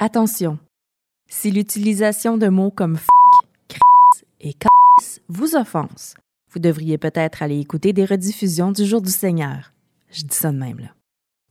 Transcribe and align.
Attention, 0.00 0.58
si 1.28 1.52
l'utilisation 1.52 2.36
de 2.36 2.48
mots 2.48 2.72
comme 2.72 2.96
f, 2.96 3.06
et 4.40 4.56
c 5.00 5.20
vous 5.28 5.54
offense, 5.54 6.16
vous 6.52 6.58
devriez 6.58 6.98
peut-être 6.98 7.44
aller 7.44 7.60
écouter 7.60 7.92
des 7.92 8.04
rediffusions 8.04 8.72
du 8.72 8.84
Jour 8.86 9.00
du 9.00 9.12
Seigneur. 9.12 9.72
Je 10.10 10.22
dis 10.22 10.34
ça 10.34 10.50
de 10.50 10.56
même, 10.56 10.80
là. 10.80 10.88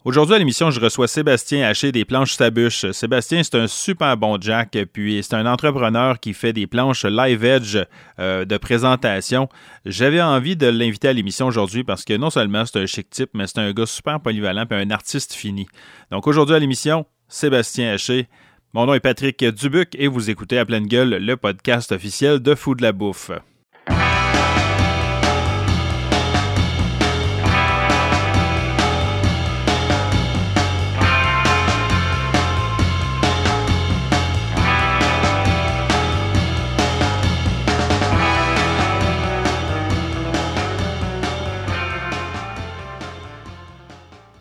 Aujourd'hui 0.04 0.36
à 0.36 0.40
l'émission, 0.40 0.70
je 0.70 0.82
reçois 0.82 1.08
Sébastien 1.08 1.66
Haché 1.66 1.94
des 1.94 2.04
planches 2.04 2.34
Sabuche. 2.34 2.92
Sébastien, 2.92 3.42
c'est 3.42 3.56
un 3.56 3.68
super 3.68 4.18
bon 4.18 4.38
jack, 4.42 4.78
puis 4.92 5.24
c'est 5.24 5.36
un 5.36 5.46
entrepreneur 5.46 6.20
qui 6.20 6.34
fait 6.34 6.52
des 6.52 6.68
planches 6.68 7.06
live 7.06 7.46
edge 7.46 7.78
euh, 8.20 8.44
de 8.44 8.58
présentation. 8.58 9.48
J'avais 9.86 10.22
envie 10.22 10.58
de 10.58 10.68
l'inviter 10.68 11.08
à 11.08 11.14
l'émission 11.14 11.48
aujourd'hui 11.48 11.86
parce 11.86 12.04
que 12.04 12.18
non 12.18 12.30
seulement 12.30 12.66
c'est 12.66 12.82
un 12.82 12.86
chic 12.86 13.10
type, 13.10 13.30
mais 13.34 13.48
c'est 13.48 13.60
un 13.60 13.72
gars 13.72 13.86
super 13.86 14.20
polyvalent 14.20 14.66
et 14.70 14.76
un 14.76 14.92
artiste 14.92 15.32
fini. 15.32 15.68
Donc 16.12 16.28
aujourd'hui 16.28 16.56
à 16.56 16.60
l'émission, 16.60 17.06
Sébastien 17.28 17.94
Haché. 17.94 18.28
Mon 18.74 18.86
nom 18.86 18.94
est 18.94 19.00
Patrick 19.00 19.44
Dubuc 19.44 19.96
et 19.96 20.08
vous 20.08 20.30
écoutez 20.30 20.58
à 20.58 20.66
pleine 20.66 20.88
gueule 20.88 21.18
le 21.24 21.38
podcast 21.38 21.92
officiel 21.92 22.40
de 22.40 22.56
Fou 22.56 22.76
de 22.76 22.82
la 22.82 22.92
Bouffe. 22.92 23.32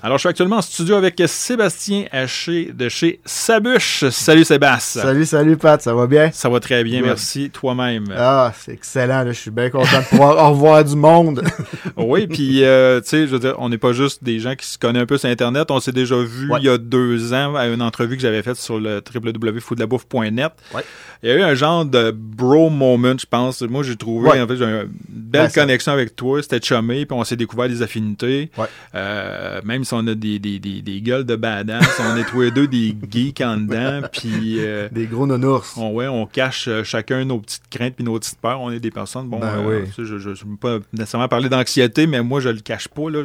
Alors, 0.05 0.19
je 0.19 0.23
suis 0.23 0.31
actuellement 0.31 0.57
en 0.57 0.63
studio 0.63 0.97
avec 0.97 1.23
Sébastien 1.27 2.07
Haché 2.11 2.73
de 2.75 2.89
chez 2.89 3.21
Sabuche. 3.25 4.09
Salut 4.11 4.45
Sébastien. 4.45 5.01
Salut, 5.01 5.25
salut 5.25 5.57
Pat, 5.57 5.81
ça 5.81 5.95
va 5.95 6.09
bien? 6.09 6.33
Ça 6.33 6.49
va 6.49 6.59
très 6.59 6.83
bien, 6.83 7.03
merci. 7.03 7.51
Toi-même. 7.51 8.07
Ah, 8.17 8.53
c'est 8.59 8.73
excellent. 8.73 9.23
je 9.29 9.31
suis 9.31 9.53
bien 9.53 9.71
content 9.71 10.01
de 10.01 10.05
pouvoir 10.07 10.49
revoir 10.51 10.85
du 10.85 10.97
monde. 10.97 11.45
oui, 11.97 12.27
puis, 12.27 12.65
euh, 12.65 13.01
tu 13.01 13.11
sais, 13.11 13.27
je 13.29 13.33
veux 13.33 13.39
dire, 13.39 13.55
on 13.59 13.69
n'est 13.69 13.79
pas 13.79 13.93
juste 13.93 14.25
des 14.25 14.41
gens 14.41 14.57
qui 14.57 14.67
se 14.67 14.77
connaissent 14.77 15.05
un 15.05 15.07
peu 15.07 15.19
sur 15.19 15.29
Internet. 15.29 15.71
On 15.71 15.79
s'est 15.79 15.93
déjà 15.93 16.17
vu 16.17 16.51
il 16.59 16.65
y 16.65 16.69
a 16.69 16.79
deux 16.79 17.33
ans 17.33 17.55
à 17.55 17.69
une 17.69 17.81
entrevue 17.81 18.17
que 18.17 18.23
j'avais 18.23 18.43
faite 18.43 18.57
sur 18.57 18.81
le 18.81 19.01
www.foodlabouffe.net. 19.15 20.51
Ouais. 20.75 20.83
Il 21.23 21.29
y 21.29 21.33
a 21.33 21.37
eu 21.37 21.43
un 21.43 21.55
genre 21.55 21.85
de 21.85 22.11
bro 22.11 22.71
moment, 22.71 23.15
je 23.17 23.27
pense. 23.27 23.63
Moi, 23.63 23.85
j'ai 23.85 23.95
trouvé, 23.95 24.31
en 24.41 24.49
fait, 24.49 24.57
j'ai 24.57 24.65
une 24.65 24.89
belle 25.09 25.53
connexion 25.53 25.93
avec 25.93 26.17
toi. 26.17 26.43
C'était 26.43 26.61
chumé, 26.61 27.07
puis 27.07 27.17
on 27.17 27.23
s'est 27.23 27.37
découvert 27.37 27.69
des 27.69 27.83
affinités. 27.83 28.51
Euh, 28.97 29.61
même 29.65 29.85
on 29.93 30.07
a 30.07 30.15
des, 30.15 30.39
des, 30.39 30.59
des, 30.59 30.83
des 30.83 31.01
gueules 31.01 31.25
de 31.25 31.37
badass, 31.37 32.01
on 32.01 32.17
est 32.17 32.25
tous 32.25 32.43
les 32.43 32.51
deux 32.51 32.67
des 32.67 32.97
geeks 33.11 33.41
en 33.41 33.57
dedans, 33.57 34.07
puis... 34.13 34.57
Euh, 34.59 34.89
des 34.91 35.07
gros 35.07 35.27
nounours. 35.27 35.77
On, 35.77 35.93
ouais, 35.93 36.09
on 36.09 36.27
cache 36.27 36.69
euh, 36.69 36.85
chacun 36.85 37.25
nos 37.25 37.39
petites 37.39 37.69
craintes 37.71 37.95
puis 37.95 38.05
nos 38.05 38.19
petites 38.19 38.39
peurs. 38.39 38.61
On 38.61 38.71
est 38.71 38.81
des 38.81 38.91
personnes, 38.91 39.29
bon, 39.29 39.39
ben 39.39 39.59
euh, 39.67 39.85
je 39.97 40.03
ne 40.03 40.35
veux 40.35 40.57
pas 40.61 40.79
nécessairement 40.93 41.29
parler 41.29 41.49
d'anxiété, 41.49 42.07
mais 42.07 42.23
moi, 42.23 42.41
je 42.41 42.49
le 42.49 42.61
cache 42.61 42.89
pas, 42.89 43.11
là. 43.11 43.23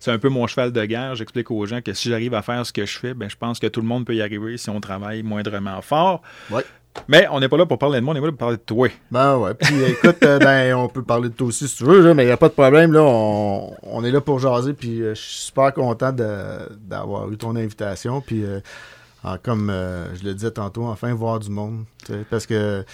c'est 0.00 0.10
un 0.10 0.18
peu 0.18 0.28
mon 0.28 0.46
cheval 0.46 0.72
de 0.72 0.84
guerre. 0.84 1.14
J'explique 1.14 1.50
aux 1.50 1.66
gens 1.66 1.80
que 1.80 1.92
si 1.92 2.08
j'arrive 2.08 2.34
à 2.34 2.42
faire 2.42 2.64
ce 2.64 2.72
que 2.72 2.86
je 2.86 2.98
fais, 2.98 3.14
ben, 3.14 3.28
je 3.28 3.36
pense 3.36 3.58
que 3.58 3.66
tout 3.66 3.80
le 3.80 3.86
monde 3.86 4.04
peut 4.04 4.14
y 4.14 4.22
arriver 4.22 4.56
si 4.56 4.70
on 4.70 4.80
travaille 4.80 5.22
moindrement 5.22 5.80
fort. 5.82 6.22
Ouais. 6.50 6.64
Mais 7.08 7.26
on 7.30 7.40
n'est 7.40 7.48
pas 7.48 7.56
là 7.56 7.66
pour 7.66 7.78
parler 7.78 8.00
de 8.00 8.04
moi, 8.04 8.14
on 8.14 8.16
est 8.16 8.20
là 8.20 8.28
pour 8.28 8.38
parler 8.38 8.56
de 8.56 8.62
toi. 8.62 8.88
Ben 9.10 9.36
ouais. 9.38 9.54
Puis 9.54 9.82
écoute, 9.82 10.22
euh, 10.22 10.38
ben, 10.38 10.74
on 10.78 10.88
peut 10.88 11.02
parler 11.02 11.28
de 11.28 11.34
toi 11.34 11.48
aussi 11.48 11.68
si 11.68 11.76
tu 11.76 11.84
veux, 11.84 12.14
mais 12.14 12.24
il 12.24 12.26
n'y 12.26 12.32
a 12.32 12.36
pas 12.36 12.48
de 12.48 12.54
problème. 12.54 12.92
Là, 12.92 13.02
on, 13.02 14.04
est 14.04 14.10
là 14.10 14.20
pour 14.20 14.38
jaser. 14.38 14.72
Puis 14.72 15.02
euh, 15.02 15.14
je 15.14 15.20
suis 15.20 15.46
super 15.46 15.74
content 15.74 16.12
d'avoir 16.12 17.30
eu 17.30 17.36
ton 17.36 17.56
invitation. 17.56 18.20
Puis 18.20 18.44
euh, 18.44 18.60
comme 19.42 19.72
je 20.14 20.24
le 20.24 20.34
disais 20.34 20.50
tantôt, 20.50 20.84
enfin 20.84 21.12
voir 21.14 21.40
du 21.40 21.50
monde. 21.50 21.84
Parce 22.30 22.46
que 22.46 22.84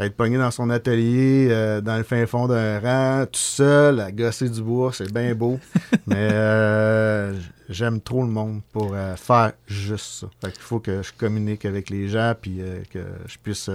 être 0.00 0.16
pogné 0.16 0.38
dans 0.38 0.50
son 0.50 0.70
atelier, 0.70 1.48
euh, 1.50 1.80
dans 1.80 1.96
le 1.96 2.02
fin 2.02 2.24
fond 2.26 2.46
d'un 2.46 2.80
rang, 2.80 3.26
tout 3.26 3.38
seul, 3.38 4.00
à 4.00 4.10
gosser 4.10 4.48
du 4.48 4.62
bois, 4.62 4.92
c'est 4.92 5.12
bien 5.12 5.34
beau. 5.34 5.58
mais 6.06 6.30
euh, 6.32 7.38
j'aime 7.68 8.00
trop 8.00 8.22
le 8.22 8.30
monde 8.30 8.62
pour 8.72 8.92
euh, 8.94 9.16
faire 9.16 9.52
juste 9.66 10.20
ça. 10.20 10.26
Fait 10.40 10.52
qu'il 10.52 10.62
faut 10.62 10.80
que 10.80 11.02
je 11.02 11.12
communique 11.12 11.64
avec 11.64 11.90
les 11.90 12.08
gens, 12.08 12.34
puis 12.40 12.60
que 12.90 13.04
je 13.26 13.36
puisse 13.38 13.70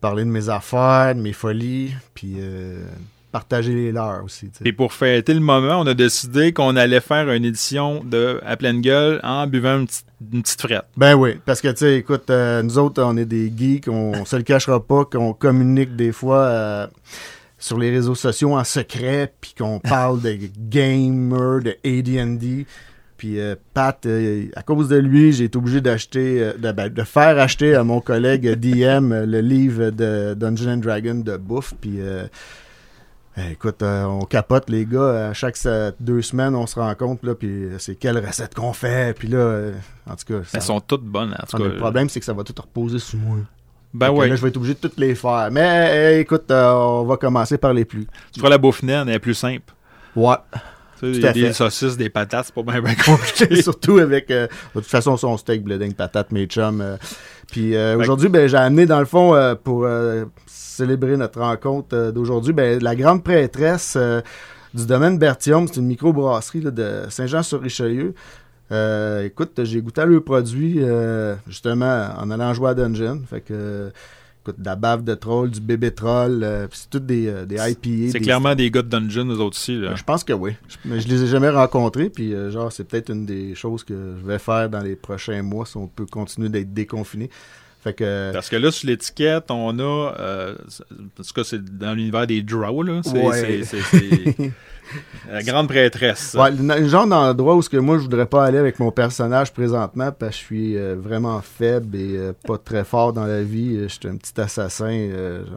parler 0.00 0.24
de 0.24 0.30
mes 0.30 0.48
affaires, 0.48 1.14
de 1.14 1.20
mes 1.20 1.32
folies, 1.32 1.94
puis 2.14 2.36
partager 3.34 3.74
les 3.74 3.90
leurs 3.90 4.22
aussi. 4.22 4.48
Et 4.64 4.72
pour 4.72 4.92
fêter 4.92 5.34
le 5.34 5.40
moment, 5.40 5.80
on 5.80 5.86
a 5.88 5.94
décidé 5.94 6.52
qu'on 6.52 6.76
allait 6.76 7.00
faire 7.00 7.28
une 7.32 7.44
édition 7.44 8.04
de 8.04 8.40
À 8.46 8.56
pleine 8.56 8.80
gueule 8.80 9.18
en 9.24 9.48
buvant 9.48 9.80
une 9.80 9.86
petite, 9.88 10.06
une 10.32 10.42
petite 10.42 10.62
frette. 10.62 10.84
Ben 10.96 11.16
oui, 11.16 11.40
parce 11.44 11.60
que 11.60 11.66
tu 11.66 11.78
sais, 11.78 11.96
écoute, 11.96 12.30
euh, 12.30 12.62
nous 12.62 12.78
autres, 12.78 13.02
on 13.02 13.16
est 13.16 13.24
des 13.24 13.52
geeks, 13.54 13.88
on 13.88 14.24
se 14.24 14.36
le 14.36 14.44
cachera 14.44 14.78
pas, 14.86 15.04
qu'on 15.04 15.32
communique 15.32 15.96
des 15.96 16.12
fois 16.12 16.42
euh, 16.42 16.86
sur 17.58 17.76
les 17.76 17.90
réseaux 17.90 18.14
sociaux 18.14 18.56
en 18.56 18.62
secret, 18.62 19.34
puis 19.40 19.52
qu'on 19.58 19.80
parle 19.80 20.22
de 20.22 20.38
gamers, 20.56 21.60
de 21.60 21.76
AD&D. 21.84 22.66
Puis 23.16 23.40
euh, 23.40 23.56
Pat, 23.74 24.06
à 24.54 24.62
cause 24.62 24.86
de 24.86 24.96
lui, 24.96 25.32
j'ai 25.32 25.46
été 25.46 25.58
obligé 25.58 25.80
d'acheter, 25.80 26.52
de, 26.56 26.70
ben, 26.70 26.88
de, 26.88 27.02
faire 27.02 27.36
acheter 27.40 27.74
à 27.74 27.82
mon 27.82 28.00
collègue 28.00 28.48
DM 28.52 29.24
le 29.24 29.40
livre 29.40 29.90
de 29.90 30.34
Dungeon 30.34 30.74
and 30.74 30.76
Dragon 30.76 31.16
de 31.16 31.36
bouffe. 31.36 31.74
Puis 31.80 31.98
écoute, 33.36 33.82
euh, 33.82 34.04
on 34.04 34.24
capote 34.24 34.70
les 34.70 34.86
gars. 34.86 35.28
À 35.28 35.32
chaque 35.32 35.56
deux 36.00 36.22
semaines, 36.22 36.54
on 36.54 36.66
se 36.66 36.78
rencontre, 36.78 37.26
là, 37.26 37.34
puis 37.34 37.68
c'est 37.78 37.96
quelle 37.96 38.24
recette 38.24 38.54
qu'on 38.54 38.72
fait. 38.72 39.16
Puis 39.16 39.28
là, 39.28 39.38
euh, 39.38 39.72
en 40.08 40.14
tout 40.16 40.24
cas. 40.26 40.48
Elles 40.52 40.62
sont 40.62 40.80
toutes 40.80 41.04
bonnes, 41.04 41.34
en 41.40 41.46
tout 41.46 41.56
cas. 41.56 41.64
Le 41.64 41.76
problème, 41.76 42.08
c'est 42.08 42.20
que 42.20 42.26
ça 42.26 42.32
va 42.32 42.44
tout 42.44 42.54
reposer 42.56 42.98
sous 42.98 43.18
moi. 43.18 43.38
Ben 43.92 44.10
oui. 44.10 44.28
Là, 44.28 44.36
je 44.36 44.42
vais 44.42 44.48
être 44.48 44.56
obligé 44.56 44.74
de 44.74 44.80
toutes 44.80 44.98
les 44.98 45.14
faire. 45.14 45.48
Mais 45.52 46.16
eh, 46.16 46.20
écoute, 46.20 46.50
euh, 46.50 46.72
on 46.72 47.04
va 47.04 47.16
commencer 47.16 47.58
par 47.58 47.72
les 47.72 47.84
plus. 47.84 48.06
Tu 48.32 48.40
feras 48.40 48.50
la 48.50 48.58
bouffe 48.58 48.82
naine, 48.82 49.08
elle 49.08 49.14
est 49.14 49.20
plus 49.20 49.34
simple. 49.34 49.72
Ouais. 50.16 50.36
Tu 51.12 51.20
sais, 51.20 51.32
des, 51.32 51.52
saucisses, 51.52 51.96
des 51.96 52.10
patates, 52.10 52.46
c'est 52.46 52.54
pas 52.54 52.72
bien, 52.72 52.80
bien 52.80 52.94
compliqué. 52.94 53.62
Surtout 53.62 53.98
avec, 53.98 54.28
de 54.28 54.48
toute 54.72 54.86
façon, 54.86 55.16
son 55.16 55.36
steak, 55.36 55.62
bleeding, 55.62 55.92
patate, 55.92 56.32
mes 56.32 56.46
chums. 56.46 56.82
puis 57.50 57.76
aujourd'hui, 57.76 58.28
ben, 58.28 58.48
j'ai 58.48 58.56
amené, 58.56 58.86
dans 58.86 59.00
le 59.00 59.06
fond, 59.06 59.34
pour 59.62 59.86
célébrer 60.74 61.16
notre 61.16 61.40
rencontre 61.40 61.96
euh, 61.96 62.12
d'aujourd'hui, 62.12 62.52
ben, 62.52 62.82
la 62.82 62.96
grande 62.96 63.22
prêtresse 63.22 63.94
euh, 63.96 64.20
du 64.72 64.86
domaine 64.86 65.18
Bertium, 65.18 65.68
c'est 65.68 65.76
une 65.76 65.86
microbrasserie 65.86 66.60
de 66.60 67.02
Saint-Jean-sur-Richelieu. 67.08 68.14
Euh, 68.72 69.24
écoute, 69.24 69.62
j'ai 69.62 69.80
goûté 69.80 70.00
à 70.00 70.06
leur 70.06 70.24
produit 70.24 70.80
justement 71.46 72.08
en 72.18 72.30
allant 72.30 72.52
jouer 72.54 72.70
à 72.70 72.74
Dungeon. 72.74 73.22
Fait 73.28 73.40
que 73.40 73.92
écoute, 74.44 74.60
de 74.60 74.64
la 74.64 74.76
bave 74.76 75.04
de 75.04 75.14
troll, 75.14 75.50
du 75.50 75.60
bébé 75.60 75.90
troll, 75.90 76.46
c'est 76.70 76.90
toutes 76.90 77.06
des, 77.06 77.46
des 77.46 77.56
IPA. 77.56 78.12
C'est 78.12 78.20
clairement 78.20 78.54
des 78.54 78.70
gars 78.70 78.82
de 78.82 78.88
Dungeon, 78.88 79.24
nous 79.24 79.40
autres 79.40 79.56
aussi. 79.56 79.80
Je 79.94 80.02
pense 80.04 80.24
que 80.24 80.32
oui. 80.32 80.52
Mais 80.84 81.00
je 81.00 81.08
les 81.08 81.24
ai 81.24 81.26
jamais 81.26 81.50
rencontrés, 81.50 82.10
puis 82.10 82.34
genre, 82.50 82.72
c'est 82.72 82.84
peut-être 82.84 83.10
une 83.10 83.26
des 83.26 83.54
choses 83.54 83.84
que 83.84 84.14
je 84.20 84.26
vais 84.26 84.38
faire 84.38 84.68
dans 84.68 84.80
les 84.80 84.96
prochains 84.96 85.42
mois 85.42 85.66
si 85.66 85.76
on 85.76 85.86
peut 85.86 86.06
continuer 86.06 86.48
d'être 86.48 86.72
déconfiné. 86.72 87.30
Parce 87.84 88.48
que 88.48 88.56
là, 88.56 88.70
sur 88.70 88.88
l'étiquette, 88.88 89.50
on 89.50 89.78
a. 89.78 90.14
Euh, 90.18 90.54
en 91.18 91.22
tout 91.22 91.34
cas, 91.34 91.44
c'est 91.44 91.62
dans 91.62 91.94
l'univers 91.94 92.26
des 92.26 92.42
draws, 92.42 92.82
là. 92.82 93.00
C'est. 93.02 93.62
La 95.30 95.42
grande 95.42 95.68
prêtresse. 95.68 96.36
Ouais, 96.38 96.50
le 96.50 96.88
genre 96.88 97.06
d'endroit 97.06 97.56
où 97.56 97.62
ce 97.62 97.68
que 97.68 97.76
moi 97.76 97.96
je 97.96 98.02
voudrais 98.02 98.26
pas 98.26 98.44
aller 98.44 98.58
avec 98.58 98.78
mon 98.78 98.90
personnage 98.90 99.52
présentement 99.52 100.12
parce 100.12 100.36
que 100.36 100.40
je 100.40 100.44
suis 100.44 100.76
euh, 100.76 100.96
vraiment 100.98 101.40
faible 101.40 101.96
et 101.96 102.16
euh, 102.16 102.32
pas 102.46 102.58
très 102.58 102.84
fort 102.84 103.12
dans 103.12 103.24
la 103.26 103.42
vie. 103.42 103.82
Je 103.82 103.88
suis 103.88 104.08
un 104.08 104.16
petit 104.16 104.40
assassin. 104.40 105.08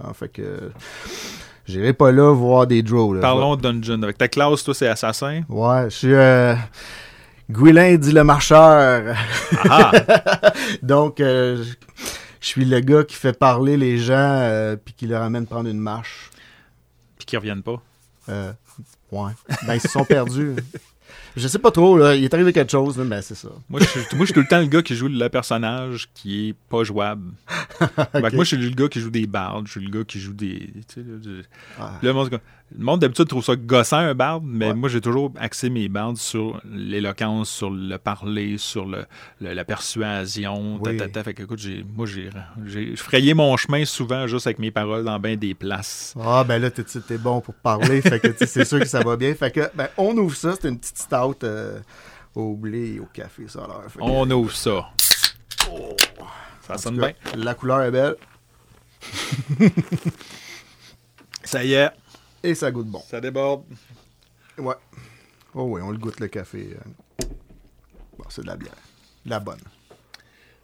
en 0.03 0.13
fait 0.13 0.29
que 0.29 0.71
j'irai 1.65 1.93
pas 1.93 2.11
là 2.11 2.33
voir 2.33 2.67
des 2.67 2.81
draws. 2.81 3.19
Parlons 3.19 3.55
de 3.55 3.61
Dungeon. 3.61 4.01
Avec 4.03 4.17
ta 4.17 4.27
classe, 4.27 4.63
toi, 4.63 4.73
c'est 4.73 4.87
assassin? 4.87 5.41
Ouais, 5.49 5.89
je 5.89 5.95
suis. 5.95 6.15
Gwylin 7.49 7.95
dit 7.95 8.11
le 8.11 8.23
marcheur. 8.23 9.15
Ah. 9.69 9.91
Donc, 10.81 11.19
euh, 11.21 11.63
je 12.41 12.47
suis 12.47 12.65
le 12.65 12.79
gars 12.81 13.03
qui 13.03 13.15
fait 13.15 13.37
parler 13.37 13.77
les 13.77 13.97
gens 13.97 14.15
euh, 14.15 14.75
puis 14.75 14.93
qui 14.93 15.07
leur 15.07 15.21
amène 15.21 15.47
prendre 15.47 15.69
une 15.69 15.79
marche. 15.79 16.29
Puis 17.17 17.25
qui 17.25 17.37
reviennent 17.37 17.63
pas. 17.63 17.81
Euh, 18.29 18.51
ouais. 19.11 19.31
Ben, 19.65 19.75
ils 19.75 19.81
se 19.81 19.87
sont 19.87 20.05
perdus. 20.05 20.55
Je 21.35 21.47
sais 21.47 21.59
pas 21.59 21.71
trop, 21.71 21.97
là. 21.97 22.15
Il 22.15 22.23
est 22.23 22.33
arrivé 22.33 22.51
quelque 22.51 22.71
chose, 22.71 22.97
mais 22.97 23.21
c'est 23.21 23.35
ça. 23.35 23.49
Moi 23.69 23.79
je, 23.79 23.85
suis, 23.85 23.99
moi, 24.15 24.21
je 24.21 24.25
suis 24.25 24.33
tout 24.33 24.39
le 24.39 24.47
temps 24.47 24.59
le 24.59 24.65
gars 24.65 24.81
qui 24.81 24.95
joue 24.95 25.07
le 25.07 25.29
personnage 25.29 26.09
qui 26.13 26.49
est 26.49 26.55
pas 26.69 26.83
jouable. 26.83 27.31
moi, 28.13 28.43
je 28.43 28.43
suis 28.43 28.57
le 28.57 28.69
gars 28.71 28.87
qui 28.87 28.99
joue 28.99 29.11
des 29.11 29.27
bardes. 29.27 29.67
Je 29.67 29.73
suis 29.73 29.81
le 29.81 29.91
gars 29.91 30.03
qui 30.03 30.19
joue 30.19 30.33
des. 30.33 30.73
Tu 30.87 30.95
sais, 30.95 31.03
ah. 31.79 31.93
Le 32.01 32.11
monde 32.11 32.39
d'habitude 32.71 33.27
trouve 33.27 33.43
ça 33.43 33.55
gossant 33.55 33.97
un 33.97 34.13
barde, 34.13 34.43
mais 34.45 34.73
moi 34.73 34.89
j'ai 34.89 35.01
toujours 35.01 35.31
axé 35.39 35.69
mes 35.69 35.87
bardes 35.87 36.17
sur 36.17 36.61
l'éloquence, 36.69 37.49
sur 37.49 37.69
le 37.69 37.97
parler, 37.97 38.57
sur 38.57 38.85
le, 38.85 39.05
la 39.39 39.65
persuasion. 39.65 40.79
Fait 40.83 41.33
que, 41.33 41.43
écoute, 41.43 41.59
j'ai, 41.59 41.85
moi 41.95 42.05
j'ai, 42.05 42.95
frayé 42.95 43.33
mon 43.33 43.55
chemin 43.57 43.85
souvent 43.85 44.27
juste 44.27 44.47
avec 44.47 44.59
mes 44.59 44.71
paroles 44.71 45.03
dans 45.05 45.19
bien 45.19 45.35
des 45.35 45.53
places. 45.53 46.13
Ah 46.19 46.43
ben 46.43 46.61
là 46.61 46.69
t'es, 46.69 46.83
t'es 46.83 47.17
bon 47.17 47.41
pour 47.41 47.53
parler, 47.53 48.01
fait 48.01 48.19
que 48.19 48.45
c'est 48.45 48.65
sûr 48.65 48.79
que 48.79 48.87
ça 48.87 49.01
va 49.01 49.15
bien. 49.15 49.33
Fait 49.33 49.51
que 49.51 49.69
ben, 49.73 49.87
on 49.97 50.17
ouvre 50.17 50.35
ça, 50.35 50.53
c'est 50.59 50.67
une 50.67 50.77
petite 50.77 50.97
stout 50.97 51.43
euh, 51.43 51.79
au 52.35 52.55
blé 52.55 52.95
et 52.95 52.99
au 52.99 53.05
café 53.05 53.43
ça 53.47 53.67
On 53.99 54.29
ouvre 54.29 54.55
ça. 54.55 54.89
Oh. 55.71 55.95
Ça 56.67 56.73
En 56.73 56.77
sonne 56.77 56.97
bien. 56.97 57.13
La 57.35 57.53
couleur 57.53 57.81
est 57.83 57.91
belle 57.91 58.15
Ça 61.43 61.63
y 61.63 61.73
est, 61.73 61.91
et 62.47 62.55
ça 62.55 62.71
goûte 62.71 62.87
bon. 62.87 63.01
ça 63.09 63.19
déborde. 63.19 63.63
Ouais. 64.57 64.75
Oh 65.53 65.63
oui, 65.63 65.81
on 65.83 65.91
le 65.91 65.97
goûte 65.97 66.19
le 66.19 66.27
café. 66.27 66.69
Bon, 68.17 68.25
c'est 68.29 68.41
de 68.41 68.47
la 68.47 68.55
bière. 68.55 68.71
De 69.25 69.29
la 69.29 69.39
bonne. 69.39 69.59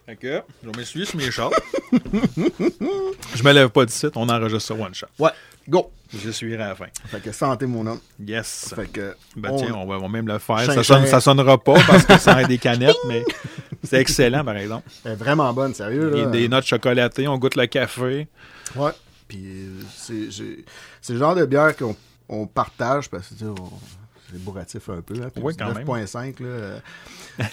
Fait 0.06 0.16
que, 0.16 0.42
je 0.62 0.68
vais 0.68 0.76
m'essuyer 0.76 1.06
sur 1.06 1.16
mes 1.16 1.30
shorts. 1.30 1.52
je 1.92 3.42
me 3.42 3.52
lève 3.52 3.68
pas 3.70 3.86
d'ici, 3.86 4.06
on 4.14 4.28
enregistre 4.28 4.74
sur 4.74 4.80
One 4.80 4.94
Shot. 4.94 5.06
Ouais, 5.18 5.30
go! 5.68 5.90
J'essuierai 6.14 6.62
à 6.62 6.68
la 6.68 6.74
fin. 6.74 6.86
Fait 7.06 7.20
que 7.20 7.32
santé, 7.32 7.66
mon 7.66 7.86
homme. 7.86 8.00
Yes. 8.20 8.72
Fait 8.76 8.86
que. 8.86 9.16
Ben 9.36 9.50
on- 9.50 9.56
tiens, 9.56 9.74
on 9.74 9.86
va, 9.86 9.96
on 9.96 10.02
va 10.02 10.08
même 10.08 10.28
le 10.28 10.38
faire. 10.38 10.60
Ça, 10.60 10.82
sonne, 10.82 11.06
ça 11.06 11.20
sonnera 11.20 11.58
pas 11.58 11.74
parce 11.86 12.04
que 12.04 12.18
ça 12.18 12.36
a 12.36 12.44
des 12.44 12.58
canettes, 12.58 12.96
mais 13.08 13.24
c'est 13.82 13.98
excellent 13.98 14.44
par 14.44 14.56
exemple. 14.56 14.88
Elle 15.04 15.12
est 15.12 15.16
vraiment 15.16 15.52
bonne, 15.52 15.74
sérieux. 15.74 16.10
Là. 16.10 16.26
des 16.26 16.48
notes 16.48 16.66
chocolatées, 16.66 17.26
on 17.26 17.38
goûte 17.38 17.56
le 17.56 17.66
café. 17.66 18.28
Ouais. 18.76 18.90
Puis 19.28 19.44
euh, 19.46 19.80
c'est 21.00 21.12
le 21.12 21.18
genre 21.18 21.34
de 21.34 21.44
bière 21.46 21.76
qu'on 21.76 21.96
on 22.28 22.46
partage 22.46 23.08
parce 23.10 23.28
que 23.28 23.34
c'est 23.38 24.42
bourratif 24.42 24.88
un 24.88 25.00
peu. 25.00 25.14
Hein, 25.14 25.28
Puis 25.32 25.42
Oui, 25.44 25.54
c'est 25.56 25.64
quand 25.64 25.74
même. 25.74 25.86
9.5, 25.86 26.42
là. 26.42 26.48
euh, 26.48 26.78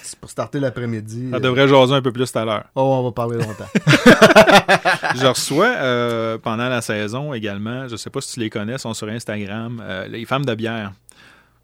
c'est 0.02 0.18
pour 0.20 0.30
starter 0.30 0.60
l'après-midi. 0.60 1.30
Ça 1.32 1.38
euh, 1.38 1.40
devrait 1.40 1.68
jaser 1.68 1.94
un 1.94 2.02
peu 2.02 2.12
plus 2.12 2.32
tout 2.32 2.40
à 2.40 2.46
l'heure. 2.46 2.66
Oh, 2.76 2.82
on 2.82 3.04
va 3.04 3.12
parler 3.12 3.38
longtemps. 3.38 3.68
Je 5.16 5.26
reçois 5.28 5.68
euh, 5.68 6.38
pendant 6.38 6.70
la 6.70 6.82
saison 6.82 7.34
également, 7.34 7.88
je 7.88 7.96
sais 7.96 8.10
pas 8.10 8.22
si 8.22 8.34
tu 8.34 8.40
les 8.40 8.50
connais, 8.50 8.78
sont 8.78 8.94
sur 8.94 9.08
Instagram, 9.10 9.84
les 10.10 10.26
femmes 10.26 10.46
de 10.46 10.56
bière. 10.56 10.94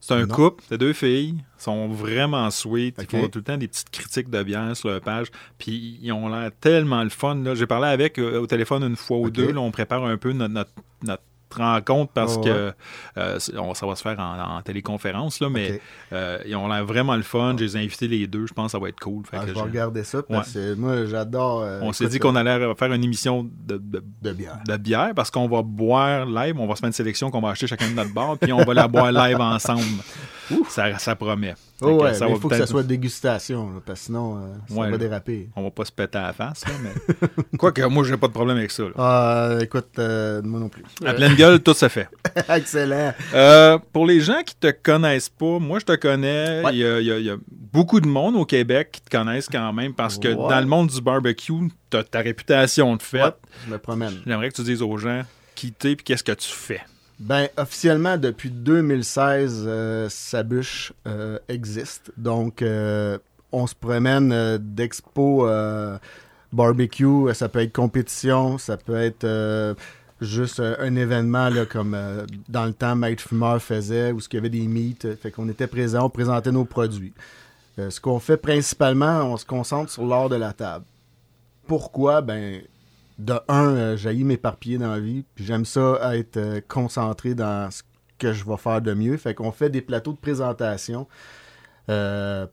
C'est 0.07 0.13
un 0.13 0.25
Non. 0.25 0.33
couple 0.36 0.63
de 0.71 0.77
deux 0.77 0.94
filles, 0.94 1.36
sont 1.57 1.89
vraiment 1.89 2.50
sweet, 2.50 2.95
ils 2.98 3.07
font 3.07 3.27
tout 3.27 3.39
le 3.39 3.44
temps 3.44 3.57
des 3.57 3.68
petites 3.68 3.89
critiques 3.89 4.30
de 4.30 4.42
bière 4.42 4.74
sur 4.77 4.88
leur 4.88 5.01
page, 5.01 5.27
puis 5.57 6.00
ils 6.01 6.12
ont 6.13 6.30
l'air 6.30 6.50
tellement 6.62 7.04
le 7.04 7.09
fun. 7.09 7.36
là. 7.36 7.56
J'ai 7.56 7.68
parlé 7.68 7.88
avec 7.89 8.18
euh, 8.18 8.39
au 8.39 8.48
téléphone 8.48 8.83
une 8.83 8.95
fois 8.95 9.18
ou 9.18 9.30
deux, 9.30 9.51
là, 9.51 9.59
on 9.59 9.69
prépare 9.71 10.06
un 10.06 10.15
peu 10.18 10.31
notre, 10.31 10.54
notre, 10.54 10.71
notre 11.04 11.24
rencontre 11.55 12.11
parce 12.13 12.35
Oh, 12.38 12.41
que 12.41 12.73
euh, 13.17 13.39
ça 13.39 13.85
va 13.88 13.95
se 13.95 14.01
faire 14.01 14.19
en, 14.19 14.57
en 14.57 14.61
téléconférence, 14.61 15.39
là, 15.39 15.49
mais 15.49 15.73
Ok. 15.73 15.81
euh, 16.13 16.39
ils 16.45 16.55
ont 16.55 16.67
l'air 16.67 16.85
vraiment 16.85 17.15
le 17.15 17.21
fun. 17.23 17.55
Je 17.57 17.63
les 17.63 17.77
ai 17.77 17.79
invités 17.83 18.07
les 18.07 18.27
deux, 18.27 18.45
je 18.47 18.53
pense 18.53 18.67
que 18.67 18.71
ça 18.73 18.79
va 18.79 18.89
être 18.89 18.99
cool. 18.99 19.25
Fait 19.25 19.38
Ah, 19.38 19.44
que 19.45 19.49
je 19.49 19.53
vais 19.53 19.61
regarder 19.61 20.03
ça 20.03 20.21
parce 20.23 20.51
que 20.53 20.73
moi, 20.75 21.05
j'adore. 21.05 21.61
euh, 21.61 21.79
on 21.81 21.94
s'est 21.94 22.07
dit 22.07 22.19
qu'on 22.19 22.35
allait 22.35 22.73
faire 22.75 22.91
une 22.94 23.03
émission 23.03 23.44
de- 23.44 23.77
de, 23.77 24.03
De 24.21 24.31
bière. 24.33 24.59
de 24.67 24.77
bière 24.77 25.11
parce 25.15 25.31
qu'on 25.31 25.47
va 25.47 25.61
boire 25.61 26.25
live. 26.25 26.59
On 26.59 26.67
va 26.67 26.75
se 26.75 26.79
faire 26.81 26.88
une 26.88 26.94
sélection 26.94 27.31
qu'on 27.31 27.41
va 27.41 27.49
acheter 27.49 27.67
chacun 27.67 27.89
de 27.89 27.94
notre 27.95 28.13
bar, 28.13 28.38
puis 28.38 28.51
on 28.53 28.63
va 28.63 28.73
la 28.73 28.88
boire 28.88 29.11
live 29.11 29.39
ensemble. 29.39 29.83
Ça, 30.69 30.97
ça 30.97 31.15
promet. 31.15 31.55
Oh 31.81 32.01
ouais, 32.01 32.12
il 32.18 32.35
faut 32.39 32.50
que 32.50 32.57
ça 32.57 32.65
soit 32.65 32.81
dégustation, 32.83 33.69
là, 33.69 33.79
parce 33.85 34.00
que 34.00 34.06
sinon, 34.07 34.38
euh, 34.38 34.47
ça 34.68 34.74
Ouais, 34.75 34.89
va 34.89 34.97
déraper. 34.97 35.50
On 35.56 35.62
va 35.63 35.69
pas 35.69 35.85
se 35.85 35.91
péter 35.91 36.18
à 36.18 36.24
la 36.27 36.33
face, 36.33 36.63
là, 36.65 36.74
mais. 36.83 37.27
Quoique, 37.59 37.81
moi, 37.83 38.03
j'ai 38.03 38.18
pas 38.18 38.27
de 38.27 38.31
problème 38.33 38.57
avec 38.57 38.71
ça. 38.71 38.83
là. 38.83 38.89
Ah, 38.97 39.57
écoute, 39.62 39.89
euh, 40.00 40.41
moi 40.41 40.59
non 40.59 40.69
plus. 40.69 40.83
À 41.06 41.13
pleine 41.13 41.35
gueule, 41.35 41.59
tout 41.62 41.75
se 41.75 41.88
fait. 41.88 42.07
Excellent. 42.50 43.13
Euh, 43.33 43.77
pour 43.94 44.07
les 44.07 44.19
gens 44.21 44.41
qui 44.44 44.56
te 44.56 44.71
connaissent 44.71 45.29
pas, 45.29 45.59
moi, 45.59 45.77
je 45.79 45.85
te 45.85 45.95
connais. 45.95 46.63
Ouais. 46.63 46.71
Il 46.74 46.79
y, 46.79 46.85
a, 46.85 47.00
il 47.00 47.06
y 47.06 47.12
a- 47.12 47.19
il 47.19 47.25
y 47.25 47.29
a 47.29 47.38
beaucoup 47.50 48.00
de 48.00 48.07
monde 48.07 48.35
au 48.38 48.45
Québec 48.45 48.89
qui 48.94 49.01
te 49.01 49.15
connaissent 49.15 49.50
quand 49.51 49.71
même 49.73 49.94
parce 49.94 50.18
que 50.18 50.30
dans 50.33 50.59
le 50.59 50.65
monde 50.65 50.88
du 50.89 51.00
barbecue, 51.01 51.53
tu 51.91 52.03
ta 52.09 52.19
réputation 52.21 52.95
de 52.95 53.01
fait. 53.03 53.35
Je 53.68 53.71
me 53.71 53.77
promène. 53.77 54.15
J'aimerais 54.25 54.50
que 54.50 54.56
tu 54.56 54.63
dises 54.63 54.81
aux 54.81 54.97
gens 54.97 55.21
qui 55.53 55.71
t'es 55.71 55.91
et 55.91 55.95
qu'est-ce 55.95 56.23
que 56.23 56.31
tu 56.31 56.50
fais. 56.50 56.81
Ben, 57.19 57.49
officiellement, 57.57 58.17
depuis 58.17 58.51
2016, 58.51 59.63
euh, 59.65 60.07
Sabuche 60.09 60.93
euh, 61.07 61.39
existe. 61.49 62.11
Donc, 62.15 62.61
euh, 62.61 63.17
on 63.51 63.65
se 63.65 63.73
promène 63.73 64.31
euh, 64.31 64.59
d'expo 64.61 65.47
barbecue. 66.53 67.33
Ça 67.33 67.49
peut 67.49 67.59
être 67.59 67.73
compétition, 67.73 68.57
ça 68.57 68.77
peut 68.77 68.95
être 68.95 69.75
juste 70.21 70.59
un 70.59 70.95
événement 70.95 71.49
comme 71.69 71.97
dans 72.49 72.65
le 72.65 72.73
temps 72.73 72.95
Maître 72.95 73.21
Fumeur 73.21 73.61
faisait, 73.61 74.11
où 74.11 74.19
il 74.19 74.33
y 74.33 74.37
avait 74.37 74.49
des 74.49 74.67
meets. 74.67 75.15
Fait 75.15 75.31
qu'on 75.31 75.49
était 75.49 75.67
présent, 75.67 76.05
on 76.05 76.09
présentait 76.09 76.51
nos 76.51 76.65
produits. 76.65 77.13
Ce 77.77 77.99
qu'on 77.99 78.19
fait 78.19 78.37
principalement, 78.37 79.23
on 79.23 79.37
se 79.37 79.45
concentre 79.45 79.91
sur 79.91 80.05
l'art 80.05 80.29
de 80.29 80.35
la 80.35 80.53
table. 80.53 80.85
Pourquoi? 81.67 82.21
Ben, 82.21 82.61
de 83.17 83.33
un, 83.47 83.75
euh, 83.75 83.97
j'ai 83.97 84.13
m'éparpiller 84.23 84.77
dans 84.77 84.91
la 84.91 84.99
vie, 84.99 85.23
puis 85.35 85.45
j'aime 85.45 85.65
ça 85.65 86.15
être 86.15 86.37
euh, 86.37 86.61
concentré 86.67 87.33
dans 87.33 87.71
ce 87.71 87.81
que 88.19 88.33
je 88.33 88.45
vais 88.45 88.57
faire 88.57 88.81
de 88.81 88.93
mieux. 88.93 89.17
Fait 89.17 89.33
qu'on 89.33 89.51
fait 89.51 89.69
des 89.69 89.81
plateaux 89.81 90.13
de 90.13 90.17
présentation 90.17 91.07
euh, 91.89 92.45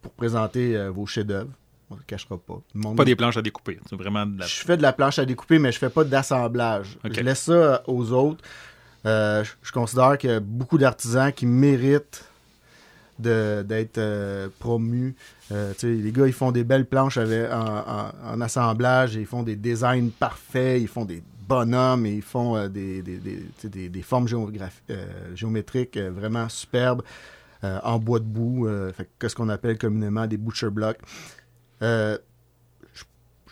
pour 0.00 0.12
présenter 0.12 0.76
euh, 0.76 0.90
vos 0.90 1.06
chefs-d'œuvre. 1.06 1.50
On 1.90 1.94
ne 1.94 2.00
le 2.00 2.04
cachera 2.06 2.38
pas. 2.38 2.62
Pas 2.96 3.04
des 3.04 3.16
planches 3.16 3.36
à 3.36 3.42
découper. 3.42 3.78
C'est 3.88 3.96
vraiment 3.96 4.24
de 4.24 4.38
la. 4.38 4.46
je 4.46 4.64
fais 4.64 4.76
de 4.76 4.82
la 4.82 4.92
planche 4.92 5.18
à 5.18 5.26
découper, 5.26 5.58
mais 5.58 5.72
je 5.72 5.78
fais 5.78 5.90
pas 5.90 6.04
d'assemblage. 6.04 6.98
Je 7.04 7.20
laisse 7.20 7.42
ça 7.42 7.82
aux 7.86 8.12
autres. 8.12 8.42
Je, 9.04 9.72
considère 9.72 10.16
qu'il 10.16 10.30
y 10.30 10.32
a 10.32 10.40
beaucoup 10.40 10.78
d'artisans 10.78 11.32
qui 11.32 11.44
méritent 11.44 12.24
d'être 13.22 13.98
euh, 13.98 14.48
promus. 14.58 15.14
Euh, 15.50 15.72
les 15.82 16.12
gars, 16.12 16.26
ils 16.26 16.32
font 16.32 16.52
des 16.52 16.64
belles 16.64 16.86
planches 16.86 17.16
avec- 17.18 17.50
en, 17.52 18.10
assemblage, 18.40 19.14
ils 19.14 19.26
font 19.26 19.42
des 19.42 19.56
designs 19.56 20.10
parfaits, 20.10 20.80
ils 20.80 20.88
font 20.88 21.04
des 21.04 21.22
bonhommes, 21.48 22.06
ils 22.06 22.22
font 22.22 22.56
euh, 22.56 22.68
des, 22.68 23.02
des, 23.02 23.18
des- 23.18 23.68
des- 23.68 23.88
formes 24.02 24.26
euh, 24.90 25.06
géométriques 25.34 25.96
euh, 25.96 26.10
vraiment 26.10 26.48
superbes 26.48 27.02
en 27.84 27.96
bois 28.00 28.18
de 28.18 28.24
boue, 28.24 28.68
que 29.20 29.28
ce 29.28 29.36
qu'on 29.36 29.48
appelle 29.48 29.78
communément 29.78 30.26
des 30.26 30.36
butcher 30.36 30.68
blocks. 30.70 30.98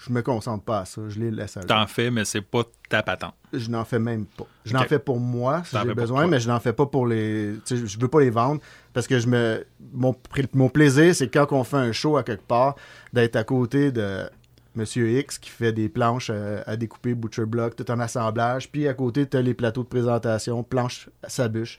Je, 0.06 0.12
me 0.12 0.22
concentre 0.22 0.64
pas 0.64 0.80
à 0.80 0.84
ça, 0.84 1.02
je 1.08 1.20
les 1.20 1.30
laisse 1.30 1.56
à 1.56 1.60
eux. 1.60 1.66
T'en 1.66 1.86
fais, 1.86 2.10
mais 2.10 2.24
c'est 2.24 2.40
pas 2.40 2.62
ta 2.88 3.02
patente. 3.02 3.34
Je 3.52 3.68
n'en 3.70 3.84
fais 3.84 3.98
même 3.98 4.26
pas. 4.26 4.46
Je 4.64 4.72
n'en 4.72 4.84
fais 4.84 4.98
pour 4.98 5.20
moi 5.20 5.62
si 5.64 5.76
j'ai 5.84 5.94
besoin, 5.94 6.26
mais 6.26 6.40
je 6.40 6.48
n'en 6.48 6.60
fais 6.60 6.72
pas 6.72 6.86
pour 6.86 7.06
les. 7.06 7.54
je 7.68 7.98
veux 7.98 8.08
pas 8.08 8.20
les 8.20 8.30
vendre 8.30 8.60
parce 8.92 9.06
que 9.06 9.18
je 9.18 9.26
me. 9.26 9.64
Mon, 9.92 10.68
plaisir, 10.68 11.14
c'est 11.14 11.28
quand 11.28 11.52
on 11.52 11.64
fait 11.64 11.76
un 11.76 11.92
show 11.92 12.16
à 12.16 12.22
quelque 12.22 12.46
part, 12.46 12.76
d'être 13.12 13.36
à 13.36 13.44
côté 13.44 13.92
de 13.92 14.28
Monsieur 14.74 15.10
X 15.18 15.38
qui 15.38 15.50
fait 15.50 15.72
des 15.72 15.88
planches 15.88 16.30
euh, 16.32 16.62
à 16.66 16.76
découper, 16.76 17.14
butcher 17.14 17.44
block, 17.44 17.74
tout 17.74 17.90
en 17.90 17.98
assemblage, 17.98 18.70
puis 18.70 18.86
à 18.86 18.94
côté, 18.94 19.26
tu 19.26 19.36
as 19.36 19.42
les 19.42 19.54
plateaux 19.54 19.82
de 19.82 19.88
présentation, 19.88 20.62
planches 20.62 21.08
à 21.22 21.28
sa 21.28 21.48
bûche. 21.48 21.78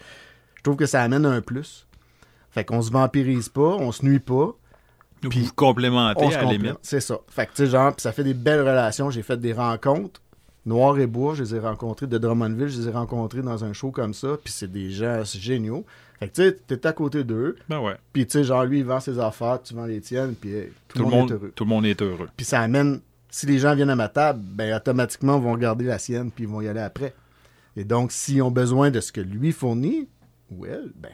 Je 0.55 0.63
trouve 0.63 0.75
que 0.75 0.85
ça 0.85 1.01
amène 1.01 1.25
un 1.25 1.41
plus. 1.41 1.87
Fait 2.51 2.65
qu'on 2.65 2.81
se 2.81 2.91
vampirise 2.91 3.49
pas, 3.49 3.61
on 3.61 3.91
se 3.91 4.05
nuit 4.05 4.19
pas. 4.19 4.55
Puis 5.29 5.41
vous 5.41 5.53
complémentez 5.53 6.33
à 6.35 6.43
la 6.43 6.51
limite. 6.51 6.77
C'est 6.81 6.99
ça. 7.01 7.19
Fait 7.27 7.45
que, 7.45 7.51
tu 7.51 7.57
sais, 7.65 7.67
genre, 7.67 7.93
puis 7.93 8.01
ça 8.01 8.11
fait 8.11 8.23
des 8.23 8.33
belles 8.33 8.61
relations. 8.61 9.09
J'ai 9.11 9.23
fait 9.23 9.37
des 9.39 9.53
rencontres. 9.53 10.21
Noir 10.65 10.99
et 10.99 11.07
Bois, 11.07 11.33
je 11.33 11.43
les 11.43 11.55
ai 11.55 11.59
rencontrés 11.59 12.05
de 12.05 12.17
Drummondville, 12.19 12.67
je 12.67 12.81
les 12.81 12.87
ai 12.87 12.91
rencontrés 12.91 13.41
dans 13.41 13.63
un 13.63 13.73
show 13.73 13.89
comme 13.89 14.13
ça, 14.13 14.37
puis 14.43 14.53
c'est 14.53 14.71
des 14.71 14.91
gens 14.91 15.23
géniaux. 15.23 15.85
Fait 16.19 16.27
que, 16.27 16.33
tu 16.35 16.43
sais, 16.43 16.55
t'es 16.67 16.85
à 16.85 16.93
côté 16.93 17.23
d'eux, 17.23 17.55
Ben 17.67 17.79
ouais. 17.79 17.95
puis, 18.13 18.27
tu 18.27 18.33
sais, 18.33 18.43
genre, 18.43 18.63
lui, 18.63 18.79
il 18.79 18.85
vend 18.85 18.99
ses 18.99 19.17
affaires, 19.17 19.59
tu 19.63 19.73
vends 19.73 19.87
les 19.87 20.01
tiennes, 20.01 20.35
puis 20.39 20.53
hey, 20.53 20.71
tout, 20.87 20.99
Tout, 20.99 21.05
le 21.05 21.09
monde, 21.09 21.31
est 21.31 21.33
heureux. 21.33 21.51
tout 21.55 21.63
le 21.63 21.69
monde 21.69 21.85
est 21.87 21.99
heureux. 22.03 22.29
Puis 22.37 22.45
ça 22.45 22.61
amène, 22.61 23.01
si 23.31 23.47
les 23.47 23.57
gens 23.57 23.73
viennent 23.73 23.89
à 23.89 23.95
ma 23.95 24.07
table, 24.07 24.39
ben, 24.43 24.75
automatiquement, 24.75 25.37
ils 25.39 25.43
vont 25.43 25.53
regarder 25.53 25.85
la 25.85 25.97
sienne, 25.97 26.29
puis 26.29 26.43
ils 26.43 26.47
vont 26.47 26.61
y 26.61 26.67
aller 26.67 26.79
après. 26.79 27.15
Et 27.75 27.83
donc, 27.83 28.11
s'ils 28.11 28.43
ont 28.43 28.51
besoin 28.51 28.91
de 28.91 28.99
ce 28.99 29.11
que 29.11 29.21
lui 29.21 29.51
fournit, 29.51 30.07
ou 30.51 30.67
elle, 30.67 30.91
ben, 30.95 31.09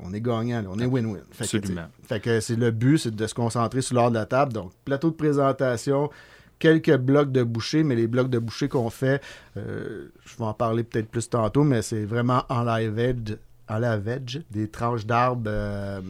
on 0.00 0.12
est 0.12 0.20
gagnant, 0.20 0.62
là, 0.62 0.68
on 0.70 0.78
est 0.78 0.86
win-win. 0.86 1.22
Fait 1.32 1.60
que, 1.60 1.66
fait 2.02 2.40
c'est 2.40 2.56
le 2.56 2.70
but, 2.70 2.98
c'est 2.98 3.14
de 3.14 3.26
se 3.26 3.34
concentrer 3.34 3.82
sur 3.82 3.96
l'art 3.96 4.10
de 4.10 4.16
la 4.16 4.26
table. 4.26 4.52
Donc, 4.52 4.72
plateau 4.84 5.10
de 5.10 5.16
présentation, 5.16 6.10
quelques 6.58 6.96
blocs 6.96 7.32
de 7.32 7.42
bouchée, 7.42 7.82
mais 7.82 7.96
les 7.96 8.06
blocs 8.06 8.30
de 8.30 8.38
bouchée 8.38 8.68
qu'on 8.68 8.90
fait, 8.90 9.20
euh, 9.56 10.08
je 10.24 10.36
vais 10.36 10.44
en 10.44 10.54
parler 10.54 10.84
peut-être 10.84 11.08
plus 11.08 11.28
tantôt, 11.28 11.64
mais 11.64 11.82
c'est 11.82 12.04
vraiment 12.04 12.44
en 12.48 12.62
live 12.62 12.98
edge, 12.98 13.36
en 13.68 13.78
live 13.78 14.06
edge, 14.08 14.38
des 14.50 14.68
tranches 14.68 15.06
d'arbres 15.06 15.44
euh, 15.46 16.00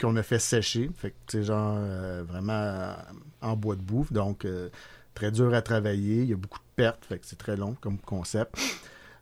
qu'on 0.00 0.14
a 0.16 0.22
fait 0.22 0.38
sécher. 0.38 0.90
Fait 0.96 1.10
que 1.10 1.16
c'est 1.26 1.42
genre 1.42 1.76
euh, 1.78 2.22
vraiment 2.28 2.94
en 3.40 3.56
bois 3.56 3.74
de 3.74 3.80
bouffe, 3.80 4.12
donc 4.12 4.46
très 5.14 5.30
dur 5.32 5.52
à 5.54 5.62
travailler. 5.62 6.22
Il 6.22 6.28
y 6.28 6.32
a 6.32 6.36
beaucoup 6.36 6.58
de 6.58 6.74
pertes, 6.76 7.04
fait 7.04 7.18
que 7.18 7.26
c'est 7.26 7.38
très 7.38 7.56
long 7.56 7.74
comme 7.80 7.98
concept. 7.98 8.54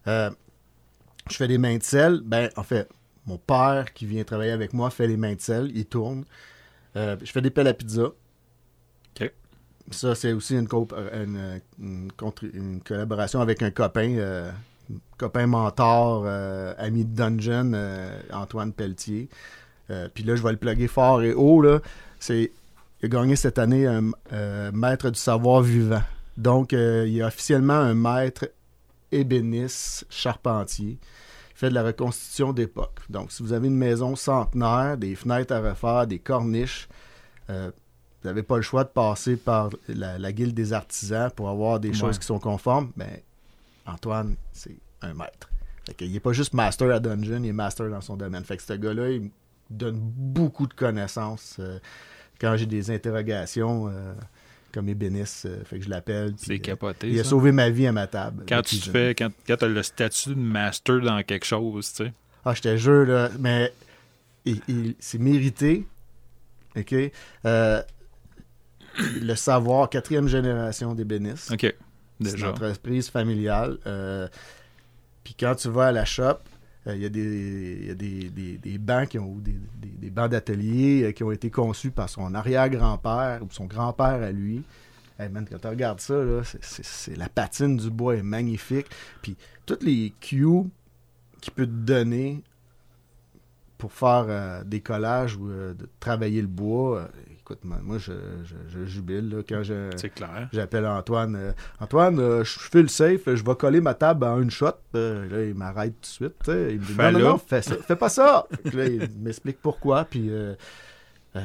Je 0.06 1.36
fais 1.36 1.48
des 1.48 1.58
mains 1.58 1.76
de 1.76 1.82
sel. 1.82 2.20
Ben, 2.24 2.50
en 2.56 2.62
fait, 2.62 2.88
mon 3.26 3.38
père 3.38 3.92
qui 3.94 4.06
vient 4.06 4.24
travailler 4.24 4.52
avec 4.52 4.72
moi 4.72 4.90
fait 4.90 5.06
les 5.06 5.16
mains 5.16 5.34
de 5.34 5.40
sel. 5.40 5.70
Il 5.74 5.86
tourne. 5.86 6.24
Euh, 6.96 7.16
je 7.22 7.30
fais 7.30 7.42
des 7.42 7.50
pelles 7.50 7.68
à 7.68 7.74
pizza. 7.74 8.04
OK. 9.20 9.32
Ça, 9.90 10.14
c'est 10.14 10.32
aussi 10.32 10.54
une, 10.54 10.66
coop- 10.68 10.94
euh, 10.96 11.24
une, 11.24 11.60
une 11.78 12.12
contri- 12.12 12.50
une 12.54 12.80
collaboration 12.80 13.40
avec 13.40 13.62
un 13.62 13.70
copain, 13.70 14.16
euh, 14.16 14.50
copain 15.18 15.46
mentor, 15.46 16.24
euh, 16.26 16.74
ami 16.78 17.04
de 17.04 17.14
Dungeon, 17.14 17.72
euh, 17.74 18.18
Antoine 18.32 18.72
Pelletier. 18.72 19.28
Euh, 19.90 20.08
Puis 20.12 20.24
là, 20.24 20.34
je 20.36 20.42
vais 20.42 20.52
le 20.52 20.56
plugger 20.58 20.88
fort 20.88 21.22
et 21.22 21.34
haut. 21.34 21.60
Là. 21.60 21.80
C'est, 22.18 22.52
il 23.02 23.06
a 23.06 23.08
gagné 23.08 23.36
cette 23.36 23.58
année 23.58 23.86
un 23.86 24.10
euh, 24.32 24.72
maître 24.72 25.10
du 25.10 25.18
savoir 25.18 25.62
vivant. 25.62 26.02
Donc, 26.36 26.72
euh, 26.72 27.04
il 27.06 27.18
est 27.18 27.22
officiellement 27.22 27.74
un 27.74 27.94
maître 27.94 28.48
ébéniste 29.12 30.04
charpentier. 30.10 30.98
Il 31.56 31.58
fait 31.58 31.68
de 31.70 31.74
la 31.74 31.82
reconstitution 31.82 32.52
d'époque. 32.52 33.00
Donc, 33.08 33.32
si 33.32 33.42
vous 33.42 33.54
avez 33.54 33.68
une 33.68 33.78
maison 33.78 34.14
centenaire, 34.14 34.98
des 34.98 35.14
fenêtres 35.14 35.54
à 35.54 35.60
refaire, 35.60 36.06
des 36.06 36.18
corniches, 36.18 36.86
euh, 37.48 37.70
vous 38.22 38.28
n'avez 38.28 38.42
pas 38.42 38.56
le 38.56 38.62
choix 38.62 38.84
de 38.84 38.90
passer 38.90 39.36
par 39.36 39.70
la, 39.88 40.18
la 40.18 40.32
guilde 40.32 40.54
des 40.54 40.74
artisans 40.74 41.30
pour 41.34 41.48
avoir 41.48 41.80
des 41.80 41.94
choses 41.94 42.18
qui 42.18 42.26
sont 42.26 42.38
conformes, 42.38 42.90
ben, 42.94 43.08
Antoine, 43.86 44.36
c'est 44.52 44.76
un 45.00 45.14
maître. 45.14 45.48
Fait 45.86 45.94
qu'il 45.94 46.12
n'est 46.12 46.20
pas 46.20 46.32
juste 46.32 46.52
master 46.52 46.90
à 46.90 47.00
Dungeon, 47.00 47.42
il 47.42 47.46
est 47.48 47.52
master 47.52 47.88
dans 47.88 48.02
son 48.02 48.16
domaine. 48.16 48.44
Fait 48.44 48.58
que 48.58 48.62
ce 48.62 48.74
gars-là, 48.74 49.10
il 49.10 49.22
me 49.22 49.30
donne 49.70 49.98
beaucoup 49.98 50.66
de 50.66 50.74
connaissances. 50.74 51.56
euh, 51.58 51.78
quand 52.38 52.54
j'ai 52.58 52.66
des 52.66 52.90
interrogations, 52.90 53.88
euh, 53.88 54.12
comme 54.76 54.90
ébéniste, 54.90 55.46
euh, 55.46 55.64
fait 55.64 55.78
que 55.78 55.84
je 55.86 55.88
l'appelle. 55.88 56.34
C'est 56.36 56.52
euh, 56.54 56.58
capoté. 56.58 57.08
il 57.08 57.18
a 57.18 57.24
ça. 57.24 57.30
sauvé 57.30 57.50
ma 57.50 57.70
vie 57.70 57.86
à 57.86 57.92
ma 57.92 58.06
table. 58.06 58.44
Quand 58.46 58.60
tu 58.60 58.76
cuisine. 58.76 58.92
fais, 58.92 59.14
quand, 59.14 59.30
quand 59.46 59.62
as 59.62 59.66
le 59.68 59.82
statut 59.82 60.28
de 60.30 60.34
master 60.34 61.00
dans 61.00 61.22
quelque 61.22 61.46
chose, 61.46 61.90
tu 61.94 62.04
sais. 62.04 62.12
Ah, 62.44 62.52
je 62.52 62.60
te 62.60 62.76
jure, 62.76 63.06
là, 63.06 63.30
mais 63.38 63.72
il- 64.44 64.60
il- 64.68 64.94
c'est 64.98 65.16
mérité. 65.18 65.86
OK? 66.76 66.94
Euh, 67.46 67.82
le 69.22 69.34
savoir, 69.34 69.88
quatrième 69.88 70.28
génération 70.28 70.94
d'ébénistes. 70.94 71.50
OK. 71.52 71.60
C'est 71.62 71.74
une 72.20 72.30
Déjà. 72.32 72.50
entreprise 72.50 73.08
familiale. 73.10 73.78
euh, 73.86 74.28
Puis 75.24 75.34
quand 75.40 75.54
tu 75.54 75.68
vas 75.70 75.86
à 75.86 75.92
la 75.92 76.04
shop, 76.04 76.38
il 76.94 77.02
y 77.02 77.04
a 77.04 77.08
des, 77.08 77.78
il 77.82 77.86
y 77.88 77.90
a 77.90 77.94
des, 77.94 78.30
des- 78.30 78.58
des 78.58 78.78
bancs 78.78 79.08
qui 79.08 79.18
ont 79.18 79.34
des, 79.36 79.56
des- 79.80 80.10
bancs 80.10 80.30
d'atelier 80.30 81.02
euh, 81.04 81.12
qui 81.12 81.24
ont 81.24 81.32
été 81.32 81.50
conçus 81.50 81.90
par 81.90 82.08
son 82.08 82.34
arrière-grand-père 82.34 83.42
ou 83.42 83.48
son 83.50 83.66
grand-père 83.66 84.22
à 84.22 84.30
lui. 84.32 84.62
Hey 85.18 85.28
man, 85.28 85.46
quand 85.50 85.58
tu 85.58 85.66
regardes 85.66 86.00
ça, 86.00 86.14
là, 86.14 86.42
c'est- 86.60 87.16
la 87.16 87.28
patine 87.28 87.76
du 87.76 87.90
bois 87.90 88.16
est 88.16 88.22
magnifique. 88.22 88.86
Puis 89.22 89.36
tous 89.66 89.78
les 89.82 90.12
cues 90.20 90.46
qu'il 91.40 91.52
peut 91.54 91.66
te 91.66 91.70
donner 91.70 92.42
pour 93.78 93.92
faire 93.92 94.26
euh, 94.28 94.64
des 94.64 94.80
collages 94.80 95.36
ou 95.36 95.48
euh, 95.50 95.74
de 95.74 95.88
travailler 96.00 96.40
le 96.40 96.48
bois, 96.48 96.98
euh, 97.00 97.08
écoute, 97.46 97.64
moi, 97.64 97.98
je, 97.98 98.12
je- 98.44 98.56
je 98.68 98.84
jubile 98.86 99.28
là, 99.30 99.42
quand 99.48 99.62
je, 99.62 99.90
clair. 100.08 100.48
J'appelle 100.52 100.84
Antoine. 100.86 101.36
euh, 101.36 101.52
Antoine, 101.80 102.18
euh, 102.18 102.42
je 102.44 102.58
fais 102.58 102.82
le 102.82 102.88
safe, 102.88 103.22
je 103.26 103.44
vais 103.44 103.54
coller 103.54 103.80
ma 103.80 103.94
table 103.94 104.24
en 104.24 104.40
une 104.42 104.50
shot. 104.50 104.72
Euh, 104.96 105.28
là, 105.28 105.44
il 105.44 105.54
m'arrête 105.54 105.94
tout 105.94 106.00
de 106.00 106.06
suite. 106.06 106.34
Il 106.48 106.52
me 106.80 106.84
dit 106.84 106.92
non, 106.92 106.96
Fais-le. 106.96 107.18
non, 107.20 107.28
non, 107.30 107.38
fais, 107.38 107.62
ça, 107.62 107.76
fais 107.76 107.96
pas 107.96 108.08
ça. 108.08 108.46
Là, 108.72 108.86
il 108.86 109.08
m'explique 109.20 109.60
pourquoi. 109.62 110.04
Puis 110.04 110.30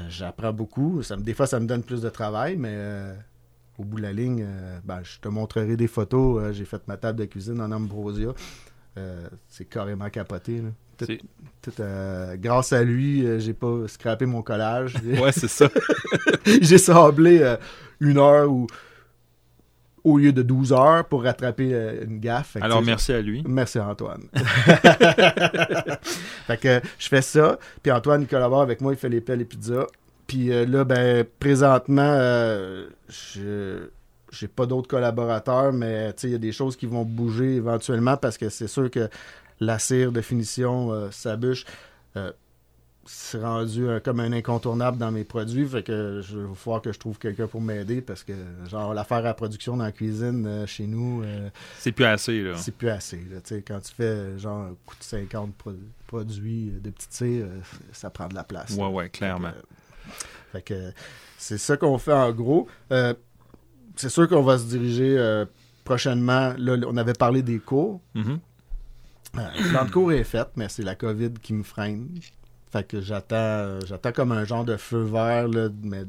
j'apprends 0.09 0.53
beaucoup. 0.53 1.03
Ça 1.03 1.17
me, 1.17 1.21
des 1.23 1.33
fois, 1.33 1.45
ça 1.47 1.59
me 1.59 1.65
donne 1.67 1.83
plus 1.83 2.01
de 2.01 2.09
travail, 2.09 2.55
mais 2.57 3.13
au 3.77 3.83
bout 3.83 3.97
de 3.97 4.03
la 4.03 4.13
ligne, 4.13 4.45
ben, 4.83 5.01
je 5.03 5.19
te 5.19 5.27
montrerai 5.27 5.75
des 5.77 5.87
photos. 5.87 6.51
J'ai 6.53 6.65
fait 6.65 6.81
ma 6.87 6.97
table 6.97 7.19
de 7.19 7.25
cuisine 7.25 7.61
en 7.61 7.71
ambrosia. 7.71 8.29
C'est 9.47 9.65
carrément 9.65 10.09
capoté. 10.09 10.61
là. 10.61 10.69
Tout- 11.05 11.11
C'est- 11.13 11.21
tout, 11.61 11.71
euh, 11.79 12.35
grâce 12.37 12.73
à 12.73 12.83
lui, 12.83 13.23
euh, 13.25 13.37
j'ai 13.39 13.53
pas 13.53 13.87
scrappé 13.87 14.25
mon 14.25 14.41
collage. 14.41 14.95
Ouais, 15.21 15.31
c'est 15.31 15.47
ça. 15.47 15.69
j'ai 16.61 16.77
sablé 16.77 17.39
euh, 17.41 17.55
une 17.99 18.17
heure 18.17 18.51
ou 18.51 18.65
au 20.03 20.17
lieu 20.17 20.33
de 20.33 20.41
12 20.41 20.73
heures 20.73 21.05
pour 21.05 21.23
rattraper 21.23 21.99
une 22.03 22.19
gaffe. 22.19 22.53
Que, 22.55 22.63
Alors, 22.63 22.81
merci 22.81 23.13
à 23.13 23.21
lui. 23.21 23.43
Merci 23.47 23.79
Antoine. 23.79 24.23
fait 26.47 26.57
que 26.57 26.81
je 26.97 27.07
fais 27.07 27.21
ça. 27.21 27.59
Puis 27.83 27.91
Antoine, 27.91 28.21
il 28.23 28.27
collabore 28.27 28.61
avec 28.61 28.81
moi, 28.81 28.93
il 28.93 28.97
fait 28.97 29.09
les 29.09 29.21
pelles 29.21 29.41
et 29.41 29.45
pizzas. 29.45 29.85
Puis 30.25 30.47
là, 30.47 30.83
ben, 30.83 31.23
présentement, 31.39 32.17
je 33.09 33.89
j'ai 34.31 34.47
pas 34.47 34.65
d'autres 34.65 34.87
collaborateurs, 34.87 35.73
mais 35.73 36.13
tu 36.13 36.21
sais, 36.21 36.27
il 36.29 36.31
y 36.31 36.35
a 36.35 36.39
des 36.39 36.53
choses 36.53 36.77
qui 36.77 36.85
vont 36.85 37.03
bouger 37.03 37.55
éventuellement 37.57 38.15
parce 38.15 38.37
que 38.37 38.47
c'est 38.47 38.67
sûr 38.67 38.89
que 38.89 39.09
la 39.61 39.79
cire 39.79 40.11
de 40.11 40.19
finition, 40.19 40.91
euh, 40.91 41.09
sa 41.11 41.37
bûche, 41.37 41.63
euh, 42.17 42.33
c'est 43.05 43.41
rendu 43.41 43.87
euh, 43.87 43.99
comme 43.99 44.19
un 44.19 44.31
incontournable 44.31 44.97
dans 44.97 45.11
mes 45.11 45.23
produits. 45.23 45.65
Fait 45.65 45.81
que 45.83 46.21
je 46.21 46.39
vais 46.39 46.55
falloir 46.55 46.81
que 46.81 46.91
je 46.91 46.99
trouve 46.99 47.17
quelqu'un 47.17 47.47
pour 47.47 47.61
m'aider 47.61 48.01
parce 48.01 48.23
que, 48.23 48.33
genre, 48.69 48.93
l'affaire 48.93 49.25
à 49.25 49.33
production 49.33 49.77
dans 49.77 49.83
la 49.85 49.91
cuisine 49.91 50.45
euh, 50.45 50.65
chez 50.67 50.85
nous, 50.87 51.23
euh, 51.23 51.49
C'est 51.79 51.91
plus 51.93 52.05
assez, 52.05 52.43
là. 52.43 52.57
c'est 52.57 52.75
plus 52.75 52.89
assez. 52.89 53.17
Là, 53.31 53.39
Tu 53.41 53.55
sais, 53.55 53.61
quand 53.63 53.79
tu 53.79 53.93
fais 53.93 54.37
genre 54.37 54.61
un 54.65 54.75
coup 54.85 54.95
de 54.99 55.03
50 55.03 55.53
pro- 55.55 55.71
produits 56.07 56.73
de 56.81 56.89
petites 56.91 57.13
cires, 57.13 57.45
euh, 57.45 57.59
ça 57.91 58.09
prend 58.09 58.27
de 58.27 58.35
la 58.35 58.43
place. 58.43 58.71
Ouais, 58.71 58.81
là. 58.81 58.89
ouais, 58.89 59.09
clairement. 59.09 59.53
Fait 60.51 60.61
que, 60.61 60.91
c'est 61.37 61.57
ça 61.57 61.77
qu'on 61.77 61.97
fait 61.97 62.13
en 62.13 62.31
gros. 62.33 62.67
C'est 63.95 64.09
sûr 64.09 64.27
qu'on 64.27 64.43
va 64.43 64.57
se 64.57 64.65
diriger 64.65 65.43
prochainement. 65.83 66.53
Là, 66.57 66.75
on 66.87 66.97
avait 66.97 67.13
parlé 67.13 67.41
des 67.41 67.59
cours. 67.59 67.99
Mhm. 68.15 68.31
Euh, 68.31 68.37
le 69.33 69.69
plan 69.69 69.85
de 69.85 69.91
cours 69.91 70.11
est 70.11 70.23
fait, 70.23 70.47
mais 70.55 70.67
c'est 70.69 70.83
la 70.83 70.95
COVID 70.95 71.33
qui 71.41 71.53
me 71.53 71.63
freine. 71.63 72.09
Fait 72.71 72.87
que 72.87 73.01
j'attends 73.01 73.35
euh, 73.35 73.79
j'attends 73.85 74.11
comme 74.11 74.31
un 74.31 74.45
genre 74.45 74.63
de 74.63 74.77
feu 74.77 75.01
vert, 75.01 75.47
là, 75.47 75.69
mais 75.83 76.03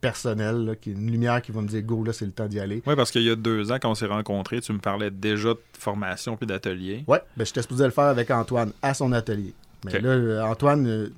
personnel, 0.00 0.64
là, 0.64 0.74
qui 0.74 0.90
est 0.90 0.94
une 0.94 1.10
lumière 1.10 1.40
qui 1.40 1.52
va 1.52 1.62
me 1.62 1.68
dire 1.68 1.82
go, 1.82 2.02
là, 2.02 2.12
c'est 2.12 2.26
le 2.26 2.32
temps 2.32 2.48
d'y 2.48 2.58
aller. 2.58 2.82
Ouais, 2.86 2.96
parce 2.96 3.10
qu'il 3.10 3.22
y 3.22 3.30
a 3.30 3.36
deux 3.36 3.70
ans, 3.70 3.78
quand 3.80 3.90
on 3.90 3.94
s'est 3.94 4.06
rencontrés, 4.06 4.60
tu 4.60 4.72
me 4.72 4.80
parlais 4.80 5.10
déjà 5.10 5.50
de 5.50 5.60
formation 5.78 6.36
puis 6.36 6.46
d'atelier. 6.46 7.04
Ouais, 7.06 7.20
ben, 7.36 7.46
j'étais 7.46 7.62
supposé 7.62 7.84
le 7.84 7.90
faire 7.90 8.04
avec 8.04 8.30
Antoine 8.30 8.72
à 8.82 8.94
son 8.94 9.12
atelier. 9.12 9.54
Mais 9.84 10.00
là, 10.00 10.10
euh, 10.10 10.42
Antoine, 10.42 10.86
euh, 10.86 11.08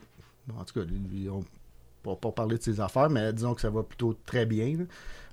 en 0.59 0.65
tout 0.65 0.79
cas, 0.79 0.87
lui, 0.87 1.29
on 1.31 1.43
va 2.05 2.17
pas 2.17 2.33
parler 2.33 2.59
de 2.59 2.63
ses 2.63 2.81
affaires, 2.81 3.11
mais 3.11 3.33
disons 3.33 3.55
que 3.55 3.61
ça 3.61 3.71
va 3.71 3.83
plutôt 3.83 4.17
très 4.27 4.47
bien. 4.47 4.77
là. 4.79 4.85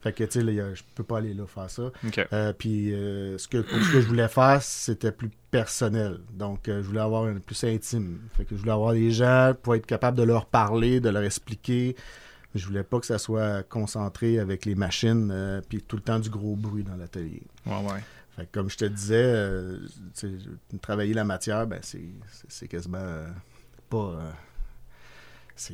Fait 0.02 0.14
que, 0.14 0.24
tu 0.24 0.42
sais, 0.42 0.76
je 0.76 0.82
peux 0.96 1.04
pas 1.04 1.20
aller 1.20 1.34
là 1.34 1.46
faire 1.46 1.70
ça. 1.70 1.92
Euh, 2.34 2.54
puis, 2.54 2.92
euh, 2.92 3.38
ce, 3.38 3.48
que, 3.48 3.60
pour 3.60 3.78
ce 3.78 3.92
que 3.92 4.02
je 4.02 4.08
voulais 4.08 4.28
faire, 4.28 4.62
c'était 4.64 5.12
plus 5.12 5.30
personnel. 5.52 6.20
Donc, 6.34 6.68
euh, 6.68 6.82
je 6.82 6.88
voulais 6.88 7.02
avoir 7.02 7.26
un 7.26 7.36
plus 7.36 7.64
intime. 7.64 8.20
Fait 8.36 8.44
que 8.44 8.56
je 8.56 8.62
voulais 8.62 8.72
avoir 8.72 8.94
des 8.94 9.12
gens 9.12 9.54
pour 9.62 9.76
être 9.76 9.86
capable 9.86 10.18
de 10.18 10.24
leur 10.24 10.48
parler, 10.48 11.00
de 11.00 11.10
leur 11.10 11.22
expliquer. 11.22 11.96
Je 12.56 12.66
voulais 12.66 12.84
pas 12.84 13.00
que 13.00 13.06
ça 13.06 13.20
soit 13.20 13.62
concentré 13.64 14.40
avec 14.40 14.66
les 14.66 14.74
machines, 14.74 15.62
puis 15.70 15.82
tout 15.84 15.98
le 15.98 16.02
temps 16.02 16.20
du 16.20 16.30
gros 16.30 16.56
bruit 16.56 16.84
dans 16.84 16.98
l'atelier. 16.98 17.44
Ouais, 17.66 17.74
ouais. 17.74 18.02
Fait 18.36 18.46
que 18.46 18.52
comme 18.52 18.70
je 18.70 18.78
te 18.78 18.86
disais, 18.86 19.78
travailler 20.82 21.14
la 21.14 21.24
matière, 21.24 21.68
ben 21.68 21.80
c'est, 21.82 22.68
quasiment 22.68 23.24
pas. 23.90 24.20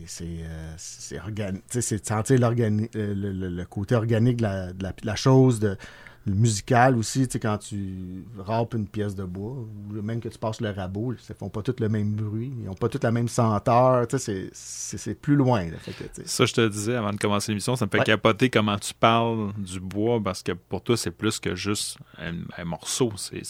C'est, 0.08 0.38
c'est, 0.78 1.16
euh, 1.16 1.20
organi- 1.26 1.62
sentir 2.04 2.40
l'organi- 2.40 2.90
euh, 2.96 3.14
le, 3.16 3.32
le- 3.32 3.50
le 3.50 3.66
côté 3.66 3.96
organique 3.96 4.38
de 4.38 4.44
la, 4.44 4.74
de 4.74 4.84
la, 4.84 4.92
de 4.92 5.06
la 5.06 5.16
chose, 5.16 5.60
de, 5.60 5.78
le 6.26 6.34
musical 6.34 6.98
aussi, 6.98 7.26
tu 7.26 7.34
sais, 7.34 7.40
quand 7.40 7.58
tu 7.58 8.26
râpes 8.38 8.74
une 8.74 8.86
pièce 8.86 9.16
de 9.16 9.24
bois, 9.24 9.54
ou 9.54 10.02
même 10.02 10.20
que 10.20 10.28
tu 10.28 10.38
passes 10.38 10.60
le 10.60 10.72
rabot, 10.72 11.14
ils 11.14 11.20
ne 11.30 11.36
font 11.36 11.48
pas 11.48 11.62
tous 11.62 11.76
le 11.80 11.88
même 11.88 12.12
bruit, 12.16 12.52
ils 12.60 12.66
n'ont 12.66 12.74
pas 12.74 12.90
tous 12.90 13.00
la 13.02 13.12
même 13.14 13.30
senteur, 13.30 14.06
tu 14.10 14.20
sais, 14.20 14.50
c'est, 14.52 15.16
plus 15.16 15.38
loin. 15.38 15.64
là. 15.64 15.78
Fait 15.80 15.94
que, 15.94 16.04
tu 16.04 16.10
sais, 16.16 16.24
Ça, 16.28 16.46
je 16.46 16.54
te 16.54 16.68
disais 16.68 16.96
avant 16.96 17.14
de 17.14 17.18
commencer 17.18 17.54
l'émission, 17.54 17.78
ça 17.78 17.86
me 17.86 17.92
fait 17.92 18.00
Ouais. 18.00 18.04
capoter 18.04 18.50
comment 18.50 18.78
tu 18.78 18.94
parles 18.94 19.54
du 19.58 19.80
bois 19.80 20.20
parce 20.22 20.44
que 20.44 20.52
pour 20.52 20.82
toi, 20.82 20.98
c'est 20.98 21.12
plus 21.12 21.40
que 21.40 21.56
juste 21.56 21.98
un, 22.18 22.34
un 22.58 22.66
morceau. 22.66 23.14
C'est, 23.16 23.46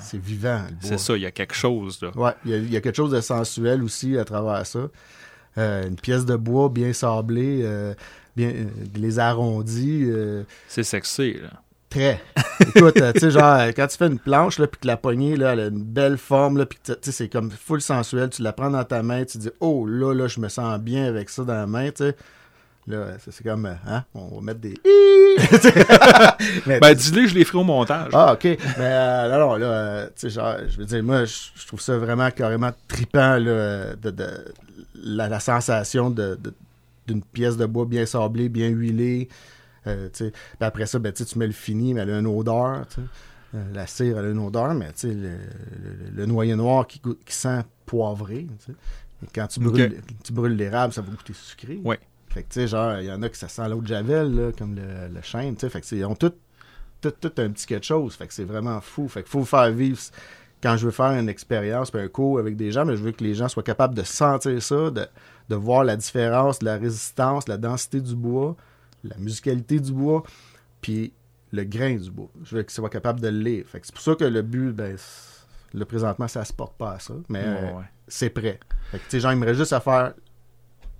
c'est, 0.00 0.20
vivant, 0.20 0.62
c'est 0.80 0.98
ça, 0.98 1.16
il 1.16 1.22
y 1.22 1.26
a 1.26 1.30
quelque 1.30 1.54
chose. 1.54 2.00
Là. 2.02 2.10
Ouais, 2.14 2.32
il 2.44 2.50
y, 2.50 2.54
a- 2.54 2.58
il 2.58 2.72
y 2.72 2.76
a 2.76 2.80
quelque 2.80 2.96
chose 2.96 3.12
de 3.12 3.20
sensuel 3.20 3.82
aussi 3.82 4.16
à 4.18 4.24
travers 4.24 4.66
ça. 4.66 4.88
Euh, 5.58 5.86
une 5.88 5.96
pièce 5.96 6.26
de 6.26 6.36
bois 6.36 6.68
bien 6.68 6.92
sablée, 6.92 7.60
euh, 7.62 7.94
bien, 8.36 8.48
euh, 8.48 8.64
les 8.94 9.18
arrondis, 9.18 10.02
euh, 10.04 10.42
C'est 10.68 10.82
sexy. 10.82 11.34
Là. 11.40 11.48
très. 11.88 12.20
Écoute, 12.74 12.94
tu 13.14 13.20
sais, 13.20 13.30
genre, 13.30 13.60
quand 13.74 13.86
tu 13.86 13.96
fais 13.96 14.06
une 14.08 14.18
planche, 14.18 14.58
là, 14.58 14.66
puis 14.66 14.80
que 14.80 14.86
la 14.86 14.96
poignée, 14.98 15.34
là, 15.36 15.54
elle 15.54 15.60
a 15.60 15.66
une 15.68 15.82
belle 15.82 16.18
forme, 16.18 16.58
là, 16.58 16.66
puis 16.66 16.78
que, 16.84 16.92
tu 16.92 16.98
sais, 17.00 17.12
c'est 17.12 17.28
comme 17.30 17.50
full 17.50 17.80
sensuel, 17.80 18.28
tu 18.28 18.42
la 18.42 18.52
prends 18.52 18.70
dans 18.70 18.84
ta 18.84 19.02
main, 19.02 19.24
tu 19.24 19.38
dis, 19.38 19.50
oh, 19.60 19.86
là, 19.86 20.12
là, 20.12 20.26
je 20.28 20.40
me 20.40 20.48
sens 20.48 20.78
bien 20.78 21.06
avec 21.06 21.30
ça 21.30 21.42
dans 21.44 21.54
la 21.54 21.66
main, 21.66 21.88
tu 21.90 22.04
sais. 22.04 22.16
Là, 22.86 23.06
c'est 23.18 23.42
comme, 23.42 23.66
hein, 23.66 24.04
on 24.14 24.36
va 24.36 24.40
mettre 24.42 24.60
des... 24.60 24.74
Mais, 26.66 26.80
Ben, 26.80 26.94
dis-le, 26.94 27.26
je 27.26 27.34
les 27.34 27.44
ferai 27.44 27.58
au 27.58 27.64
montage. 27.64 28.10
ah, 28.12 28.32
OK. 28.34 28.44
Mais 28.44 28.56
euh, 28.78 29.30
non, 29.32 29.38
non, 29.50 29.56
là, 29.56 29.66
euh, 29.66 30.06
tu 30.06 30.12
sais, 30.16 30.30
genre, 30.30 30.56
je 30.68 30.76
veux 30.78 30.84
dire, 30.84 31.02
moi, 31.02 31.24
je, 31.24 31.66
trouve 31.66 31.80
ça 31.80 31.96
vraiment 31.98 32.30
carrément 32.30 32.70
trippant, 32.88 33.36
là, 33.38 33.94
de, 33.96 34.10
de- 34.10 34.44
la, 35.02 35.28
la 35.28 35.40
sensation 35.40 36.10
de, 36.10 36.38
d'une 37.06 37.22
pièce 37.22 37.56
de 37.56 37.66
bois 37.66 37.84
bien 37.84 38.06
sablée, 38.06 38.48
bien 38.48 38.68
huilée. 38.68 39.28
Euh, 39.86 40.08
tu 40.12 40.24
sais. 40.26 40.32
Après 40.60 40.86
ça, 40.86 40.98
ben, 40.98 41.12
tu 41.12 41.38
mets 41.38 41.46
le 41.46 41.52
fini, 41.52 41.94
mais 41.94 42.00
elle 42.00 42.10
a 42.10 42.18
une 42.18 42.26
odeur, 42.26 42.86
tu 42.88 42.96
sais. 42.96 43.06
La 43.72 43.86
cire, 43.86 44.18
elle 44.18 44.26
a 44.26 44.30
une 44.30 44.38
odeur, 44.40 44.74
mais 44.74 44.86
tu 44.88 45.08
sais, 45.08 45.14
le, 45.14 45.28
le- 45.30 46.10
le 46.14 46.26
noyer 46.26 46.56
noir 46.56 46.86
qui, 46.86 47.00
qui 47.00 47.14
sent 47.34 47.60
poivré, 47.86 48.46
tu 48.58 48.66
sais. 48.66 48.72
Et 49.24 49.28
quand 49.34 49.46
tu 49.46 49.60
brûles, 49.60 50.02
tu 50.22 50.32
brûles 50.32 50.56
l'érable, 50.56 50.92
ça 50.92 51.00
va 51.00 51.08
goûter 51.10 51.32
sucré. 51.32 51.80
Ouais. 51.84 51.98
Fait 52.36 52.42
que, 52.42 52.48
tu 52.52 52.60
sais, 52.60 52.68
genre, 52.68 52.98
il 52.98 53.06
y 53.06 53.10
en 53.10 53.22
a 53.22 53.30
qui 53.30 53.38
ça 53.38 53.48
sent 53.48 53.66
l'eau 53.70 53.80
de 53.80 53.86
Javel, 53.86 54.34
là, 54.34 54.52
comme 54.52 54.74
le, 54.74 55.08
le 55.10 55.22
chêne, 55.22 55.54
tu 55.54 55.60
sais. 55.62 55.70
Fait 55.70 55.80
que, 55.80 55.94
ils 55.94 56.04
ont 56.04 56.14
tout, 56.14 56.34
tout, 57.00 57.10
tout 57.10 57.32
un 57.38 57.48
petit 57.48 57.64
quelque 57.66 57.86
chose. 57.86 58.14
Fait 58.14 58.26
que 58.26 58.34
c'est 58.34 58.44
vraiment 58.44 58.78
fou. 58.82 59.08
Fait 59.08 59.22
qu'il 59.22 59.30
faut 59.30 59.44
faire 59.46 59.70
vivre. 59.72 59.98
Quand 60.62 60.76
je 60.76 60.84
veux 60.84 60.90
faire 60.92 61.12
une 61.12 61.30
expérience, 61.30 61.94
un 61.94 62.08
cours 62.08 62.38
avec 62.38 62.56
des 62.56 62.72
gens, 62.72 62.84
mais 62.84 62.94
je 62.94 63.02
veux 63.02 63.12
que 63.12 63.24
les 63.24 63.32
gens 63.34 63.48
soient 63.48 63.62
capables 63.62 63.94
de 63.94 64.02
sentir 64.02 64.62
ça, 64.62 64.90
de, 64.90 65.06
de 65.48 65.54
voir 65.56 65.82
la 65.82 65.96
différence, 65.96 66.62
la 66.62 66.76
résistance, 66.76 67.48
la 67.48 67.56
densité 67.56 68.02
du 68.02 68.14
bois, 68.14 68.54
la 69.02 69.16
musicalité 69.16 69.80
du 69.80 69.92
bois, 69.92 70.22
puis 70.82 71.14
le 71.52 71.64
grain 71.64 71.94
du 71.96 72.10
bois. 72.10 72.28
Je 72.44 72.56
veux 72.56 72.62
qu'ils 72.64 72.72
soient 72.72 72.90
capables 72.90 73.20
de 73.20 73.28
le 73.28 73.38
lire. 73.38 73.64
Fait 73.66 73.80
que 73.80 73.86
c'est 73.86 73.94
pour 73.94 74.02
ça 74.04 74.14
que 74.14 74.24
le 74.24 74.42
but, 74.42 74.72
ben, 74.72 74.94
là, 75.72 75.86
présentement, 75.86 76.28
ça 76.28 76.44
se 76.44 76.52
porte 76.52 76.76
pas 76.76 76.92
à 76.92 76.98
ça. 76.98 77.14
Mais 77.30 77.44
Ouais, 77.44 77.72
ouais. 77.76 77.84
c'est 78.08 78.30
prêt. 78.30 78.60
Fait 78.90 78.98
que, 78.98 79.04
tu 79.04 79.10
sais, 79.10 79.20
genre, 79.20 79.32
il 79.32 79.38
me 79.38 79.46
reste 79.46 79.58
juste 79.60 79.72
à 79.72 79.80
faire 79.80 80.12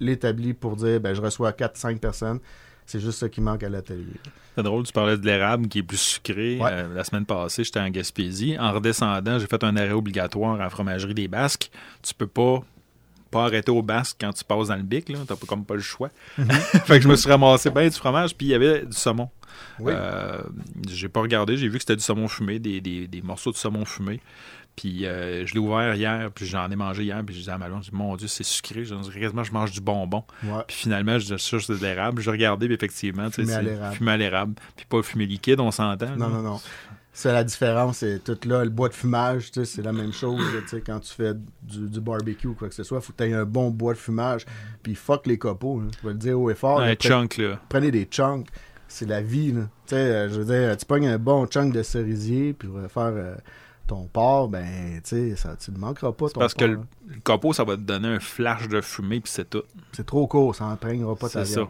l'établi 0.01 0.55
pour 0.55 0.77
dire 0.77 1.01
ben, 1.01 1.15
je 1.15 1.21
reçois 1.21 1.53
4-5 1.53 1.99
personnes. 1.99 2.39
C'est 2.85 3.01
juste 3.01 3.19
ça 3.19 3.29
qui 3.29 3.41
manque 3.41 3.63
à 3.65 3.69
l'atelier. 3.69 4.07
C'est 4.55 4.63
drôle, 4.63 4.85
tu 4.85 4.93
parlais 4.93 5.17
de 5.19 5.27
l'érable 5.27 5.67
qui 5.69 5.81
est 5.81 5.83
plus 5.83 5.97
sucré. 6.01 6.59
Ouais. 6.61 6.69
Euh, 6.71 6.95
la 6.95 7.03
semaine 7.03 7.27
passée, 7.27 7.65
j'étais 7.65 7.81
en 7.81 7.91
Gaspésie. 7.91 8.57
En 8.59 8.73
redescendant, 8.73 9.39
j'ai 9.41 9.47
fait 9.47 9.63
un 9.65 9.77
arrêt 9.77 9.91
obligatoire 9.93 10.55
à 10.55 10.59
la 10.59 10.71
fromagerie 10.71 11.13
des 11.15 11.27
Basques. 11.29 11.71
Tu 12.03 12.15
peux 12.15 12.29
pas 12.29 12.61
pas 13.29 13.43
arrêter 13.47 13.73
au 13.73 13.83
Basque 13.83 14.19
quand 14.21 14.33
tu 14.33 14.45
passes 14.45 14.69
dans 14.69 14.77
le 14.77 14.85
bic, 14.85 15.09
là. 15.09 15.19
T'as 15.27 15.35
pas- 15.35 15.47
comme 15.49 15.65
pas 15.65 15.75
le 15.75 15.81
choix. 15.81 16.11
fait 16.37 16.99
que 16.99 17.01
je 17.01 17.09
me 17.09 17.17
suis 17.17 17.29
ramassé 17.29 17.71
bien 17.71 17.85
du 17.89 17.91
fromage, 17.97 18.37
puis 18.37 18.47
il 18.47 18.51
y 18.51 18.55
avait 18.55 18.87
du 18.87 18.97
saumon. 18.97 19.29
Oui. 19.81 19.93
Euh, 19.95 20.41
j'ai 20.89 21.09
pas 21.09 21.21
regardé, 21.21 21.57
j'ai 21.57 21.67
vu 21.67 21.75
que 21.79 21.83
c'était 21.83 21.97
du 21.97 22.03
saumon 22.05 22.29
fumé, 22.29 22.61
des, 22.61 22.81
des- 22.81 23.09
des 23.09 23.23
morceaux 23.23 23.51
de 23.51 23.57
saumon 23.57 23.85
fumé. 23.85 24.21
Puis 24.77 25.07
euh, 25.07 25.47
je 25.47 25.55
l'ai 25.55 25.59
ouvert 25.59 25.95
hier, 25.95 26.31
puis 26.35 26.45
j'en 26.45 26.71
ai 26.71 26.77
mangé 26.77 27.05
hier, 27.05 27.23
puis 27.25 27.35
je 27.35 27.41
disais 27.41 27.53
à 27.53 27.59
ma 27.59 27.69
blonde, 27.69 27.83
je 27.83 27.91
dis, 27.91 27.97
mon 27.97 28.15
Dieu, 28.17 28.29
c'est 28.29 28.45
sucré. 28.45 28.85
Je 28.85 28.95
dis, 28.95 29.11
quasiment, 29.19 29.43
je 29.43 29.53
mange 29.53 29.73
du 29.73 29.81
bonbon. 29.81 30.23
Ouais. 30.45 30.63
Puis 30.69 30.77
finalement, 30.77 31.19
je 31.19 31.25
disais, 31.25 31.39
ça, 31.39 31.59
c'est 31.59 31.73
de 31.73 31.83
l'érable. 31.83 32.21
J'ai 32.21 32.31
regardé, 32.31 32.67
puis 32.67 32.75
effectivement, 32.75 33.31
tu 33.31 33.37
sais, 33.37 33.43
Fumé 33.43 33.55
à 33.55 33.63
l'érable. 33.63 33.97
fumé 33.97 34.11
à 34.13 34.17
l'érable. 34.19 34.55
Puis 34.77 34.87
pas 34.87 35.03
fumé 35.03 35.25
liquide, 35.25 35.61
on 35.61 35.71
s'entend. 35.71 36.15
Non, 36.17 36.29
là. 36.29 36.35
non, 36.35 36.43
non. 36.43 36.61
C'est 37.15 37.33
la 37.33 37.45
différence, 37.45 37.99
c'est 37.99 38.23
tout 38.23 38.37
là, 38.47 38.63
le 38.63 38.69
bois 38.69 38.91
de 38.91 38.95
fumage, 38.95 39.51
tu 39.51 39.61
sais, 39.61 39.65
c'est 39.65 39.81
la 39.81 39.95
même 39.95 40.13
chose, 40.13 40.39
tu 40.65 40.69
sais, 40.69 40.83
quand 40.83 41.01
tu 41.01 41.15
fais 41.15 41.33
du, 41.63 41.89
du 41.89 41.99
barbecue 42.03 42.49
ou 42.49 42.53
quoi 42.55 42.69
que 42.69 42.75
ce 42.75 42.83
soit, 42.83 43.01
faut 43.01 43.15
que 43.15 43.25
tu 43.25 43.31
aies 43.31 43.33
un 43.33 43.47
bon 43.47 43.71
bois 43.71 43.95
de 43.95 43.99
fumage, 43.99 44.45
puis 44.83 44.95
fuck 44.95 45.27
les 45.27 45.39
copeaux, 45.39 45.81
je 45.81 46.07
vais 46.07 46.13
le 46.13 46.19
dire 46.19 46.39
haut 46.39 46.51
et 46.51 46.55
fort. 46.55 46.79
Un 46.79 46.89
là, 46.89 46.95
chunk, 46.95 47.39
là. 47.39 47.59
Prenez 47.71 47.91
des 47.91 48.05
chunks, 48.05 48.49
c'est 48.87 49.09
la 49.09 49.23
vie, 49.23 49.53
là. 49.53 49.63
Tu 49.87 49.95
sais, 49.95 49.97
euh, 49.97 50.29
je 50.29 50.41
veux 50.43 50.45
dire, 50.45 50.77
tu 50.77 50.85
pognes 50.85 51.07
un 51.09 51.17
bon 51.17 51.47
chunk 51.47 51.73
de 51.73 51.83
cerisier, 51.83 52.53
puis 52.53 52.69
faire 52.91 53.13
euh, 53.17 53.35
ton 53.87 54.07
porc, 54.07 54.49
ben, 54.49 55.01
tu 55.03 55.35
sais, 55.37 55.57
tu 55.59 55.71
ne 55.71 55.79
manqueras 55.79 56.13
pas 56.13 56.29
ton 56.29 56.41
Parce 56.41 56.55
que 56.55 56.65
le, 56.65 56.79
hein. 56.79 56.87
le 57.09 57.21
copeau, 57.21 57.53
ça 57.53 57.65
va 57.65 57.77
te 57.77 57.83
donner 57.83 58.09
un 58.09 58.21
flash 58.21 58.69
de 58.69 58.81
fumée, 58.81 59.21
puis 59.21 59.31
c'est 59.33 59.49
tout. 59.49 59.63
C'est 59.93 60.07
trop 60.07 60.27
court, 60.27 60.55
ça 60.55 60.67
n'empreignera 60.67 61.15
pas 61.15 61.29
ta 61.29 61.45
C'est 61.45 61.55
ça. 61.55 61.69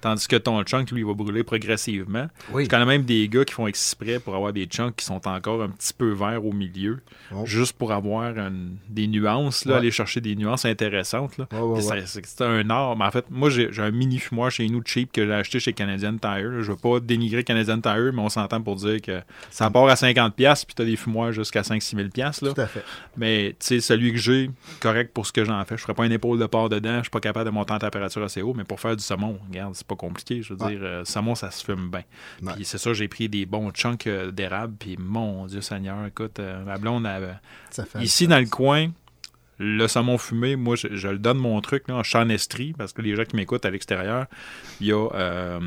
Tandis 0.00 0.28
que 0.28 0.36
ton 0.36 0.62
chunk, 0.62 0.90
lui, 0.90 1.00
il 1.00 1.06
va 1.06 1.14
brûler 1.14 1.42
progressivement. 1.42 2.28
Oui. 2.52 2.64
A 2.64 2.68
quand 2.68 2.86
même 2.86 3.02
des 3.04 3.28
gars 3.28 3.44
qui 3.44 3.54
font 3.54 3.66
exprès 3.66 4.18
pour 4.18 4.34
avoir 4.34 4.52
des 4.52 4.66
chunks 4.66 4.96
qui 4.96 5.04
sont 5.04 5.26
encore 5.26 5.62
un 5.62 5.68
petit 5.70 5.92
peu 5.92 6.12
verts 6.12 6.44
au 6.44 6.52
milieu, 6.52 7.00
Oh. 7.34 7.44
juste 7.44 7.72
pour 7.76 7.92
avoir 7.92 8.36
une- 8.38 8.76
des 8.88 9.06
nuances, 9.08 9.64
là, 9.64 9.72
Ouais. 9.72 9.78
aller 9.78 9.90
chercher 9.90 10.20
des 10.20 10.36
nuances 10.36 10.64
intéressantes. 10.64 11.36
Là. 11.38 11.46
Ouais, 11.52 11.58
ouais, 11.60 11.80
C'est 12.06 12.24
c'est 12.26 12.44
un 12.44 12.68
art. 12.70 12.96
Mais 12.96 13.04
en 13.04 13.10
fait, 13.10 13.24
moi, 13.30 13.50
j'ai 13.50 13.70
un 13.78 13.90
mini 13.90 14.18
fumoir 14.18 14.50
chez 14.50 14.68
nous 14.68 14.82
cheap 14.84 15.10
que 15.12 15.24
j'ai 15.26 15.32
acheté 15.32 15.60
chez 15.60 15.72
Canadian 15.72 16.16
Tire. 16.18 16.50
là. 16.50 16.62
Je 16.62 16.70
veux 16.70 16.76
pas 16.76 17.00
dénigrer 17.00 17.42
Canadian 17.42 17.80
Tire, 17.80 18.12
mais 18.12 18.20
on 18.22 18.28
s'entend 18.28 18.60
pour 18.60 18.76
dire 18.76 19.00
que 19.02 19.20
ça 19.50 19.70
part 19.70 19.88
à 19.88 19.96
50$, 19.96 20.64
puis 20.64 20.74
tu 20.74 20.82
as 20.82 20.84
des 20.84 20.96
fumoirs 20.96 21.32
jusqu'à 21.32 21.62
5-6 21.62 21.96
000$. 21.96 22.42
Là. 22.42 22.52
Tout 22.52 22.60
à 22.60 22.66
fait. 22.66 22.84
Mais 23.16 23.50
tu 23.58 23.66
sais, 23.66 23.80
celui 23.80 24.12
que 24.12 24.18
j'ai, 24.18 24.50
correct 24.80 25.12
pour 25.12 25.26
ce 25.26 25.32
que 25.32 25.44
j'en 25.44 25.64
fais. 25.64 25.76
Je 25.76 25.82
ferai 25.82 25.94
pas 25.94 26.06
une 26.06 26.12
épaule 26.12 26.38
de 26.38 26.46
porc 26.46 26.68
dedans, 26.68 26.98
je 26.98 27.02
suis 27.02 27.10
pas 27.10 27.20
capable 27.20 27.46
de 27.46 27.50
monter 27.50 27.72
en 27.72 27.78
température 27.78 28.22
assez 28.22 28.42
haut, 28.42 28.54
mais 28.54 28.64
pour 28.64 28.78
faire 28.80 28.96
du 28.96 29.02
saumon, 29.02 29.38
regarde, 29.48 29.74
c'est 29.74 29.85
pas 29.86 29.96
compliqué. 29.96 30.42
Je 30.42 30.54
veux 30.54 30.62
Ouais. 30.62 30.72
dire, 30.72 30.80
euh, 30.82 31.04
saumon, 31.04 31.34
ça 31.34 31.50
se 31.50 31.64
fume 31.64 31.90
bien. 31.90 32.02
Ouais. 32.42 32.52
Puis 32.54 32.64
c'est 32.64 32.78
ça, 32.78 32.92
j'ai 32.92 33.08
pris 33.08 33.28
des 33.28 33.46
bons 33.46 33.70
chunks 33.70 34.06
euh, 34.06 34.30
d'érable, 34.30 34.74
puis 34.78 34.96
mon 34.98 35.46
Dieu 35.46 35.60
Seigneur, 35.60 36.04
écoute, 36.06 36.38
euh, 36.40 36.64
ma 36.64 36.78
blonde 36.78 37.06
fait 37.70 38.02
Ici, 38.02 38.26
dans 38.26 38.38
le 38.38 38.46
coin, 38.46 38.88
le 39.58 39.86
saumon 39.88 40.18
fumé, 40.18 40.56
moi, 40.56 40.76
je, 40.76 40.88
je 40.94 41.08
le 41.08 41.18
donne 41.18 41.38
mon 41.38 41.60
truc, 41.60 41.88
là, 41.88 41.96
en 41.96 42.02
Chanestrie, 42.02 42.74
parce 42.76 42.92
que 42.92 43.00
les 43.02 43.16
gens 43.16 43.24
qui 43.24 43.36
m'écoutent 43.36 43.64
à 43.64 43.70
l'extérieur, 43.70 44.26
il 44.80 44.88
y 44.88 44.92
a... 44.92 45.08
euh, 45.14 45.60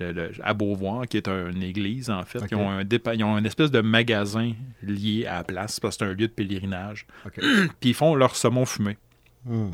le- 0.00 0.12
le- 0.12 0.32
à 0.42 0.54
Beauvoir, 0.54 1.06
qui 1.06 1.18
est 1.18 1.28
un- 1.28 1.50
une 1.50 1.62
église, 1.62 2.08
en 2.08 2.22
fait. 2.24 2.38
Ok. 2.38 2.48
Ils, 2.52 2.56
ont 2.56 2.70
un 2.70 2.84
dépa- 2.84 3.14
ils 3.14 3.22
ont 3.22 3.36
une 3.36 3.44
espèce 3.44 3.70
de 3.70 3.82
magasin 3.82 4.52
lié 4.82 5.26
à 5.26 5.34
la 5.36 5.44
place, 5.44 5.78
parce 5.78 5.96
que 5.98 6.04
c'est 6.06 6.10
un 6.10 6.14
lieu 6.14 6.26
de 6.26 6.32
pèlerinage 6.32 7.06
puis 7.80 7.90
ils 7.90 7.94
font 7.94 8.14
leur 8.14 8.34
saumon 8.34 8.64
fumé. 8.64 8.96
Hmm. 9.44 9.70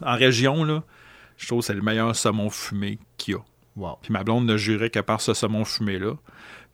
En 0.00 0.14
région, 0.16 0.64
là, 0.64 0.82
je 1.38 1.46
trouve 1.46 1.60
que 1.60 1.66
c'est 1.66 1.74
le 1.74 1.80
meilleur 1.80 2.14
saumon 2.14 2.50
fumé 2.50 2.98
qu'il 3.16 3.34
y 3.34 3.36
a. 3.36 3.40
Wow. 3.76 3.98
Puis 4.02 4.12
ma 4.12 4.24
blonde 4.24 4.44
ne 4.44 4.56
jurait 4.56 4.90
que 4.90 4.98
par 5.00 5.20
ce 5.22 5.32
saumon 5.32 5.64
fumé-là. 5.64 6.14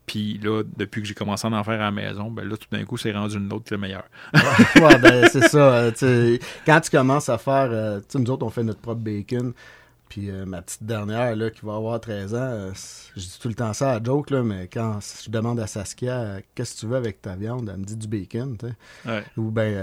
Puis 0.07 0.39
là, 0.43 0.63
depuis 0.77 1.01
que 1.01 1.09
j'ai 1.09 1.15
commencé 1.15 1.47
à 1.47 1.51
en 1.51 1.65
faire 1.65 1.75
à 1.75 1.85
la 1.85 1.91
maison, 1.91 2.31
ben 2.31 2.47
là, 2.47 2.57
tout 2.57 2.67
d'un 2.71 2.85
coup, 2.85 2.97
c'est 2.99 3.13
rendu 3.13 3.37
une 3.39 3.51
autre 3.53 3.65
qui 3.65 3.73
est 3.73 3.77
le 3.77 3.81
meilleur. 3.81 4.05
ouais, 4.35 4.99
ben, 4.99 5.29
c'est 5.31 5.49
ça. 5.49 5.75
euh, 6.03 6.39
quand 6.67 6.81
tu 6.81 6.91
commences 6.91 7.29
à 7.31 7.39
faire. 7.39 7.69
euh, 7.71 8.01
tu 8.01 8.07
sais, 8.09 8.19
nous 8.19 8.31
autres, 8.31 8.45
on 8.45 8.51
fait 8.51 8.63
notre 8.65 8.81
propre 8.81 9.01
bacon. 9.01 9.55
Puis 10.15 10.31
euh, 10.31 10.47
ma 10.47 10.63
petite 10.63 10.85
dernière, 10.85 11.35
là, 11.35 11.51
qui 11.51 11.67
va 11.67 11.75
avoir 11.75 12.01
13 12.01 12.35
ans, 12.37 12.39
euh, 12.39 12.71
je 13.17 13.21
dis 13.21 13.39
tout 13.43 13.49
le 13.49 13.55
temps 13.55 13.73
ça 13.73 13.95
à 13.95 14.01
joke, 14.01 14.31
là, 14.31 14.45
mais 14.45 14.69
quand 14.73 15.01
je 15.25 15.29
demande 15.29 15.59
à 15.59 15.67
Saskia, 15.67 16.21
euh, 16.21 16.41
qu'est-ce 16.55 16.77
que 16.77 16.81
tu 16.83 16.87
veux 16.87 16.95
avec 16.97 17.21
ta 17.21 17.35
viande, 17.35 17.69
elle 17.69 17.81
me 17.81 17.85
dit 17.85 17.97
du 17.97 18.07
bacon, 18.07 18.57
tu 18.57 18.69
sais. 18.69 19.11
Ouais. 19.11 19.25
Ou 19.37 19.51
ben, 19.51 19.75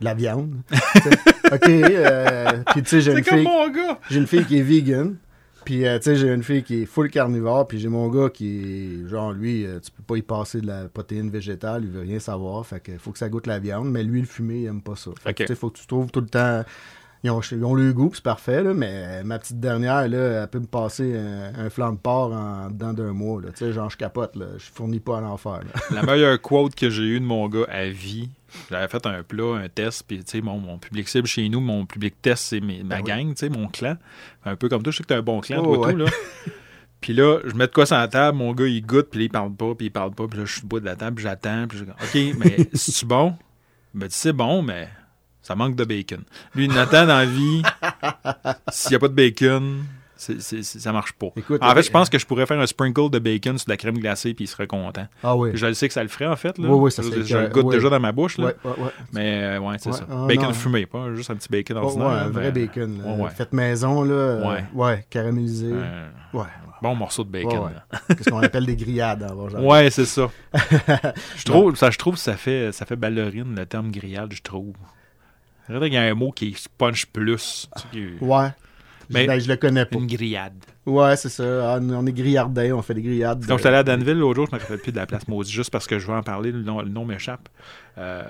de 0.00 0.04
la 0.04 0.14
viande. 0.14 0.54
OK. 1.52 1.60
puis 1.60 2.82
tu 2.84 2.88
sais, 2.88 3.00
j'ai 3.02 3.12
C'est 3.12 3.18
une 3.18 3.24
comme 3.24 3.38
fille. 3.38 3.44
mon 3.44 3.68
gars! 3.68 4.00
J'ai 4.08 4.18
une 4.18 4.26
fille 4.26 4.46
qui 4.46 4.56
est 4.56 4.62
vegan. 4.62 5.16
Puis, 5.66 5.80
tu 5.80 6.02
sais, 6.02 6.16
j'ai 6.16 6.32
une 6.32 6.44
fille 6.44 6.62
qui 6.62 6.82
est 6.82 6.86
full 6.86 7.10
carnivore. 7.10 7.68
Puis, 7.68 7.78
j'ai 7.78 7.88
mon 7.88 8.08
gars 8.08 8.30
qui 8.30 9.02
est, 9.04 9.08
genre, 9.08 9.32
lui, 9.32 9.66
tu 9.84 9.90
peux 9.90 10.02
pas 10.04 10.16
y 10.16 10.22
passer 10.22 10.62
de 10.62 10.68
la 10.68 10.88
protéine 10.88 11.28
végétale. 11.28 11.84
Il 11.84 11.90
veut 11.90 12.00
rien 12.00 12.18
savoir. 12.18 12.64
Fait 12.64 12.80
que 12.80 12.96
faut 12.96 13.12
que 13.12 13.18
ça 13.18 13.28
goûte 13.28 13.46
la 13.46 13.58
viande. 13.58 13.90
Mais 13.90 14.04
lui, 14.04 14.20
le 14.20 14.26
fumé, 14.26 14.60
il 14.60 14.66
aime 14.66 14.80
pas 14.80 14.96
ça. 14.96 15.10
Fait 15.20 15.34
tu 15.34 15.46
sais, 15.46 15.54
faut 15.54 15.68
que 15.68 15.78
tu 15.78 15.86
trouves 15.86 16.10
tout 16.10 16.22
le 16.22 16.28
temps. 16.28 16.64
Ils 17.24 17.30
ont, 17.30 17.40
ils 17.40 17.64
ont 17.64 17.74
le 17.74 17.92
goût, 17.92 18.10
c'est 18.14 18.22
parfait, 18.22 18.62
là, 18.62 18.72
mais 18.74 19.24
ma 19.24 19.38
petite 19.38 19.58
dernière, 19.58 20.06
là, 20.06 20.42
elle 20.42 20.48
peut 20.48 20.60
me 20.60 20.66
passer 20.66 21.16
un, 21.18 21.66
un 21.66 21.70
flanc 21.70 21.92
de 21.92 21.98
porc 21.98 22.32
en 22.32 22.68
dedans 22.70 22.92
d'un 22.92 23.12
mois. 23.12 23.40
Là. 23.42 23.48
Tu 23.50 23.58
sais, 23.58 23.72
genre, 23.72 23.90
je 23.90 23.96
capote, 23.96 24.36
là. 24.36 24.46
je 24.58 24.64
fournis 24.72 25.00
pas 25.00 25.18
à 25.18 25.20
l'enfer. 25.22 25.60
La 25.90 26.02
meilleure 26.02 26.40
quote 26.40 26.74
que 26.74 26.88
j'ai 26.90 27.02
eue 27.04 27.20
de 27.20 27.24
mon 27.24 27.48
gars 27.48 27.66
à 27.68 27.86
vie, 27.86 28.28
j'avais 28.70 28.86
fait 28.88 29.04
un 29.06 29.22
plat, 29.22 29.56
un 29.56 29.68
test, 29.68 30.04
puis 30.06 30.18
tu 30.18 30.24
sais, 30.30 30.40
mon, 30.40 30.58
mon 30.58 30.78
public 30.78 31.08
cible 31.08 31.26
chez 31.26 31.48
nous, 31.48 31.60
mon 31.60 31.84
public 31.86 32.14
test, 32.22 32.44
c'est 32.44 32.60
ma 32.60 32.74
Ah 32.96 32.98
oui. 32.98 33.08
gang, 33.10 33.28
tu 33.30 33.36
sais, 33.38 33.48
mon 33.48 33.66
clan. 33.68 33.96
Un 34.44 34.54
peu 34.56 34.68
comme 34.68 34.82
toi, 34.82 34.92
je 34.92 34.98
sais 34.98 35.02
que 35.02 35.08
t'as 35.08 35.18
un 35.18 35.22
bon 35.22 35.40
clan, 35.40 35.62
Oh, 35.66 35.76
toi, 35.76 35.90
tout, 35.92 35.98
là. 35.98 36.06
Puis 37.00 37.12
là, 37.12 37.40
je 37.44 37.54
mets 37.54 37.66
de 37.66 37.72
quoi 37.72 37.86
sur 37.86 37.96
la 37.96 38.08
table, 38.08 38.38
mon 38.38 38.52
gars, 38.52 38.66
il 38.66 38.80
goûte, 38.84 39.08
puis 39.10 39.24
il 39.24 39.28
parle 39.28 39.52
pas, 39.54 39.74
puis 39.74 39.86
il 39.86 39.90
parle 39.90 40.12
pas, 40.12 40.26
puis 40.28 40.38
là, 40.38 40.44
je 40.44 40.52
suis 40.54 40.62
au 40.64 40.66
bout 40.66 40.80
de 40.80 40.86
la 40.86 40.96
table, 40.96 41.16
puis 41.16 41.24
j'attends, 41.24 41.66
puis 41.68 41.78
je 41.78 41.84
dis, 41.84 41.90
OK, 41.90 42.36
mais 42.38 42.68
c'est-tu 42.74 43.04
bon? 43.06 43.36
Dit, 43.94 44.06
c'est 44.10 44.32
bon, 44.32 44.62
mais 44.62 44.88
ça 45.46 45.54
manque 45.54 45.76
de 45.76 45.84
bacon. 45.84 46.22
Lui, 46.56 46.64
il 46.64 46.76
attend 46.78 47.06
dans 47.06 47.18
la 47.18 47.24
vie, 47.26 47.62
s'il 48.70 48.90
n'y 48.90 48.96
a 48.96 48.98
pas 48.98 49.06
de 49.08 49.14
bacon, 49.14 49.84
c'est- 50.16 50.40
c'est- 50.40 50.62
ça 50.64 50.92
marche 50.92 51.12
pas. 51.12 51.28
Écoute, 51.36 51.62
en 51.62 51.70
fait, 51.72 51.78
euh, 51.78 51.82
je 51.82 51.90
pense 51.90 52.08
que 52.10 52.18
je 52.18 52.26
pourrais 52.26 52.46
faire 52.46 52.58
un 52.58 52.66
sprinkle 52.66 53.10
de 53.10 53.18
bacon 53.18 53.56
sur 53.58 53.66
de 53.66 53.70
la 53.72 53.76
crème 53.76 53.98
glacée, 53.98 54.34
puis 54.34 54.46
il 54.46 54.48
serait 54.48 54.66
content. 54.66 55.06
Ah 55.22 55.36
oui. 55.36 55.50
Je 55.54 55.66
le 55.66 55.74
sais 55.74 55.86
que 55.86 55.94
ça 55.94 56.02
le 56.02 56.08
ferait, 56.08 56.26
en 56.26 56.34
fait. 56.36 56.58
Là. 56.58 56.68
Oui, 56.68 56.78
oui, 56.80 56.90
ça 56.90 57.02
je, 57.02 57.22
je 57.22 57.36
le 57.38 57.48
goûte 57.48 57.66
oui. 57.66 57.76
déjà 57.76 57.88
dans 57.90 58.00
ma 58.00 58.12
bouche. 58.12 58.38
Là. 58.38 58.46
Ouais, 58.46 58.54
ouais. 58.64 58.90
Mais 59.12 59.40
euh, 59.44 59.60
ouais, 59.60 59.76
c'est 59.78 59.92
ça. 59.92 60.04
Ah, 60.10 60.26
bacon 60.26 60.46
non. 60.46 60.52
fumé, 60.52 60.86
pas 60.86 61.14
juste 61.14 61.30
un 61.30 61.36
petit 61.36 61.48
bacon 61.48 61.76
Oh, 61.80 61.84
ordinaire. 61.86 62.08
ouais, 62.08 62.14
un 62.14 62.28
vrai 62.30 62.52
mais- 62.52 62.66
bacon. 62.66 62.98
là. 62.98 63.04
ouais, 63.12 63.22
ouais. 63.24 63.30
Fait 63.30 63.52
maison, 63.52 64.02
là. 64.02 64.12
euh, 64.14 64.48
Ouais. 64.52 64.64
ouais, 64.74 65.06
caramélisé. 65.10 65.70
euh, 65.72 66.08
Ouais. 66.32 66.44
bon 66.82 66.94
morceau 66.96 67.22
de 67.22 67.30
bacon. 67.30 67.70
Qu'est-ce 68.08 68.30
qu'on 68.30 68.40
appelle 68.42 68.66
des 68.66 68.76
grillades 68.76 69.20
Bas-Jardin. 69.20 69.62
Ouais, 69.66 69.90
c'est 69.90 70.06
ça. 70.06 70.28
je 71.36 71.44
trouve, 71.44 71.76
ça, 71.76 71.90
je 71.90 71.98
trouve 71.98 72.14
que 72.14 72.20
ça 72.20 72.36
fait, 72.36 72.72
ça 72.72 72.84
fait 72.86 72.96
ballerine 72.96 73.54
le 73.54 73.66
terme 73.66 73.90
grillade, 73.90 74.32
je 74.32 74.42
trouve. 74.42 74.74
C'est 75.66 75.72
vrai 75.74 75.86
qu'il 75.88 75.94
y 75.94 75.98
a 75.98 76.02
un 76.02 76.14
mot 76.14 76.30
qui 76.32 76.48
est 76.48 76.68
punch 76.78 77.06
plus. 77.06 77.68
tu 77.76 77.82
sais, 77.82 77.88
qui- 78.18 78.24
Ouais. 78.24 78.48
Mais- 79.08 79.26
Ben, 79.26 79.40
je 79.40 79.48
le 79.48 79.56
connais 79.56 79.84
pas. 79.86 79.98
Une 79.98 80.06
grillade. 80.08 80.54
Ouais, 80.84 81.14
c'est 81.16 81.28
ça. 81.28 81.74
Ah, 81.74 81.78
on 81.80 82.06
est 82.06 82.12
grillardins, 82.12 82.72
on 82.72 82.82
fait 82.82 82.94
des 82.94 83.02
grillades. 83.02 83.40
De- 83.40 83.56
j'étais 83.56 83.68
allé 83.68 83.76
à 83.78 83.82
Danville 83.84 84.18
l'autre 84.18 84.34
jour, 84.36 84.46
je 84.50 84.56
me 84.56 84.60
rappelle 84.60 84.78
plus 84.78 84.90
de 84.92 84.96
la 84.96 85.06
place 85.06 85.26
maudite, 85.28 85.52
juste 85.52 85.70
parce 85.70 85.86
que 85.86 85.98
je 86.00 86.06
veux 86.08 86.14
en 86.14 86.22
parler, 86.24 86.50
le 86.52 86.62
nom, 86.62 87.04
m'échappe. 87.04 87.48
Euh, 87.98 88.22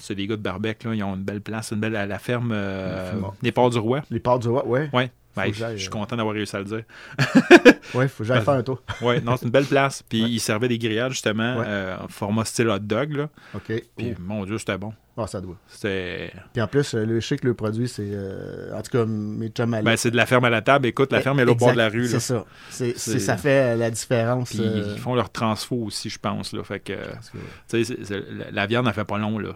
c'est 0.00 0.14
des 0.16 0.26
gars 0.26 0.36
de 0.36 0.42
Barbec, 0.42 0.82
là, 0.84 0.94
ils 0.94 1.02
ont 1.04 1.14
une 1.14 1.22
belle 1.22 1.40
place, 1.40 1.70
une 1.72 1.78
belle 1.80 1.94
à 1.96 2.06
la 2.06 2.18
ferme 2.18 2.50
euh, 2.52 3.12
Le 3.12 3.18
Fumon. 3.18 3.32
des 3.42 3.52
Ports 3.52 3.70
du 3.70 3.78
Roi. 3.78 4.02
Les 4.10 4.20
pâtes 4.20 4.42
du 4.42 4.48
roi, 4.48 4.66
ouais. 4.66 4.90
Ouais. 4.92 5.10
Ben, 5.36 5.52
je 5.52 5.76
suis 5.76 5.86
euh. 5.86 5.90
content 5.90 6.16
d'avoir 6.16 6.34
réussi 6.34 6.56
à 6.56 6.58
le 6.58 6.64
dire. 6.64 6.82
Ouais, 7.94 8.06
faut 8.06 8.22
que 8.22 8.28
j'aille 8.28 8.42
faire 8.42 8.54
un 8.54 8.62
tour. 8.62 8.82
Ouais, 9.02 9.20
non, 9.20 9.36
c'est 9.36 9.46
une 9.46 9.50
belle 9.50 9.64
place. 9.64 10.02
Puis 10.08 10.22
Ouais. 10.22 10.30
ils 10.30 10.38
servaient 10.38 10.68
des 10.68 10.78
grillades, 10.78 11.10
justement, 11.10 11.56
Ouais. 11.58 11.64
euh, 11.66 11.96
en 11.98 12.06
format 12.08 12.44
style 12.44 12.68
hot 12.68 12.78
dog. 12.78 13.12
Là. 13.12 13.28
OK. 13.54 13.62
Puis, 13.96 14.14
Oh. 14.16 14.20
mon 14.20 14.44
Dieu, 14.44 14.58
c'était 14.58 14.78
bon. 14.78 14.92
Ah, 15.16 15.26
ça 15.26 15.40
doit. 15.40 15.56
C'était. 15.66 16.32
Puis 16.52 16.62
en 16.62 16.66
plus, 16.68 16.94
euh, 16.94 17.04
le, 17.04 17.18
que 17.20 17.46
le 17.46 17.54
produit, 17.54 17.88
c'est. 17.88 18.08
euh, 18.12 18.72
en 18.76 18.80
tout 18.82 18.90
cas, 18.92 19.04
mes 19.06 19.48
chums 19.48 19.74
à 19.74 19.82
Ben, 19.82 19.96
c'est 19.96 20.10
de 20.12 20.16
la 20.16 20.24
ferme 20.26 20.44
à 20.44 20.50
la 20.50 20.62
table. 20.62 20.86
Écoute, 20.86 21.10
la 21.12 21.20
ferme 21.20 21.40
est 21.40 21.44
là 21.44 21.52
au 21.52 21.56
bord 21.56 21.72
de 21.72 21.78
la 21.78 21.88
rue. 21.88 22.06
C'est 22.06 22.20
ça. 22.20 22.44
C'est, 22.70 22.96
ça 22.96 23.36
fait 23.36 23.76
la 23.76 23.90
différence. 23.90 24.50
Puis 24.50 24.60
euh, 24.62 24.92
ils 24.94 25.00
font 25.00 25.14
leur 25.14 25.30
transfo 25.30 25.76
aussi, 25.76 26.10
je 26.10 26.18
pense. 26.18 26.52
Là. 26.52 26.62
Fait 26.64 26.80
que, 26.80 26.92
la- 28.52 28.66
viande, 28.66 28.86
elle 28.86 28.92
fait 28.94 29.04
pas 29.04 29.18
long. 29.18 29.38
là. 29.38 29.50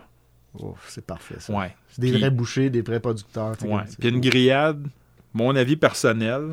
oh, 0.59 0.75
c'est 0.89 1.05
parfait, 1.07 1.37
ça. 1.39 1.53
Ouais. 1.53 1.75
C'est 1.91 2.01
des 2.01 2.11
Puis- 2.11 2.21
vrais 2.21 2.31
bouchers, 2.31 2.71
des 2.71 2.83
vrais 2.83 3.01
producteurs. 3.01 3.55
Ouais. 3.65 3.83
Puis 3.99 4.09
une 4.09 4.21
grillade, 4.21 4.87
mon 5.35 5.55
avis 5.57 5.77
personnel, 5.77 6.53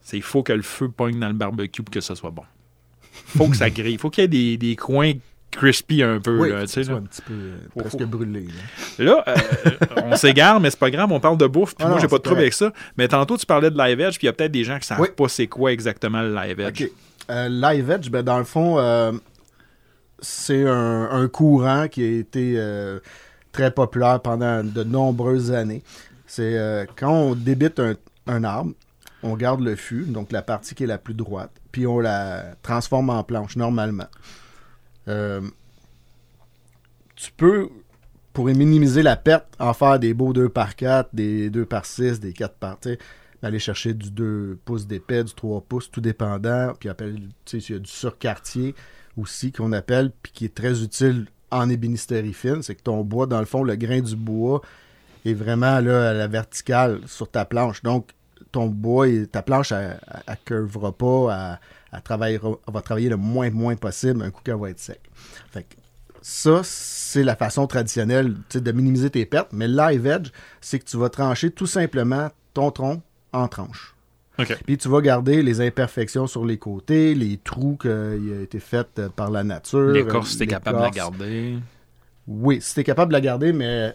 c'est 0.00 0.16
qu'il 0.16 0.22
faut 0.22 0.42
que 0.42 0.52
le 0.52 0.62
feu 0.62 0.88
pogne 0.88 1.18
dans 1.18 1.28
le 1.28 1.34
barbecue 1.34 1.82
pour 1.82 1.92
que 1.92 2.00
ce 2.00 2.14
soit 2.14 2.30
bon. 2.30 2.44
faut 3.36 3.48
que 3.48 3.56
ça 3.56 3.70
grille. 3.70 3.98
faut 3.98 4.10
qu'il 4.10 4.22
y 4.22 4.24
ait 4.24 4.28
des, 4.28 4.56
des 4.56 4.76
coins 4.76 5.12
crispy 5.50 6.02
un 6.02 6.18
peu. 6.18 6.38
Oui, 6.38 6.48
là, 6.50 6.60
faut 6.60 6.66
tu 6.66 6.72
sais, 6.72 6.80
que 6.80 6.86
ce 6.86 6.90
soit 6.90 6.94
là. 6.94 7.00
un 7.00 7.06
petit 7.06 7.22
peu 7.22 7.34
euh, 7.34 7.56
presque 7.76 8.02
brûlé. 8.04 8.46
là. 8.98 9.04
Là, 9.04 9.24
euh, 9.28 9.34
on 10.04 10.16
s'égare, 10.16 10.60
mais 10.60 10.70
c'est 10.70 10.78
pas 10.78 10.90
grave, 10.90 11.12
on 11.12 11.20
parle 11.20 11.36
de 11.36 11.46
bouffe, 11.46 11.74
puis 11.74 11.84
Ah 11.86 11.90
moi, 11.90 11.98
j'ai 12.00 12.08
pas 12.08 12.16
de 12.18 12.22
trouble 12.22 12.40
avec 12.40 12.54
ça. 12.54 12.72
Mais 12.96 13.06
tantôt, 13.08 13.36
tu 13.36 13.44
parlais 13.44 13.70
de 13.70 13.76
live 13.76 14.00
edge, 14.00 14.16
puis 14.16 14.24
il 14.24 14.26
y 14.26 14.28
a 14.30 14.32
peut-être 14.32 14.52
des 14.52 14.64
gens 14.64 14.78
qui 14.78 14.86
savent 14.86 15.00
Oui. 15.00 15.08
pas 15.14 15.28
c'est 15.28 15.46
quoi 15.48 15.72
exactement 15.72 16.22
le 16.22 16.34
live 16.34 16.58
edge. 16.60 16.82
OK. 16.84 16.90
Euh, 17.30 17.48
Live 17.48 17.88
Edge, 17.90 18.10
ben, 18.10 18.22
dans 18.22 18.38
le 18.38 18.44
fond, 18.44 18.78
euh, 18.80 19.12
c'est 20.20 20.66
un, 20.66 21.08
un 21.10 21.28
courant 21.28 21.86
qui 21.88 22.02
a 22.02 22.18
été 22.18 22.54
euh, 22.56 22.98
très 23.52 23.70
populaire 23.70 24.20
pendant 24.20 24.64
de 24.64 24.82
nombreuses 24.82 25.52
années. 25.52 25.82
C'est 26.34 26.56
euh, 26.56 26.86
quand 26.96 27.12
on 27.12 27.34
débite 27.34 27.78
un, 28.26 28.44
arbre, 28.44 28.72
on 29.22 29.36
garde 29.36 29.60
le 29.60 29.76
fût, 29.76 30.06
donc 30.06 30.32
la 30.32 30.40
partie 30.40 30.74
qui 30.74 30.84
est 30.84 30.86
la 30.86 30.96
plus 30.96 31.12
droite, 31.12 31.50
puis 31.72 31.86
on 31.86 32.00
la 32.00 32.54
transforme 32.62 33.10
en 33.10 33.22
planche 33.22 33.56
normalement. 33.56 34.06
Euh, 35.08 35.42
tu 37.16 37.32
peux, 37.32 37.68
pour 38.32 38.46
minimiser 38.46 39.02
la 39.02 39.16
perte, 39.16 39.54
en 39.58 39.74
faire 39.74 39.98
des 39.98 40.14
beaux 40.14 40.32
2 40.32 40.48
par 40.48 40.74
4, 40.74 41.10
des 41.12 41.50
2 41.50 41.66
par 41.66 41.84
6, 41.84 42.18
des 42.18 42.32
4 42.32 42.54
par. 42.54 42.78
Aller 43.42 43.58
chercher 43.58 43.92
du 43.92 44.10
2 44.10 44.58
pouces 44.64 44.86
d'épais, 44.86 45.24
du 45.24 45.34
3 45.34 45.60
pouces, 45.60 45.90
tout 45.90 46.00
dépendant. 46.00 46.72
Puis 46.80 46.88
appelle, 46.88 47.20
tu 47.44 47.60
sais, 47.60 47.66
il 47.68 47.72
y 47.74 47.76
a 47.76 47.78
du 47.78 47.90
surquartier 47.90 48.74
aussi 49.18 49.52
qu'on 49.52 49.72
appelle, 49.72 50.10
puis 50.22 50.32
qui 50.32 50.44
est 50.46 50.54
très 50.54 50.82
utile 50.82 51.26
en 51.50 51.68
ébénisterie 51.68 52.32
fine. 52.32 52.62
C'est 52.62 52.74
que 52.74 52.82
ton 52.82 53.04
bois, 53.04 53.26
dans 53.26 53.40
le 53.40 53.44
fond, 53.44 53.62
le 53.64 53.76
grain 53.76 54.00
du 54.00 54.16
bois 54.16 54.62
est 55.24 55.34
vraiment 55.34 55.80
là, 55.80 56.10
à 56.10 56.12
la 56.12 56.26
verticale 56.26 57.00
sur 57.06 57.30
ta 57.30 57.44
planche. 57.44 57.82
Donc, 57.82 58.10
ton 58.50 58.66
bois, 58.66 59.08
et 59.08 59.26
ta 59.26 59.42
planche, 59.42 59.72
elle 59.72 59.98
ne 60.28 60.34
curvera 60.44 60.92
pas, 60.92 61.58
elle, 61.92 62.02
travaillera, 62.02 62.50
elle 62.66 62.74
va 62.74 62.82
travailler 62.82 63.08
le 63.08 63.16
moins, 63.16 63.50
moins 63.50 63.76
possible 63.76 64.22
un 64.22 64.30
coup 64.30 64.42
qu'elle 64.42 64.56
va 64.58 64.70
être 64.70 64.78
sec. 64.78 65.00
Fait 65.50 65.62
que 65.62 65.74
ça, 66.20 66.60
c'est 66.62 67.24
la 67.24 67.34
façon 67.34 67.66
traditionnelle 67.66 68.36
de 68.54 68.72
minimiser 68.72 69.10
tes 69.10 69.26
pertes. 69.26 69.52
Mais 69.52 69.68
live 69.68 70.06
edge, 70.06 70.30
c'est 70.60 70.78
que 70.78 70.84
tu 70.84 70.96
vas 70.96 71.08
trancher 71.08 71.50
tout 71.50 71.66
simplement 71.66 72.30
ton 72.54 72.70
tronc 72.70 73.02
en 73.32 73.48
tranches. 73.48 73.94
OK. 74.38 74.56
Puis 74.64 74.78
tu 74.78 74.88
vas 74.88 75.00
garder 75.00 75.42
les 75.42 75.60
imperfections 75.60 76.26
sur 76.26 76.46
les 76.46 76.58
côtés, 76.58 77.14
les 77.14 77.38
trous 77.38 77.76
qui 77.80 77.88
ont 77.88 78.42
été 78.42 78.60
faits 78.60 79.08
par 79.14 79.30
la 79.30 79.44
nature. 79.44 79.90
L'écorce, 79.90 80.38
t'es 80.38 80.44
euh, 80.44 80.46
capable 80.46 80.78
de 80.78 80.82
la 80.84 80.90
garder. 80.90 81.58
Oui, 82.26 82.60
si 82.60 82.74
t'es 82.74 82.84
capable 82.84 83.10
de 83.10 83.16
la 83.16 83.20
garder, 83.20 83.52
mais 83.52 83.94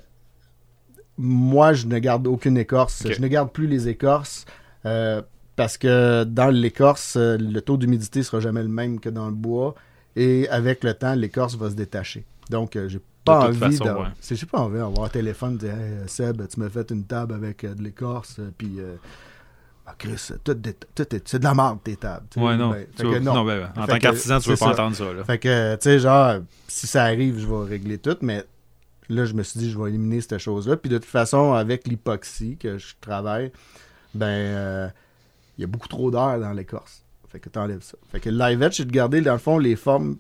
moi, 1.18 1.74
je 1.74 1.86
ne 1.88 1.98
garde 2.00 2.28
aucune 2.28 2.58
écorce. 2.58 3.04
Je 3.10 3.20
ne 3.22 3.28
garde 3.28 3.52
plus 3.52 3.68
les 3.68 3.88
écorces 3.88 4.46
euh, 4.86 5.22
parce 5.56 5.78
que 5.78 6.24
dans 6.24 6.50
l'écorce, 6.50 7.16
euh, 7.18 7.38
le 7.38 7.60
taux 7.62 7.78
d'humidité 7.78 8.22
sera 8.24 8.40
jamais 8.40 8.62
le 8.62 8.70
même 8.70 9.00
que 9.00 9.10
dans 9.10 9.26
le 9.28 9.34
bois. 9.34 9.76
Et 10.16 10.48
avec 10.50 10.84
le 10.84 10.94
temps, 10.94 11.16
l'écorce 11.16 11.56
va 11.56 11.70
se 11.70 11.76
détacher. 11.76 12.26
Donc, 12.50 12.76
euh, 12.76 12.88
j'ai 12.88 13.00
pas 13.26 13.48
envie 13.48 13.58
façon, 13.60 13.84
ouais. 13.86 14.08
J'ai 14.32 14.46
pas 14.46 14.60
envie 14.60 14.78
d'avoir 14.78 15.06
un 15.06 15.10
téléphone 15.10 15.58
dire 15.58 15.72
Hey, 15.74 16.08
Seb, 16.08 16.42
tu 16.48 16.60
m'as 16.60 16.70
fait 16.70 16.90
une 16.92 17.04
table 17.04 17.34
avec 17.34 17.64
euh, 17.64 17.74
de 17.74 17.84
l'écorce, 17.84 18.40
puis... 18.58 18.78
ah, 19.86 19.96
Chris, 19.98 20.14
c'est 20.18 20.44
de 20.46 21.44
la 21.44 21.54
merde, 21.54 21.80
tes 21.84 21.96
tables. 21.98 22.26
Ouais, 22.38 22.56
non. 22.58 22.72
Ben, 22.72 22.80
fait 22.80 22.90
Tu 22.98 23.04
que 23.04 23.08
veux- 23.08 23.20
non. 23.20 23.34
non, 23.36 23.46
ben, 23.46 23.70
en 23.76 23.86
Fait 23.86 23.92
tant 23.94 24.00
qu'artisan, 24.00 24.40
tu 24.40 24.50
veux 24.50 24.56
pas 24.58 24.66
ça. 24.66 24.72
entendre 24.72 24.96
ça. 24.96 25.14
Là. 25.14 25.24
Fait 25.24 25.38
que, 25.40 25.76
tu 25.76 25.82
sais, 25.82 26.00
genre, 26.00 26.36
si 26.68 26.88
ça 26.88 27.04
arrive, 27.04 27.40
je 27.40 27.48
vais 27.48 27.66
régler 27.70 27.98
tout, 27.98 28.18
mais 28.22 28.44
là, 29.10 29.26
je 29.26 29.34
me 29.34 29.44
suis 29.44 29.60
dit, 29.60 29.72
je 29.72 29.80
vais 29.80 29.90
éliminer 29.90 30.22
cette 30.22 30.38
chose-là. 30.38 30.78
Puis 30.78 30.90
de 30.90 30.98
toute 30.98 31.08
façon, 31.08 31.54
avec 31.54 31.88
l'époxy 31.88 32.58
que 32.58 32.78
je 32.78 32.94
travaille, 33.00 33.52
ben, 34.14 34.26
euh, 34.26 34.88
il 35.58 35.62
y 35.62 35.64
a 35.64 35.68
beaucoup 35.68 35.88
trop 35.88 36.12
d'air 36.12 36.40
dans 36.40 36.52
l'écorce. 36.52 37.04
Fait 37.30 37.40
que 37.40 37.50
t'enlèves 37.50 37.84
ça. 37.84 37.98
Fait 38.12 38.20
que 38.20 38.30
le 38.30 38.38
live 38.38 38.62
edge, 38.64 38.78
c'est 38.78 38.86
de 38.86 38.92
garder, 38.92 39.22
dans 39.22 39.34
le 39.34 39.40
fond, 39.40 39.58
les 39.58 39.76
formes 39.76 40.18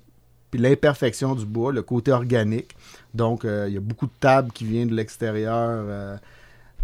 puis 0.52 0.62
l'imperfection 0.62 1.36
du 1.36 1.45
bois, 1.45 1.73
le 1.73 1.82
côté 1.82 2.12
organique. 2.12 2.76
Donc, 3.13 3.43
euh, 3.43 3.65
il 3.67 3.73
y 3.73 3.78
a 3.78 3.82
beaucoup 3.82 4.06
de 4.06 4.13
tables 4.19 4.52
qui 4.54 4.63
viennent 4.63 4.88
de 4.88 4.95
l'extérieur, 4.95 5.84
euh, 5.88 6.17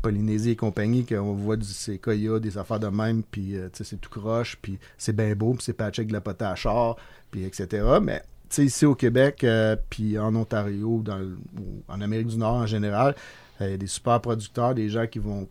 Polynésie 0.01 0.51
et 0.51 0.55
compagnie, 0.57 1.05
qu'on 1.05 1.33
voit 1.33 1.55
du 1.55 1.67
séquoia, 1.67 2.39
des 2.39 2.57
affaires 2.57 2.81
de 2.81 2.87
même, 2.87 3.23
puis 3.23 3.55
c'est 3.71 4.01
tout 4.01 4.09
croche, 4.09 4.57
puis 4.61 4.77
c'est 4.97 5.15
bien 5.15 5.33
beau, 5.33 5.53
puis 5.53 5.63
c'est 5.63 5.71
patché 5.71 6.01
avec 6.01 6.09
de 6.09 6.13
la 6.13 6.19
potasse 6.19 6.65
à 6.65 6.95
puis 7.31 7.45
etc. 7.45 7.85
Mais 8.01 8.21
sais, 8.55 8.65
ici 8.65 8.85
au 8.85 8.95
Québec, 8.95 9.43
euh, 9.43 9.75
puis 9.89 10.17
en 10.17 10.35
Ontario, 10.35 11.01
dans 11.03 11.19
ou 11.19 11.83
en 11.87 12.01
Amérique 12.01 12.27
du 12.27 12.37
Nord 12.37 12.55
en 12.55 12.65
général, 12.65 13.15
euh, 13.61 13.67
il 13.67 13.71
y 13.71 13.73
a 13.73 13.77
des 13.77 13.87
super 13.87 14.19
producteurs, 14.21 14.75
des 14.75 14.89
gens 14.89 15.07
qui 15.07 15.19
vont 15.19 15.47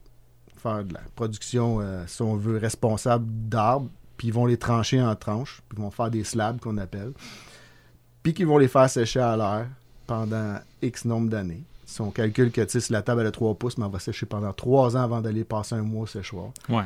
faire 0.56 0.84
de 0.84 0.94
la 0.94 1.00
production, 1.14 1.80
euh, 1.80 2.04
si 2.06 2.22
on 2.22 2.36
veut, 2.36 2.58
responsable 2.58 3.26
d'arbres, 3.48 3.88
puis 4.16 4.28
ils 4.28 4.34
vont 4.34 4.46
les 4.46 4.56
trancher 4.56 5.02
en 5.02 5.14
tranches, 5.16 5.62
puis 5.68 5.78
ils 5.78 5.82
vont 5.82 5.90
faire 5.90 6.10
des 6.10 6.24
slabs 6.24 6.60
qu'on 6.60 6.78
appelle, 6.78 7.12
puis 8.22 8.34
qu'ils 8.34 8.46
vont 8.46 8.58
les 8.58 8.68
faire 8.68 8.88
sécher 8.88 9.20
à 9.20 9.36
l'air 9.36 9.66
pendant 10.06 10.58
X 10.80 11.04
nombre 11.04 11.28
d'années. 11.28 11.64
Si 11.84 12.00
on 12.00 12.10
calcule 12.10 12.50
que 12.50 12.66
si 12.66 12.92
la 12.92 13.02
table 13.02 13.22
elle 13.22 13.26
a 13.26 13.32
3 13.32 13.54
pouces, 13.56 13.76
mais 13.76 13.84
elle 13.84 13.92
va 13.92 13.98
sécher 13.98 14.24
pendant 14.24 14.52
3 14.52 14.96
ans 14.96 15.02
avant 15.02 15.20
d'aller 15.20 15.44
passer 15.44 15.74
un 15.74 15.82
mois 15.82 16.02
au 16.02 16.06
séchoir. 16.06 16.50
Ouais. 16.68 16.84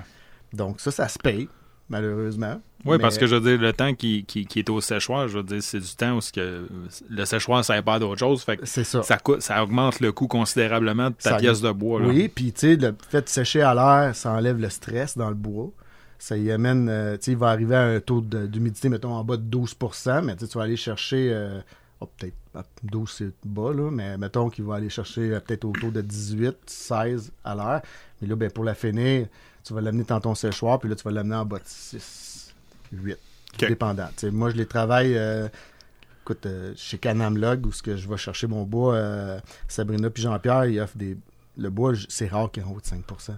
Donc 0.52 0.81
ça, 0.81 0.90
ça 0.90 1.07
se 1.09 1.18
paye, 1.18 1.48
malheureusement. 1.88 2.61
Oui, 2.87 2.96
Mais- 2.96 3.03
parce 3.03 3.18
que 3.18 3.27
je 3.27 3.35
veux 3.37 3.40
dire, 3.40 3.61
le 3.61 3.72
temps 3.72 3.94
qui, 3.94 4.25
qui, 4.25 4.46
qui 4.46 4.59
est 4.61 4.70
au 4.70 4.81
séchoir, 4.81 5.29
je 5.29 5.38
veux 5.38 5.42
dire, 5.44 5.62
c'est 5.62 5.81
du 5.81 5.94
temps 5.94 6.16
où 6.16 6.20
que 6.33 6.66
le 7.09 7.25
séchoir, 7.25 7.64
ça 7.64 7.81
pas 7.83 7.99
d'autre 7.99 8.18
chose. 8.18 8.42
Fait 8.42 8.57
que 8.57 8.66
C'est 8.66 8.85
ça. 8.85 9.03
ça, 9.03 9.18
coûte, 9.18 9.42
ça 9.42 9.62
augmente 9.62 10.01
le 10.01 10.12
coût 10.12 10.29
considérablement 10.29 11.11
de 11.11 11.14
ta 11.16 11.31
Ça- 11.31 11.37
pièce 11.37 11.61
de 11.61 11.70
bois. 11.72 12.01
Là. 12.01 12.09
Oui, 12.09 12.29
puis 12.29 12.53
tu 12.53 12.61
sais, 12.61 12.77
le 12.77 12.94
fait 13.09 13.22
de 13.22 13.29
sécher 13.29 13.62
à 13.62 13.75
l'air, 13.75 14.14
ça 14.14 14.33
enlève 14.33 14.59
le 14.59 14.68
stress 14.70 15.16
dans 15.16 15.29
le 15.29 15.35
bois. 15.35 15.70
Ça 16.18 16.37
y 16.37 16.51
amène, 16.51 16.88
euh, 16.88 17.16
tu 17.16 17.25
sais, 17.25 17.31
il 17.33 17.37
va 17.37 17.49
arriver 17.51 17.77
à 17.77 17.83
un 17.83 18.01
taux 18.01 18.20
de- 18.22 18.46
d'humidité, 18.46 18.88
mettons, 18.88 19.12
en 19.12 19.22
bas 19.22 19.37
de 19.37 19.42
12% 19.42 20.22
mais 20.22 20.35
tu 20.37 20.46
vas 20.46 20.62
aller 20.62 20.77
chercher, 20.77 21.29
euh, 21.31 21.61
oh, 22.01 22.07
peut-être 22.16 22.35
ah, 22.55 22.62
12 22.83 23.11
c'est 23.11 23.33
bas, 23.44 23.72
là, 23.75 23.90
mais 23.90 24.16
mettons 24.16 24.49
qu'il 24.49 24.64
va 24.64 24.77
aller 24.77 24.88
chercher 24.88 25.33
euh, 25.35 25.40
peut-être 25.40 25.66
autour 25.66 25.92
de 25.92 26.01
18, 26.01 26.57
16 26.66 27.33
à 27.44 27.55
l'heure. 27.55 27.83
Mais 28.22 28.29
là, 28.29 28.35
ben, 28.35 28.51
pour 28.51 28.64
la 28.64 28.75
finir, 28.75 29.27
tu 29.62 29.75
vas 29.75 29.83
l'amener 29.83 30.05
dans 30.05 30.20
ton 30.20 30.35
séchoir, 30.35 30.79
puis 30.79 30.88
là, 30.88 30.94
tu 30.96 31.03
vas 31.05 31.11
l'amener 31.11 31.35
en 31.37 31.44
bas 31.44 31.59
de 31.59 31.64
6, 31.66 32.36
8, 32.92 33.18
Ok. 33.55 33.68
dépendant. 33.68 34.09
Moi, 34.33 34.51
je 34.51 34.57
les 34.57 34.66
travaille... 34.66 35.16
euh, 35.16 35.49
Écoute, 36.22 36.46
euh, 36.46 36.72
chez 36.77 36.99
Canamlog, 36.99 37.66
où 37.66 37.72
ce 37.72 37.85
que 37.85 37.96
je 37.96 38.09
vais 38.09 38.16
chercher 38.16 38.49
mon 38.49 38.64
bois, 38.64 38.94
euh, 38.96 39.38
Sabrina 39.68 40.11
puis 40.11 40.25
Jean-Pierre, 40.25 40.64
ils 40.66 40.81
offrent 40.81 40.96
des. 40.99 41.16
Le 41.57 41.70
bois, 41.70 41.92
c'est 42.09 42.27
rare 42.27 42.51
qu'il 42.51 42.64
y 42.64 42.66
ait 42.66 42.68
en 42.68 42.72
haut 42.75 42.81
de 42.81 42.85
5% 42.85 43.35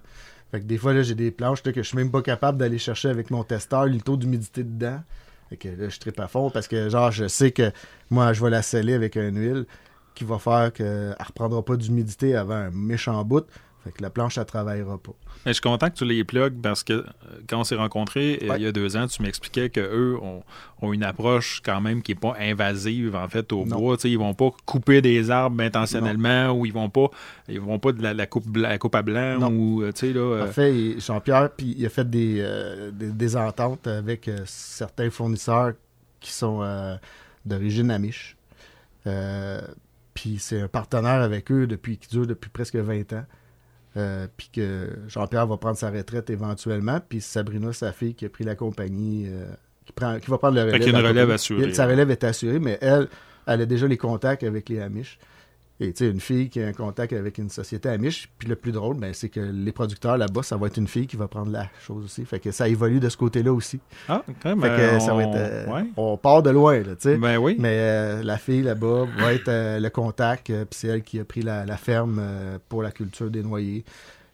Fait 0.51 0.61
que 0.61 0.65
des 0.65 0.79
fois, 0.79 0.95
là, 0.95 1.03
j'ai 1.03 1.15
des 1.15 1.31
planches 1.31 1.63
là, 1.65 1.73
que 1.73 1.83
je 1.83 1.87
suis 1.89 1.99
même 1.99 2.11
pas 2.11 2.23
capable 2.23 2.57
d'aller 2.57 2.79
chercher 2.79 3.11
avec 3.11 3.31
mon 3.31 3.45
testeur 3.45 3.85
le 3.87 4.01
taux 4.01 4.17
d'humidité 4.17 4.65
dedans. 4.65 5.03
Fait 5.51 5.59
que 5.59 5.69
là, 5.69 5.89
je 5.91 5.99
tripe 6.01 6.19
à 6.19 6.29
fond 6.29 6.51
parce 6.51 6.67
que, 6.67 6.89
genre, 6.89 7.11
je 7.13 7.29
sais 7.29 7.53
que 7.53 7.71
moi, 8.11 8.33
je 8.33 8.43
vais 8.43 8.49
la 8.51 8.63
sceller 8.63 8.95
avec 8.95 9.17
une 9.17 9.39
huile 9.39 9.67
qui 10.15 10.25
va 10.25 10.39
faire 10.39 10.73
qu'elle 10.73 11.11
ne 11.11 11.25
reprendra 11.25 11.63
pas 11.63 11.77
d'humidité 11.77 12.35
avant 12.37 12.55
un 12.55 12.71
méchant 12.71 13.23
bout. 13.23 13.45
Fait 13.89 13.93
que 13.97 14.03
la 14.03 14.11
planche, 14.11 14.37
elle 14.37 14.45
travaillera 14.45 14.99
pas. 14.99 15.13
Mais 15.47 15.53
je 15.53 15.55
suis 15.55 15.63
content 15.63 15.89
que 15.89 15.95
tu 15.95 16.05
les 16.05 16.25
plugues 16.25 16.61
parce 16.61 16.83
que 16.85 16.93
euh, 16.93 17.05
quand 17.49 17.61
on 17.61 17.65
s'est 17.65 17.77
rencontrés 17.77 18.39
euh, 18.43 18.49
Ouais. 18.51 18.57
il 18.59 18.63
y 18.65 18.67
a 18.67 18.73
deux 18.73 18.97
ans, 18.99 19.07
tu 19.07 19.23
m'expliquais 19.23 19.71
qu'eux 19.71 20.19
ont, 20.21 20.43
ont 20.83 20.93
une 20.93 21.03
approche 21.05 21.63
quand 21.65 21.81
même 21.81 22.03
qui 22.03 22.13
n'est 22.13 22.21
pas 22.21 22.35
invasive 22.39 23.17
en 23.17 23.27
fait 23.29 23.51
au 23.53 23.65
Non. 23.65 23.79
bois. 23.79 23.97
Tu 23.97 24.03
sais, 24.03 24.11
ils 24.11 24.19
vont 24.19 24.35
pas 24.35 24.51
couper 24.67 25.01
des 25.01 25.31
arbres 25.31 25.63
intentionnellement 25.63 26.51
ou 26.51 26.67
ils 26.67 26.73
vont 26.73 26.91
pas 26.91 27.09
ils 27.49 27.61
vont 27.61 27.79
pas 27.79 27.93
de 27.93 28.03
la, 28.03 28.13
la 28.13 28.27
coupe, 28.27 28.55
la 28.57 28.77
coupe 28.77 28.95
à 28.95 29.01
blanc 29.03 29.39
Non. 29.39 29.49
ou 29.49 29.83
euh, 29.83 29.93
là. 30.03 30.45
En 30.45 30.53
fait, 30.53 31.01
Jean-Pierre, 31.01 31.51
puis 31.57 31.75
il 31.79 31.87
a 31.87 31.89
fait 31.89 32.09
des, 32.11 32.37
euh, 32.41 32.91
des, 32.91 33.09
des 33.11 33.37
ententes 33.37 33.87
avec 33.87 34.29
euh, 34.29 34.41
certains 34.45 35.09
fournisseurs 35.11 35.73
qui 36.21 36.33
sont 36.33 36.61
euh, 36.63 36.97
d'origine 37.47 37.91
amish. 37.91 38.37
Euh, 39.07 39.61
puis 40.15 40.37
c'est 40.41 40.61
un 40.61 40.69
partenaire 40.69 41.23
avec 41.23 41.51
eux 41.53 41.67
depuis 41.67 41.97
qui 41.97 42.09
dure 42.09 42.27
depuis 42.27 42.51
presque 42.51 42.75
20 42.77 43.13
ans. 43.13 43.25
Euh, 43.97 44.27
puis 44.37 44.51
que 44.53 44.91
Jean-Pierre 45.09 45.47
va 45.47 45.57
prendre 45.57 45.77
sa 45.77 45.91
retraite 45.91 46.31
éventuellement. 46.31 47.01
Puis 47.07 47.21
Sabrina, 47.21 47.73
sa 47.73 47.93
fille, 47.93 48.15
qui 48.15 48.27
a 48.27 48.29
pris 48.29 48.45
la 48.45 48.55
compagnie, 48.55 49.27
euh, 49.27 49.47
qui, 49.87 49.93
prend, 49.93 50.19
qui 50.19 50.31
va 50.31 50.39
prendre 50.39 50.55
le 50.55 50.61
relève. 50.63 50.75
Fait 50.75 50.81
qu'il 50.81 50.93
y 50.93 50.97
a 50.97 51.01
une 51.01 51.07
relève 51.07 51.31
assurée, 51.31 51.73
Sa 51.75 51.87
relève 51.87 52.11
est 52.11 52.23
assurée, 52.23 52.59
mais 52.59 52.79
elle, 52.81 53.09
elle 53.47 53.63
a 53.63 53.67
déjà 53.67 53.87
les 53.87 53.97
contacts 53.97 54.43
avec 54.43 54.69
les 54.69 54.81
Amish. 54.81 55.19
Et 55.81 55.93
tu 55.93 56.05
sais, 56.05 56.11
une 56.11 56.19
fille 56.21 56.49
qui 56.49 56.61
a 56.61 56.67
un 56.67 56.73
contact 56.73 57.13
avec 57.13 57.39
une 57.39 57.51
société 57.51 57.89
Amish. 57.89 58.29
Puis 58.39 58.49
le 58.49 58.57
plus 58.57 58.73
drôle, 58.73 58.97
ben, 58.97 59.15
c'est 59.15 59.29
que 59.29 59.39
les 59.39 59.71
producteurs 59.71 60.19
là-bas, 60.19 60.43
ça 60.43 60.57
va 60.57 60.67
être 60.67 60.77
une 60.77 60.89
fille 60.89 61.07
qui 61.07 61.15
va 61.17 61.29
prendre 61.29 61.53
la 61.53 61.69
chose 61.87 62.05
aussi. 62.05 62.25
Fait 62.25 62.41
que 62.41 62.51
ça 62.51 62.69
évolue 62.69 62.99
de 62.99 63.09
ce 63.09 63.17
côté-là 63.17 63.53
aussi. 63.53 63.79
Ah, 64.09 64.25
quand 64.43 64.57
même. 64.57 64.61
Fait 64.61 64.69
que 64.77 64.83
euh, 64.97 64.99
ça 64.99 65.15
va 65.15 65.19
on- 65.19 65.21
être. 65.33 65.37
euh, 65.39 65.67
ouais. 65.73 65.85
On 65.97 66.17
part 66.17 66.43
de 66.43 66.51
loin, 66.51 66.79
là, 66.79 66.97
tu 66.97 67.03
sais. 67.03 67.17
Ben 67.17 67.37
oui. 67.39 67.55
Mais 67.61 67.77
euh, 67.79 68.23
la 68.25 68.39
fille 68.39 68.63
là-bas 68.63 69.07
va 69.19 69.33
être 69.35 69.49
euh, 69.49 69.79
le 69.79 69.89
contact, 69.91 70.47
puis 70.47 70.67
c'est 70.73 70.89
elle 70.89 71.03
qui 71.05 71.21
a 71.21 71.25
pris 71.25 71.43
la, 71.43 71.65
la 71.65 71.77
ferme 71.77 72.21
pour 72.69 72.83
la 72.83 72.91
culture 72.91 73.31
des 73.31 73.43
noyers, 73.45 73.85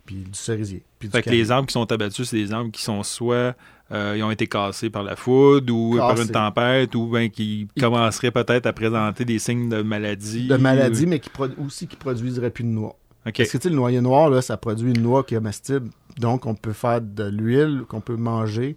puis 0.07 0.17
du 0.17 0.33
cerisier. 0.39 0.83
Puis 0.99 1.09
du 1.09 1.13
Fait 1.13 1.23
que 1.23 1.29
les 1.31 1.51
arbres 1.51 1.67
qui 1.67 1.73
sont 1.75 1.93
abattus, 1.93 2.27
c'est 2.29 2.37
des 2.37 2.53
arbres 2.55 2.71
qui 2.71 2.83
sont 2.83 3.03
soit 3.03 3.55
euh, 3.93 4.15
ils 4.17 4.23
ont 4.23 4.31
été 4.31 4.47
cassés 4.47 4.89
par 4.91 5.03
la 5.03 5.15
foudre 5.17 5.73
ou 5.75 5.97
par 5.99 6.21
une 6.21 6.29
tempête 6.29 6.95
ou 6.95 7.07
ben 7.09 7.31
qui 7.31 7.69
Ils- 7.77 7.83
commenceraient 7.83 8.31
peut-être 8.31 8.67
à 8.67 8.73
présenter 8.73 9.25
des 9.25 9.39
signes 9.39 9.69
de 9.69 9.83
maladie. 9.83 10.49
de 10.49 10.57
maladie, 10.57 11.05
ou- 11.05 11.09
mais 11.09 11.21
qui 11.21 11.31
aussi 11.65 11.87
qui 11.87 11.97
produiseraient 11.97 12.51
plus 12.51 12.65
de 12.65 12.69
noix. 12.71 12.97
Parce 13.25 13.37
que 13.37 13.43
tu 13.57 13.63
sais, 13.63 13.69
le 13.71 13.77
noyer 13.77 14.01
noir, 14.03 14.29
là, 14.29 14.43
ça 14.43 14.57
produit 14.59 14.91
une 14.93 15.01
noix 15.03 15.23
comestible. 15.23 15.89
Donc, 16.19 16.45
on 16.47 16.55
peut 16.55 16.75
faire 16.75 17.01
de 17.01 17.25
l'huile 17.25 17.85
qu'on 17.89 18.03
peut 18.03 18.17
manger. 18.17 18.77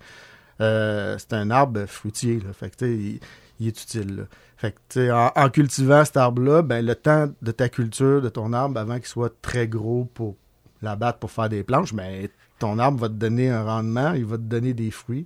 Euh, 0.61 1.17
c'est 1.19 1.33
un 1.33 1.51
arbre 1.51 1.85
fruitier. 1.85 2.39
Là. 2.39 2.53
Fait 2.53 2.73
que, 2.75 2.85
il, 2.85 3.19
il 3.59 3.67
est 3.67 3.81
utile. 3.81 4.15
là. 4.15 4.23
Fait 4.55 4.73
que, 4.89 5.11
en, 5.11 5.31
en 5.35 5.49
cultivant 5.49 6.03
cet 6.05 6.17
arbre-là, 6.17 6.61
ben, 6.61 6.83
le 6.85 6.95
temps 6.95 7.27
de 7.41 7.51
ta 7.51 7.69
culture, 7.69 8.21
de 8.21 8.29
ton 8.29 8.53
arbre, 8.53 8.79
avant 8.79 8.95
qu'il 8.95 9.05
soit 9.07 9.33
très 9.41 9.67
gros 9.67 10.05
pour 10.13 10.35
l'abattre 10.81 11.19
pour 11.19 11.29
faire 11.31 11.49
des 11.49 11.63
planches, 11.63 11.93
ben, 11.93 12.27
ton 12.59 12.79
arbre 12.79 12.99
va 12.99 13.09
te 13.09 13.13
donner 13.13 13.49
un 13.49 13.63
rendement, 13.63 14.13
il 14.13 14.25
va 14.25 14.37
te 14.37 14.41
donner 14.43 14.73
des 14.73 14.91
fruits, 14.91 15.25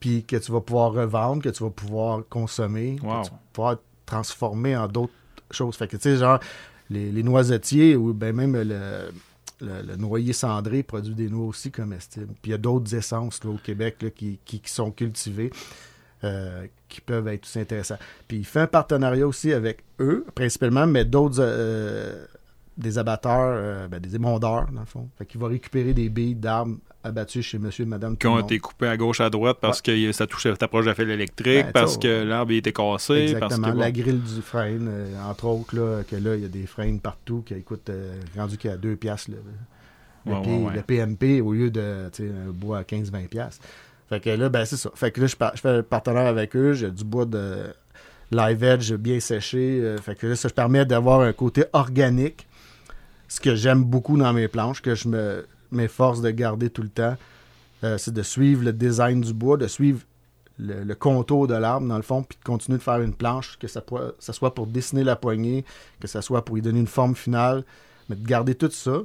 puis 0.00 0.24
que 0.24 0.36
tu 0.36 0.52
vas 0.52 0.60
pouvoir 0.60 0.92
revendre, 0.92 1.42
que 1.42 1.48
tu 1.48 1.62
vas 1.62 1.70
pouvoir 1.70 2.22
consommer, 2.28 2.96
Wow. 3.02 3.20
que 3.22 3.26
tu 3.26 3.30
vas 3.30 3.40
pouvoir 3.52 3.76
transformer 4.06 4.76
en 4.76 4.86
d'autres 4.88 5.12
choses. 5.50 5.76
Fait 5.76 5.86
que, 5.88 5.96
tu 5.96 6.02
sais, 6.02 6.16
genre, 6.16 6.38
les, 6.90 7.10
les 7.10 7.22
noisetiers 7.22 7.96
ou 7.96 8.12
ben 8.12 8.34
même 8.34 8.54
le, 8.54 9.10
le, 9.60 9.96
noyer 9.96 10.32
cendré 10.32 10.82
produit 10.82 11.14
des 11.14 11.28
noix 11.28 11.46
aussi 11.46 11.70
comestibles. 11.70 12.34
Puis 12.42 12.50
il 12.50 12.52
y 12.52 12.54
a 12.54 12.58
d'autres 12.58 12.94
essences 12.94 13.40
au 13.44 13.54
Québec 13.54 14.04
qui, 14.14 14.38
qui, 14.44 14.60
sont 14.66 14.90
cultivées. 14.90 15.50
Euh, 16.22 16.66
qui 16.88 17.02
peuvent 17.02 17.28
être 17.28 17.44
aussi 17.44 17.58
intéressants. 17.58 17.98
Puis 18.26 18.38
il 18.38 18.44
fait 18.46 18.60
un 18.60 18.66
partenariat 18.66 19.26
aussi 19.26 19.52
avec 19.52 19.84
eux, 20.00 20.24
principalement, 20.34 20.86
mais 20.86 21.04
d'autres, 21.04 21.36
euh, 21.40 22.24
des 22.76 22.98
abatteurs, 22.98 23.54
euh, 23.56 23.88
ben, 23.88 24.00
des 24.00 24.16
émondeurs, 24.16 24.66
dans 24.72 24.80
le 24.80 24.86
fond. 24.86 25.08
Fait 25.16 25.26
qu'il 25.26 25.40
va 25.40 25.48
récupérer 25.48 25.92
des 25.92 26.08
billes 26.08 26.34
d'arbres 26.34 26.76
abattus 27.02 27.44
chez 27.44 27.58
monsieur 27.58 27.84
et 27.84 27.86
madame 27.86 28.16
Qui 28.16 28.26
ont 28.26 28.38
été 28.38 28.58
coupés 28.58 28.88
à 28.88 28.96
gauche, 28.96 29.20
à 29.20 29.30
droite 29.30 29.58
parce 29.60 29.82
que 29.82 30.12
ça 30.12 30.26
touchait 30.26 30.54
ta 30.56 30.68
proche 30.68 30.86
de 30.86 30.94
fil 30.94 31.10
électrique, 31.10 31.66
ben, 31.66 31.72
parce 31.72 31.98
que 31.98 32.24
l'arbre 32.24 32.52
était 32.52 32.72
cassé. 32.72 33.14
Exactement, 33.14 33.68
parce 33.68 33.78
la 33.78 33.92
grille 33.92 34.20
du 34.20 34.42
frein, 34.42 34.78
entre 35.28 35.46
autres, 35.46 35.76
là, 35.76 36.02
que 36.02 36.16
là, 36.16 36.34
il 36.36 36.42
y 36.42 36.46
a 36.46 36.48
des 36.48 36.66
freins 36.66 36.96
partout 36.96 37.42
qui 37.46 37.60
coûtent, 37.62 37.90
rendu 38.36 38.56
qu'à 38.56 38.76
2 38.76 38.96
piastres. 38.96 39.30
Le, 40.26 40.80
PMP 40.80 41.42
au 41.42 41.52
lieu 41.52 41.70
de 41.70 42.10
un 42.20 42.50
bois 42.50 42.78
à 42.78 42.82
15-20 42.82 43.28
piastres. 43.28 43.62
Fait 44.08 44.20
que 44.20 44.30
là, 44.30 44.48
ben 44.48 44.64
c'est 44.64 44.76
ça. 44.76 44.90
Fait 44.94 45.10
que 45.10 45.20
là, 45.20 45.26
je, 45.26 45.36
je 45.54 45.60
fais 45.60 45.82
partenaire 45.82 46.26
avec 46.26 46.56
eux. 46.56 46.72
J'ai 46.72 46.90
du 46.90 47.04
bois 47.04 47.26
de 47.26 47.74
live 48.30 48.64
edge 48.64 48.92
bien 48.94 49.20
séché. 49.20 49.80
Euh, 49.82 49.98
fait 49.98 50.14
que 50.14 50.26
là, 50.26 50.36
ça 50.36 50.48
permet 50.50 50.84
d'avoir 50.84 51.20
un 51.20 51.32
côté 51.32 51.64
organique. 51.72 52.46
Ce 53.34 53.40
que 53.40 53.56
j'aime 53.56 53.82
beaucoup 53.82 54.16
dans 54.16 54.32
mes 54.32 54.46
planches, 54.46 54.80
que 54.80 54.94
je 54.94 55.08
me 55.08 55.44
m'efforce 55.72 56.20
de 56.20 56.30
garder 56.30 56.70
tout 56.70 56.82
le 56.82 56.88
temps, 56.88 57.16
euh, 57.82 57.98
c'est 57.98 58.14
de 58.14 58.22
suivre 58.22 58.62
le 58.62 58.72
design 58.72 59.22
du 59.22 59.34
bois, 59.34 59.56
de 59.56 59.66
suivre 59.66 60.02
le, 60.56 60.94
contour 60.94 61.48
de 61.48 61.54
l'arbre, 61.54 61.88
dans 61.88 61.96
le 61.96 62.04
fond, 62.04 62.22
puis 62.22 62.38
de 62.38 62.44
continuer 62.44 62.78
de 62.78 62.82
faire 62.84 63.00
une 63.00 63.12
planche, 63.12 63.58
que 63.58 63.66
ça, 63.66 63.82
ça 64.20 64.32
soit 64.32 64.54
pour 64.54 64.68
dessiner 64.68 65.02
la 65.02 65.16
poignée, 65.16 65.64
que 65.98 66.06
ça 66.06 66.22
soit 66.22 66.44
pour 66.44 66.58
y 66.58 66.62
donner 66.62 66.78
une 66.78 66.86
forme 66.86 67.16
finale, 67.16 67.64
mais 68.08 68.14
de 68.14 68.24
garder 68.24 68.54
tout 68.54 68.70
ça 68.70 69.00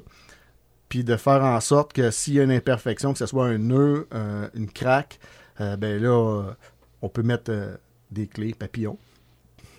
puis 0.89 1.03
de 1.03 1.15
faire 1.15 1.43
en 1.43 1.59
sorte 1.59 1.93
que 1.93 2.11
s'il 2.11 2.33
y 2.35 2.39
a 2.39 2.43
une 2.43 2.51
imperfection, 2.51 3.13
que 3.13 3.19
ce 3.19 3.27
soit 3.27 3.47
un 3.47 3.59
nœud, 3.59 4.07
une 4.55 4.69
craque, 4.71 5.19
euh, 5.61 5.75
ben 5.77 6.01
là, 6.01 6.55
on 7.01 7.09
peut 7.09 7.21
mettre 7.21 7.51
euh, 7.51 7.75
des 8.11 8.27
clés 8.27 8.53
papillons. 8.53 8.97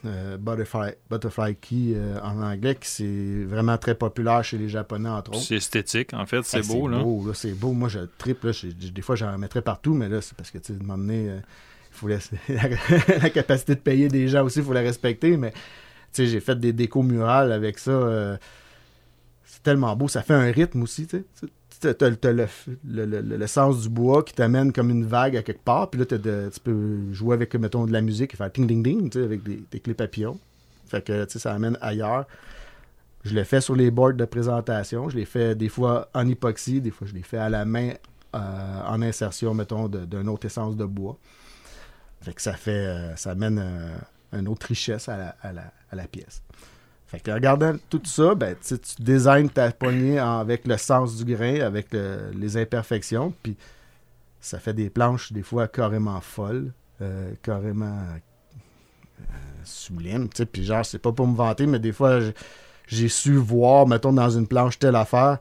Euh, 0.06 0.38
butterfly, 0.38 0.92
butterfly 1.10 1.56
Key 1.56 1.94
en 2.22 2.40
anglais, 2.42 2.74
qui 2.74 2.88
c'est 2.88 3.44
vraiment 3.44 3.76
très 3.76 3.94
populaire 3.94 4.42
chez 4.42 4.56
les 4.56 4.68
Japonais, 4.68 5.10
entre 5.10 5.32
autres. 5.32 5.42
C'est 5.42 5.56
esthétique, 5.56 6.14
en 6.14 6.24
fait, 6.24 6.42
c'est 6.44 6.66
beau. 6.66 6.88
C'est 6.90 7.02
beau, 7.02 7.34
c'est 7.34 7.52
beau. 7.52 7.72
Moi, 7.72 7.88
je 7.88 8.00
tripe. 8.18 8.46
des 8.46 9.02
fois, 9.02 9.16
j'en 9.16 9.36
mettrais 9.36 9.62
partout, 9.62 9.92
mais 9.92 10.08
là, 10.08 10.20
c'est 10.20 10.34
parce 10.34 10.50
que, 10.50 10.58
tu 10.58 10.72
sais, 10.72 10.78
de 10.78 10.84
m'emmener, 10.84 11.26
il 11.26 11.42
faut 11.90 12.08
la, 12.08 12.18
la, 12.48 13.30
capacité 13.30 13.74
de 13.74 13.80
payer 13.80 14.08
des 14.08 14.28
gens 14.28 14.44
aussi, 14.44 14.60
il 14.60 14.64
faut 14.64 14.72
la 14.72 14.80
respecter, 14.80 15.36
mais, 15.36 15.50
tu 15.50 15.58
sais, 16.12 16.26
j'ai 16.26 16.40
fait 16.40 16.58
des 16.58 16.72
décos 16.72 17.02
murales 17.02 17.52
avec 17.52 17.78
ça 17.78 18.38
tellement 19.62 19.94
beau. 19.96 20.08
Ça 20.08 20.22
fait 20.22 20.34
un 20.34 20.50
rythme 20.50 20.82
aussi, 20.82 21.06
tu 21.06 21.24
sais. 21.34 21.48
T'as, 21.80 22.10
le, 22.10 22.46
le, 22.84 23.46
sens 23.46 23.80
du 23.80 23.88
bois 23.88 24.22
qui 24.22 24.34
t'amène 24.34 24.72
comme 24.72 24.90
une 24.90 25.06
vague 25.06 25.36
à 25.36 25.42
quelque 25.42 25.64
part. 25.64 25.88
Puis 25.88 26.00
là, 26.00 26.06
tu 26.06 26.60
peux 26.60 27.12
jouer 27.12 27.34
avec, 27.34 27.54
mettons, 27.54 27.86
de 27.86 27.92
la 27.92 28.02
musique 28.02 28.34
et 28.34 28.36
faire 28.36 28.52
ting-ding-ding, 28.52 29.08
tu 29.08 29.18
sais, 29.18 29.24
avec 29.24 29.42
des, 29.42 29.62
des, 29.70 29.80
clés 29.80 29.94
papillons. 29.94 30.38
Fait 30.86 31.02
que, 31.02 31.24
tu 31.24 31.38
ça 31.38 31.54
amène 31.54 31.78
ailleurs. 31.80 32.26
Je 33.24 33.34
l'ai 33.34 33.44
fait 33.44 33.60
sur 33.60 33.74
les 33.74 33.90
boards 33.90 34.14
de 34.14 34.24
présentation. 34.24 35.08
Je 35.08 35.16
l'ai 35.16 35.24
fait 35.24 35.54
des 35.54 35.68
fois 35.68 36.10
en 36.14 36.26
époxy, 36.28 36.80
des 36.80 36.90
fois 36.90 37.06
je 37.06 37.14
l'ai 37.14 37.22
fait 37.22 37.38
à 37.38 37.48
la 37.48 37.64
main 37.64 37.92
euh, 38.34 38.82
en 38.86 39.00
insertion, 39.02 39.54
mettons, 39.54 39.88
d'une 39.88 40.28
autre 40.28 40.46
essence 40.46 40.76
de 40.76 40.84
bois. 40.84 41.18
Fait 42.22 42.34
que 42.34 42.42
ça 42.42 42.54
fait, 42.54 42.70
euh, 42.70 43.16
ça 43.16 43.30
amène 43.30 43.58
euh, 43.58 44.38
une 44.38 44.48
autre 44.48 44.66
richesse 44.66 45.08
à 45.08 45.34
la 45.92 46.06
pièce. 46.06 46.42
Fait 47.10 47.18
que 47.18 47.30
regardant 47.32 47.74
tout 47.88 48.00
ça, 48.04 48.36
ben, 48.36 48.54
tu 48.64 48.76
designes 49.00 49.48
ta 49.48 49.72
poignée 49.72 50.18
avec 50.18 50.66
le 50.66 50.76
sens 50.76 51.16
du 51.16 51.34
grain, 51.34 51.60
avec 51.60 51.88
les 51.92 52.56
imperfections, 52.56 53.34
puis 53.42 53.56
ça 54.40 54.58
fait 54.58 54.72
des 54.72 54.90
planches 54.90 55.32
des 55.32 55.42
fois 55.42 55.68
carrément 55.68 56.20
folles, 56.20 56.72
euh, 57.02 57.32
carrément 57.42 57.98
euh, 59.20 59.24
sublimes. 59.64 60.28
Puis 60.28 60.64
genre, 60.64 60.84
c'est 60.84 60.98
pas 60.98 61.12
pour 61.12 61.26
me 61.26 61.36
vanter, 61.36 61.66
mais 61.66 61.78
des 61.78 61.92
fois, 61.92 62.20
j'ai 62.86 63.08
su 63.08 63.36
voir, 63.36 63.86
mettons, 63.86 64.12
dans 64.12 64.30
une 64.30 64.46
planche 64.46 64.78
telle 64.78 64.96
affaire. 64.96 65.38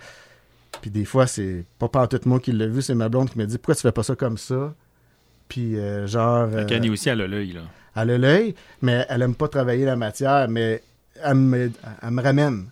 Puis 0.82 0.92
des 0.92 1.06
fois, 1.06 1.26
c'est 1.28 1.66
pas 1.80 2.08
tout 2.08 2.20
moi 2.26 2.40
qui 2.40 2.52
l'ai 2.52 2.68
vu, 2.68 2.82
c'est 2.82 2.94
ma 2.94 3.10
blonde 3.10 3.30
qui 3.30 3.40
me 3.40 3.46
dit 3.46 3.58
Pourquoi 3.58 3.76
tu 3.76 3.82
fais 3.82 3.92
pas 3.92 4.04
ça 4.04 4.16
comme 4.16 4.38
ça 4.38 4.74
Puis 5.48 5.78
euh, 5.78 6.06
genre. 6.06 6.50
Kenny 6.68 6.90
aussi, 6.90 7.10
elle 7.10 7.22
a 7.22 7.28
l'œil, 7.28 7.54
là. 7.54 7.62
Elle 7.96 8.12
a 8.12 8.18
l'œil, 8.18 8.56
mais 8.82 9.06
elle 9.10 9.22
aime 9.24 9.36
pas 9.36 9.48
travailler 9.48 9.84
la 9.84 9.96
matière, 9.96 10.48
mais 10.48 10.84
elle 11.24 11.36
me, 11.36 11.72
ramène. 12.22 12.68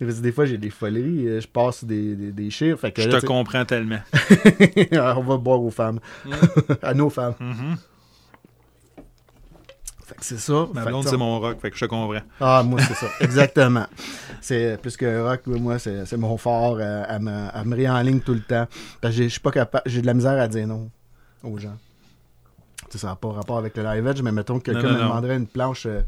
des 0.00 0.32
fois, 0.32 0.44
j'ai 0.44 0.58
des 0.58 0.70
folies, 0.70 1.26
euh, 1.26 1.40
je 1.40 1.48
passe 1.48 1.84
des, 1.84 2.14
des, 2.32 2.50
chiffres. 2.50 2.86
je 2.96 3.08
te 3.08 3.26
comprends 3.26 3.64
tellement. 3.64 4.00
on 4.92 5.22
va 5.22 5.36
boire 5.38 5.62
aux 5.62 5.70
femmes. 5.70 6.00
Mm. 6.24 6.32
à 6.82 6.94
nos 6.94 7.08
femmes. 7.08 7.34
Mm-hmm. 7.40 7.76
c'est 10.20 10.38
ça. 10.38 10.68
Ma 10.74 10.84
blonde, 10.84 11.06
c'est 11.08 11.16
mon 11.16 11.40
rock, 11.40 11.60
fait 11.60 11.70
que 11.70 11.76
je 11.76 11.84
te 11.84 11.90
comprends. 11.90 12.20
Ah, 12.40 12.62
moi, 12.62 12.80
c'est 12.82 12.94
ça. 12.94 13.06
Exactement. 13.20 13.86
C'est 14.40 14.78
plus 14.80 14.96
qu'un 14.96 15.24
rock, 15.24 15.46
moi, 15.46 15.78
c'est 15.78 16.16
mon 16.16 16.36
fort. 16.36 16.78
Euh, 16.80 17.04
elle, 17.08 17.22
me, 17.22 17.64
me 17.64 17.90
en 17.90 18.02
ligne 18.02 18.20
tout 18.20 18.34
le 18.34 18.40
temps. 18.42 18.66
Parce 19.00 19.16
que 19.16 19.22
je 19.22 19.28
suis 19.28 19.40
pas 19.40 19.50
capable. 19.50 19.82
J'ai 19.86 20.02
de 20.02 20.06
la 20.06 20.14
misère 20.14 20.38
à 20.40 20.48
dire 20.48 20.66
non 20.66 20.90
aux 21.42 21.58
gens. 21.58 21.76
ça 22.90 23.08
n'a 23.08 23.16
pas 23.16 23.32
rapport 23.32 23.58
avec 23.58 23.76
le 23.76 23.82
live 23.84 24.06
edge, 24.06 24.22
mais 24.22 24.32
mettons 24.32 24.58
que 24.58 24.70
quelqu'un 24.70 24.92
me 24.92 24.98
demanderait 24.98 25.36
une 25.36 25.46
planche. 25.46 25.86
Euh, 25.86 26.02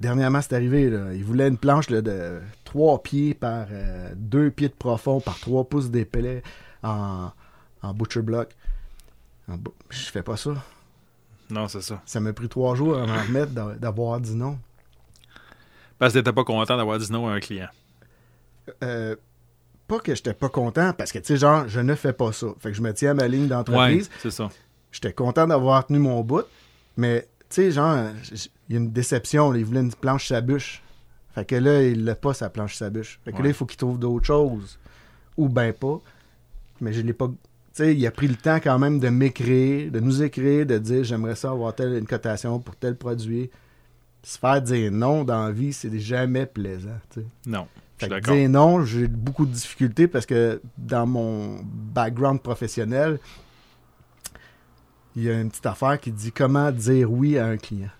dernièrement, 0.00 0.40
c'est 0.40 0.54
arrivé. 0.54 0.90
Là. 0.90 1.12
Il 1.14 1.24
voulait 1.24 1.48
une 1.48 1.58
planche 1.58 1.86
de 1.88 2.40
3 2.64 3.02
pieds 3.02 3.34
par 3.34 3.66
2 4.14 4.38
euh, 4.38 4.50
pieds 4.50 4.68
de 4.68 4.74
profond 4.74 5.20
par 5.20 5.38
3 5.38 5.64
pouces 5.64 5.90
d'épais 5.90 6.42
en, 6.82 7.30
en 7.82 7.94
butcher 7.94 8.22
block. 8.22 8.50
Je 9.90 9.98
fais 10.10 10.22
pas 10.22 10.36
ça. 10.36 10.54
Non, 11.50 11.68
c'est 11.68 11.82
ça. 11.82 12.02
Ça 12.04 12.20
m'a 12.20 12.32
pris 12.32 12.48
3 12.48 12.74
jours 12.74 12.96
à 12.96 13.06
m'en 13.06 13.22
remettre 13.22 13.52
d'avoir 13.52 14.20
dit 14.20 14.34
non. 14.34 14.58
Parce 15.98 16.12
que 16.12 16.18
t'étais 16.18 16.32
pas 16.32 16.44
content 16.44 16.76
d'avoir 16.76 16.98
dit 16.98 17.10
non 17.10 17.28
à 17.28 17.32
un 17.32 17.40
client. 17.40 17.68
Euh, 18.82 19.16
pas 19.86 20.00
que 20.00 20.14
j'étais 20.14 20.34
pas 20.34 20.48
content, 20.48 20.92
parce 20.92 21.12
que, 21.12 21.18
tu 21.18 21.26
sais, 21.26 21.36
genre, 21.36 21.68
je 21.68 21.80
ne 21.80 21.94
fais 21.94 22.12
pas 22.12 22.32
ça. 22.32 22.48
Fait 22.58 22.70
que 22.70 22.76
je 22.76 22.82
me 22.82 22.92
tiens 22.92 23.12
à 23.12 23.14
ma 23.14 23.28
ligne 23.28 23.46
d'entreprise. 23.46 24.10
c'est 24.20 24.30
ça. 24.30 24.48
J'étais 24.90 25.12
content 25.12 25.46
d'avoir 25.46 25.86
tenu 25.86 25.98
mon 25.98 26.22
bout, 26.22 26.44
mais, 26.96 27.28
tu 27.48 27.56
sais, 27.56 27.70
genre, 27.70 28.08
il 28.68 28.74
y 28.74 28.78
a 28.78 28.80
une 28.80 28.90
déception. 28.90 29.54
il 29.54 29.64
voulait 29.64 29.80
une 29.80 29.92
planche 29.92 30.32
bûche. 30.32 30.82
Fait 31.34 31.44
que 31.44 31.56
là, 31.56 31.82
il 31.82 32.04
n'a 32.04 32.14
pas 32.14 32.34
sa 32.34 32.50
planche 32.50 32.82
bûche. 32.82 33.20
Fait 33.24 33.32
que 33.32 33.42
là, 33.42 33.48
il 33.48 33.54
faut 33.54 33.66
qu'il 33.66 33.76
trouve 33.76 33.98
d'autres 33.98 34.26
choses. 34.26 34.78
Ou 35.36 35.48
ben 35.48 35.72
pas. 35.72 36.00
Mais 36.80 36.92
je 36.92 37.02
l'ai 37.02 37.12
pas. 37.12 37.28
Tu 37.28 37.34
sais, 37.74 37.94
il 37.94 38.06
a 38.06 38.10
pris 38.10 38.26
le 38.26 38.36
temps 38.36 38.56
quand 38.56 38.78
même 38.78 39.00
de 39.00 39.08
m'écrire, 39.08 39.90
de 39.92 40.00
nous 40.00 40.22
écrire, 40.22 40.64
de 40.64 40.78
dire 40.78 41.04
j'aimerais 41.04 41.34
ça 41.34 41.50
avoir 41.50 41.74
telle 41.74 41.92
une 41.92 42.06
cotation 42.06 42.58
pour 42.58 42.74
tel 42.76 42.96
produit. 42.96 43.50
Se 44.22 44.38
faire 44.38 44.60
dire 44.62 44.90
non 44.90 45.24
dans 45.24 45.44
la 45.44 45.52
vie, 45.52 45.72
c'est 45.72 45.96
jamais 45.98 46.46
plaisant. 46.46 46.98
Non. 47.46 47.68
Fait 47.98 48.08
que 48.08 48.32
dire 48.32 48.48
non, 48.48 48.84
j'ai 48.84 49.06
beaucoup 49.06 49.46
de 49.46 49.52
difficultés 49.52 50.08
parce 50.08 50.26
que 50.26 50.60
dans 50.76 51.06
mon 51.06 51.60
background 51.64 52.40
professionnel, 52.40 53.18
il 55.14 55.24
y 55.24 55.30
a 55.30 55.40
une 55.40 55.50
petite 55.50 55.66
affaire 55.66 56.00
qui 56.00 56.12
dit 56.12 56.32
comment 56.32 56.72
dire 56.72 57.10
oui 57.12 57.38
à 57.38 57.46
un 57.46 57.56
client 57.58 57.90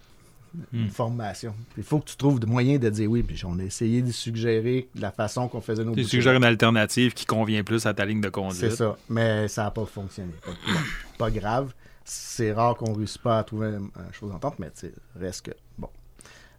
une 0.73 0.87
hmm. 0.87 0.91
formation. 0.91 1.55
Il 1.77 1.83
faut 1.83 1.99
que 1.99 2.11
tu 2.11 2.17
trouves 2.17 2.41
des 2.41 2.47
moyens 2.47 2.81
de 2.81 2.89
dire 2.89 3.11
oui. 3.11 3.23
Puis 3.23 3.43
on 3.45 3.59
a 3.59 3.63
essayé 3.63 4.03
de 4.03 4.11
suggérer 4.11 4.89
la 4.99 5.11
façon 5.11 5.49
qu'on 5.49 5.61
faisait 5.61 5.85
nos 5.85 5.95
Tu 5.95 6.05
suggères 6.05 6.35
une 6.35 6.45
alternative 6.45 7.15
qui 7.15 7.27
convient 7.27 7.63
plus 7.63 7.87
à 7.87 7.95
ta 7.95 8.05
ligne 8.05 8.21
de 8.21 8.29
conduite. 8.29 8.61
C'est 8.61 8.71
ça. 8.71 8.97
Mais 9.09 9.49
ça 9.49 9.65
n'a 9.65 9.71
pas 9.71 9.87
fonctionné. 9.87 10.33
Pas, 11.19 11.31
grave. 11.31 11.73
C'est 12.05 12.53
rare 12.53 12.77
qu'on 12.77 12.93
ne 12.93 12.97
réussisse 12.97 13.19
pas 13.19 13.39
à 13.39 13.45
trouver 13.45 13.69
une 13.69 13.91
chose 14.13 14.31
entente, 14.33 14.59
mais 14.59 14.71
reste 15.19 15.47
que. 15.47 15.53
Bon. 15.79 15.89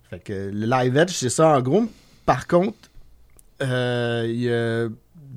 Fait 0.10 0.20
que 0.20 0.52
le 0.54 0.66
live 0.66 0.98
edge, 0.98 1.12
c'est 1.12 1.30
ça 1.30 1.58
en 1.58 1.62
gros. 1.62 1.86
Par 2.26 2.48
contre, 2.48 2.78
euh, 3.62 4.26
il 4.28 4.42
y 4.42 4.50
a 4.50 4.88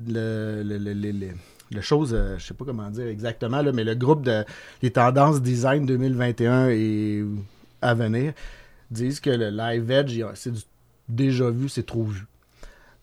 le, 0.07 0.63
le, 0.63 0.77
le, 0.77 1.33
le 1.71 1.81
chose, 1.81 2.13
euh, 2.13 2.37
je 2.37 2.45
sais 2.45 2.53
pas 2.53 2.65
comment 2.65 2.89
dire 2.89 3.07
exactement, 3.07 3.61
là, 3.61 3.71
mais 3.71 3.83
le 3.83 3.95
groupe 3.95 4.23
de 4.23 4.43
les 4.81 4.91
tendances 4.91 5.41
design 5.41 5.85
2021 5.85 6.69
est 6.69 7.23
à 7.81 7.93
venir 7.93 8.33
disent 8.91 9.19
que 9.19 9.29
le 9.29 9.49
live 9.49 9.89
edge, 9.89 10.21
c'est 10.35 10.51
du 10.51 10.59
déjà 11.07 11.49
vu, 11.49 11.69
c'est 11.69 11.85
trop 11.85 12.03
vu. 12.03 12.25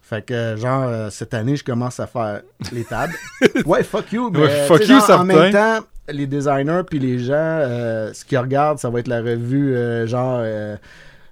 Fait 0.02 0.24
que, 0.24 0.56
genre, 0.56 0.84
euh, 0.84 1.10
cette 1.10 1.34
année, 1.34 1.56
je 1.56 1.64
commence 1.64 2.00
à 2.00 2.06
faire 2.06 2.40
les 2.72 2.84
tables. 2.84 3.14
ouais, 3.66 3.82
fuck 3.82 4.10
you. 4.12 4.30
Mais, 4.30 4.66
fuck 4.66 4.86
you, 4.86 4.98
En 5.10 5.24
même 5.24 5.52
temps, 5.52 5.80
les 6.08 6.26
designers 6.26 6.82
puis 6.88 6.98
les 6.98 7.18
gens, 7.18 7.34
euh, 7.34 8.12
ce 8.14 8.24
qu'ils 8.24 8.38
regardent, 8.38 8.78
ça 8.78 8.88
va 8.88 9.00
être 9.00 9.08
la 9.08 9.20
revue, 9.20 9.74
euh, 9.76 10.06
genre, 10.06 10.42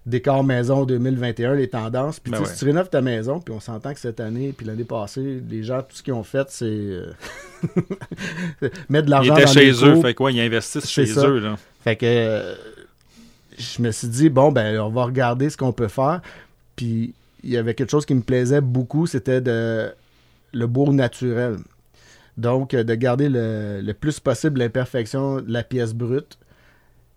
Décor 0.04 0.44
Maison 0.44 0.84
2021, 0.84 1.54
les 1.54 1.68
tendances. 1.68 2.20
Puis 2.20 2.32
ben 2.32 2.44
si 2.44 2.58
tu 2.58 2.66
rénoves 2.66 2.90
ta 2.90 3.00
maison, 3.00 3.40
puis 3.40 3.54
on 3.54 3.60
s'entend 3.60 3.94
que 3.94 3.98
cette 3.98 4.20
année, 4.20 4.52
puis 4.54 4.66
l'année 4.66 4.84
passée, 4.84 5.42
les 5.48 5.62
gens, 5.62 5.80
tout 5.80 5.96
ce 5.96 6.02
qu'ils 6.02 6.12
ont 6.12 6.22
fait, 6.22 6.46
c'est 6.50 7.00
mettre 8.90 9.06
de 9.06 9.10
l'argent 9.10 9.34
dans 9.34 9.40
Ils 9.40 9.42
étaient 9.42 9.72
chez 9.72 9.84
eux, 9.86 10.00
fait 10.02 10.14
quoi, 10.14 10.30
ils 10.30 10.40
investissent 10.40 10.90
chez 10.90 11.18
eux. 11.18 11.38
Là. 11.38 11.56
Fait 11.82 11.96
que 11.96 12.54
je 13.58 13.82
me 13.82 13.90
suis 13.90 14.08
dit, 14.08 14.28
bon, 14.28 14.52
ben, 14.52 14.78
on 14.80 14.90
va 14.90 15.04
regarder 15.04 15.50
ce 15.50 15.56
qu'on 15.56 15.72
peut 15.72 15.88
faire. 15.88 16.20
Puis 16.76 17.14
il 17.42 17.50
y 17.50 17.56
avait 17.56 17.74
quelque 17.74 17.90
chose 17.90 18.06
qui 18.06 18.14
me 18.14 18.22
plaisait 18.22 18.60
beaucoup, 18.60 19.06
c'était 19.06 19.40
le 20.52 20.66
beau 20.66 20.92
naturel. 20.92 21.58
Donc, 22.36 22.72
de 22.72 22.94
garder 22.94 23.28
le, 23.28 23.80
le 23.82 23.94
plus 23.94 24.20
possible 24.20 24.58
l'imperfection 24.60 25.40
de 25.40 25.50
la 25.50 25.62
pièce 25.62 25.94
brute 25.94 26.38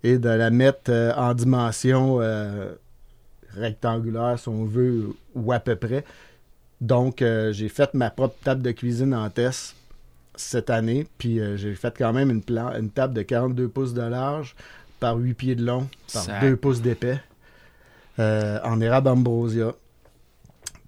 et 0.03 0.17
de 0.17 0.29
la 0.29 0.49
mettre 0.49 0.91
euh, 0.91 1.11
en 1.15 1.33
dimension 1.33 2.19
euh, 2.21 2.71
rectangulaire, 3.53 4.39
si 4.39 4.47
on 4.47 4.63
veut, 4.63 5.09
ou 5.35 5.51
à 5.51 5.59
peu 5.59 5.75
près. 5.75 6.05
Donc, 6.79 7.21
euh, 7.21 7.51
j'ai 7.51 7.67
fait 7.67 7.93
ma 7.93 8.09
propre 8.09 8.35
table 8.43 8.61
de 8.61 8.71
cuisine 8.71 9.13
en 9.13 9.29
test 9.29 9.75
cette 10.35 10.69
année, 10.69 11.05
puis 11.17 11.41
j'ai 11.57 11.75
fait 11.75 11.93
quand 11.97 12.13
même 12.13 12.29
une, 12.29 12.41
plan- 12.41 12.73
une 12.79 12.89
table 12.89 13.13
de 13.13 13.21
42 13.23 13.67
pouces 13.67 13.93
de 13.93 14.01
large 14.03 14.55
par 14.99 15.17
8 15.17 15.33
pieds 15.33 15.55
de 15.55 15.65
long, 15.65 15.87
par 16.13 16.23
Sac. 16.23 16.41
2 16.41 16.55
pouces 16.55 16.81
d'épais, 16.81 17.19
euh, 18.19 18.59
en 18.63 18.79
érable 18.81 19.07
ambrosia. 19.09 19.73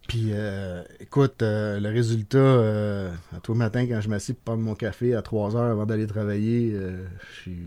Puis, 0.07 0.31
euh, 0.33 0.83
écoute, 0.99 1.41
euh, 1.41 1.79
le 1.79 1.89
résultat, 1.89 2.37
à 3.35 3.39
tous 3.41 3.53
les 3.53 3.59
matins, 3.59 3.85
quand 3.87 4.01
je 4.01 4.09
m'assieds 4.09 4.33
pour 4.33 4.43
prendre 4.53 4.61
mon 4.63 4.75
café 4.75 5.15
à 5.15 5.21
3 5.21 5.55
heures 5.55 5.71
avant 5.71 5.85
d'aller 5.85 6.07
travailler, 6.07 6.73
je 6.75 7.41
suis. 7.41 7.57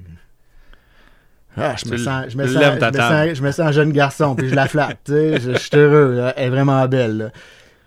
Ah, 1.56 1.76
je 1.82 1.88
me 1.88 1.96
sens, 1.96 2.26
je 2.30 2.36
me 2.36 2.42
lèves 2.46 2.52
sens, 2.52 2.78
ta 2.80 2.86
je 2.88 2.92
me 2.92 2.98
table. 2.98 3.28
sens, 3.30 3.38
je 3.38 3.42
me 3.44 3.50
sens 3.52 3.72
jeune 3.72 3.92
garçon, 3.92 4.34
puis 4.34 4.48
je 4.48 4.54
la 4.56 4.66
flatte, 4.66 4.98
tu 5.04 5.12
sais, 5.12 5.40
je, 5.40 5.52
je 5.52 5.58
suis 5.58 5.76
heureux, 5.76 6.16
là. 6.16 6.34
elle 6.36 6.46
est 6.46 6.50
vraiment 6.50 6.84
belle. 6.88 7.16
là. 7.16 7.30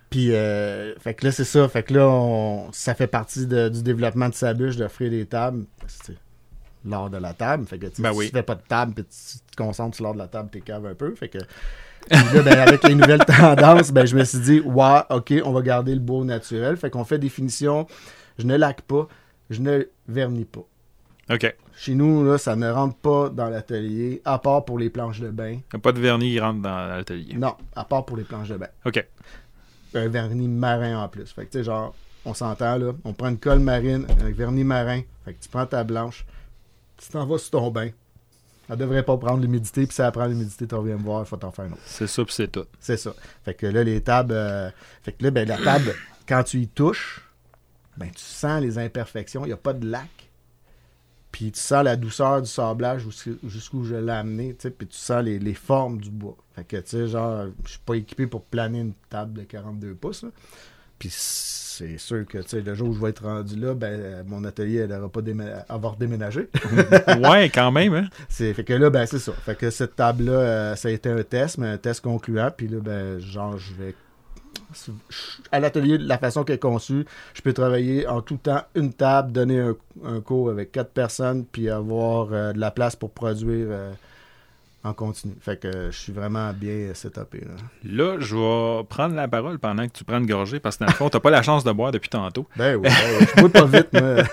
Puis, 0.09 0.33
euh, 0.33 0.95
fait 0.99 1.13
que 1.15 1.25
là, 1.25 1.33
c'est 1.33 1.43
ça, 1.43 1.67
fait 1.67 1.83
que 1.83 1.93
là, 1.93 2.07
on- 2.07 2.71
ça 2.71 2.95
fait 2.95 3.07
partie 3.07 3.45
de- 3.45 3.67
du 3.67 3.83
développement 3.83 4.29
de 4.29 4.33
sa 4.35 4.53
bûche 4.53 4.77
d'offrir 4.77 5.11
des 5.11 5.25
tables. 5.25 5.65
L'art 6.89 7.09
de 7.09 7.17
la 7.17 7.33
table, 7.33 7.65
fait 7.65 7.77
que 7.79 7.87
tu 7.87 7.95
sais, 7.95 8.01
Ben 8.01 8.11
si 8.13 8.17
oui. 8.17 8.25
tu 8.27 8.31
fais 8.31 8.43
pas 8.43 8.55
de 8.55 8.61
table, 8.67 8.93
puis 8.93 9.03
tu 9.05 9.39
te 9.39 9.55
concentres 9.55 9.95
sur 9.95 10.05
l'art 10.05 10.13
de 10.13 10.19
la 10.19 10.27
table, 10.27 10.49
t'es 10.51 10.61
cave 10.61 10.85
un 10.85 10.95
peu, 10.95 11.13
fait 11.15 11.29
que... 11.29 11.39
Là, 12.09 12.41
ben, 12.41 12.59
avec 12.59 12.83
les 12.83 12.95
nouvelles 12.95 13.25
tendances, 13.25 13.91
ben, 13.91 14.05
je 14.05 14.15
me 14.15 14.23
suis 14.23 14.39
dit, 14.39 14.59
ouais, 14.61 14.99
ok, 15.09 15.33
on 15.43 15.51
va 15.51 15.61
garder 15.61 15.93
le 15.93 15.99
beau 15.99 16.23
naturel. 16.23 16.77
Fait 16.77 16.89
qu'on 16.89 17.03
fait 17.03 17.19
des 17.19 17.27
finitions, 17.27 17.85
je 18.37 18.45
ne 18.45 18.55
laque 18.55 18.81
pas, 18.83 19.09
je 19.49 19.59
ne 19.59 19.83
vernis 20.07 20.45
pas. 20.45 20.65
OK. 21.29 21.55
Chez 21.75 21.95
nous, 21.95 22.23
là, 22.23 22.37
ça 22.37 22.55
ne 22.55 22.69
rentre 22.71 22.95
pas 22.95 23.29
dans 23.29 23.49
l'atelier, 23.49 24.21
à 24.23 24.39
part 24.39 24.63
pour 24.63 24.79
les 24.79 24.89
planches 24.89 25.19
de 25.19 25.29
bain. 25.29 25.59
Pas 25.81 25.91
de 25.91 25.99
vernis 25.99 26.31
qui 26.31 26.39
rentre 26.39 26.61
dans 26.61 26.87
l'atelier. 26.87 27.33
Non, 27.35 27.55
à 27.75 27.83
part 27.83 28.05
pour 28.05 28.15
les 28.15 28.23
planches 28.23 28.49
de 28.49 28.57
bain. 28.57 28.69
OK. 28.85 29.05
Un 29.93 30.07
vernis 30.07 30.47
marin 30.47 31.03
en 31.03 31.09
plus. 31.09 31.31
Fait 31.31 31.45
que, 31.45 31.51
tu 31.51 31.57
sais, 31.57 31.63
genre, 31.65 31.93
on 32.25 32.33
s'entend, 32.33 32.77
là, 32.77 32.93
on 33.03 33.13
prend 33.13 33.29
une 33.29 33.37
colle 33.37 33.59
marine 33.59 34.05
avec 34.21 34.35
vernis 34.35 34.63
marin. 34.63 35.01
Fait 35.25 35.33
que 35.33 35.43
tu 35.43 35.49
prends 35.49 35.65
ta 35.65 35.83
blanche, 35.83 36.25
tu 36.97 37.09
t'en 37.09 37.25
vas 37.25 37.37
sur 37.37 37.51
ton 37.51 37.71
bain. 37.71 37.89
Elle 38.69 38.77
devrait 38.77 39.03
pas 39.03 39.15
prendre 39.17 39.41
l'humidité, 39.41 39.85
puis 39.85 39.95
si 39.95 40.01
elle 40.01 40.11
prend 40.11 40.25
l'humidité, 40.25 40.67
tu 40.67 40.75
reviens 40.75 40.97
me 40.97 41.03
voir, 41.03 41.21
il 41.23 41.25
faut 41.25 41.37
t'en 41.37 41.51
faire 41.51 41.65
un 41.65 41.71
autre. 41.71 41.81
C'est 41.85 42.07
ça, 42.07 42.25
puis 42.25 42.33
c'est 42.33 42.51
tout. 42.51 42.65
C'est 42.81 42.97
ça. 42.97 43.13
Fait 43.45 43.53
que 43.53 43.65
là, 43.65 43.83
les 43.83 44.01
tables. 44.01 44.33
euh, 44.33 44.69
Fait 45.03 45.13
que 45.13 45.23
là, 45.23 45.31
ben, 45.31 45.47
la 45.47 45.57
table, 45.57 45.93
quand 46.27 46.43
tu 46.43 46.59
y 46.59 46.67
touches, 46.67 47.21
ben, 47.95 48.09
tu 48.11 48.21
sens 48.21 48.61
les 48.61 48.77
imperfections. 48.77 49.45
Il 49.45 49.47
n'y 49.47 49.53
a 49.53 49.57
pas 49.57 49.71
de 49.73 49.87
lac. 49.89 50.09
Puis 51.31 51.51
tu 51.51 51.59
sens 51.59 51.83
la 51.83 51.95
douceur 51.95 52.41
du 52.41 52.49
sablage 52.49 53.03
jusqu'où 53.03 53.37
jusqu'où 53.47 53.83
je 53.85 53.95
l'ai 53.95 54.11
amené. 54.11 54.49
tu 54.55 54.63
sais, 54.63 54.69
Puis 54.71 54.87
tu 54.87 54.97
sens 54.97 55.23
les, 55.23 55.39
les 55.39 55.53
formes 55.53 55.99
du 56.01 56.09
bois. 56.09 56.35
Fait 56.55 56.63
que, 56.65 56.77
tu 56.77 56.87
sais, 56.89 57.07
genre, 57.07 57.45
je 57.63 57.69
suis 57.69 57.79
pas 57.85 57.95
équipé 57.95 58.27
pour 58.27 58.43
planer 58.43 58.79
une 58.79 58.93
table 59.09 59.33
de 59.33 59.43
42 59.43 59.93
pouces. 59.95 60.23
là. 60.23 60.29
Puis 60.99 61.09
c'est 61.11 61.97
sûr 61.97 62.25
que, 62.25 62.39
le 62.57 62.73
jour 62.73 62.89
où 62.89 62.93
je 62.93 62.99
vais 62.99 63.09
être 63.09 63.23
rendu 63.23 63.55
là, 63.55 63.73
ben, 63.73 64.23
mon 64.27 64.43
atelier, 64.43 64.77
elle 64.77 64.89
n'aura 64.89 65.09
pas 65.09 65.21
démé- 65.21 65.53
avoir 65.69 65.95
déménagé. 65.95 66.49
ouais, 67.21 67.49
quand 67.53 67.71
même, 67.71 67.93
hein? 67.93 68.07
C'est, 68.29 68.53
fait 68.53 68.63
que 68.63 68.73
là, 68.73 68.89
ben, 68.89 69.05
c'est 69.05 69.19
ça. 69.19 69.31
Fait 69.33 69.55
que 69.55 69.69
cette 69.69 69.95
table-là, 69.95 70.31
euh, 70.31 70.75
ça 70.75 70.87
a 70.87 70.91
été 70.91 71.09
un 71.09 71.21
test, 71.23 71.59
mais 71.59 71.67
un 71.67 71.77
test 71.77 72.01
concluant. 72.01 72.51
Puis 72.55 72.67
là, 72.67 72.79
ben, 72.81 73.19
genre, 73.19 73.57
je 73.57 73.73
vais. 73.73 73.95
À 75.51 75.59
l'atelier, 75.59 75.97
de 75.99 76.07
la 76.07 76.17
façon 76.17 76.43
qu'elle 76.43 76.55
est 76.55 76.59
conçue, 76.59 77.05
je 77.33 77.41
peux 77.41 77.53
travailler 77.53 78.07
en 78.07 78.21
tout 78.21 78.37
temps 78.37 78.63
une 78.75 78.91
table, 78.91 79.31
donner 79.31 79.59
un, 79.59 79.75
un 80.03 80.19
cours 80.19 80.49
avec 80.49 80.71
quatre 80.71 80.91
personnes, 80.91 81.45
puis 81.45 81.69
avoir 81.69 82.29
euh, 82.31 82.53
de 82.53 82.59
la 82.59 82.71
place 82.71 82.95
pour 82.95 83.11
produire 83.11 83.67
euh, 83.69 83.91
en 84.87 84.93
continu. 84.93 85.33
Fait 85.41 85.59
que 85.59 85.67
euh, 85.67 85.91
je 85.91 85.97
suis 85.97 86.11
vraiment 86.13 86.51
bien 86.53 86.91
setupé. 86.93 87.41
Là. 87.41 87.53
Là, 87.83 88.17
je 88.19 88.35
vais 88.35 88.83
prendre 88.87 89.15
la 89.15 89.27
parole 89.27 89.59
pendant 89.59 89.87
que 89.87 89.91
tu 89.93 90.03
prends 90.03 90.17
une 90.19 90.25
gorgée, 90.25 90.59
parce 90.59 90.77
que 90.77 90.83
dans 90.85 90.89
le 90.91 90.95
fond, 90.95 91.09
t'as 91.09 91.19
pas 91.19 91.29
la 91.29 91.41
chance 91.41 91.63
de 91.63 91.71
boire 91.71 91.91
depuis 91.91 92.09
tantôt. 92.09 92.47
Ben 92.57 92.75
oui, 92.75 92.83
ben 92.89 92.93
oui. 93.19 93.25
je 93.35 93.41
bois 93.41 93.49
pas 93.49 93.65
vite, 93.65 93.87
moi. 93.93 94.01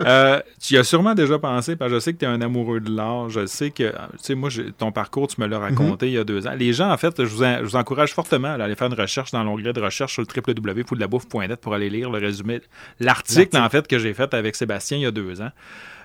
Euh, 0.00 0.40
tu 0.60 0.74
y 0.74 0.76
as 0.78 0.84
sûrement 0.84 1.14
déjà 1.14 1.38
pensé, 1.38 1.76
parce 1.76 1.90
que 1.90 1.94
je 1.94 2.00
sais 2.00 2.12
que 2.12 2.18
tu 2.18 2.24
es 2.24 2.28
un 2.28 2.40
amoureux 2.40 2.80
de 2.80 2.90
l'art. 2.94 3.30
Je 3.30 3.46
sais 3.46 3.70
que, 3.70 3.90
tu 3.90 3.96
sais, 4.18 4.34
moi, 4.34 4.50
ton 4.76 4.92
parcours, 4.92 5.28
tu 5.28 5.40
me 5.40 5.46
l'as 5.46 5.58
raconté 5.58 6.08
il 6.08 6.12
y 6.14 6.18
a 6.18 6.24
deux 6.24 6.46
ans. 6.46 6.54
Les 6.58 6.72
gens, 6.72 6.90
en 6.90 6.96
fait, 6.96 7.14
je 7.24 7.28
vous, 7.28 7.42
en- 7.42 7.58
je 7.58 7.64
vous 7.64 7.76
encourage 7.76 8.12
fortement 8.12 8.48
à 8.48 8.62
aller 8.62 8.74
faire 8.74 8.88
une 8.88 9.00
recherche 9.00 9.30
dans 9.30 9.42
l'onglet 9.44 9.72
de 9.72 9.80
recherche 9.80 10.12
sur 10.12 10.22
le 10.22 10.28
www.foodlabouffe.net 10.36 11.60
pour 11.60 11.74
aller 11.74 11.88
lire 11.90 12.10
le 12.10 12.18
résumé, 12.18 12.60
l'article, 13.00 13.56
en 13.56 13.68
fait, 13.68 13.86
que 13.86 13.98
j'ai 13.98 14.12
fait 14.14 14.34
avec 14.34 14.56
Sébastien 14.56 14.98
il 14.98 15.02
y 15.02 15.06
a 15.06 15.10
deux 15.10 15.40
ans. 15.40 15.50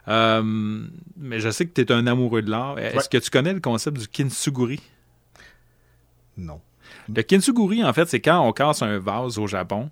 Euh, 0.10 0.42
mais 1.18 1.40
je 1.40 1.50
sais 1.50 1.66
que 1.66 1.74
tu 1.74 1.82
es 1.82 1.92
un 1.92 2.08
amoureux 2.08 2.42
de 2.42 2.50
l'art. 2.50 2.78
Est-ce 2.80 2.96
Ouais. 2.98 3.04
que 3.12 3.18
tu 3.18 3.30
connais 3.30 3.54
le 3.54 3.60
concept 3.60 3.98
du 4.00 4.08
kintsugi? 4.08 4.80
Non. 6.38 6.60
Le 7.14 7.22
kintsugi, 7.22 7.84
en 7.84 7.94
fait, 7.94 8.08
c'est 8.10 8.20
quand 8.20 8.40
on 8.48 8.52
casse 8.52 8.82
un 8.82 8.98
vase 9.00 9.38
au 9.38 9.48
Japon, 9.48 9.90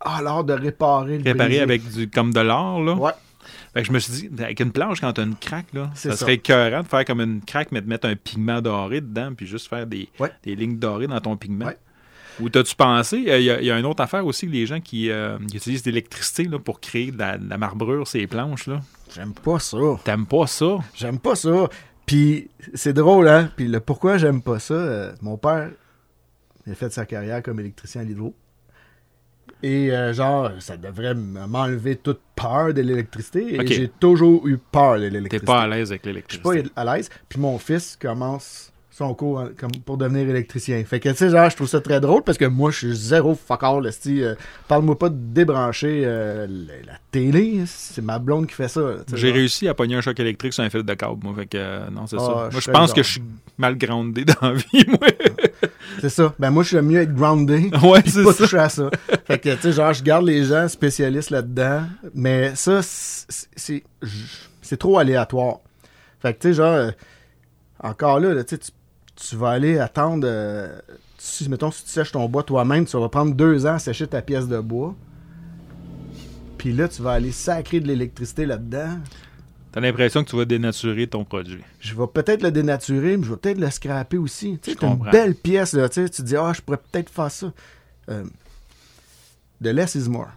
Ah, 0.00 0.20
l'art 0.22 0.44
de 0.44 0.52
réparer 0.52 1.16
le 1.18 1.24
préparé 1.24 1.48
brisé. 1.48 1.60
avec 1.62 1.88
du, 1.90 2.08
comme 2.08 2.32
de 2.32 2.40
l'or, 2.40 2.80
là. 2.82 2.94
Ouais. 2.94 3.12
Fait 3.74 3.80
que 3.82 3.88
je 3.88 3.92
me 3.92 3.98
suis 3.98 4.28
dit, 4.28 4.42
avec 4.42 4.60
une 4.60 4.70
planche, 4.72 5.00
quand 5.00 5.12
t'as 5.12 5.24
une 5.24 5.34
craque, 5.36 5.72
là, 5.72 5.90
ça, 5.94 6.10
ça. 6.10 6.16
serait 6.18 6.34
écœurant 6.34 6.82
de 6.82 6.86
faire 6.88 7.04
comme 7.04 7.20
une 7.20 7.40
craque, 7.42 7.72
mais 7.72 7.80
de 7.80 7.88
mettre 7.88 8.06
un 8.08 8.14
pigment 8.14 8.60
doré 8.60 9.00
dedans, 9.00 9.32
puis 9.34 9.46
juste 9.46 9.68
faire 9.68 9.86
des, 9.86 10.08
Ouais. 10.20 10.30
des 10.44 10.54
lignes 10.54 10.78
dorées 10.78 11.06
dans 11.08 11.20
ton 11.20 11.36
pigment. 11.36 11.66
Ouais. 11.66 11.78
Ou 12.40 12.48
t'as-tu 12.48 12.74
pensé, 12.76 13.16
il 13.18 13.24
y, 13.42 13.50
a- 13.50 13.60
y 13.60 13.70
a 13.70 13.78
une 13.78 13.86
autre 13.86 14.02
affaire 14.02 14.24
aussi, 14.26 14.46
les 14.46 14.64
gens 14.66 14.80
qui, 14.80 15.10
euh, 15.10 15.38
qui 15.50 15.56
utilisent 15.56 15.82
de 15.82 15.90
l'électricité 15.90 16.44
là, 16.44 16.58
pour 16.58 16.80
créer 16.80 17.10
de 17.10 17.18
la, 17.18 17.36
de 17.38 17.48
la 17.48 17.58
marbrure, 17.58 18.06
ces 18.06 18.26
planches, 18.26 18.66
là? 18.68 18.80
J'aime 19.14 19.32
pas 19.34 19.58
ça. 19.58 19.76
T'aimes 20.04 20.26
pas 20.26 20.46
ça? 20.46 20.78
J'aime 20.94 21.18
pas 21.18 21.34
ça. 21.34 21.68
Puis 22.06 22.48
c'est 22.74 22.92
drôle, 22.92 23.28
hein? 23.28 23.50
Puis 23.56 23.66
le 23.68 23.80
pourquoi 23.80 24.18
j'aime 24.18 24.40
pas 24.42 24.58
ça, 24.58 24.74
euh, 24.74 25.12
mon 25.20 25.36
père, 25.36 25.70
il 26.66 26.72
a 26.72 26.74
fait 26.74 26.92
sa 26.92 27.04
carrière 27.06 27.42
comme 27.42 27.58
électricien 27.60 28.02
à 28.02 28.04
l'hydro. 28.04 28.34
Et 29.62 29.90
euh, 29.90 30.12
genre, 30.12 30.52
ça 30.60 30.76
devrait 30.76 31.14
m'enlever 31.14 31.96
toute 31.96 32.20
peur 32.36 32.72
de 32.72 32.80
l'électricité. 32.80 33.56
Et 33.60 33.66
j'ai 33.66 33.88
toujours 33.88 34.46
eu 34.46 34.56
peur 34.58 34.94
de 35.00 35.04
T'es 35.04 35.10
l'électricité. 35.10 35.46
pas 35.46 35.62
à 35.62 35.66
l'aise 35.66 35.90
avec 35.90 36.02
Je 36.02 36.08
suis 36.08 36.14
l'électricité. 36.14 36.62
pas 36.74 36.80
à 36.82 36.96
l'aise. 36.96 37.10
Puis 37.28 37.40
mon 37.40 37.58
fils 37.58 37.96
commence 38.00 38.72
son 38.98 39.14
cours 39.14 39.38
en- 39.38 39.48
comme 39.56 39.70
pour 39.86 39.96
devenir 39.96 40.28
électricien. 40.28 40.82
Fait 40.84 40.98
que, 40.98 41.08
tu 41.10 41.14
sais, 41.14 41.30
genre, 41.30 41.48
je 41.48 41.54
trouve 41.54 41.68
ça 41.68 41.80
très 41.80 42.00
drôle 42.00 42.22
parce 42.24 42.36
que 42.36 42.44
moi, 42.46 42.72
je 42.72 42.78
suis 42.88 42.96
zéro 42.96 43.34
fuck 43.36 43.62
all. 43.62 43.88
Euh, 44.08 44.34
Parle-moi 44.66 44.98
pas 44.98 45.08
de 45.08 45.14
débrancher 45.16 46.02
euh, 46.04 46.46
la, 46.48 46.92
la 46.92 46.98
télé. 47.12 47.62
C'est 47.66 48.02
ma 48.02 48.18
blonde 48.18 48.48
qui 48.48 48.54
fait 48.54 48.66
ça. 48.68 48.80
J'ai 49.14 49.30
réussi 49.30 49.68
à 49.68 49.74
pogner 49.74 49.94
un 49.94 50.00
choc 50.00 50.18
électrique 50.18 50.52
sur 50.52 50.64
un 50.64 50.70
fil 50.70 50.82
de 50.82 50.94
câble, 50.94 51.20
moi. 51.22 51.32
Fait 51.36 51.46
que, 51.46 51.56
euh, 51.58 51.88
non, 51.90 52.06
c'est 52.08 52.16
Ah, 52.18 52.20
ça. 52.20 52.26
je 52.48 52.52
Moi, 52.54 52.60
je 52.60 52.70
pense 52.72 52.92
que 52.92 53.02
je 53.04 53.08
suis 53.12 53.22
mal 53.56 53.78
groundé 53.78 54.24
dans 54.40 54.48
la 54.48 54.52
vie, 54.54 54.84
moi. 54.88 54.98
C'est 56.00 56.10
ça. 56.10 56.32
Ben 56.38 56.50
moi, 56.50 56.62
je 56.64 56.68
suis 56.68 56.80
mieux 56.80 57.00
être 57.00 57.14
groundé. 57.14 57.70
ouais, 57.82 58.02
c'est 58.06 58.22
pas 58.22 58.32
ça. 58.32 58.44
toucher 58.44 58.58
à 58.58 58.68
ça. 58.68 58.90
fait 59.24 59.38
que, 59.38 59.54
tu 59.54 59.60
sais, 59.62 59.72
genre, 59.72 59.92
je 59.92 60.02
garde 60.02 60.26
les 60.26 60.44
gens 60.44 60.68
spécialistes 60.68 61.30
là-dedans. 61.30 61.82
Mais 62.14 62.54
ça, 62.54 62.80
c'est- 62.82 63.82
trop 64.78 64.98
aléatoire. 64.98 65.56
Fait 66.20 66.34
que, 66.34 66.40
tu 66.40 66.48
sais, 66.48 66.54
genre, 66.54 66.72
euh, 66.72 66.90
encore 67.80 68.20
là, 68.20 68.34
là, 68.34 68.44
tu 68.44 68.56
tu- 69.20 69.36
vas 69.36 69.50
aller 69.50 69.78
attendre. 69.78 70.26
euh, 70.26 70.78
si, 71.18 71.48
mettons, 71.48 71.70
si 71.70 71.84
tu 71.84 71.90
sèches 71.90 72.12
ton 72.12 72.28
bois 72.28 72.42
toi-même, 72.42 72.84
tu 72.86 72.96
vas 72.98 73.08
prendre 73.08 73.34
deux 73.34 73.66
ans 73.66 73.74
à 73.74 73.78
sécher 73.78 74.06
ta 74.06 74.22
pièce 74.22 74.46
de 74.48 74.60
bois. 74.60 74.94
Puis 76.56 76.72
là, 76.72 76.88
tu 76.88 77.02
vas 77.02 77.12
aller 77.12 77.32
sacrer 77.32 77.80
de 77.80 77.86
l'électricité 77.86 78.46
là-dedans. 78.46 78.98
T'as 79.70 79.80
l'impression 79.80 80.24
que 80.24 80.30
tu 80.30 80.36
vas 80.36 80.44
dénaturer 80.44 81.06
ton 81.06 81.24
produit. 81.24 81.62
Je 81.78 81.94
vais 81.94 82.06
peut-être 82.06 82.42
le 82.42 82.50
dénaturer, 82.50 83.16
mais 83.16 83.24
je 83.24 83.30
vais 83.30 83.36
peut-être 83.36 83.58
le 83.60 83.70
scraper 83.70 84.16
aussi. 84.18 84.58
Tu 84.62 84.72
sais, 84.72 84.86
une 84.86 84.96
belle 85.10 85.34
pièce, 85.34 85.72
là. 85.74 85.88
Tu 85.88 86.02
sais, 86.02 86.08
tu 86.08 86.22
te 86.22 86.26
dis, 86.26 86.36
ah, 86.36 86.52
je 86.54 86.60
pourrais 86.62 86.78
peut-être 86.78 87.10
faire 87.10 87.30
ça. 87.30 87.52
Euh, 88.08 88.24
the 89.62 89.66
less 89.68 89.94
is 89.94 90.08
more. 90.08 90.28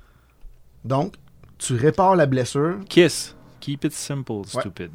Donc, 0.83 1.15
tu 1.57 1.75
répares 1.75 2.15
la 2.15 2.25
blessure. 2.25 2.79
Kiss. 2.89 3.35
Keep 3.61 3.85
it 3.85 3.93
simple, 3.93 4.41
stupid. 4.45 4.91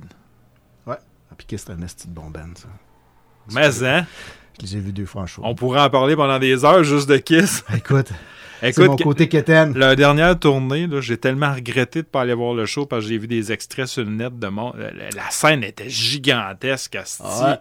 Ah, 0.86 1.34
puis 1.36 1.46
que 1.46 1.56
c'est 1.56 1.70
un 1.70 1.82
esti 1.82 2.08
de 2.08 2.14
ça? 2.56 2.68
Mais, 3.52 3.84
hein, 3.84 4.06
Je 4.60 4.66
les 4.66 4.76
ai 4.76 4.80
vus 4.80 4.92
deux 4.92 5.06
fois 5.06 5.22
en 5.22 5.26
show. 5.26 5.42
on 5.44 5.54
pourrait 5.54 5.80
en 5.80 5.90
parler 5.90 6.16
pendant 6.16 6.38
des 6.38 6.64
heures 6.64 6.84
juste 6.84 7.08
de 7.08 7.16
Kiss. 7.18 7.64
Écoute, 7.74 8.08
c'est 8.60 8.70
Écoute, 8.70 8.86
mon 8.88 8.96
côté 8.96 9.28
quétaine. 9.28 9.76
la 9.76 9.94
dernière 9.96 10.38
tournée, 10.38 10.88
j'ai 11.00 11.18
tellement 11.18 11.52
regretté 11.54 12.02
de 12.02 12.06
pas 12.06 12.22
aller 12.22 12.34
voir 12.34 12.54
le 12.54 12.64
show 12.66 12.86
parce 12.86 13.02
que 13.04 13.08
j'ai 13.10 13.18
vu 13.18 13.26
des 13.26 13.52
extraits 13.52 13.86
sur 13.86 14.04
le 14.04 14.10
net 14.10 14.38
de 14.38 14.48
mon. 14.48 14.72
La, 14.76 14.90
la 14.92 15.30
scène 15.30 15.62
était 15.62 15.90
gigantesque, 15.90 16.94
asti. 16.96 17.22
Ouais. 17.22 17.58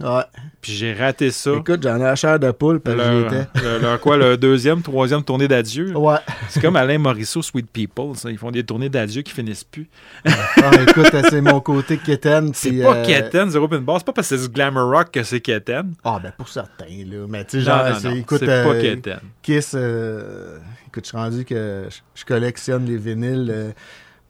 Ouais. 0.00 0.22
Puis 0.60 0.72
j'ai 0.72 0.92
raté 0.92 1.30
ça. 1.30 1.50
Écoute, 1.58 1.82
j'en 1.82 1.96
ai 1.96 2.00
la 2.04 2.14
chair 2.16 2.38
de 2.38 2.50
poule 2.52 2.78
parce 2.80 2.96
que 2.96 3.02
j'y 3.02 3.08
Leur, 3.20 3.32
étais. 3.32 3.46
leur- 3.62 3.78
leur 3.80 4.00
quoi, 4.00 4.16
le 4.16 4.36
deuxième, 4.36 4.80
troisième 4.82 5.22
tournée 5.24 5.48
d'adieu. 5.48 5.96
Ouais. 5.96 6.18
C'est 6.48 6.60
comme 6.60 6.76
Alain 6.76 6.98
Morisseau, 6.98 7.42
Sweet 7.42 7.68
People. 7.70 8.14
ça. 8.14 8.30
Ils 8.30 8.38
font 8.38 8.50
des 8.50 8.62
tournées 8.64 8.88
d'adieu 8.88 9.22
qui 9.22 9.32
finissent 9.32 9.64
plus. 9.64 9.88
Ah, 10.24 10.70
écoute, 10.86 11.06
c'est 11.30 11.40
mon 11.40 11.60
côté 11.60 11.96
kitten. 11.98 12.50
C'est 12.54 12.72
pas 12.82 12.96
euh, 12.96 13.04
Keten, 13.04 13.50
Zero 13.50 13.66
Pin 13.68 13.80
Bar. 13.80 13.98
C'est 13.98 14.06
pas 14.06 14.12
parce 14.12 14.28
que 14.28 14.36
c'est 14.36 14.42
du 14.46 14.52
glamour 14.52 14.90
rock 14.90 15.10
que 15.10 15.22
c'est 15.22 15.40
Keten. 15.40 15.94
Ah, 16.04 16.20
ben 16.22 16.32
pour 16.36 16.48
certains, 16.48 16.84
là. 16.86 17.26
Mais 17.28 17.44
tu 17.44 17.58
sais, 17.58 17.60
genre, 17.66 17.84
non, 17.88 17.94
c'est- 18.00 18.08
non, 18.08 18.14
écoute, 18.16 18.38
c'est 18.40 18.46
pas 18.46 18.52
euh, 18.74 18.80
Keten. 18.94 19.20
Kiss, 19.42 19.72
euh, 19.74 20.58
écoute, 20.86 21.04
je 21.04 21.08
suis 21.08 21.16
rendu 21.16 21.44
que 21.44 21.86
je, 21.90 21.96
je 22.20 22.24
collectionne 22.24 22.84
les 22.86 22.96
vinyles. 22.98 23.74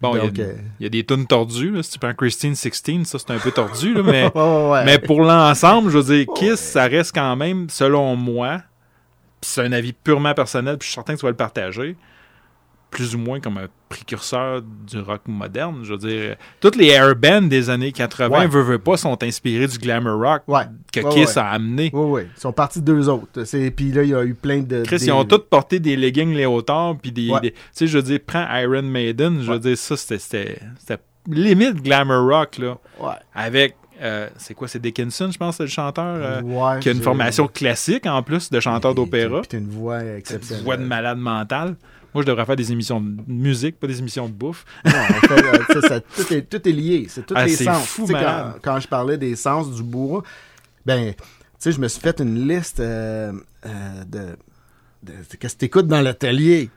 Bon, 0.01 0.15
il 0.15 0.19
y 0.19 0.21
a- 0.21 0.27
donc, 0.27 0.39
euh, 0.39 0.55
il 0.79 0.85
y, 0.85 0.87
a 0.87 0.89
des 0.91 1.05
tunes 1.05 1.27
tordues. 1.27 1.71
là. 1.71 1.83
Si 1.83 1.91
tu 1.91 1.99
prends 1.99 2.15
Christine 2.15 2.55
16, 2.55 3.05
ça 3.05 3.19
c'est 3.19 3.31
un 3.33 3.39
peu 3.39 3.51
tordu, 3.51 3.95
là, 3.95 4.03
mais, 4.05 4.31
ouais, 4.35 4.85
mais 4.85 4.99
pour 4.99 5.23
l'ensemble, 5.23 5.91
je 5.91 5.99
veux 5.99 6.17
dire, 6.17 6.27
Kiss, 6.37 6.61
ça 6.61 6.85
reste 6.85 7.13
quand 7.13 7.35
même, 7.35 7.69
selon 7.69 8.15
moi, 8.15 8.63
c'est 9.41 9.63
un 9.63 9.73
avis 9.73 9.93
purement 9.93 10.35
personnel, 10.35 10.79
puis 10.79 10.87
je 10.87 10.91
suis 10.93 10.95
certain 10.95 11.15
que 11.15 11.19
tu 11.21 11.27
vas 11.27 11.31
le 11.31 11.37
partager, 11.37 11.97
plus 12.91 13.15
ou 13.15 13.19
moins 13.19 13.39
comme 13.41 13.59
un 13.59 13.67
précurseur 13.89 14.63
du 14.63 14.99
rock 15.01 15.23
moderne. 15.27 15.81
Je 15.83 15.93
veux 15.93 15.99
dire, 15.99 16.37
toutes 16.61 16.77
les 16.77 16.87
air 16.89 17.15
bands 17.17 17.43
des 17.43 17.69
années 17.71 17.93
80, 17.93 18.29
Ouais. 18.41 18.47
veut, 18.47 18.63
veut 18.63 18.79
pas, 18.79 18.97
sont 18.97 19.23
inspirés 19.23 19.67
du 19.67 19.79
glamour 19.79 20.21
rock 20.21 20.43
Ouais. 20.47 20.63
que 20.93 21.01
Ouais, 21.01 21.11
Kiss 21.15 21.37
a 21.37 21.49
amené. 21.51 21.91
Oui, 21.93 22.21
oui. 22.23 22.29
Ils 22.37 22.41
sont 22.41 22.53
partis 22.53 22.81
deux 22.81 23.09
autres. 23.09 23.45
C'est- 23.45 23.71
Puis 23.71 23.93
là, 23.93 24.03
il 24.03 24.11
y 24.11 24.15
a 24.15 24.25
eu 24.25 24.35
plein 24.35 24.61
de. 24.61 24.83
Chris, 24.85 24.99
des- 24.99 25.07
ils 25.07 25.13
ont 25.13 25.25
tous 25.25 25.39
porté 25.39 25.81
des 25.81 25.97
leggings 25.97 26.35
léotards, 26.35 26.97
puis 27.01 27.13
des, 27.13 27.31
des- 27.43 27.53
Tu 27.53 27.59
sais, 27.73 27.87
je 27.87 27.99
veux 27.99 28.05
dire, 28.05 28.21
prends 28.27 28.47
Iron 28.57 28.83
Maiden, 28.83 29.43
je 29.43 29.53
veux 29.53 29.59
dire, 29.59 29.77
ça, 29.79 29.97
c'était- 29.97 30.59
limite 31.27 31.83
glamour 31.83 32.27
rock, 32.29 32.59
là. 32.59 32.79
Ouais. 33.01 33.13
Avec, 33.35 33.77
euh, 34.01 34.29
c'est 34.39 34.55
quoi, 34.55 34.67
c'est 34.69 34.79
Dickinson, 34.81 35.29
je 35.31 35.37
pense, 35.39 35.57
c'est 35.57 35.65
le 35.65 35.69
chanteur, 35.69 36.05
euh, 36.07 36.41
Ouais, 36.43 36.81
qui 36.81 36.89
a 36.89 36.93
une 36.93 37.03
formation 37.03 37.47
classique, 37.49 38.07
en 38.07 38.23
plus, 38.23 38.51
de 38.51 38.61
chanteur 38.61 38.95
d'opéra. 38.95 39.43
Puis 39.49 39.59
une 39.59 39.69
voix 39.69 40.01
Une 40.03 40.17
exceptionnelle. 40.17 40.65
voix 40.65 40.77
de 40.77 40.85
malade 40.85 41.19
mentale. 41.19 41.77
Moi, 42.15 42.23
je 42.23 42.27
devrais 42.27 42.45
faire 42.47 42.57
des 42.57 42.73
émissions 42.73 43.01
de 43.01 43.17
musique, 43.27 43.79
pas 43.79 43.87
des 43.87 43.99
émissions 43.99 44.27
de 44.29 44.33
bouffe. 44.33 44.65
Non, 44.85 44.93
en 44.93 45.05
fait, 45.07 45.33
euh, 45.33 45.81
ça, 45.81 45.89
ça- 45.89 46.01
tout, 46.01 46.33
est, 46.33 46.43
tout 46.43 46.69
est 46.69 46.73
lié. 46.73 47.07
C'est 47.09 47.27
tous 47.27 47.35
Ah, 47.37 47.45
les 47.45 47.55
c'est 47.55 47.65
sens. 47.65 47.87
fou, 47.87 48.07
quand, 48.63 48.81
je 48.81 48.89
parlais 48.89 49.19
des 49.19 49.37
sens 49.37 49.71
du 49.75 49.83
bourreau, 49.83 50.23
ben, 50.87 51.13
tu 51.15 51.23
sais, 51.59 51.73
je 51.73 51.81
me 51.81 51.87
suis 51.89 52.01
fait 52.01 52.19
une 52.21 52.49
liste 52.49 52.81
euh, 52.81 53.33
euh, 53.67 54.05
de, 54.05 54.19
de, 55.03 55.13
de 55.13 55.37
qu'est-ce 55.39 55.55
que 55.55 55.61
t'écoutes 55.61 55.87
dans 55.87 56.01
l'atelier. 56.01 56.71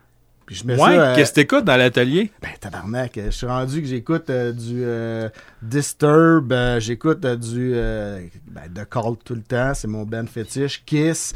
Ouais, 0.65 0.97
euh, 0.99 1.15
qu'est-ce 1.15 1.29
que 1.31 1.35
t'écoutes 1.35 1.63
dans 1.63 1.77
l'atelier? 1.77 2.29
Ben, 2.41 2.49
tabarnak, 2.59 3.13
je 3.15 3.29
suis 3.29 3.45
rendu 3.47 3.81
que 3.81 3.87
j'écoute 3.87 4.29
euh, 4.29 4.51
du 4.51 4.83
euh, 4.83 5.29
Disturb, 5.61 6.53
j'écoute 6.79 7.25
du 7.25 7.71
ben, 7.71 8.67
The 8.75 8.83
Cult 8.89 9.23
tout 9.23 9.35
le 9.35 9.43
temps, 9.43 9.71
c'est 9.73 9.87
mon 9.87 10.03
band 10.03 10.25
fétiche, 10.25 10.83
Kiss, 10.85 11.33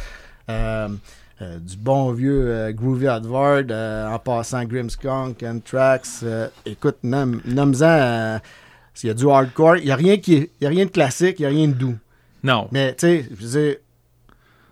euh, 1.42 1.60
du 1.60 1.76
bon 1.78 2.12
vieux 2.14 2.48
euh, 2.48 2.72
Groovy 2.72 3.08
Advard, 3.08 3.64
euh, 3.70 4.08
en 4.10 4.20
passant 4.20 4.64
Grimmskunk, 4.66 5.44
Anthrax, 5.44 6.24
écoute, 6.66 6.98
nomme- 7.04 7.42
nomme-en, 7.46 8.40
s'il 8.94 9.08
y 9.08 9.12
a 9.12 9.14
du 9.14 9.28
hardcore, 9.30 9.78
il 9.78 9.86
n'y 9.86 9.92
a, 9.92 9.96
rien 9.96 10.18
qui 10.18 10.36
est- 10.36 10.52
il 10.60 10.64
y 10.64 10.68
a 10.68 10.70
rien 10.70 10.86
de 10.86 10.92
classique, 10.92 11.40
il 11.40 11.44
n'y 11.44 11.46
a 11.48 11.50
rien 11.50 11.68
de 11.68 11.74
doux. 11.74 11.98
Non. 12.44 12.68
Mais, 12.72 12.94
tu 12.96 13.08
sais, 13.08 13.30
je 13.38 13.48
veux 13.48 13.80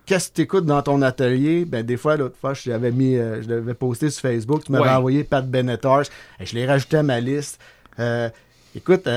qu'est-ce 0.06 0.30
que 0.30 0.34
tu 0.36 0.40
écoutes 0.42 0.64
dans 0.66 0.80
ton 0.82 1.02
atelier? 1.02 1.64
Ben, 1.64 1.84
des 1.84 1.96
fois, 1.96 2.16
l'autre 2.16 2.36
fois, 2.40 2.54
je 2.54 2.70
l'avais 2.70 2.90
mis, 2.92 3.14
je 3.16 3.48
l'avais 3.48 3.74
posté 3.74 4.08
sur 4.10 4.22
Facebook, 4.22 4.64
tu 4.64 4.72
m'avais 4.72 4.84
Ouais. 4.84 4.90
envoyé 4.90 5.24
Pat 5.24 5.46
Benettars, 5.46 6.02
et 6.40 6.46
je 6.46 6.54
l'ai 6.54 6.66
rajouté 6.66 6.96
à 6.98 7.02
ma 7.02 7.20
liste. 7.20 7.60
Écoute, 8.74 9.08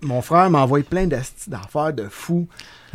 mon 0.00 0.22
frère 0.22 0.48
m'a 0.50 0.60
envoyé 0.62 0.84
plein 0.84 1.06
d'affaires 1.06 1.92
de 1.92 2.04
fous, 2.08 2.46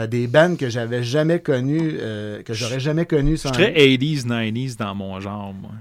des 0.08 0.28
bands 0.28 0.56
que 0.56 0.70
j'avais 0.70 1.04
jamais 1.04 1.39
connues, 1.39 1.98
euh, 2.00 2.41
que 2.44 2.54
j'aurais 2.54 2.80
jamais 2.80 3.06
connues 3.06 3.38
Je 3.38 3.41
sans 3.41 3.54
suis 3.54 3.64
très 3.64 3.72
lui. 3.74 3.98
80s, 3.98 4.26
90s 4.26 4.78
dans 4.78 4.96
mon 4.96 5.20
genre, 5.20 5.54
moi. 5.54 5.72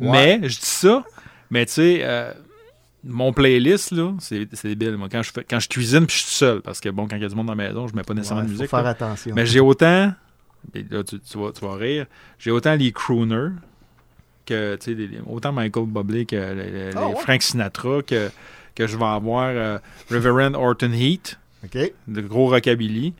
Ouais. 0.00 0.38
Mais, 0.38 0.48
je 0.48 0.58
dis 0.60 0.66
ça, 0.66 1.04
mais 1.50 1.66
tu 1.66 1.72
sais, 1.72 2.00
euh, 2.02 2.32
mon 3.04 3.32
playlist, 3.32 3.90
là, 3.92 4.12
c'est 4.20 4.46
débile. 4.64 4.96
Moi, 4.96 5.08
quand 5.10 5.22
je, 5.22 5.32
fais, 5.32 5.44
quand 5.48 5.58
je 5.58 5.68
cuisine 5.68 6.06
puis 6.06 6.16
je 6.16 6.22
suis 6.22 6.34
seul, 6.36 6.60
parce 6.60 6.80
que 6.80 6.88
bon, 6.88 7.08
quand 7.08 7.16
il 7.16 7.22
y 7.22 7.24
a 7.24 7.28
du 7.28 7.34
monde 7.34 7.46
dans 7.46 7.54
la 7.54 7.68
maison, 7.68 7.88
je 7.88 7.96
mets 7.96 8.02
pas 8.04 8.14
nécessairement 8.14 8.42
Ouais, 8.42 8.48
de 8.48 8.52
faut 8.52 8.58
musique. 8.60 8.70
faire 8.70 8.82
là. 8.82 8.90
attention. 8.90 9.32
Mais 9.34 9.44
j'ai 9.46 9.60
autant, 9.60 10.12
et 10.74 10.84
là, 10.88 11.02
tu, 11.02 11.18
tu 11.18 11.38
vas, 11.38 11.50
tu 11.52 11.64
vas 11.64 11.74
rire, 11.74 12.06
j'ai 12.38 12.50
autant 12.52 12.74
les 12.76 12.92
crooners 12.92 13.50
que, 14.46 14.76
tu 14.76 14.94
sais, 14.96 15.08
autant 15.26 15.52
Michael 15.52 15.86
Bublé 15.86 16.26
que 16.26 16.36
les, 16.36 16.94
ouais? 16.96 17.14
Frank 17.20 17.42
Sinatra 17.42 18.02
que, 18.02 18.30
que 18.74 18.86
je 18.86 18.96
vais 18.96 19.04
avoir 19.04 19.48
euh, 19.48 19.78
Reverend 20.10 20.54
Orton 20.54 20.92
Heat, 20.92 21.38
OK? 21.64 21.92
de 22.06 22.20
gros 22.20 22.48
rockabilly. 22.48 23.14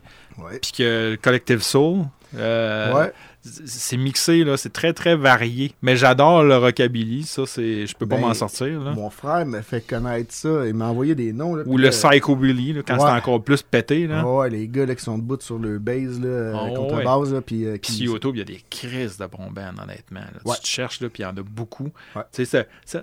Puis 0.61 0.71
que 0.71 1.17
Collective 1.21 1.61
Soul. 1.61 2.05
euh, 2.35 2.93
ouais. 2.93 3.11
c'est 3.41 3.97
mixé, 3.97 4.43
là, 4.43 4.55
c'est 4.57 4.71
très 4.71 4.93
très 4.93 5.15
varié. 5.15 5.71
Mais 5.81 5.95
j'adore 5.95 6.43
le 6.43 6.57
rockabilly, 6.57 7.23
ça, 7.23 7.43
c'est. 7.47 7.87
Je 7.87 7.95
peux 7.95 8.05
pas 8.05 8.17
Ben, 8.17 8.21
m'en 8.27 8.33
sortir. 8.33 8.79
Là. 8.81 8.91
Mon 8.91 9.09
frère 9.09 9.45
m'a 9.45 9.61
fait 9.63 9.81
connaître 9.81 10.31
ça. 10.33 10.67
Il 10.67 10.73
m'a 10.75 10.87
envoyé 10.87 11.15
des 11.15 11.33
noms. 11.33 11.55
Là, 11.55 11.63
Ou 11.65 11.77
le 11.77 11.89
psychobilly, 11.89 12.73
là, 12.73 12.81
quand 12.85 12.95
Ouais. 12.95 12.99
c'est 13.01 13.17
encore 13.17 13.41
plus 13.43 13.61
pété. 13.63 14.05
Là. 14.07 14.21
Ah 14.23 14.27
ouais, 14.27 14.49
les 14.49 14.67
gars 14.67 14.85
là, 14.85 14.93
qui 14.93 15.03
sont 15.03 15.17
debout 15.17 15.37
sur 15.39 15.57
le 15.57 15.79
base, 15.79 16.19
là, 16.19 16.27
euh, 16.27 16.53
Ah 16.55 16.75
contre 16.75 16.95
ouais. 17.31 17.41
puis 17.41 17.65
euh, 17.65 17.71
Puis 17.73 17.79
qui... 17.79 17.93
sur 17.93 18.05
YouTube, 18.13 18.35
il 18.35 18.39
y 18.39 18.41
a 18.41 18.45
des 18.45 18.61
crises 18.69 19.17
de 19.17 19.25
bon 19.25 19.49
band, 19.49 19.71
honnêtement. 19.81 20.21
Tu 20.55 20.61
te 20.61 20.67
cherches, 20.67 21.01
là, 21.01 21.09
puis 21.09 21.23
il 21.23 21.25
y 21.25 21.29
en 21.29 21.35
a 21.35 21.41
beaucoup. 21.41 21.89
Il 22.35 22.45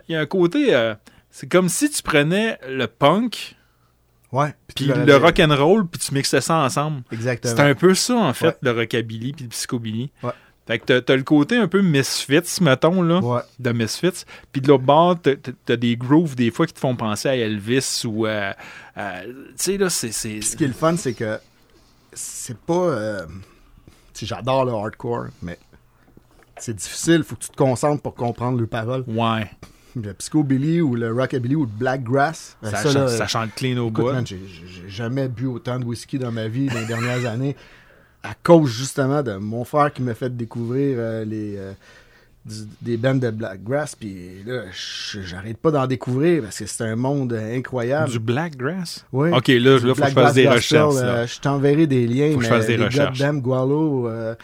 y 0.08 0.14
a 0.14 0.20
un 0.20 0.26
côté. 0.26 0.74
euh, 0.74 0.94
c'est 1.30 1.48
comme 1.50 1.68
si 1.68 1.90
tu 1.90 2.02
prenais 2.02 2.58
le 2.66 2.86
punk, 2.86 3.55
Ouais. 4.36 4.54
puis 4.74 4.86
le 4.86 4.94
l'aurais- 5.04 5.18
rock'n'roll, 5.28 5.86
puis 5.86 6.00
tu 6.00 6.14
mixais 6.14 6.40
ça 6.40 6.56
ensemble. 6.56 7.02
Exactement. 7.12 7.54
C'est 7.56 7.62
un 7.62 7.74
peu 7.74 7.94
ça, 7.94 8.14
en 8.16 8.32
fait, 8.34 8.46
Ouais. 8.48 8.56
le 8.62 8.70
rockabilly 8.72 9.32
puis 9.32 9.44
le 9.44 9.50
psychobilly. 9.50 10.10
Ouais. 10.22 10.32
Fait 10.66 10.80
que 10.80 10.98
t'as- 10.98 11.14
le 11.16 11.22
côté 11.22 11.56
un 11.56 11.68
peu 11.68 11.80
misfits, 11.80 12.60
mettons, 12.60 13.00
là. 13.00 13.20
Ouais. 13.20 13.40
de 13.60 13.70
Misfits. 13.70 14.24
Puis 14.50 14.60
de 14.60 14.66
l'autre 14.68 14.82
bord, 14.82 15.16
t'as- 15.20 15.76
des 15.76 15.96
grooves 15.96 16.34
des 16.34 16.50
fois 16.50 16.66
qui 16.66 16.72
te 16.74 16.80
font 16.80 16.96
penser 16.96 17.28
à 17.28 17.36
Elvis 17.36 18.02
ou 18.04 18.26
à. 18.26 18.56
à- 18.96 19.22
tu 19.22 19.30
sais, 19.56 19.78
là, 19.78 19.88
c'est. 19.90 20.10
ce 20.10 20.56
qui 20.56 20.64
est 20.64 20.66
le 20.68 20.72
fun, 20.72 20.96
c'est 20.96 21.14
que 21.14 21.38
c'est 22.12 22.58
pas. 22.58 22.74
euh, 22.74 23.26
J'adore 24.20 24.64
le 24.64 24.72
hardcore, 24.72 25.26
mais 25.42 25.58
c'est 26.58 26.74
difficile. 26.74 27.22
faut 27.22 27.36
que 27.36 27.42
tu 27.44 27.50
te 27.50 27.56
concentres 27.56 28.02
pour 28.02 28.14
comprendre 28.14 28.58
les 28.60 28.66
paroles. 28.66 29.04
Ouais. 29.06 29.48
Le 29.96 30.12
psychobilly 30.12 30.80
ou 30.82 30.94
le 30.94 31.10
rockabilly 31.12 31.54
ou 31.56 31.62
le 31.62 31.70
blackgrass. 31.72 32.56
euh, 32.62 32.70
Ça, 32.70 32.76
ça, 32.76 32.82
chante, 32.84 32.94
là, 32.94 33.08
ça 33.08 33.26
chante 33.26 33.54
clean 33.54 33.78
au 33.78 33.90
bout. 33.90 34.10
j'ai 34.26 34.38
jamais 34.88 35.26
bu 35.28 35.46
autant 35.46 35.78
de 35.78 35.84
whisky 35.84 36.18
dans 36.18 36.30
ma 36.32 36.48
vie 36.48 36.66
dans 36.66 36.78
les 36.78 36.86
dernières 36.86 37.24
années 37.26 37.56
à 38.22 38.34
cause 38.42 38.70
justement 38.70 39.22
de 39.22 39.34
mon 39.36 39.64
frère 39.64 39.92
qui 39.92 40.02
m'a 40.02 40.14
fait 40.14 40.36
découvrir 40.36 40.96
euh, 40.98 41.24
les. 41.24 41.56
euh, 41.56 41.72
du- 42.44 42.68
des 42.80 42.96
bandes 42.96 43.18
de 43.18 43.30
Blackgrass, 43.30 43.96
puis 43.96 44.44
là, 44.46 44.62
j'arrête 45.24 45.56
pas 45.56 45.72
d'en 45.72 45.86
découvrir 45.88 46.42
parce 46.44 46.58
que 46.60 46.66
c'est 46.66 46.84
un 46.84 46.94
monde 46.94 47.32
incroyable. 47.32 48.08
Du 48.10 48.20
Blackgrass? 48.20 49.04
Oui. 49.12 49.30
Ok, 49.32 49.48
là, 49.48 49.56
là 49.56 49.78
faut 49.80 49.94
que 50.02 50.08
je 50.08 50.12
fasse 50.14 50.34
des 50.34 50.48
recherches. 50.48 50.94
là. 50.94 51.00
euh, 51.02 51.26
je 51.26 51.40
t'enverrai 51.40 51.88
des 51.88 52.06
liens. 52.06 52.30
Faut 52.34 52.38
que 52.38 52.44
je 52.44 52.50
mais 52.50 52.56
fasse 52.56 52.66
des 52.68 52.76
recherches. 52.76 53.18
Goddamn 53.18 53.40
Gualo, 53.40 54.08
euh, 54.08 54.34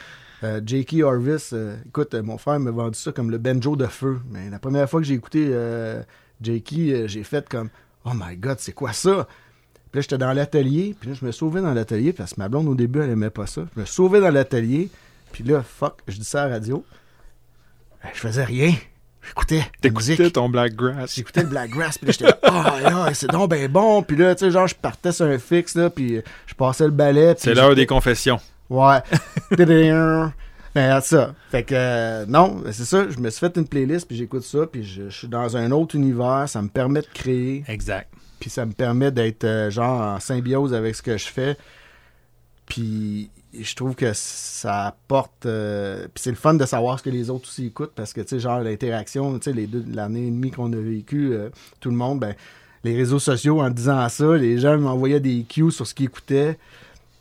euh, 0.44 0.60
J.K. 0.64 1.02
Harvis. 1.04 1.50
euh, 1.52 1.76
écoute, 1.86 2.14
mon 2.14 2.38
frère 2.38 2.58
m'a 2.60 2.70
vendu 2.70 2.98
ça 2.98 3.12
comme 3.12 3.30
le 3.30 3.38
banjo 3.38 3.76
de 3.76 3.86
feu. 3.86 4.20
Mais 4.30 4.50
la 4.50 4.58
première 4.58 4.88
fois 4.88 5.00
que 5.00 5.06
j'ai 5.06 5.14
écouté 5.14 5.48
euh, 5.50 6.02
J.K., 6.40 6.72
euh, 6.78 7.06
j'ai 7.08 7.24
fait 7.24 7.48
comme 7.48 7.68
Oh 8.04 8.10
my 8.14 8.36
god, 8.36 8.58
c'est 8.58 8.72
quoi 8.72 8.92
ça? 8.92 9.26
Puis 9.90 9.98
là, 9.98 10.00
j'étais 10.02 10.18
dans 10.18 10.32
l'atelier, 10.32 10.96
puis 10.98 11.10
là, 11.10 11.16
je 11.20 11.24
me 11.24 11.32
sauvais 11.32 11.60
dans 11.60 11.74
l'atelier, 11.74 12.12
parce 12.12 12.32
que 12.34 12.40
ma 12.40 12.48
blonde, 12.48 12.66
au 12.66 12.74
début, 12.74 13.00
elle 13.00 13.10
aimait 13.10 13.30
pas 13.30 13.46
ça. 13.46 13.62
Je 13.74 13.80
me 13.80 13.84
sauvais 13.84 14.20
dans 14.20 14.30
l'atelier, 14.30 14.88
puis 15.32 15.44
là, 15.44 15.62
fuck, 15.62 15.98
je 16.08 16.16
dis 16.16 16.24
ça 16.24 16.44
à 16.44 16.46
la 16.48 16.54
radio. 16.54 16.84
Ben, 18.02 18.10
Je 18.14 18.20
faisais 18.20 18.44
rien. 18.44 18.74
J'écoutais. 19.24 19.62
T'écoutais 19.80 20.30
ton 20.30 20.48
Blackgrass. 20.48 21.14
J'écoutais 21.14 21.42
le 21.42 21.48
Blackgrass, 21.48 21.98
puis 21.98 22.06
là, 22.06 22.12
j'étais 22.12 22.24
là, 22.24 22.80
là, 22.90 23.14
c'est 23.14 23.28
donc 23.28 23.50
ben 23.50 23.70
bon. 23.70 24.02
Puis 24.02 24.16
là, 24.16 24.34
tu 24.34 24.46
sais, 24.46 24.50
genre, 24.50 24.66
je 24.66 24.74
partais 24.74 25.12
sur 25.12 25.26
un 25.26 25.38
fixe, 25.38 25.76
là, 25.76 25.90
puis 25.90 26.20
je 26.46 26.54
passais 26.54 26.88
le 26.88 26.92
puis 26.92 27.34
C'est 27.36 27.54
l'heure 27.54 27.74
des 27.74 27.86
confessions. 27.86 28.40
Ouais. 28.72 28.98
Ben, 30.74 31.00
ça. 31.02 31.34
Fait 31.50 31.64
que, 31.64 31.74
euh, 31.76 32.24
non, 32.26 32.54
ben, 32.64 32.72
c'est 32.72 32.86
ça. 32.86 33.06
Je 33.10 33.18
me 33.18 33.28
suis 33.28 33.40
fait 33.40 33.54
une 33.58 33.66
playlist, 33.68 34.06
puis 34.08 34.16
j'écoute 34.16 34.42
ça, 34.42 34.66
puis 34.66 34.82
je, 34.82 35.10
je 35.10 35.16
suis 35.18 35.28
dans 35.28 35.54
un 35.56 35.70
autre 35.70 35.94
univers. 35.96 36.44
Ça 36.48 36.62
me 36.62 36.68
permet 36.68 37.02
de 37.02 37.06
créer, 37.12 37.62
Exact. 37.68 38.08
puis 38.40 38.48
ça 38.48 38.64
me 38.64 38.72
permet 38.72 39.10
d'être, 39.10 39.44
euh, 39.44 39.70
genre, 39.70 40.00
en 40.00 40.18
symbiose 40.18 40.72
avec 40.72 40.94
ce 40.94 41.02
que 41.02 41.18
je 41.18 41.26
fais. 41.26 41.58
Puis 42.66 43.30
je 43.58 43.74
trouve 43.74 43.94
que 43.94 44.12
ça 44.14 44.86
apporte. 44.86 45.44
euh, 45.44 46.04
puis 46.14 46.22
c'est 46.22 46.30
le 46.30 46.36
fun 46.36 46.54
de 46.54 46.64
savoir 46.64 46.98
ce 46.98 47.04
que 47.04 47.10
les 47.10 47.28
autres 47.28 47.48
aussi 47.48 47.66
écoutent 47.66 47.92
parce 47.94 48.14
que, 48.14 48.22
tu 48.22 48.28
sais, 48.28 48.40
genre, 48.40 48.60
l'interaction, 48.60 49.38
tu 49.38 49.50
sais, 49.50 49.52
les 49.52 49.66
deux- 49.66 49.84
l'année 49.92 50.26
et 50.28 50.30
demie 50.30 50.50
qu'on 50.50 50.72
a 50.72 50.76
vécu, 50.76 51.32
euh, 51.34 51.50
tout 51.80 51.90
le 51.90 51.96
monde, 51.96 52.20
ben, 52.20 52.34
les 52.84 52.96
réseaux 52.96 53.18
sociaux, 53.18 53.60
en 53.60 53.68
disant 53.68 54.08
ça, 54.08 54.36
les 54.38 54.56
gens 54.58 54.78
m'envoyaient 54.78 55.20
des 55.20 55.44
cues 55.46 55.70
sur 55.70 55.86
ce 55.86 55.92
qu'ils 55.92 56.06
écoutaient, 56.06 56.58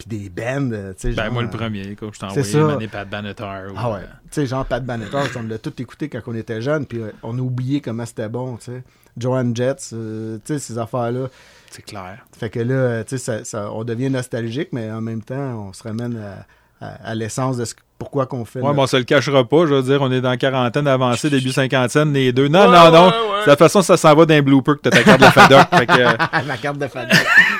puis 0.06 0.18
des 0.20 0.30
bands, 0.30 0.72
euh, 0.72 0.94
tu 0.94 1.10
sais, 1.10 1.14
Ben, 1.16 1.26
genre, 1.26 1.34
moi, 1.34 1.42
le 1.44 1.48
euh, 1.48 1.52
premier, 1.52 1.96
quand 2.00 2.08
je 2.14 2.20
t'ai 2.20 2.26
c'est 2.30 2.40
envoyé 2.40 2.44
ça. 2.52 2.60
Mané 2.64 2.88
Pat 2.88 3.10
Banneter. 3.10 3.44
ou, 3.70 3.74
Ah 3.78 3.92
ouais. 3.92 4.00
euh, 4.00 4.06
Tu 4.26 4.42
sais, 4.42 4.46
genre 4.48 4.66
Pat 4.66 4.84
Benatar, 4.84 5.26
on 5.38 5.44
l'a 5.44 5.58
tout 5.58 5.74
écouté 5.82 6.10
quand 6.10 6.20
on 6.28 6.36
était 6.36 6.62
jeune, 6.62 6.86
puis 6.86 7.02
on 7.24 7.38
a 7.38 7.42
oublié 7.42 7.82
comment 7.82 8.06
c'était 8.06 8.30
bon, 8.30 8.58
tu 8.58 8.66
sais. 8.72 8.84
Joanne 9.18 9.56
Jets, 9.56 9.92
euh, 9.94 10.38
tu 10.46 10.54
sais, 10.54 10.60
ces 10.60 10.78
affaires-là. 10.78 11.28
C'est 11.70 11.84
clair. 11.84 12.26
Fait 12.38 12.50
que 12.50 12.60
là, 12.60 13.04
tu 13.04 13.18
sais, 13.18 13.18
ça- 13.18 13.44
ça- 13.46 13.72
on 13.72 13.84
devient 13.84 14.10
nostalgique, 14.10 14.70
mais 14.72 14.90
en 14.92 15.02
même 15.02 15.22
temps, 15.22 15.68
on 15.70 15.74
se 15.74 15.84
ramène 15.84 16.18
à, 16.18 16.86
à- 16.86 17.10
à 17.12 17.16
l'essence 17.16 17.58
de 17.58 17.66
ce, 17.66 17.76
pourquoi 17.98 18.26
qu'on 18.26 18.46
fait. 18.46 18.60
Ouais, 18.62 18.74
mais 18.74 18.82
on 18.82 18.88
se 18.88 18.98
le 18.98 19.04
cachera 19.04 19.44
pas. 19.48 19.66
Je 19.68 19.74
veux 19.76 19.84
dire, 19.84 20.02
on 20.02 20.12
est 20.12 20.22
dans 20.22 20.36
quarantaine 20.38 20.88
avancée, 20.88 21.30
début 21.30 21.52
cinquantaine, 21.52 22.12
les 22.14 22.32
deux. 22.34 22.48
Non, 22.48 22.62
Ouais, 22.62 22.66
non, 22.68 22.92
non. 22.92 23.08
ouais, 23.08 23.14
ouais. 23.14 23.46
De 23.46 23.50
toute 23.52 23.60
façon, 23.60 23.82
ça 23.82 23.96
s'en 23.98 24.16
va 24.16 24.26
d'un 24.26 24.42
blooper 24.42 24.74
que 24.76 24.90
t'as 24.90 24.92
ta 24.92 25.04
carte 25.04 25.22
de 25.22 25.26
FADOC. 25.26 25.68
fait 25.78 25.86
que, 25.86 26.46
Ma 26.48 26.58
carte 26.58 26.78
de 26.78 26.88
famille. 26.88 27.12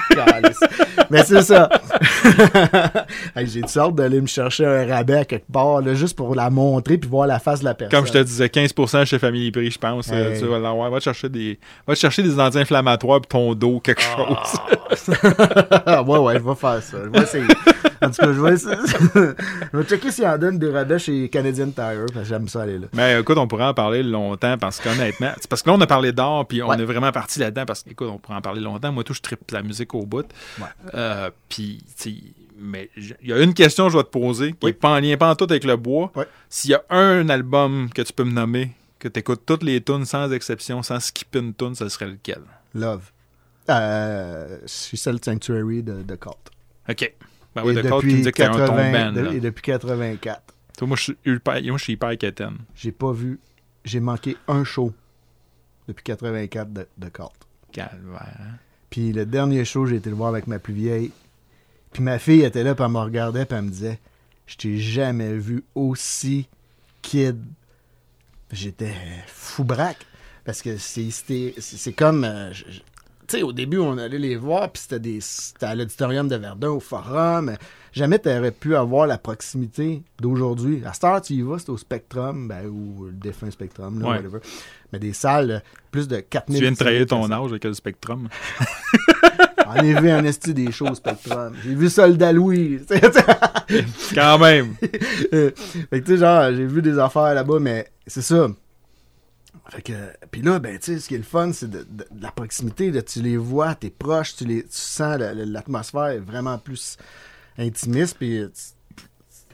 Mais 1.10 1.24
c'est 1.24 1.42
ça. 1.42 1.70
Hey, 3.36 3.48
J'ai 3.48 3.62
de 3.62 3.68
sorte 3.68 3.96
d'aller 3.96 4.20
me 4.22 4.28
chercher 4.28 4.66
un 4.66 4.86
rabais 4.86 5.18
à 5.20 5.26
quelque 5.26 5.50
part, 5.52 5.82
là, 5.82 5.94
juste 5.94 6.16
pour 6.18 6.36
la 6.36 6.50
montrer 6.50 6.98
puis 6.98 7.10
voir 7.10 7.28
la 7.28 7.40
face 7.40 7.60
de 7.60 7.66
la 7.66 7.74
personne. 7.74 7.98
comme 8.00 8.08
je 8.08 8.14
te 8.14 8.24
disais, 8.24 8.48
15% 8.48 9.06
chez 9.06 9.20
Family 9.20 9.52
Prix, 9.52 9.72
je 9.72 9.78
pense. 9.80 10.10
euh, 10.12 10.34
Hey. 10.34 10.40
tu 10.40 10.46
vas 10.46 10.60
l'avoir. 10.60 10.90
Va 10.92 10.98
te 11.00 11.04
chercher 11.04 11.30
des, 11.30 11.60
va 11.88 11.94
te 11.94 12.00
chercher 12.00 12.24
des 12.24 12.40
anti-inflammatoires 12.40 13.22
puis 13.22 13.28
ton 13.30 13.54
dos, 13.54 13.80
quelque 13.80 14.02
chose. 14.02 14.38
Ah, 15.86 16.02
ouais, 16.04 16.18
ouais, 16.20 16.34
je 16.36 16.44
vais 16.44 16.56
faire 16.56 16.82
ça. 16.82 16.98
Je 17.06 17.10
vais 17.10 17.24
essayer. 17.24 17.46
En 18.04 18.10
tout 18.10 18.16
cas, 18.16 18.34
je 18.34 18.42
vais 18.42 18.54
essayer. 18.54 18.76
je 19.74 19.78
vais 19.78 19.84
checker 19.84 20.12
s'il 20.12 20.26
en 20.26 20.38
donne 20.38 20.58
des 20.58 20.72
rabais 20.72 20.98
chez 21.00 21.30
Canadian 21.30 21.68
Tire, 21.70 22.06
parce 22.08 22.12
que 22.14 22.24
j'aime 22.24 22.48
ça 22.48 22.64
aller 22.64 22.80
là. 22.80 22.88
Mais 22.94 23.20
écoute, 23.20 23.38
on 23.38 23.48
pourrait 23.48 23.66
en 23.66 23.74
parler 23.74 24.02
longtemps 24.04 24.58
parce 24.60 24.80
qu'honnêtement, 24.80 25.32
c'est 25.40 25.48
parce 25.50 25.62
que 25.62 25.70
là, 25.70 25.76
on 25.78 25.82
a 25.82 25.88
parlé 25.88 26.12
d'art, 26.12 26.46
puis 26.48 26.62
on 26.64 26.68
Ouais. 26.70 26.80
est 26.82 26.86
vraiment 26.86 27.12
parti 27.12 27.40
là-dedans 27.40 27.66
parce 27.66 27.84
qu'écoute, 27.84 28.08
on 28.12 28.18
pourrait 28.18 28.38
en 28.38 28.42
parler 28.42 28.62
longtemps. 28.62 28.92
Moi, 28.92 29.04
tout, 29.04 29.14
je 29.14 29.22
tripe 29.22 29.52
la 29.52 29.62
musique 29.62 29.94
au 29.94 30.06
bout. 30.06 30.26
Ouais. 30.60 30.66
Euh, 30.94 31.30
puis, 31.50 31.84
mais 32.58 32.90
il 32.98 33.16
y 33.24 33.34
a 33.34 33.42
une 33.42 33.54
question 33.54 33.88
que 33.88 33.94
je 33.94 33.98
vais 33.98 34.04
te 34.04 34.10
poser 34.10 34.52
qui 34.52 34.58
Oui. 34.64 34.70
n'est 34.72 34.74
pas 34.74 34.90
en 34.96 35.00
lien 35.00 35.18
pas 35.18 35.30
en 35.32 35.36
tout 35.36 35.48
avec 35.50 35.64
le 35.64 35.76
bois. 35.78 36.12
Ouais. 36.16 36.28
S'il 36.50 36.72
y 36.72 36.74
a 36.76 36.84
un 36.90 37.28
album 37.30 37.90
que 37.94 38.02
tu 38.02 38.14
peux 38.14 38.24
me 38.24 38.32
nommer, 38.32 38.72
que 39.00 39.08
tu 39.08 39.20
écoutes 39.20 39.46
toutes 39.46 39.64
les 39.64 39.82
tunes 39.82 40.06
sans 40.06 40.32
exception, 40.32 40.84
sans 40.84 41.00
skipper 41.00 41.40
une 41.40 41.54
tune, 41.54 41.74
ce 41.76 41.90
serait 41.90 42.08
lequel? 42.08 42.42
Love. 42.76 43.12
Euh, 43.70 44.60
je 44.64 44.68
suis 44.68 44.98
seul 44.98 45.18
Sanctuary 45.24 45.84
de, 45.84 46.02
de 46.04 46.16
Cult. 46.16 46.36
OK. 46.90 47.14
Ben 47.56 47.64
oui, 47.66 47.72
et, 47.74 47.82
de 47.82 47.82
Cult, 47.82 48.00
tu 48.02 48.06
me 48.08 48.12
depuis 48.12 48.22
dis 48.22 48.32
que 48.32 48.38
t'es 48.38 48.44
un 48.44 48.52
ton 48.52 48.58
80 48.76 48.92
band. 48.92 49.22
de- 49.22 49.36
et 49.36 49.40
depuis 49.40 49.62
84. 49.64 50.42
Toi, 50.78 50.88
moi, 50.88 50.98
je 50.98 51.04
suis 51.04 51.18
hyper, 51.26 51.62
moi, 51.64 51.78
je 51.78 51.84
suis 51.84 51.94
hyper 51.94 52.18
quétaine. 52.18 52.58
J'ai 52.76 52.92
pas 52.92 53.12
vu. 53.12 53.40
J'ai 53.86 54.00
manqué 54.00 54.38
un 54.48 54.64
show 54.64 54.94
depuis 55.88 56.04
84 56.04 56.72
de, 56.74 56.88
de 56.98 57.10
Cult. 57.10 57.30
Calvaire. 57.72 58.38
hein? 58.40 58.58
Puis 58.92 59.14
le 59.14 59.26
dernier 59.26 59.66
show, 59.66 59.88
j'ai 59.88 59.96
été 59.96 60.12
le 60.12 60.16
voir 60.16 60.30
avec 60.30 60.46
ma 60.46 60.60
plus 60.60 60.74
vieille. 60.76 61.12
Puis 61.94 62.04
ma 62.04 62.20
fille 62.20 62.44
était 62.44 62.64
là, 62.64 62.76
puis 62.76 62.86
elle 62.86 62.92
me 62.92 63.00
regardait, 63.00 63.46
puis 63.46 63.58
elle 63.58 63.64
me 63.64 63.70
disait 63.70 64.00
Je 64.46 64.58
t'ai 64.58 64.78
jamais 64.78 65.34
vu 65.34 65.64
aussi 65.74 66.48
kid. 67.02 67.42
J'étais 68.52 68.94
fou 69.26 69.64
braque. 69.64 70.06
Parce 70.46 70.62
que 70.62 70.78
c'est 70.78 71.94
comme. 71.94 72.24
euh, 72.26 72.52
tu 73.28 73.38
sais, 73.38 73.44
au 73.44 73.54
début, 73.54 73.78
on 73.78 73.98
allait 73.98 74.20
les 74.20 74.36
voir, 74.36 74.70
puis 74.72 74.84
c'était 74.88 75.66
à 75.66 75.74
l'auditorium 75.74 76.28
de 76.28 76.36
Verdun, 76.36 76.70
au 76.70 76.80
forum. 76.80 77.56
Jamais 77.94 78.20
tu 78.20 78.30
aurais 78.30 78.52
pu 78.52 78.76
avoir 78.76 79.06
la 79.06 79.18
proximité 79.18 80.02
d'aujourd'hui. 80.20 80.82
À 80.86 80.94
Star, 80.94 81.22
tu 81.22 81.34
y 81.34 81.42
vas, 81.42 81.60
c'est 81.60 81.70
au 81.70 81.78
Spectrum, 81.78 82.48
ben, 82.48 82.66
ou 82.68 83.06
le 83.08 83.12
défunt 83.12 83.52
Spectrum, 83.52 84.00
là, 84.00 84.08
Ouais. 84.10 84.16
whatever. 84.18 84.40
Mais 84.94 85.00
des 85.00 85.12
salles, 85.14 85.52
euh, 85.52 85.60
plus 85.92 86.08
de 86.08 86.20
4000 86.22 86.58
Tu 86.58 86.64
viens 86.64 86.72
de 86.72 86.78
trahir 86.78 87.06
ton 87.06 87.30
âge 87.32 87.50
avec 87.52 87.64
le 87.66 87.74
Spectrum? 87.74 88.30
J'en 89.66 89.76
ai 89.84 89.94
vu 90.02 90.10
un 90.10 90.24
esti 90.26 90.54
des 90.54 90.72
shows 90.72 90.96
Spectrum. 90.96 91.54
J'ai 91.64 91.76
vu 91.76 91.90
Soldat 91.90 92.34
Louis. 92.34 92.80
Quand 94.16 94.38
même. 94.40 94.76
fait 94.82 95.54
que 95.92 95.98
tu 96.00 96.06
sais, 96.08 96.18
genre, 96.18 96.52
j'ai 96.54 96.66
vu 96.66 96.82
des 96.82 96.98
affaires 97.00 97.34
là-bas, 97.34 97.60
mais 97.60 97.88
c'est 98.08 98.22
ça. 98.22 98.48
Fait 99.70 99.82
que, 99.82 99.94
puis 100.30 100.42
là, 100.42 100.60
ben, 100.60 100.78
tu 100.78 100.94
sais, 100.94 101.00
ce 101.00 101.08
qui 101.08 101.16
est 101.16 101.20
le 101.20 101.24
fun, 101.24 101.52
c'est 101.54 101.70
de, 101.70 101.80
de- 101.90 102.06
de 102.12 102.22
la 102.22 102.32
proximité. 102.32 102.92
Là, 102.92 103.02
tu 103.02 103.22
les 103.22 103.38
vois, 103.38 103.74
t'es 103.76 103.90
proche, 103.90 104.36
tu, 104.36 104.44
les, 104.46 104.64
tu 104.64 104.70
sens 104.72 105.18
la- 105.18 105.34
la- 105.34 105.46
l'atmosphère 105.46 106.08
est 106.08 106.20
vraiment 106.20 106.58
plus 106.58 106.98
intimiste, 107.58 108.18
puis 108.18 108.40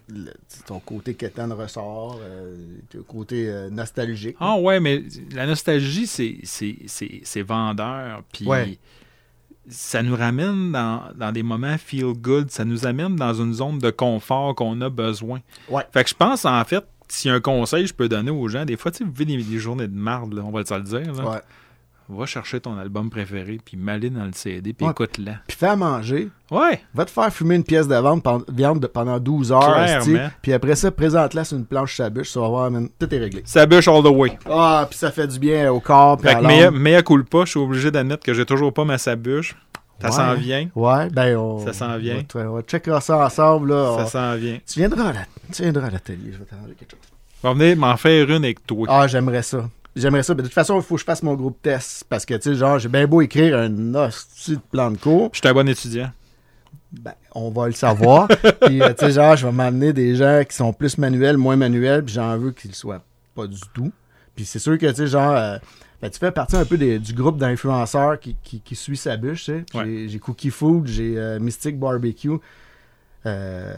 le- 0.09 0.33
ton 0.65 0.79
côté 0.79 1.13
quétaine 1.15 1.51
ressort, 1.51 2.19
euh, 2.21 2.55
ton 2.89 3.03
côté 3.03 3.49
euh, 3.49 3.69
nostalgique. 3.69 4.37
Ah 4.39 4.57
ouais, 4.57 4.79
mais 4.79 5.03
la 5.33 5.45
nostalgie, 5.45 6.07
c'est, 6.07 6.37
c'est, 6.43 6.77
c'est, 6.87 7.21
c'est 7.23 7.41
vendeur. 7.41 8.23
Puis 8.31 8.45
Ouais. 8.47 8.77
ça 9.69 10.01
nous 10.03 10.15
ramène 10.15 10.71
dans, 10.71 11.03
dans 11.15 11.31
des 11.33 11.43
moments 11.43 11.77
feel 11.77 12.13
good. 12.13 12.49
Ça 12.51 12.63
nous 12.63 12.85
amène 12.85 13.15
dans 13.17 13.33
une 13.33 13.53
zone 13.53 13.79
de 13.79 13.89
confort 13.89 14.55
qu'on 14.55 14.79
a 14.81 14.89
besoin. 14.89 15.39
Ouais. 15.69 15.83
Fait 15.91 16.03
que 16.05 16.09
je 16.09 16.15
pense, 16.15 16.45
en 16.45 16.63
fait, 16.63 16.85
si 17.09 17.29
un 17.29 17.41
conseil 17.41 17.85
je 17.87 17.93
peux 17.93 18.07
donner 18.07 18.31
aux 18.31 18.47
gens, 18.47 18.63
des 18.65 18.77
fois, 18.77 18.91
tu 18.91 18.99
sais, 18.99 19.03
vous 19.03 19.11
vivez 19.11 19.37
des, 19.37 19.43
des 19.43 19.59
journées 19.59 19.87
de 19.89 19.95
marde, 19.95 20.33
là, 20.33 20.41
on 20.45 20.51
va 20.51 20.59
le 20.61 20.83
dire. 20.83 21.13
là. 21.13 21.29
Ouais. 21.31 21.39
Va 22.09 22.25
chercher 22.25 22.61
ton 22.61 22.77
album 22.77 23.09
préféré, 23.09 23.59
puis 23.63 23.75
m'aller 23.75 24.09
dans 24.09 24.23
le 24.23 24.31
CD, 24.33 24.71
puis 24.71 24.85
Ouais. 24.85 24.91
écoute-la. 24.93 25.33
Puis 25.45 25.57
fais 25.57 25.67
à 25.67 25.75
manger. 25.75 26.29
Ouais. 26.49 26.79
Va 26.93 27.03
te 27.03 27.11
faire 27.11 27.31
fumer 27.33 27.55
une 27.55 27.65
pièce 27.65 27.85
de 27.87 27.95
viande, 27.95 28.23
pen- 28.23 28.43
viande 28.47 28.79
de- 28.79 28.87
pendant 28.87 29.19
12 29.19 29.51
heures. 29.51 29.99
Puis 30.41 30.53
après 30.53 30.75
ça, 30.75 30.89
présente-la 30.89 31.43
sur 31.43 31.57
une 31.57 31.65
planche 31.65 31.97
sa 31.97 32.09
bûche. 32.09 32.31
Ça 32.31 32.39
va 32.39 32.47
voir, 32.47 32.71
man, 32.71 32.87
tout 32.97 33.13
est 33.13 33.17
réglé. 33.17 33.41
Ça 33.45 33.65
bûche 33.65 33.89
all 33.89 34.01
the 34.03 34.07
way. 34.07 34.37
Ah, 34.49 34.87
puis 34.89 34.97
ça 34.97 35.11
fait 35.11 35.27
du 35.27 35.37
bien 35.37 35.69
au 35.71 35.81
corps. 35.81 36.17
Puis 36.17 36.29
Fait 36.29 36.35
à 36.35 36.39
que 36.39 36.45
l'âme. 36.45 36.77
mea 36.77 37.01
culpa, 37.01 37.39
je 37.43 37.49
suis 37.51 37.59
obligé 37.59 37.91
d'admettre 37.91 38.23
que 38.23 38.33
j'ai 38.33 38.45
toujours 38.45 38.73
pas 38.73 38.85
ma 38.85 38.97
sabuche. 38.97 39.55
Ça 39.99 40.07
Ouais. 40.07 40.13
s'en 40.13 40.33
vient. 40.35 40.69
Ouais, 40.75 41.09
ben 41.09 41.35
on. 41.37 41.65
Ça 41.65 41.73
s'en 41.73 41.97
vient. 41.97 42.23
On, 42.35 42.39
va- 42.39 42.51
on 42.51 42.61
checkera 42.61 43.01
ça 43.01 43.17
ensemble. 43.25 43.69
Là. 43.73 43.95
Ça 43.97 44.03
On- 44.03 44.07
s'en 44.07 44.35
vient. 44.37 44.59
Tu 44.65 44.79
viendras 44.79 45.09
à 45.09 45.13
la- 45.13 45.25
tu 45.51 45.63
viendras 45.63 45.87
à 45.87 45.89
l'atelier. 45.89 46.31
Je 46.33 46.37
vais 46.37 46.45
t'arranger 46.45 46.75
quelque 46.77 46.91
chose. 46.91 46.99
On 47.43 47.49
va 47.49 47.53
venir 47.55 47.75
m'en 47.77 47.97
faire 47.97 48.29
une 48.29 48.43
avec 48.45 48.65
toi. 48.65 48.85
Ah, 48.89 49.07
j'aimerais 49.07 49.41
ça. 49.41 49.67
J'aimerais 49.99 50.23
ça. 50.23 50.33
Mais 50.35 50.41
de 50.43 50.47
toute 50.47 50.53
façon, 50.53 50.77
il 50.77 50.83
faut 50.83 50.95
que 50.95 50.99
je 51.01 51.05
fasse 51.05 51.23
mon 51.23 51.33
groupe 51.35 51.61
test. 51.61 52.05
Parce 52.09 52.25
que, 52.25 52.33
tu 52.35 52.41
sais, 52.51 52.55
genre, 52.55 52.79
j'ai 52.79 52.89
bien 52.89 53.07
beau 53.07 53.21
écrire 53.21 53.57
un 53.57 53.95
hostie 53.95 54.55
de 54.55 54.61
plan 54.71 54.91
de 54.91 54.97
cours. 54.97 55.29
Je 55.33 55.39
suis 55.39 55.47
un 55.47 55.53
bon 55.53 55.67
étudiant. 55.67 56.11
Ben, 56.91 57.13
on 57.35 57.49
va 57.49 57.65
le 57.67 57.73
savoir. 57.73 58.27
puis, 58.65 58.81
euh, 58.81 58.93
tu 58.93 59.05
sais, 59.05 59.11
genre, 59.11 59.35
je 59.35 59.45
vais 59.45 59.51
m'amener 59.51 59.91
des 59.93 60.15
gens 60.15 60.43
qui 60.47 60.55
sont 60.55 60.71
plus 60.73 60.97
manuels, 60.97 61.37
moins 61.37 61.55
manuels, 61.57 62.03
puis 62.03 62.13
j'en 62.15 62.37
veux 62.37 62.51
qu'ils 62.51 62.75
soient 62.75 63.03
pas 63.35 63.47
du 63.47 63.59
tout. 63.73 63.91
Puis 64.35 64.45
c'est 64.45 64.59
sûr 64.59 64.77
que, 64.77 64.85
tu 64.87 64.95
sais, 64.95 65.07
genre, 65.07 65.35
euh, 65.35 65.57
ben, 66.01 66.09
tu 66.09 66.17
fais 66.19 66.31
partie 66.31 66.55
un 66.55 66.63
peu 66.65 66.77
des- 66.77 66.99
du 66.99 67.13
groupe 67.13 67.37
d'influenceurs 67.37 68.19
qui, 68.19 68.35
qui, 68.43 68.61
qui 68.61 68.75
suit 68.75 68.95
sa 68.97 69.17
bûche, 69.17 69.45
tu 69.45 69.51
sais. 69.51 69.65
Puis 69.69 69.79
Ouais. 69.79 70.05
J'ai 70.07 70.19
Cookie 70.19 70.49
Food, 70.51 70.87
j'ai 70.87 71.17
euh, 71.17 71.39
Mystic 71.39 71.77
Barbecue. 71.77 72.37
Euh, 73.25 73.75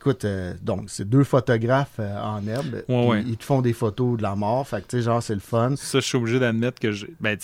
écoute, 0.00 0.24
euh, 0.24 0.54
donc, 0.62 0.84
c'est 0.88 1.08
deux 1.08 1.24
photographes 1.24 1.96
euh, 1.98 2.16
en 2.20 2.46
herbe. 2.46 2.82
ouais. 2.88 3.22
Ils 3.26 3.36
te 3.36 3.44
font 3.44 3.60
des 3.62 3.72
photos 3.72 4.16
de 4.16 4.22
la 4.22 4.34
mort. 4.36 4.66
Fait 4.66 4.80
que, 4.82 4.86
tu 4.88 4.96
sais, 4.98 5.02
genre, 5.02 5.22
c'est 5.22 5.34
le 5.34 5.40
fun. 5.40 5.74
Ça, 5.76 6.00
je 6.00 6.04
suis 6.06 6.16
obligé 6.16 6.38
d'admettre 6.38 6.78
que 6.80 6.88
ben, 7.20 7.36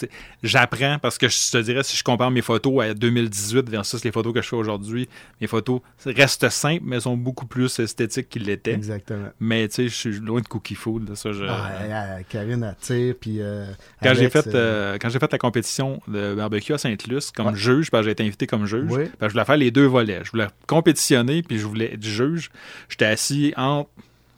j'apprends 0.42 0.98
parce 1.00 1.18
que 1.18 1.28
je 1.28 1.50
te 1.50 1.59
dirais, 1.59 1.82
si 1.82 1.96
je 1.96 2.05
compare 2.05 2.30
mes 2.30 2.42
photos 2.42 2.82
à 2.84 2.94
2018 2.94 3.68
versus 3.68 4.05
les 4.05 4.12
photos 4.12 4.32
que 4.32 4.42
je 4.42 4.48
fais 4.48 4.57
aujourd'hui, 4.57 5.09
mes 5.40 5.46
photos 5.46 5.80
restent 6.07 6.48
simples, 6.48 6.82
mais 6.86 7.00
sont 7.00 7.16
beaucoup 7.16 7.46
plus 7.46 7.78
esthétiques 7.78 8.28
qu'ils 8.28 8.44
l'étaient. 8.44 8.72
Exactement. 8.74 9.28
Mais 9.40 9.66
tu 9.68 9.74
sais, 9.74 9.88
je 9.88 9.94
suis 9.94 10.12
loin 10.20 10.40
de 10.40 10.48
cookie 10.48 10.74
food. 10.74 11.09
là, 11.09 11.16
ça, 11.16 11.32
je- 11.32 11.44
Ah, 11.44 11.70
euh, 11.82 12.20
Karine, 12.28 12.62
elle 12.62 12.76
tire, 12.80 13.14
puis... 13.20 13.36
euh, 13.40 13.66
quand 14.02 14.14
j'ai 14.14 14.30
fait, 14.30 14.46
euh, 14.55 14.96
quand 15.00 15.09
j'ai 15.09 15.18
fait 15.18 15.32
la 15.32 15.38
compétition 15.38 16.00
de 16.09 16.34
barbecue 16.34 16.72
à 16.72 16.78
Sainte-Luce 16.78 17.30
comme 17.30 17.48
Ouais. 17.48 17.55
juge, 17.57 17.90
parce 17.90 18.02
que 18.02 18.07
j'ai 18.07 18.12
été 18.12 18.24
invité 18.24 18.46
comme 18.46 18.64
juge, 18.66 18.90
Oui. 18.90 19.05
ben, 19.20 19.28
je 19.28 19.32
voulais 19.32 19.44
faire 19.44 19.57
les 19.57 19.70
deux 19.70 19.86
volets. 19.86 20.20
Je 20.24 20.30
voulais 20.30 20.46
compétitionner, 20.66 21.42
puis 21.42 21.59
je 21.59 21.66
voulais 21.66 21.94
être 21.94 22.02
juge. 22.05 22.43
J'étais 22.88 23.07
assis 23.07 23.53
entre 23.57 23.90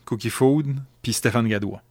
Cookie 0.05 0.31
Food 0.31 0.67
puis 1.03 1.13
Stéphane 1.13 1.49
Gadois. 1.49 1.83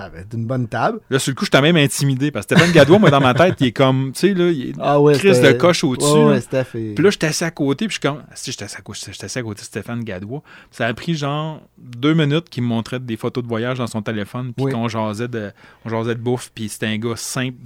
Ah, 0.00 0.10
ben, 0.10 0.24
d'une 0.30 0.46
bonne 0.46 0.68
table. 0.68 1.00
Là, 1.10 1.18
sur 1.18 1.32
le 1.32 1.34
coup, 1.34 1.44
j'étais 1.44 1.60
même 1.60 1.76
intimidé 1.76 2.30
parce 2.30 2.46
que 2.46 2.54
Stéphane 2.54 2.72
Gadois, 2.72 3.00
moi, 3.00 3.10
dans 3.10 3.20
ma 3.20 3.34
tête, 3.34 3.56
il 3.58 3.66
est 3.66 3.72
comme, 3.72 4.12
tu 4.12 4.20
sais, 4.28 4.32
là, 4.34 4.48
il 4.48 4.68
est 4.70 4.74
Ah 4.78 5.00
ouais, 5.00 5.14
crise 5.18 5.34
c'était- 5.34 5.54
de 5.54 5.58
coche 5.58 5.82
au-dessus. 5.82 6.08
Ouais, 6.12 6.40
ouais, 6.52 6.64
Puis 6.94 7.02
là, 7.04 7.10
j'étais 7.10 7.26
assis 7.26 7.42
à 7.42 7.50
côté, 7.50 7.88
puis 7.88 7.96
je 7.96 8.00
suis 8.00 8.08
comme, 8.08 8.22
Ah, 8.30 8.32
si 8.36 8.52
j'étais 8.52 8.62
assis 8.66 8.76
à 8.76 8.80
côté, 8.80 9.00
j'étais 9.10 9.24
assis 9.24 9.40
à 9.40 9.42
côté 9.42 9.58
de 9.62 9.64
Stéphane 9.66 10.04
Gadois. 10.04 10.40
Ça 10.70 10.86
a 10.86 10.94
pris 10.94 11.16
genre 11.16 11.60
deux 11.78 12.14
minutes 12.14 12.48
qu'il 12.48 12.62
me 12.62 12.68
montrait 12.68 13.00
des 13.00 13.16
photos 13.16 13.42
de 13.42 13.48
voyage 13.48 13.78
dans 13.78 13.88
son 13.88 14.00
téléphone, 14.00 14.52
puis 14.54 14.66
Oui. 14.66 14.72
qu'on 14.72 14.86
jasait 14.86 15.26
de, 15.26 15.50
on 15.84 15.88
jasait 15.88 16.14
de 16.14 16.20
bouffe, 16.20 16.52
puis 16.54 16.68
c'était 16.68 16.86
un 16.86 16.98
gars 16.98 17.16
simple, 17.16 17.56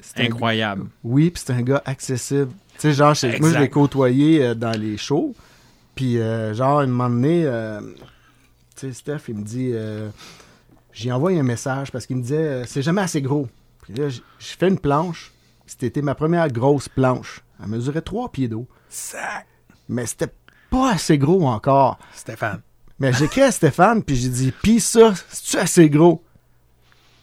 C'était 0.00 0.22
un- 0.22 0.26
incroyable. 0.26 0.84
Oui, 1.02 1.30
puis 1.30 1.42
c'est 1.44 1.52
un 1.52 1.62
gars 1.62 1.82
accessible. 1.84 2.50
Tu 2.74 2.82
sais, 2.82 2.92
genre, 2.92 3.14
moi, 3.40 3.50
je 3.52 3.58
l'ai 3.58 3.68
côtoyé 3.68 4.44
euh, 4.44 4.54
dans 4.54 4.78
les 4.80 4.96
shows. 4.96 5.34
Puis, 6.00 6.18
euh, 6.18 6.54
genre, 6.54 6.80
un 6.80 6.86
moment 6.86 7.10
donné, 7.10 7.44
euh, 7.44 7.78
tu 8.74 8.86
sais, 8.86 8.92
Steph, 8.94 9.28
il 9.28 9.34
me 9.34 9.42
dit, 9.42 9.72
euh, 9.74 10.08
j'ai 10.94 11.12
envoyé 11.12 11.38
un 11.38 11.42
message 11.42 11.92
parce 11.92 12.06
qu'il 12.06 12.16
me 12.16 12.22
disait, 12.22 12.36
euh, 12.38 12.64
c'est 12.64 12.80
jamais 12.80 13.02
assez 13.02 13.20
gros. 13.20 13.48
Puis 13.82 13.92
là, 13.92 14.08
je 14.08 14.20
fais 14.38 14.68
une 14.68 14.78
planche. 14.78 15.30
C'était 15.66 16.00
ma 16.00 16.14
première 16.14 16.48
grosse 16.48 16.88
planche. 16.88 17.42
Elle 17.62 17.68
mesurait 17.68 18.00
trois 18.00 18.32
pieds 18.32 18.48
d'eau. 18.48 18.66
Sac! 18.88 19.46
Mais 19.90 20.06
c'était 20.06 20.32
pas 20.70 20.92
assez 20.92 21.18
gros 21.18 21.46
encore. 21.46 21.98
Stéphane. 22.14 22.62
Mais 22.98 23.12
j'écris 23.12 23.42
à 23.42 23.52
Stéphane, 23.52 24.02
puis 24.02 24.16
j'ai 24.16 24.30
dit, 24.30 24.54
pis 24.62 24.80
ça, 24.80 25.12
c'est-tu 25.28 25.58
assez 25.58 25.90
gros? 25.90 26.24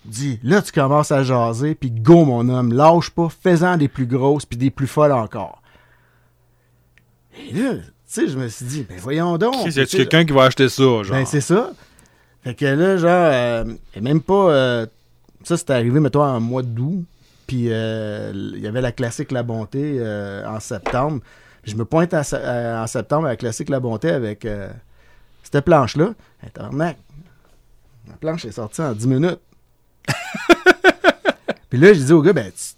Il 0.06 0.12
dit, 0.12 0.40
là, 0.44 0.62
tu 0.62 0.72
commences 0.72 1.12
à 1.12 1.24
jaser, 1.24 1.74
puis 1.74 1.90
go, 1.90 2.26
mon 2.26 2.48
homme, 2.48 2.72
lâche 2.72 3.10
pas, 3.10 3.28
fais-en 3.28 3.76
des 3.78 3.88
plus 3.88 4.06
grosses, 4.06 4.46
puis 4.46 4.56
des 4.56 4.70
plus 4.70 4.86
folles 4.86 5.14
encore. 5.14 5.64
Et 7.40 7.54
là, 7.54 7.78
sais, 8.08 8.28
je 8.28 8.38
me 8.38 8.48
suis 8.48 8.66
dit, 8.66 8.86
ben 8.88 8.98
voyons 9.00 9.38
donc. 9.38 9.54
Chris, 9.62 9.74
y 9.76 9.80
a 9.80 9.86
quelqu'un 9.86 10.26
qui 10.26 10.34
va 10.34 10.44
acheter 10.46 10.70
ça, 10.70 10.84
genre? 10.84 11.04
Ben, 11.12 11.26
c'est 11.26 11.42
ça. 11.42 11.72
Fait 12.44 12.56
que 12.56 12.66
là, 12.66 12.98
genre, 12.98 13.10
euh, 13.12 13.66
et 13.94 14.02
même 14.02 14.22
pas. 14.22 14.52
euh, 14.52 14.86
ça, 15.44 15.58
c'était 15.58 15.74
arrivé, 15.74 16.00
mettons, 16.00 16.24
en 16.24 16.40
mois 16.40 16.64
d'août. 16.64 17.06
Puis 17.46 17.68
euh, 17.70 18.32
il 18.34 18.60
y 18.60 18.68
avait 18.68 18.82
la 18.82 18.92
classique 18.92 19.32
La 19.32 19.44
Bonté 19.44 20.02
en 20.46 20.60
septembre. 20.60 21.22
Je 21.64 21.76
me 21.76 21.86
pointe 21.86 22.14
à 22.14 22.22
en 22.84 22.88
septembre 22.88 23.28
à 23.28 23.32
la 23.32 23.36
classique 23.38 23.70
La 23.70 23.80
Bonté 23.80 24.10
avec 24.10 24.48
cette 25.44 25.64
planche-là. 25.64 26.14
Tabarnak, 26.54 26.98
La 28.08 28.16
planche 28.16 28.46
est 28.46 28.52
sortie 28.52 28.82
en 28.82 28.94
10 28.94 29.08
minutes. 29.08 29.40
Puis 31.70 31.80
là, 31.80 31.94
je 31.94 32.02
dis 32.02 32.14
au 32.14 32.22
gars, 32.22 32.34
ben, 32.34 32.52
tu 32.52 32.77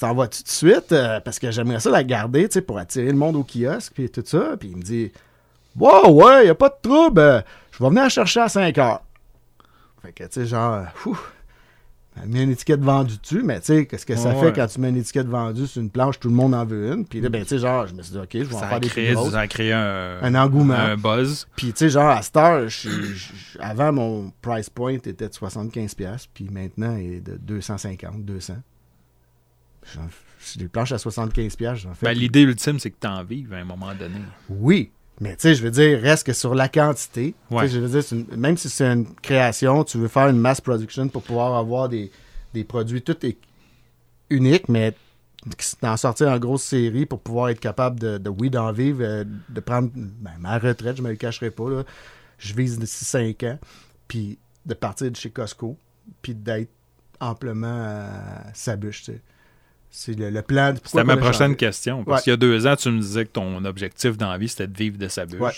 t'en 0.00 0.14
vas 0.14 0.28
tout 0.28 0.42
de 0.42 0.48
suite? 0.48 0.92
Euh, 0.92 1.20
parce 1.20 1.38
que 1.38 1.50
j'aimerais 1.50 1.80
ça 1.80 1.90
la 1.90 2.04
garder, 2.04 2.48
tu 2.48 2.54
sais, 2.54 2.60
pour 2.62 2.78
attirer 2.78 3.06
le 3.06 3.16
monde 3.16 3.36
au 3.36 3.44
kiosque, 3.44 3.92
puis 3.94 4.10
tout 4.10 4.22
ça. 4.24 4.56
Puis 4.58 4.68
il 4.70 4.76
me 4.76 4.82
dit, 4.82 5.12
wow, 5.76 6.10
ouais, 6.10 6.46
y 6.46 6.48
a 6.50 6.54
pas 6.54 6.68
de 6.68 6.76
trouble, 6.82 7.20
euh, 7.20 7.40
je 7.72 7.82
vais 7.82 7.88
venir 7.88 8.02
la 8.04 8.08
chercher 8.08 8.40
à 8.40 8.48
5 8.48 8.76
heures. 8.78 9.02
Fait 10.02 10.12
que, 10.12 10.24
tu 10.24 10.28
sais, 10.32 10.46
genre, 10.46 10.84
ouf, 11.06 11.32
mis 12.24 12.42
une 12.42 12.50
étiquette 12.50 12.80
vendue 12.80 13.18
dessus, 13.18 13.42
mais 13.42 13.60
tu 13.60 13.66
sais, 13.66 13.86
qu'est-ce 13.86 14.06
que 14.06 14.16
ça 14.16 14.30
Ouais, 14.30 14.34
fait 14.40 14.46
ouais. 14.46 14.52
quand 14.54 14.66
tu 14.68 14.80
mets 14.80 14.88
une 14.88 14.96
étiquette 14.96 15.26
vendue 15.26 15.66
sur 15.66 15.82
une 15.82 15.90
planche, 15.90 16.18
tout 16.18 16.28
le 16.28 16.34
monde 16.34 16.54
en 16.54 16.64
veut 16.64 16.90
une. 16.92 17.04
Puis 17.04 17.20
là, 17.20 17.28
ben, 17.28 17.42
tu 17.42 17.48
sais, 17.50 17.58
genre, 17.58 17.86
je 17.86 17.92
me 17.94 18.02
suis 18.02 18.12
dit, 18.12 18.18
ok, 18.18 18.28
je 18.32 18.38
vais 18.44 18.54
en 18.54 18.58
Ça 18.60 18.66
faire 18.68 18.76
a, 18.76 18.80
des 18.80 18.88
créé, 18.88 19.06
plus 19.08 19.14
grosses. 19.16 19.32
ça 19.32 19.40
a 19.40 19.46
créé 19.48 19.72
un, 19.74 20.18
Un 20.22 20.34
engouement. 20.34 20.72
un 20.74 20.96
buzz. 20.96 21.46
Puis, 21.56 21.72
tu 21.72 21.78
sais, 21.80 21.90
genre, 21.90 22.08
à 22.08 22.22
cette 22.22 22.36
heure, 22.38 22.68
je 22.68 22.76
suis- 22.88 23.14
je- 23.14 23.58
avant, 23.60 23.92
mon 23.92 24.32
price 24.40 24.70
point 24.70 24.92
était 24.94 25.12
de 25.12 25.28
75$, 25.30 26.26
puis 26.32 26.48
maintenant, 26.50 26.96
il 26.96 27.14
est 27.14 27.20
de 27.20 27.36
250, 27.36 28.24
200. 28.24 28.54
Des 30.56 30.68
planches 30.68 30.92
à 30.92 30.96
75$, 30.96 31.74
j'en 31.76 31.94
fais. 31.94 32.06
Ben, 32.06 32.12
L'idée 32.16 32.42
ultime, 32.42 32.78
c'est 32.78 32.90
que 32.90 32.96
tu 33.00 33.06
en 33.06 33.24
vives 33.24 33.52
à 33.52 33.56
un 33.58 33.64
moment 33.64 33.92
donné. 33.94 34.20
Oui, 34.48 34.90
mais 35.20 35.34
tu 35.36 35.42
sais, 35.42 35.54
je 35.56 35.62
veux 35.62 35.70
dire, 35.72 36.00
reste 36.00 36.24
que 36.26 36.32
sur 36.32 36.54
la 36.54 36.68
quantité. 36.68 37.32
Tu 37.32 37.48
sais, 37.48 37.54
Ouais. 37.56 37.68
Je 37.68 37.80
veux 37.80 37.88
dire, 37.88 38.02
c'est 38.02 38.14
une- 38.16 38.36
même 38.36 38.56
si 38.56 38.68
c'est 38.68 38.84
une 38.86 39.12
création, 39.16 39.82
tu 39.82 39.98
veux 39.98 40.08
faire 40.08 40.28
une 40.28 40.38
mass 40.38 40.60
production 40.60 41.08
pour 41.08 41.22
pouvoir 41.22 41.56
avoir 41.56 41.88
des, 41.88 42.10
des 42.54 42.62
produits 42.64 43.02
tout 43.02 43.24
est 43.26 43.36
uniques, 44.30 44.68
mais 44.68 44.94
d'en 45.82 45.96
sortir 45.96 46.28
en 46.28 46.38
grosse 46.38 46.62
série 46.64 47.06
pour 47.06 47.20
pouvoir 47.20 47.48
être 47.50 47.60
capable 47.60 47.98
de, 48.00 48.18
de 48.18 48.28
oui, 48.30 48.48
d'en 48.50 48.72
vivre, 48.72 49.00
euh, 49.02 49.24
de 49.48 49.60
prendre 49.60 49.90
ben, 49.94 50.32
ma 50.40 50.58
retraite, 50.58 50.96
je 50.96 51.02
me 51.02 51.10
le 51.10 51.16
cacherai 51.16 51.50
pas. 51.50 51.70
Là. 51.70 51.84
Je 52.38 52.54
vise 52.54 52.78
d'ici 52.78 53.04
5 53.04 53.42
ans, 53.44 53.58
puis 54.08 54.38
de 54.64 54.74
partir 54.74 55.10
de 55.10 55.16
chez 55.16 55.30
Costco, 55.30 55.76
puis 56.22 56.34
d'être 56.34 56.70
amplement 57.20 57.66
à 57.84 58.44
sa 58.54 58.76
bûche. 58.76 59.02
tu 59.04 59.12
sais. 59.12 59.20
C'est 59.98 60.12
le, 60.18 60.28
le 60.28 60.42
plan. 60.42 60.74
C'était 60.84 61.04
ma 61.04 61.16
prochaine 61.16 61.56
question. 61.56 62.04
Parce 62.04 62.18
Ouais. 62.20 62.24
qu'il 62.24 62.30
y 62.32 62.34
a 62.34 62.36
deux 62.36 62.66
ans, 62.66 62.76
tu 62.76 62.90
me 62.90 63.00
disais 63.00 63.24
que 63.24 63.30
ton 63.30 63.64
objectif 63.64 64.18
dans 64.18 64.28
la 64.30 64.36
vie, 64.36 64.48
c'était 64.48 64.66
de 64.66 64.76
vivre 64.76 64.98
de 64.98 65.08
sa 65.08 65.24
bûche. 65.24 65.40
Ouais. 65.40 65.52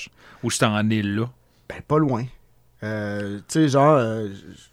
Ou 0.45 0.51
je 0.51 0.59
t'en 0.59 0.89
ai 0.91 1.03
là. 1.03 1.29
Ben, 1.69 1.81
pas 1.87 1.99
loin. 1.99 2.25
Euh, 2.85 3.39
tu 3.39 3.45
sais, 3.49 3.69
genre, 3.69 3.97
euh, 3.97 4.29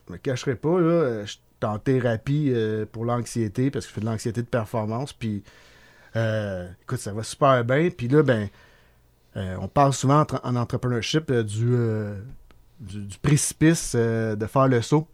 je 0.08 0.14
me 0.14 0.18
cacherai 0.20 0.54
pas, 0.54 0.80
là, 0.80 0.86
euh, 0.86 1.26
je 1.26 1.32
suis 1.32 1.40
en 1.64 1.80
thérapie 1.80 2.52
euh, 2.54 2.86
pour 2.92 3.06
l'anxiété, 3.06 3.72
parce 3.72 3.86
que 3.86 3.90
je 3.90 3.96
fais 3.96 4.02
de 4.02 4.06
l'anxiété 4.06 4.44
de 4.44 4.48
performance, 4.48 5.14
puis 5.14 5.42
écoute, 6.14 7.00
ça 7.00 7.12
va 7.12 7.24
super 7.24 7.66
bien, 7.66 7.90
puis 7.90 8.08
là, 8.08 8.22
ben, 8.22 8.48
on 9.36 9.68
parle 9.68 9.94
souvent 9.94 10.22
en, 10.44 10.50
en 10.50 10.56
entrepreneurship 10.56 11.32
du, 11.32 11.76
du, 12.80 13.00
du 13.02 13.18
précipice 13.18 13.96
de 13.96 14.46
faire 14.48 14.68
le 14.68 14.82
saut. 14.84 15.08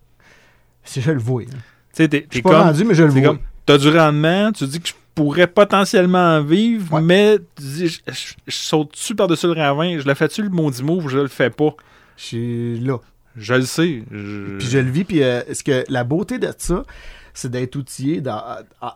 Si 0.84 1.02
je 1.02 1.12
le 1.12 1.20
vois. 1.20 1.44
hein. 1.44 1.46
Tu 1.94 2.04
sais, 2.04 2.08
t'es 2.10 2.26
Je 2.30 2.36
suis 2.36 2.42
pas 2.42 2.50
comme. 2.52 2.62
rendu, 2.62 2.84
mais 2.84 2.94
je 2.94 3.04
le 3.04 3.10
vois. 3.10 3.22
comme 3.22 3.40
T'as 3.66 3.78
du 3.78 3.90
rendement, 3.90 4.52
tu 4.52 4.66
dis 4.68 4.80
que 4.80 4.88
je 4.90 4.94
pourrais 5.16 5.48
potentiellement 5.48 6.38
en 6.38 6.44
vivre, 6.44 6.94
Ouais. 6.96 7.02
mais 7.02 7.38
tu 7.56 7.64
dis, 7.64 7.88
je, 7.88 8.00
je- 8.08 8.34
je 8.48 8.56
saute-tu 8.56 9.16
par-dessus 9.16 9.48
le 9.48 9.54
ravin, 9.54 10.00
je 10.00 10.06
le 10.08 10.14
fais-tu 10.14 10.42
le 10.44 10.50
maudit 10.50 10.84
move, 10.84 11.10
je 11.10 11.20
le 11.20 11.28
fais 11.28 11.50
pas? 11.50 11.76
Je 12.18 12.24
suis 12.24 12.80
là. 12.80 12.98
Je 13.36 13.54
le 13.54 13.62
sais. 13.66 14.04
je- 14.12 14.58
Puis 14.58 14.68
je 14.68 14.78
le 14.80 14.90
vis, 14.90 15.04
puis 15.06 15.24
euh, 15.24 15.42
ce 15.54 15.64
que 15.64 15.84
la 15.90 16.04
beauté 16.04 16.38
de 16.40 16.52
ça, 16.58 16.84
c'est 17.34 17.50
d'être 17.52 17.76
outillé, 17.78 18.22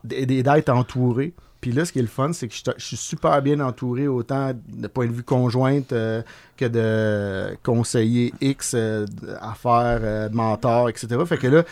d'être 0.04 0.70
entouré. 0.70 1.34
Puis 1.62 1.72
là, 1.72 1.84
ce 1.86 1.92
qui 1.92 2.00
est 2.00 2.04
le 2.04 2.08
fun, 2.08 2.32
c'est 2.34 2.48
que 2.48 2.54
je, 2.54 2.62
je 2.78 2.86
suis 2.86 2.98
super 2.98 3.42
bien 3.42 3.60
entouré, 3.60 4.08
autant 4.08 4.52
de 4.68 4.88
point 4.88 5.08
de 5.08 5.12
vue 5.14 5.24
conjointe 5.24 5.94
euh, 5.94 6.22
que 6.58 6.66
de 6.66 7.56
conseiller 7.64 8.34
X, 8.42 8.74
euh, 8.76 9.06
affaires, 9.42 10.30
mentor, 10.32 10.90
etc. 10.90 11.08
Fait 11.26 11.38
que 11.38 11.48
là, 11.48 11.64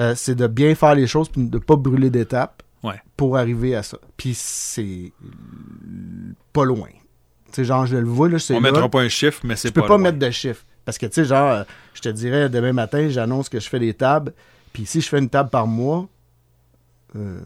euh, 0.00 0.14
c'est 0.14 0.34
de 0.34 0.46
bien 0.46 0.74
faire 0.74 0.94
les 0.94 1.06
choses, 1.06 1.28
puis 1.28 1.46
de 1.46 1.56
ne 1.58 1.62
pas 1.62 1.76
brûler 1.76 2.10
d'étapes 2.10 2.62
Ouais. 2.84 3.00
pour 3.16 3.36
arriver 3.36 3.74
à 3.74 3.82
ça. 3.82 3.98
Puis 4.16 4.34
c'est 4.34 5.12
pas 6.52 6.64
loin. 6.64 6.88
Tu 7.46 7.54
sais, 7.54 7.64
genre, 7.64 7.86
je 7.86 7.96
le 7.96 8.06
vois, 8.06 8.28
là, 8.28 8.38
c'est 8.38 8.54
On 8.54 8.60
là. 8.60 8.70
mettra 8.70 8.88
pas 8.88 9.00
un 9.00 9.08
chiffre, 9.08 9.40
mais 9.44 9.56
c'est 9.56 9.68
Tu 9.68 9.74
peux 9.74 9.80
pas. 9.80 9.88
pas 9.88 9.94
loin. 9.94 10.02
mettre 10.04 10.18
de 10.18 10.30
chiffres. 10.30 10.64
Parce 10.84 10.96
que, 10.98 11.06
tu 11.06 11.14
sais, 11.14 11.24
genre, 11.24 11.50
euh, 11.50 11.64
je 11.94 12.00
te 12.02 12.08
dirais, 12.08 12.48
demain 12.48 12.72
matin, 12.72 13.08
j'annonce 13.08 13.48
que 13.48 13.58
je 13.60 13.68
fais 13.68 13.78
des 13.80 13.94
tables. 13.94 14.32
Puis 14.72 14.86
si 14.86 15.00
je 15.00 15.08
fais 15.08 15.18
une 15.18 15.28
table 15.28 15.50
par 15.50 15.66
mois, 15.66 16.06
euh, 17.16 17.40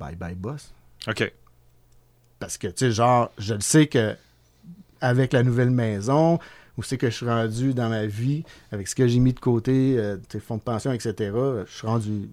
bye 0.00 0.14
bye 0.16 0.34
boss. 0.34 0.72
OK. 1.08 1.32
Parce 2.38 2.56
que, 2.58 2.68
tu 2.68 2.74
sais, 2.86 2.90
genre, 2.92 3.30
je 3.38 3.54
le 3.54 3.60
sais 3.60 3.86
que 3.86 4.16
avec 5.00 5.32
la 5.32 5.42
nouvelle 5.42 5.70
maison, 5.70 6.38
où 6.78 6.82
c'est 6.82 6.96
que 6.96 7.10
je 7.10 7.14
suis 7.14 7.26
rendu 7.26 7.74
dans 7.74 7.88
ma 7.88 8.06
vie, 8.06 8.44
avec 8.70 8.88
ce 8.88 8.94
que 8.94 9.06
j'ai 9.06 9.18
mis 9.18 9.32
de 9.32 9.40
côté, 9.40 9.96
euh, 9.98 10.16
tes 10.28 10.40
fonds 10.40 10.56
de 10.56 10.62
pension, 10.62 10.92
etc., 10.92 11.14
je 11.66 11.72
suis 11.72 11.86
rendu. 11.86 12.28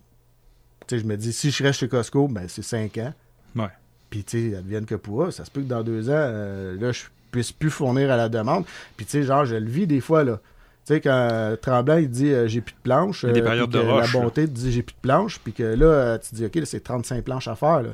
Tu 0.88 0.96
sais, 0.96 1.02
je 1.02 1.08
me 1.08 1.18
dis, 1.18 1.34
si 1.34 1.52
je 1.52 1.64
reste 1.64 1.80
chez 1.80 1.90
Costco, 1.90 2.28
ben 2.28 2.48
c'est 2.48 2.64
5 2.64 2.98
ans. 2.98 3.14
Ouais. 3.56 3.70
Puis, 4.10 4.24
tu 4.24 4.52
sais, 4.52 4.58
advienne 4.58 4.86
que 4.86 4.96
pourra. 4.96 5.32
Ça 5.32 5.46
se 5.46 5.52
peut 5.52 5.62
que 5.62 5.68
dans 5.68 5.84
deux 5.84 6.10
ans, 6.10 6.14
euh, 6.16 6.80
là, 6.80 6.92
je 6.92 7.04
puisse 7.32 7.52
plus 7.52 7.70
fournir 7.70 8.12
à 8.12 8.18
la 8.18 8.30
demande. 8.30 8.66
Puis, 8.98 9.06
tu 9.06 9.12
sais, 9.12 9.24
genre, 9.24 9.46
je 9.46 9.56
le 9.56 9.70
vis 9.70 9.88
des 9.88 10.02
fois, 10.02 10.24
là. 10.24 10.40
Tu 10.86 10.96
sais, 10.96 11.02
quand 11.02 11.28
euh, 11.32 11.56
Tremblant, 11.56 11.98
il 11.98 12.10
dit 12.10 12.32
euh, 12.32 12.48
j'ai 12.48 12.62
plus 12.62 12.74
de 12.74 12.80
planches. 12.82 13.24
Il 13.24 13.28
y 13.28 13.30
a 13.30 13.34
des 13.34 13.42
euh, 13.42 13.46
périodes 13.46 13.70
de 13.70 13.78
rush, 13.78 14.14
La 14.14 14.20
bonté 14.20 14.48
te 14.48 14.52
dit 14.52 14.72
j'ai 14.72 14.82
plus 14.82 14.96
de 14.96 15.02
planches. 15.02 15.40
Puis 15.40 15.54
que 15.54 15.62
là, 15.62 15.86
euh, 15.86 16.18
tu 16.18 16.34
dis, 16.34 16.46
OK, 16.46 16.56
là, 16.56 16.66
c'est 16.66 16.80
35 16.80 17.24
planches 17.24 17.48
à 17.48 17.56
faire. 17.56 17.84
Là, 17.84 17.90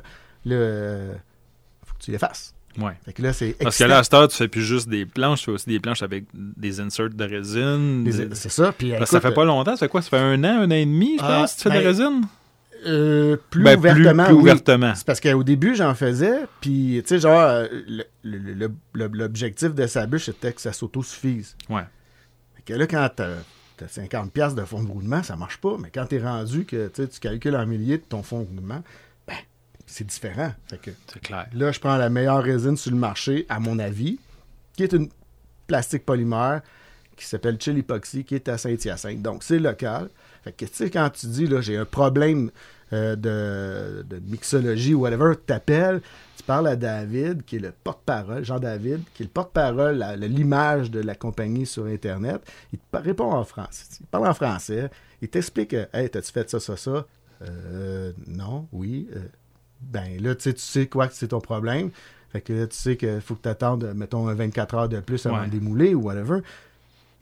là 0.46 0.54
euh, 0.54 1.14
faut 1.84 1.94
que 1.98 2.02
tu 2.02 2.10
les 2.10 2.18
fasses. 2.18 2.54
Ouais. 2.78 2.92
Fait 3.04 3.12
que 3.12 3.22
là, 3.22 3.32
c'est 3.32 3.56
Parce 3.60 3.78
que 3.78 3.84
là, 3.84 3.98
à 3.98 4.02
cette 4.04 4.14
heure, 4.14 4.28
tu 4.28 4.36
fais 4.36 4.48
plus 4.48 4.62
juste 4.62 4.88
des 4.88 5.06
planches, 5.06 5.40
tu 5.40 5.44
fais 5.46 5.50
aussi 5.52 5.68
des 5.68 5.80
planches 5.80 6.02
avec 6.02 6.24
des 6.34 6.80
inserts 6.80 7.10
de 7.10 7.24
résine. 7.24 8.04
Des- 8.04 8.34
C'est 8.34 8.50
ça. 8.50 8.72
Puis, 8.72 8.90
Parce 8.90 9.04
que 9.10 9.16
ça 9.16 9.20
fait 9.20 9.32
pas 9.34 9.44
longtemps, 9.44 9.72
ça 9.76 9.86
fait 9.86 9.88
quoi? 9.88 10.02
Ça 10.02 10.10
fait 10.10 10.18
un 10.18 10.42
an, 10.44 10.62
un 10.62 10.66
an 10.70 10.74
et 10.74 10.84
demi, 10.86 11.16
je 11.18 11.24
Ah, 11.24 11.40
pense, 11.40 11.56
tu 11.56 11.62
fais 11.62 11.70
de 11.70 11.74
ben, 11.74 11.80
la 11.82 11.88
résine? 11.88 12.22
euh, 12.86 13.36
plus 13.50 13.62
Ben, 13.64 13.80
plus- 13.80 13.90
ouvertement. 13.90 14.24
plus 14.26 14.34
oui. 14.34 14.40
ouvertement. 14.42 14.94
C'est 14.94 15.06
parce 15.06 15.20
qu'au 15.20 15.42
début, 15.42 15.74
j'en 15.74 15.94
faisais, 15.94 16.40
puis, 16.60 17.00
tu 17.02 17.08
sais, 17.08 17.18
genre, 17.20 17.40
euh, 17.40 17.66
l'objectif 18.94 19.74
de 19.74 19.86
sa 19.86 20.06
bûche, 20.06 20.26
c'était 20.26 20.52
que 20.52 20.60
ça 20.60 20.72
s'autosuffise. 20.72 21.56
Ouais. 21.68 21.82
Fait 22.56 22.62
que 22.64 22.78
là, 22.78 22.86
quand 22.86 23.08
t'as 23.14 23.28
as 23.84 23.88
50$ 23.88 24.30
piastres 24.30 24.58
de 24.60 24.64
fonds 24.64 24.82
de 24.82 24.88
roulement, 24.90 25.22
ça 25.22 25.36
marche 25.36 25.58
pas. 25.58 25.76
Mais 25.78 25.90
quand 25.92 26.06
t'es 26.06 26.18
rendu 26.18 26.64
que 26.64 26.88
tu 26.88 27.06
calcules 27.20 27.56
en 27.56 27.66
milliers 27.66 27.98
de 27.98 28.04
ton 28.08 28.22
fonds 28.22 28.40
de 28.42 28.46
roulement, 28.48 28.82
c'est 29.86 30.06
différent. 30.06 30.52
Fait 30.68 30.78
que 30.78 30.90
C'est 31.12 31.20
clair. 31.20 31.46
là, 31.54 31.72
je 31.72 31.80
prends 31.80 31.96
la 31.96 32.08
meilleure 32.10 32.42
résine 32.42 32.76
sur 32.76 32.90
le 32.90 32.96
marché, 32.98 33.46
à 33.48 33.60
mon 33.60 33.78
avis, 33.78 34.18
qui 34.76 34.82
est 34.82 34.92
une 34.92 35.08
plastique 35.66 36.04
polymère 36.04 36.60
qui 37.16 37.24
s'appelle 37.24 37.56
Chill 37.60 37.78
Epoxy, 37.78 38.24
qui 38.24 38.34
est 38.34 38.48
à 38.48 38.58
Saint-Hyacinthe. 38.58 39.22
Donc, 39.22 39.42
c'est 39.42 39.58
local. 39.58 40.10
Fait 40.44 40.52
que, 40.52 40.66
tu 40.66 40.74
sais, 40.74 40.90
quand 40.90 41.08
tu 41.10 41.26
dis, 41.28 41.46
là, 41.46 41.60
j'ai 41.62 41.76
un 41.78 41.86
problème 41.86 42.50
euh, 42.92 43.16
de, 43.16 44.02
de 44.02 44.20
mixologie 44.30 44.92
ou 44.94 45.00
whatever, 45.00 45.32
tu 45.34 45.42
t'appelles, 45.46 46.02
tu 46.36 46.42
parles 46.42 46.68
à 46.68 46.76
David, 46.76 47.42
qui 47.44 47.56
est 47.56 47.60
le 47.60 47.72
porte-parole, 47.72 48.44
Jean-David, 48.44 49.00
qui 49.14 49.22
est 49.22 49.26
le 49.26 49.30
porte-parole, 49.32 49.96
la- 49.96 50.14
l'image 50.16 50.90
de 50.90 51.00
la 51.00 51.14
compagnie 51.14 51.64
sur 51.66 51.86
Internet. 51.86 52.42
Il 52.72 52.78
te 52.78 52.98
répond 52.98 53.32
en 53.32 53.44
français. 53.44 53.84
Il 54.00 54.06
parle 54.06 54.28
en 54.28 54.34
français. 54.34 54.90
Il 55.22 55.28
t'explique, 55.28 55.74
hey, 55.94 56.10
t'as-tu 56.10 56.30
fait 56.32 56.48
ça, 56.50 56.60
ça, 56.60 56.76
ça? 56.76 57.06
Euh, 57.42 58.12
non, 58.26 58.68
oui. 58.72 59.08
euh, 59.16 59.20
ben 59.80 60.20
là, 60.20 60.34
tu 60.34 60.42
sais, 60.44 60.54
tu 60.54 60.60
sais 60.62 60.86
quoi 60.86 61.08
que 61.08 61.14
c'est 61.14 61.28
ton 61.28 61.40
problème. 61.40 61.90
Fait 62.32 62.40
que 62.40 62.52
là, 62.52 62.66
tu 62.66 62.76
sais 62.76 62.96
qu'il 62.96 63.20
faut 63.20 63.34
que 63.34 63.42
tu 63.42 63.48
attendes, 63.48 63.92
mettons, 63.94 64.24
24 64.24 64.74
heures 64.74 64.88
de 64.88 65.00
plus 65.00 65.24
avant 65.26 65.40
Ouais. 65.40 65.46
de 65.46 65.50
démouler 65.52 65.94
ou 65.94 66.02
whatever. 66.02 66.40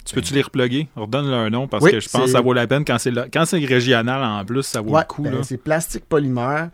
Tu 0.04 0.14
peux-tu 0.14 0.34
les 0.34 0.42
reploguer? 0.42 0.88
Redonne-leur 0.96 1.40
un 1.40 1.50
nom 1.50 1.66
parce 1.66 1.82
Oui, 1.84 1.90
que 1.92 2.00
je 2.00 2.08
pense 2.08 2.24
que 2.26 2.30
ça 2.30 2.40
vaut 2.42 2.52
la 2.52 2.66
peine. 2.66 2.84
Quand 2.84 2.98
c'est 2.98 3.10
lo- 3.10 3.24
quand 3.32 3.44
c'est 3.46 3.64
régional 3.64 4.22
en 4.22 4.44
plus, 4.44 4.62
ça 4.62 4.80
vaut 4.82 4.90
Ouais, 4.92 5.00
le 5.00 5.06
coup. 5.06 5.22
ben, 5.22 5.32
là. 5.32 5.42
c'est 5.42 5.56
plastique 5.56 6.04
polymère, 6.06 6.68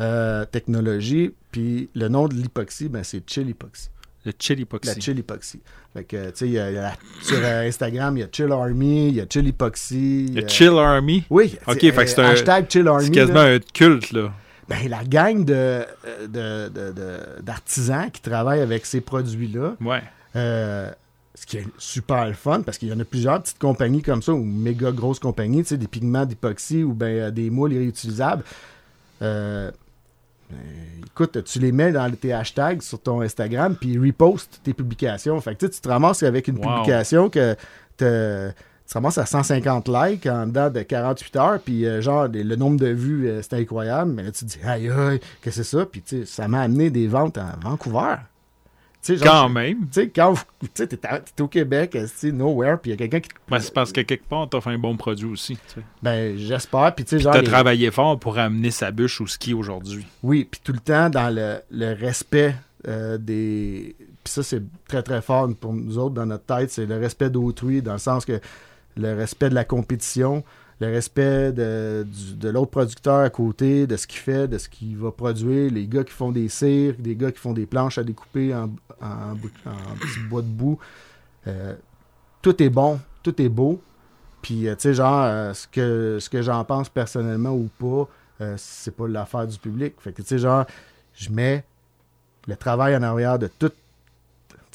euh, 0.00 0.44
technologie, 0.46 1.34
puis 1.52 1.90
le 1.94 2.08
nom 2.08 2.26
de 2.28 2.34
l'hypoxie, 2.34 2.88
ben, 2.88 3.02
c'est 3.04 3.22
Chill 3.28 3.48
Epoxy. 3.50 3.88
Le 4.24 4.32
chill 4.38 4.56
La 4.56 4.62
epoxy. 4.62 5.00
Chill 5.00 5.18
Epoxy. 5.18 5.60
Fait 5.94 6.04
que, 6.04 6.26
tu 6.30 6.36
sais, 6.36 6.48
y 6.48 6.58
a- 6.58 6.70
y 6.70 6.76
a 6.76 6.82
la- 6.82 6.96
sur 7.22 7.38
euh, 7.42 7.66
Instagram, 7.66 8.16
il 8.18 8.20
y 8.20 8.22
a 8.22 8.28
Chill 8.30 8.52
Army, 8.52 9.08
il 9.08 9.14
y 9.16 9.20
a 9.20 9.26
Chill 9.28 9.48
Epoxy. 9.48 10.28
Le 10.34 10.44
euh, 10.44 10.48
chill 10.48 10.68
army? 10.78 11.24
Oui, 11.30 11.56
Ok, 11.66 11.80
fait 11.80 11.92
que 11.92 12.06
c'est 12.06 12.20
un- 12.20 12.28
hashtag 12.30 12.66
Chill 12.70 12.86
Army. 12.86 13.06
C'est 13.06 13.10
quasiment 13.12 13.42
là. 13.44 13.54
un 13.54 13.58
culte, 13.58 14.12
là. 14.12 14.32
Ben, 14.70 14.88
la 14.88 15.04
gang 15.04 15.44
de, 15.44 15.52
euh, 15.54 16.68
de- 16.68 17.42
d'artisans 17.42 18.08
qui 18.10 18.22
travaillent 18.22 18.60
avec 18.62 18.86
ces 18.86 19.00
produits-là, 19.02 19.74
Ouais. 19.80 20.02
Euh, 20.36 20.90
ce 21.34 21.44
qui 21.44 21.56
est 21.56 21.66
super 21.76 22.26
le 22.28 22.34
fun, 22.34 22.62
parce 22.62 22.78
qu'il 22.78 22.88
y 22.88 22.92
en 22.92 23.00
a 23.00 23.04
plusieurs 23.04 23.42
petites 23.42 23.58
compagnies 23.58 24.00
comme 24.02 24.22
ça, 24.22 24.32
ou 24.32 24.44
méga 24.44 24.92
grosses 24.92 25.18
compagnies, 25.18 25.62
tu 25.62 25.70
sais, 25.70 25.76
des 25.76 25.88
pigments 25.88 26.24
d'époxy 26.24 26.84
ou 26.84 26.92
ben, 26.94 27.06
euh, 27.06 27.30
des 27.32 27.50
moules 27.50 27.72
réutilisables. 27.72 28.44
Euh, 29.22 29.70
euh, 30.52 30.56
écoute, 31.06 31.42
tu 31.44 31.58
les 31.58 31.72
mets 31.72 31.92
dans 31.92 32.10
tes 32.14 32.32
hashtags 32.32 32.82
sur 32.82 33.00
ton 33.00 33.20
Instagram, 33.22 33.74
puis 33.74 33.90
ils 33.90 33.98
repostent 34.06 34.60
tes 34.62 34.72
publications. 34.74 35.40
Fait 35.40 35.54
que 35.56 35.66
tu 35.66 35.80
te 35.80 35.88
ramasses 35.88 36.22
avec 36.22 36.46
une 36.48 36.58
Wow. 36.58 36.74
publication 36.76 37.28
que 37.28 37.54
tu 37.96 38.04
tu 38.90 38.94
ramasses 38.96 39.18
à 39.18 39.26
150 39.26 39.88
likes 39.88 40.26
en 40.26 40.46
dedans 40.48 40.68
de 40.68 40.80
48 40.82 41.36
heures, 41.36 41.60
puis 41.64 41.86
euh, 41.86 42.00
genre, 42.00 42.26
le 42.26 42.56
nombre 42.56 42.78
de 42.80 42.88
vues, 42.88 43.28
euh, 43.28 43.40
c'était 43.42 43.56
incroyable. 43.56 44.10
Mais 44.12 44.24
là, 44.24 44.32
tu 44.32 44.44
te 44.44 44.50
dis, 44.50 44.58
aïe, 44.66 44.90
aïe, 44.90 45.20
que 45.40 45.50
c'est 45.52 45.62
ça? 45.64 45.86
Puis, 45.86 46.02
tu 46.02 46.20
sais, 46.20 46.24
ça 46.26 46.48
m'a 46.48 46.62
amené 46.62 46.90
des 46.90 47.06
ventes 47.06 47.38
à 47.38 47.56
Vancouver. 47.62 48.16
Genre, 49.08 49.18
Quand 49.22 49.48
même. 49.48 49.82
tu 49.90 50.02
sais, 50.02 50.08
quand 50.08 50.34
tu 50.74 50.84
t'es 50.84 51.42
au 51.42 51.48
Québec, 51.48 51.96
euh, 51.96 52.06
tu 52.20 52.32
nowhere, 52.34 52.78
puis 52.82 52.90
il 52.90 52.92
y 52.92 52.94
a 52.94 52.98
quelqu'un 52.98 53.20
qui. 53.20 53.28
te- 53.30 53.34
Ben, 53.48 53.58
c'est 53.58 53.72
parce 53.72 53.92
que 53.92 54.02
quelque 54.02 54.28
part, 54.28 54.46
t'as 54.48 54.60
fait 54.60 54.70
un 54.70 54.78
bon 54.78 54.94
produit 54.98 55.26
aussi. 55.26 55.56
Ben, 56.02 56.36
j'espère, 56.36 56.94
puis 56.94 57.04
tu 57.06 57.10
sais, 57.16 57.18
genre. 57.20 57.32
T'as 57.32 57.40
les- 57.40 57.46
travaillé 57.46 57.90
fort 57.90 58.18
pour 58.18 58.38
amener 58.38 58.70
sa 58.70 58.90
bûche 58.90 59.20
au 59.22 59.26
ski 59.26 59.54
aujourd'hui. 59.54 60.06
Oui, 60.22 60.46
puis 60.50 60.60
tout 60.62 60.72
le 60.74 60.80
temps 60.80 61.08
dans 61.08 61.34
le, 61.34 61.60
le 61.70 61.94
respect 61.94 62.54
euh, 62.88 63.16
des. 63.16 63.96
Puis 64.22 64.32
ça, 64.34 64.42
c'est 64.42 64.62
très 64.86 65.02
très 65.02 65.22
fort 65.22 65.48
pour 65.58 65.72
nous 65.72 65.96
autres 65.96 66.14
dans 66.16 66.26
notre 66.26 66.44
tête, 66.44 66.70
c'est 66.70 66.84
le 66.84 66.98
respect 66.98 67.30
d'autrui, 67.30 67.80
dans 67.80 67.92
le 67.94 67.98
sens 67.98 68.26
que 68.26 68.38
le 68.96 69.14
respect 69.14 69.50
de 69.50 69.54
la 69.54 69.64
compétition, 69.64 70.44
le 70.80 70.88
respect 70.88 71.52
de, 71.52 72.06
l'autre 72.44 72.70
producteur 72.70 73.20
à 73.20 73.30
côté, 73.30 73.86
de 73.86 73.96
ce 73.96 74.06
qu'il 74.06 74.20
fait, 74.20 74.48
de 74.48 74.56
ce 74.56 74.68
qu'il 74.68 74.96
va 74.96 75.10
produire, 75.10 75.70
les 75.70 75.86
gars 75.86 76.04
qui 76.04 76.12
font 76.12 76.32
des 76.32 76.48
cires, 76.48 76.94
des 76.98 77.14
gars 77.16 77.30
qui 77.30 77.38
font 77.38 77.52
des 77.52 77.66
planches 77.66 77.98
à 77.98 78.02
découper 78.02 78.54
en, 78.54 78.70
en, 79.02 79.34
bois 80.28 80.42
de 80.42 80.46
boue. 80.46 80.78
Euh, 81.46 81.74
tout 82.40 82.62
est 82.62 82.70
bon, 82.70 82.98
tout 83.22 83.40
est 83.40 83.48
beau. 83.48 83.80
Puis, 84.40 84.68
euh, 84.68 84.74
tu 84.74 84.82
sais, 84.82 84.94
genre, 84.94 85.22
euh, 85.22 85.52
ce 85.52 85.68
que, 85.68 86.18
ce 86.18 86.30
que 86.30 86.40
j'en 86.40 86.64
pense 86.64 86.88
personnellement 86.88 87.52
ou 87.52 87.68
pas, 87.78 88.08
c'est 88.56 88.96
pas 88.96 89.06
l'affaire 89.06 89.46
du 89.46 89.58
public. 89.58 89.92
Fait 89.98 90.12
que, 90.12 90.22
tu 90.22 90.28
sais, 90.28 90.38
genre, 90.38 90.64
je 91.12 91.28
mets 91.28 91.62
le 92.48 92.56
travail 92.56 92.96
en 92.96 93.02
arrière 93.02 93.38
de 93.38 93.48
tout. 93.48 93.70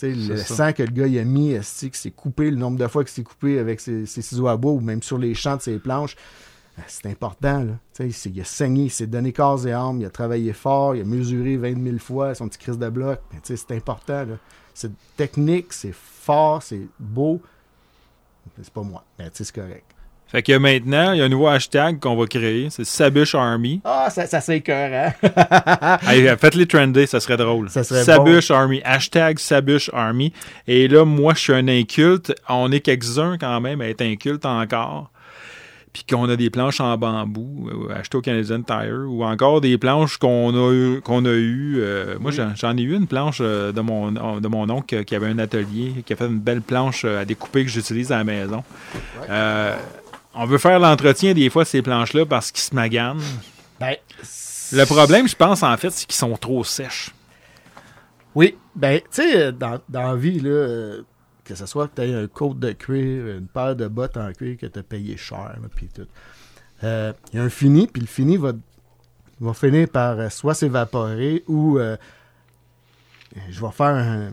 Le 0.01 0.37
ça. 0.37 0.55
sang 0.55 0.73
que 0.73 0.83
le 0.83 0.91
gars 0.91 1.07
il 1.07 1.17
a 1.17 1.23
mis, 1.23 1.51
esti, 1.51 1.89
que 1.89 1.97
c'est 1.97 2.11
coupé, 2.11 2.51
le 2.51 2.57
nombre 2.57 2.77
de 2.77 2.87
fois 2.87 3.03
que 3.03 3.09
c'est 3.09 3.23
coupé 3.23 3.59
avec 3.59 3.79
ses, 3.79 4.05
ses 4.05 4.21
ciseaux 4.21 4.47
à 4.47 4.57
bois 4.57 4.73
ou 4.73 4.79
même 4.81 5.01
sur 5.01 5.17
les 5.17 5.33
champs 5.33 5.55
de 5.55 5.61
ses 5.61 5.79
planches, 5.79 6.15
euh, 6.77 6.81
c'est 6.87 7.07
important. 7.07 7.63
Là. 7.63 7.73
Il 7.99 8.41
a 8.41 8.43
saigné, 8.43 8.85
il 8.85 8.89
s'est 8.89 9.07
donné 9.07 9.31
corps 9.31 9.65
et 9.65 9.71
âme, 9.71 10.01
il 10.01 10.05
a 10.05 10.09
travaillé 10.09 10.53
fort, 10.53 10.95
il 10.95 11.01
a 11.01 11.05
mesuré 11.05 11.57
20 11.57 11.81
000 11.81 11.97
fois 11.97 12.35
son 12.35 12.49
petit 12.49 12.59
crise 12.59 12.77
de 12.77 12.89
bloc. 12.89 13.19
C'est 13.43 13.71
important. 13.71 14.25
C'est 14.73 14.91
technique, 15.15 15.71
c'est 15.71 15.93
fort, 15.93 16.61
c'est 16.61 16.87
beau. 16.99 17.41
C'est 18.61 18.73
pas 18.73 18.83
moi. 18.83 19.03
Mais 19.17 19.29
c'est 19.33 19.49
correct. 19.51 19.94
Fait 20.27 20.41
que 20.41 20.57
maintenant, 20.57 21.11
il 21.13 21.19
y 21.19 21.21
a 21.21 21.25
un 21.25 21.29
nouveau 21.29 21.47
hashtag 21.47 21.99
qu'on 21.99 22.15
va 22.15 22.25
créer. 22.25 22.69
C'est 22.69 22.83
Sabuche 22.83 23.35
Army. 23.35 23.79
Ah, 23.85 24.09
ça, 24.09 24.25
ça 24.25 24.41
c'est 24.41 24.57
écœurant. 24.57 25.13
Euh, 26.11 26.37
Faites-les 26.37 26.65
trender, 26.65 27.05
ça 27.05 27.19
serait 27.19 27.37
drôle. 27.37 27.69
Ça 27.69 27.83
serait 27.83 28.03
Sabuche 28.03 28.49
Army. 28.51 28.81
Hashtag 28.83 29.37
Sabuche 29.39 29.89
Army. 29.93 30.33
Et 30.67 30.87
là, 30.87 31.05
moi, 31.05 31.33
je 31.35 31.39
suis 31.39 31.53
un 31.53 31.67
inculte. 31.67 32.33
On 32.49 32.71
est 32.71 32.79
quelques-uns 32.79 33.37
quand 33.37 33.61
même 33.61 33.81
à 33.81 33.87
être 33.87 34.01
inculte 34.01 34.45
encore. 34.45 35.11
Puis 35.93 36.03
qu'on 36.09 36.27
a 36.27 36.35
des 36.35 36.49
planches 36.49 36.81
en 36.81 36.97
bambou 36.97 37.69
euh, 37.69 37.95
achetées 37.97 38.17
au 38.17 38.21
Canadian 38.21 38.61
Tire 38.63 39.05
ou 39.07 39.23
encore 39.23 39.61
des 39.61 39.77
planches 39.77 40.17
qu'on 40.17 40.49
a 40.53 40.73
eu. 40.73 41.01
Qu'on 41.01 41.23
a 41.23 41.29
eu 41.31 41.75
euh, 41.79 42.15
moi, 42.19 42.31
j'en- 42.31 42.53
j'en 42.55 42.75
ai 42.75 42.81
eu 42.81 42.95
une 42.95 43.07
planche 43.07 43.39
de 43.39 43.79
mon, 43.79 44.11
de 44.11 44.47
mon 44.49 44.69
oncle 44.69 45.05
qui 45.05 45.15
avait 45.15 45.27
un 45.27 45.39
atelier, 45.39 45.93
qui 46.05 46.11
a 46.11 46.15
fait 46.17 46.25
une 46.25 46.39
belle 46.39 46.61
planche 46.61 47.05
à 47.05 47.23
découper 47.23 47.63
que 47.63 47.69
j'utilise 47.69 48.11
à 48.11 48.17
la 48.17 48.23
maison. 48.25 48.63
Euh, 49.29 49.77
on 50.35 50.45
veut 50.45 50.57
faire 50.57 50.79
l'entretien 50.79 51.33
des 51.33 51.49
fois 51.49 51.65
ces 51.65 51.81
planches-là 51.81 52.25
parce 52.25 52.51
qu'ils 52.51 52.63
se 52.63 52.75
maganent. 52.75 53.21
Ben, 53.79 53.95
Le 54.71 54.85
problème, 54.85 55.27
je 55.27 55.35
pense, 55.35 55.63
en 55.63 55.75
fait, 55.77 55.89
c'est 55.91 56.05
qu'ils 56.05 56.15
sont 56.15 56.35
trop 56.37 56.63
sèches. 56.63 57.11
Oui, 58.33 58.57
ben, 58.75 58.99
tu 58.99 59.21
sais, 59.21 59.51
dans, 59.51 59.79
dans 59.87 60.11
la 60.11 60.15
vie, 60.15 60.39
là, 60.39 60.49
euh, 60.49 61.01
que 61.45 61.55
ce 61.55 61.65
soit 61.65 61.87
que 61.87 61.95
tu 61.95 62.01
aies 62.09 62.13
un 62.13 62.27
coat 62.27 62.53
de 62.55 62.71
cuir, 62.73 63.37
une 63.37 63.47
paire 63.47 63.75
de 63.75 63.87
bottes 63.87 64.17
en 64.17 64.31
cuir 64.33 64.57
que 64.57 64.65
tu 64.65 64.79
as 64.79 64.83
payé 64.83 65.15
cher, 65.17 65.55
puis 65.75 65.87
tout. 65.93 66.07
euh, 66.83 67.13
Il 67.31 67.37
y 67.37 67.39
a 67.39 67.43
un 67.45 67.49
fini, 67.49 67.87
puis 67.87 68.01
le 68.01 68.07
fini 68.07 68.35
va, 68.37 68.51
va 69.39 69.53
finir 69.53 69.87
par 69.87 70.19
euh, 70.19 70.29
soit 70.29 70.53
s'évaporer 70.53 71.43
ou 71.47 71.77
euh, 71.79 71.95
je 73.49 73.61
vais 73.61 73.71
faire 73.71 73.87
un, 73.87 74.31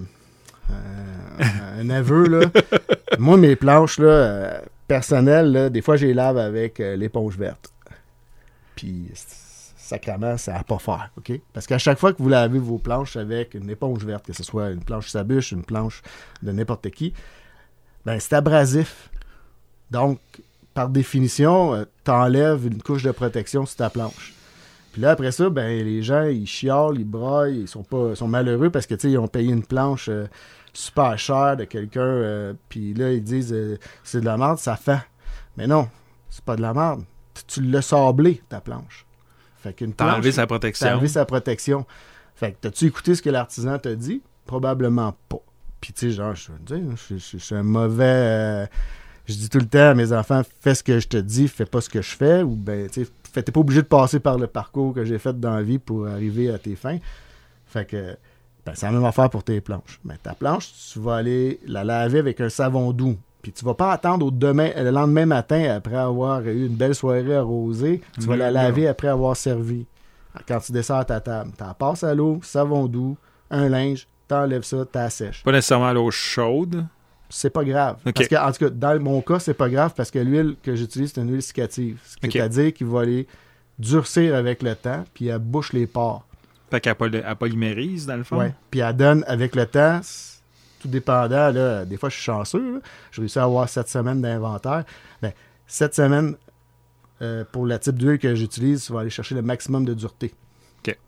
un- 0.70 1.78
un 1.80 1.90
aveu, 1.90 2.26
là. 2.26 2.46
Moi, 3.18 3.36
mes 3.36 3.55
planches, 3.57 3.98
là, 3.98 4.62
personnelles, 4.93 5.53
là, 5.53 5.70
des 5.70 5.80
fois, 5.80 5.97
les 5.97 6.12
lave 6.12 6.36
avec 6.36 6.78
euh, 6.78 6.97
l'éponge 6.97 7.38
verte. 7.38 7.72
Puis, 8.76 9.11
sacrament, 9.74 10.36
ça 10.36 10.53
n'a 10.53 10.64
pas 10.64 10.78
faire, 10.78 11.11
OK? 11.16 11.32
Parce 11.55 11.66
qu'à 11.66 11.78
chaque 11.78 11.99
fois 11.99 12.12
que 12.12 12.22
vous 12.22 12.28
lavez 12.28 12.59
vos 12.59 12.76
planches 12.76 13.16
avec 13.16 13.55
une 13.55 13.70
éponge 13.70 14.05
verte, 14.05 14.26
que 14.26 14.34
ce 14.34 14.43
soit 14.43 14.68
une 14.68 14.84
planche 14.84 15.09
sabuche, 15.09 15.53
une 15.53 15.64
planche 15.64 16.03
de 16.43 16.53
n'importe 16.53 16.90
qui, 16.90 17.14
ben 18.05 18.20
c'est 18.20 18.34
abrasif. 18.34 19.09
Donc, 19.90 20.18
par 20.74 20.90
définition, 20.90 21.74
euh, 21.74 21.84
t'enlèves 22.05 22.66
une 22.66 22.82
couche 22.82 23.03
de 23.03 23.12
protection 23.12 23.64
sur 23.64 23.76
ta 23.76 23.88
planche. 23.88 24.34
Puis 24.93 25.01
là, 25.01 25.12
après 25.12 25.32
ça, 25.32 25.49
ben 25.49 25.82
les 25.82 26.03
gens, 26.03 26.24
ils 26.24 26.47
chiolent, 26.47 26.99
ils 26.99 27.09
braillent, 27.09 27.61
ils 27.61 27.68
sont 27.68 27.82
pas 27.82 28.14
sont 28.14 28.28
malheureux 28.28 28.68
parce 28.68 28.86
que, 28.86 28.95
tu 28.95 29.01
sais, 29.03 29.11
ils 29.12 29.18
ont 29.18 29.28
payé 29.28 29.51
une 29.53 29.64
planche 29.64 30.11
euh, 30.11 30.26
super 30.73 31.18
chère 31.18 31.57
de 31.57 31.64
quelqu'un, 31.64 32.01
euh, 32.01 32.55
puis 32.68 32.95
là, 32.95 33.12
ils 33.12 33.23
disent 33.23 33.53
euh, 33.53 33.79
c'est 34.05 34.20
de 34.20 34.25
la 34.27 34.37
merde, 34.37 34.59
ça 34.59 34.77
fait. 34.77 35.01
Mais 35.57 35.66
non, 35.66 35.89
c'est 36.31 36.45
pas 36.45 36.57
de 36.57 36.62
la 36.62 36.73
merde. 36.75 37.05
Tu- 37.35 37.45
Tu 37.47 37.62
l'as 37.62 37.83
sablé, 37.83 38.43
ta 38.49 38.61
planche. 38.61 39.07
Fait 39.57 39.73
qu'une 39.75 39.93
T'as 39.95 40.14
enlevé 40.14 40.33
sa 40.33 40.43
T'as 40.43 40.47
protection. 40.47 40.89
enlevé 40.89 41.09
sa 41.09 41.25
protection. 41.25 41.87
Fait 42.35 42.53
que 42.53 42.57
t'as-tu 42.62 42.87
écouté 42.87 43.14
ce 43.14 43.23
que 43.23 43.31
l'artisan 43.31 43.79
t'a 43.79 43.95
dit? 43.95 44.23
Probablement 44.47 45.14
pas. 45.29 45.39
Puis 45.81 45.93
tu 45.93 46.09
sais, 46.11 46.16
genre, 46.16 46.35
je 46.35 46.51
je, 46.68 46.77
je- 47.09 47.16
je 47.18 47.37
suis 47.39 47.55
un 47.55 47.62
mauvais... 47.62 48.05
euh, 48.05 48.66
je 49.27 49.35
dis 49.35 49.49
tout 49.49 49.59
le 49.59 49.66
temps 49.66 49.91
à 49.91 49.95
mes 49.95 50.12
enfants, 50.12 50.43
fais 50.61 50.75
ce 50.75 50.83
que 50.83 50.99
je 50.99 51.07
te 51.09 51.16
dis, 51.16 51.47
fais 51.49 51.64
pas 51.64 51.81
ce 51.81 51.89
que 51.89 52.03
je 52.03 52.16
fais. 52.16 52.43
Ou 52.43 52.57
ben, 52.57 52.89
tu 52.91 53.05
sais, 53.33 53.43
t'es 53.43 53.53
pas 53.53 53.61
obligé 53.61 53.83
de 53.83 53.87
passer 53.87 54.18
par 54.20 54.37
le 54.39 54.47
parcours 54.49 54.93
que 54.95 55.05
j'ai 55.05 55.18
fait 55.18 55.39
dans 55.39 55.55
la 55.55 55.62
vie 55.62 55.79
pour 55.79 56.07
arriver 56.09 56.51
à 56.51 56.59
tes 56.59 56.75
fins. 56.77 56.99
Fait 57.66 57.85
que, 57.85 58.16
ben, 58.65 58.73
c'est 58.75 58.87
la 58.87 58.93
même 58.93 59.05
affaire 59.05 59.29
pour 59.31 59.43
tes 59.45 59.61
planches. 59.61 60.01
Mais 60.05 60.17
ta 60.23 60.35
planche, 60.35 60.71
tu 60.93 60.99
vas 61.01 61.17
aller 61.17 61.61
la 61.67 61.85
laver 61.85 62.19
avec 62.21 62.41
un 62.41 62.49
savon 62.49 62.93
doux. 62.93 63.17
Puis 63.43 63.51
tu 63.53 63.65
vas 63.65 63.75
pas 63.75 63.91
attendre 63.93 64.27
au 64.27 64.31
demain, 64.31 64.71
le 64.77 64.91
lendemain 64.91 65.27
matin, 65.27 65.65
après 65.75 65.97
avoir 65.97 66.43
eu 66.47 66.67
une 66.67 66.77
belle 66.77 66.95
soirée 66.95 67.35
arrosée, 67.35 68.01
tu 68.21 68.27
vas 68.27 68.37
la 68.37 68.49
Non. 68.49 68.55
laver 68.55 68.87
après 68.87 69.09
avoir 69.09 69.37
servi. 69.37 69.85
Quand 70.47 70.61
tu 70.61 70.71
descends 70.73 70.99
à 70.99 71.05
ta 71.05 71.21
table, 71.21 71.51
t'en 71.59 71.75
passes 71.75 72.05
à 72.05 72.15
l'eau, 72.15 72.39
savon 72.43 72.87
doux, 72.87 73.17
un 73.51 73.69
linge, 73.69 74.07
t'enlèves 74.29 74.63
ça, 74.63 74.85
t'assèches. 74.91 75.43
Pas 75.43 75.51
nécessairement 75.53 75.89
à 75.89 75.93
l'eau 75.93 76.11
chaude. 76.13 76.87
C'est 77.29 77.51
pas 77.51 77.65
grave. 77.65 77.97
Parce 78.15 78.29
que, 78.29 78.37
en 78.37 78.53
tout 78.53 78.59
cas, 78.67 78.71
dans 78.71 79.01
mon 79.03 79.21
cas, 79.23 79.39
c'est 79.41 79.55
pas 79.55 79.69
grave 79.69 79.93
parce 79.97 80.11
que 80.11 80.19
l'huile 80.21 80.55
que 80.63 80.77
j'utilise, 80.77 81.13
c'est 81.15 81.21
une 81.21 81.33
huile 81.33 81.43
cicative. 81.43 81.99
C'est-à-dire 82.23 82.73
qu'il 82.73 82.87
va 82.87 83.01
aller 83.01 83.27
durcir 83.79 84.35
avec 84.35 84.63
le 84.63 84.75
temps, 84.77 85.03
puis 85.15 85.27
elle 85.29 85.39
bouche 85.39 85.73
les 85.73 85.87
pores. 85.87 86.25
Fait 86.73 86.81
qu'elle 86.81 86.95
poly- 86.95 87.23
elle 87.25 87.37
polymérise, 87.37 88.07
dans 88.07 88.16
le 88.16 88.23
fond. 88.25 88.39
Ouais. 88.39 88.55
Puis 88.70 88.81
elle 88.81 88.97
donne 88.97 89.25
avec 89.27 89.55
le 89.55 89.66
temps, 89.66 90.01
tout 90.81 90.89
dépendant, 90.89 91.51
là, 91.53 91.85
des 91.85 91.99
fois 91.99 92.09
je 92.09 92.14
suis 92.14 92.25
chanceux, 92.25 92.81
je 93.11 93.20
réussis 93.20 93.39
à 93.39 93.45
avoir 93.45 93.68
sept 93.68 93.89
semaines 93.89 94.23
d'inventaire. 94.23 94.85
Ben, 95.20 95.33
sept 95.66 95.95
semaines 95.95 96.35
euh, 97.20 97.45
pour 97.53 97.66
le 97.66 97.79
type 97.79 97.97
d'huile 97.99 98.18
que 98.18 98.35
j'utilise, 98.35 98.87
tu 98.87 98.93
vas 98.95 99.01
aller 99.01 99.11
chercher 99.11 99.35
le 99.35 99.43
maximum 99.43 99.85
de 99.85 99.93
dureté. 99.93 100.33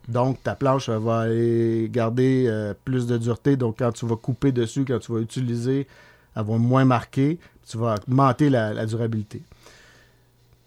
Donc 0.07 0.43
ta 0.43 0.55
planche 0.55 0.91
va 0.91 1.21
aller 1.21 1.89
garder 1.91 2.45
euh, 2.47 2.75
plus 2.85 3.07
de 3.07 3.17
dureté. 3.17 3.57
Donc 3.57 3.79
quand 3.79 3.91
tu 3.93 4.05
vas 4.07 4.17
couper 4.17 4.53
dessus, 4.53 4.85
quand 4.87 4.99
tu 4.99 5.12
vas 5.12 5.21
utiliser, 5.21 5.89
elle 6.37 6.45
va 6.45 6.59
moins 6.59 6.85
marquer, 6.85 7.39
tu 7.67 7.79
vas 7.79 7.95
augmenter 7.95 8.51
la, 8.51 8.75
la 8.75 8.85
durabilité. 8.85 9.41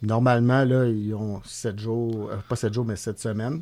Normalement, 0.01 0.63
là, 0.63 0.85
ils 0.87 1.13
ont 1.13 1.41
7 1.45 1.79
jours, 1.79 2.29
euh, 2.31 2.37
pas 2.49 2.55
7 2.55 2.73
jours, 2.73 2.85
mais 2.85 2.95
7 2.95 3.19
semaines. 3.19 3.61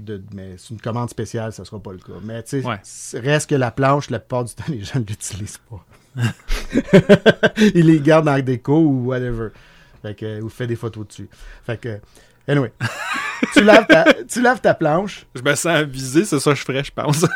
De, 0.00 0.22
mais 0.34 0.54
c'est 0.58 0.70
une 0.70 0.80
commande 0.80 1.10
spéciale, 1.10 1.52
ça 1.52 1.64
sera 1.64 1.80
pas 1.80 1.92
le 1.92 1.98
cas. 1.98 2.12
Mais 2.22 2.42
tu 2.42 2.62
sais, 2.62 2.66
Ouais. 2.66 2.80
reste 3.20 3.50
que 3.50 3.54
la 3.54 3.70
planche, 3.70 4.10
la 4.10 4.18
plupart 4.18 4.44
du 4.44 4.54
temps, 4.54 4.64
les 4.68 4.82
gens 4.84 4.98
ne 5.00 5.04
l'utilisent 5.04 5.60
pas. 5.70 5.84
Ils 7.74 7.86
les 7.86 8.00
gardent 8.00 8.26
dans 8.26 8.32
la 8.32 8.42
déco 8.42 8.78
ou 8.78 9.06
whatever. 9.06 9.48
Fait 10.02 10.14
que, 10.14 10.40
ou 10.40 10.48
fait 10.48 10.66
des 10.66 10.76
photos 10.76 11.06
dessus. 11.06 11.28
Fait 11.64 11.78
que, 11.78 12.00
anyway. 12.48 12.72
tu, 13.52 13.62
laves 13.62 13.86
ta, 13.86 14.04
tu 14.24 14.40
laves 14.40 14.60
ta 14.60 14.74
planche, 14.74 15.26
Je 15.34 15.42
me 15.42 15.54
sens 15.54 15.82
visé, 15.84 16.24
c'est 16.24 16.40
ça 16.40 16.52
que 16.52 16.58
je 16.58 16.64
ferais, 16.64 16.82
je 16.84 16.92
pense. 16.92 17.26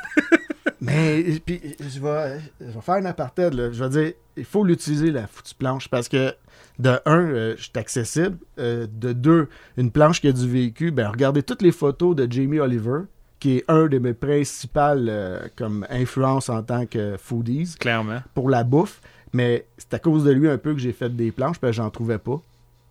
mais 0.81 1.23
puis 1.45 1.61
je 1.81 2.01
vais, 2.01 2.41
je 2.61 2.67
vais 2.67 2.81
faire 2.81 2.95
un 2.95 3.05
aparté. 3.05 3.51
Là. 3.51 3.71
Je 3.73 3.85
vais 3.85 3.91
dire, 3.91 4.13
il 4.37 4.45
faut 4.45 4.65
l'utiliser, 4.65 5.11
la 5.11 5.27
foutue 5.27 5.55
planche, 5.55 5.89
parce 5.89 6.09
que 6.09 6.35
de 6.79 7.01
un, 7.07 7.21
euh, 7.21 7.55
je 7.57 7.63
suis 7.63 7.73
accessible. 7.77 8.37
Euh, 8.59 8.87
de 8.91 9.13
deux, 9.13 9.49
une 9.77 9.91
planche 9.91 10.21
qui 10.21 10.29
a 10.29 10.33
du 10.33 10.49
vécu. 10.49 10.91
Ben, 10.91 11.09
regardez 11.09 11.43
toutes 11.43 11.63
les 11.63 11.73
photos 11.73 12.17
de 12.17 12.31
Jamie 12.31 12.61
Oliver, 12.61 13.03
qui 13.41 13.59
est 13.59 13.65
un 13.69 13.87
de 13.87 13.99
mes 13.99 14.15
principales 14.15 15.07
euh, 15.09 15.47
comme 15.57 15.87
influences 15.91 16.49
en 16.49 16.63
tant 16.63 16.87
que 16.87 17.17
foodies 17.19 17.77
Clairement. 17.79 18.23
pour 18.35 18.51
la 18.51 18.65
bouffe. 18.65 19.01
Mais 19.33 19.67
c'est 19.79 19.95
à 19.95 19.99
cause 19.99 20.25
de 20.25 20.31
lui 20.31 20.49
un 20.49 20.59
peu 20.59 20.73
que 20.75 20.81
j'ai 20.81 20.93
fait 20.93 21.15
des 21.15 21.33
planches, 21.33 21.59
parce 21.59 21.73
que 21.73 21.77
j'en 21.77 21.91
trouvais 21.91 22.19
pas. 22.19 22.41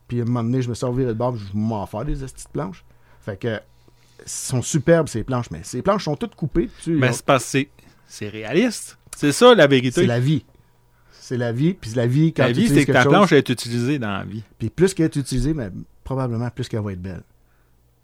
Puis 0.08 0.20
à 0.20 0.24
un 0.24 0.26
moment 0.26 0.44
donné, 0.44 0.62
je 0.62 0.70
me 0.70 0.74
suis 0.74 0.86
reviré 0.86 1.10
de 1.10 1.18
bord, 1.18 1.36
je 1.38 1.46
m'en 1.54 1.86
faire 1.86 2.04
des 2.06 2.16
petites 2.16 2.50
planches. 2.50 2.84
Fait 3.22 3.38
que, 3.38 3.60
sont 4.26 4.62
superbes 4.62 5.08
ces 5.08 5.24
planches, 5.24 5.50
mais 5.52 5.62
ces 5.64 5.82
planches 5.82 6.04
sont 6.06 6.16
toutes 6.16 6.36
coupées. 6.36 6.70
Tu, 6.84 6.92
Mais 6.96 7.12
c'est 7.14 7.26
parce 7.26 7.52
que 7.52 7.60
c'est 8.08 8.30
réaliste. 8.30 8.98
C'est 9.16 9.32
ça, 9.32 9.56
la 9.56 9.68
vérité. 9.68 10.02
c'est 10.02 10.08
la 10.08 10.20
vie. 10.20 10.44
C'est 11.24 11.38
la 11.38 11.54
vie. 11.54 11.74
Puis 11.74 11.92
la 11.96 12.06
vie, 12.06 12.34
quand 12.34 12.44
La 12.44 12.54
tu 12.54 12.60
vie, 12.60 12.68
c'est 12.68 12.86
que 12.86 12.92
ta 12.92 13.04
chose, 13.04 13.14
planche 13.14 13.32
est 13.32 13.48
utilisée 13.50 13.98
dans 13.98 14.12
la 14.18 14.26
vie. 14.26 14.44
Puis 14.60 14.70
plus 14.70 14.94
qu'elle 14.94 15.06
est 15.06 15.16
utilisée, 15.16 15.54
mais 15.54 15.70
probablement 16.04 16.50
plus 16.50 16.68
qu'elle 16.68 16.82
va 16.82 16.92
être 16.92 17.02
belle. 17.02 17.24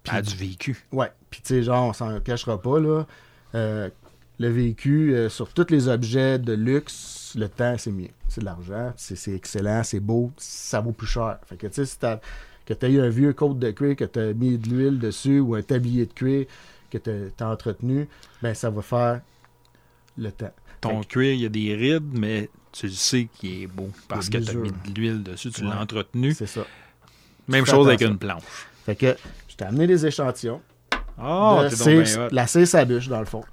Puis- 0.02 0.12
Elle 0.12 0.18
a 0.20 0.22
du 0.22 0.34
vécu. 0.36 0.84
Ouais. 0.90 1.12
Puis 1.28 1.42
tu 1.42 1.48
sais, 1.48 1.62
genre, 1.62 1.90
on 1.90 1.92
s'en 1.92 2.18
cachera 2.20 2.60
pas, 2.60 2.80
là. 2.80 3.06
Euh, 3.54 3.90
le 4.38 4.48
vécu, 4.48 5.14
euh, 5.14 5.28
sur 5.28 5.52
tous 5.52 5.66
les 5.70 5.88
objets 5.88 6.38
de 6.38 6.54
luxe, 6.54 7.34
le 7.36 7.48
temps, 7.48 7.76
c'est 7.76 7.90
mieux. 7.92 8.08
C'est 8.28 8.40
de 8.40 8.46
l'argent, 8.46 8.92
c'est 8.96 9.32
excellent, 9.34 9.82
c'est 9.84 10.00
beau, 10.00 10.32
ça 10.38 10.80
vaut 10.80 10.92
plus 10.92 11.06
cher. 11.06 11.38
Fait 11.46 11.56
que 11.56 11.66
tu 11.66 11.74
sais, 11.74 11.84
si 11.84 11.98
t'as 11.98 12.20
que 12.64 12.72
tu 12.72 12.86
as 12.86 12.88
eu 12.88 13.00
un 13.00 13.08
vieux 13.10 13.32
côte 13.34 13.58
de 13.58 13.70
cuir, 13.72 13.96
que 13.96 14.04
tu 14.04 14.18
as 14.18 14.32
mis 14.32 14.56
de 14.56 14.68
l'huile 14.70 14.98
dessus 14.98 15.40
ou 15.40 15.56
un 15.56 15.62
tablier 15.62 16.06
de 16.06 16.12
cuir 16.12 16.46
que 16.90 16.96
tu 16.98 17.10
as 17.38 17.48
entretenu, 17.50 18.08
ben 18.40 18.54
ça 18.54 18.70
va 18.70 18.80
faire 18.82 19.20
le 20.16 20.30
temps. 20.32 20.52
Ton 20.80 21.02
cuir, 21.02 21.32
il 21.34 21.40
y 21.40 21.46
a 21.46 21.48
des 21.48 21.74
rides, 21.74 22.10
mais 22.12 22.48
tu 22.72 22.86
le 22.86 22.92
sais 22.92 23.28
qu'il 23.34 23.62
est 23.62 23.66
beau 23.66 23.90
parce 24.08 24.28
que 24.30 24.38
tu 24.38 24.50
as 24.50 24.54
mis 24.54 24.70
de 24.70 24.94
l'huile 24.98 25.22
dessus, 25.22 25.50
tu 25.50 25.62
Ouais. 25.62 25.68
l'as 25.68 25.80
entretenu. 25.80 26.32
C'est 26.32 26.46
ça. 26.46 26.62
Même 27.48 27.66
chose 27.66 27.86
avec 27.88 28.00
une 28.00 28.16
planche. 28.18 28.42
Fait 28.86 28.94
que 28.96 29.16
je 29.48 29.56
t'ai 29.56 29.64
amené 29.64 29.86
des 29.86 30.06
échantillons. 30.06 30.60
Ah, 31.18 31.64
de 31.64 31.76
donc 31.76 32.06
cire- 32.06 32.18
hot. 32.20 32.28
la 32.32 32.46
cire 32.46 32.66
sa 32.66 32.84
bûche, 32.84 33.08
dans 33.08 33.18
le 33.20 33.26
fond. 33.26 33.44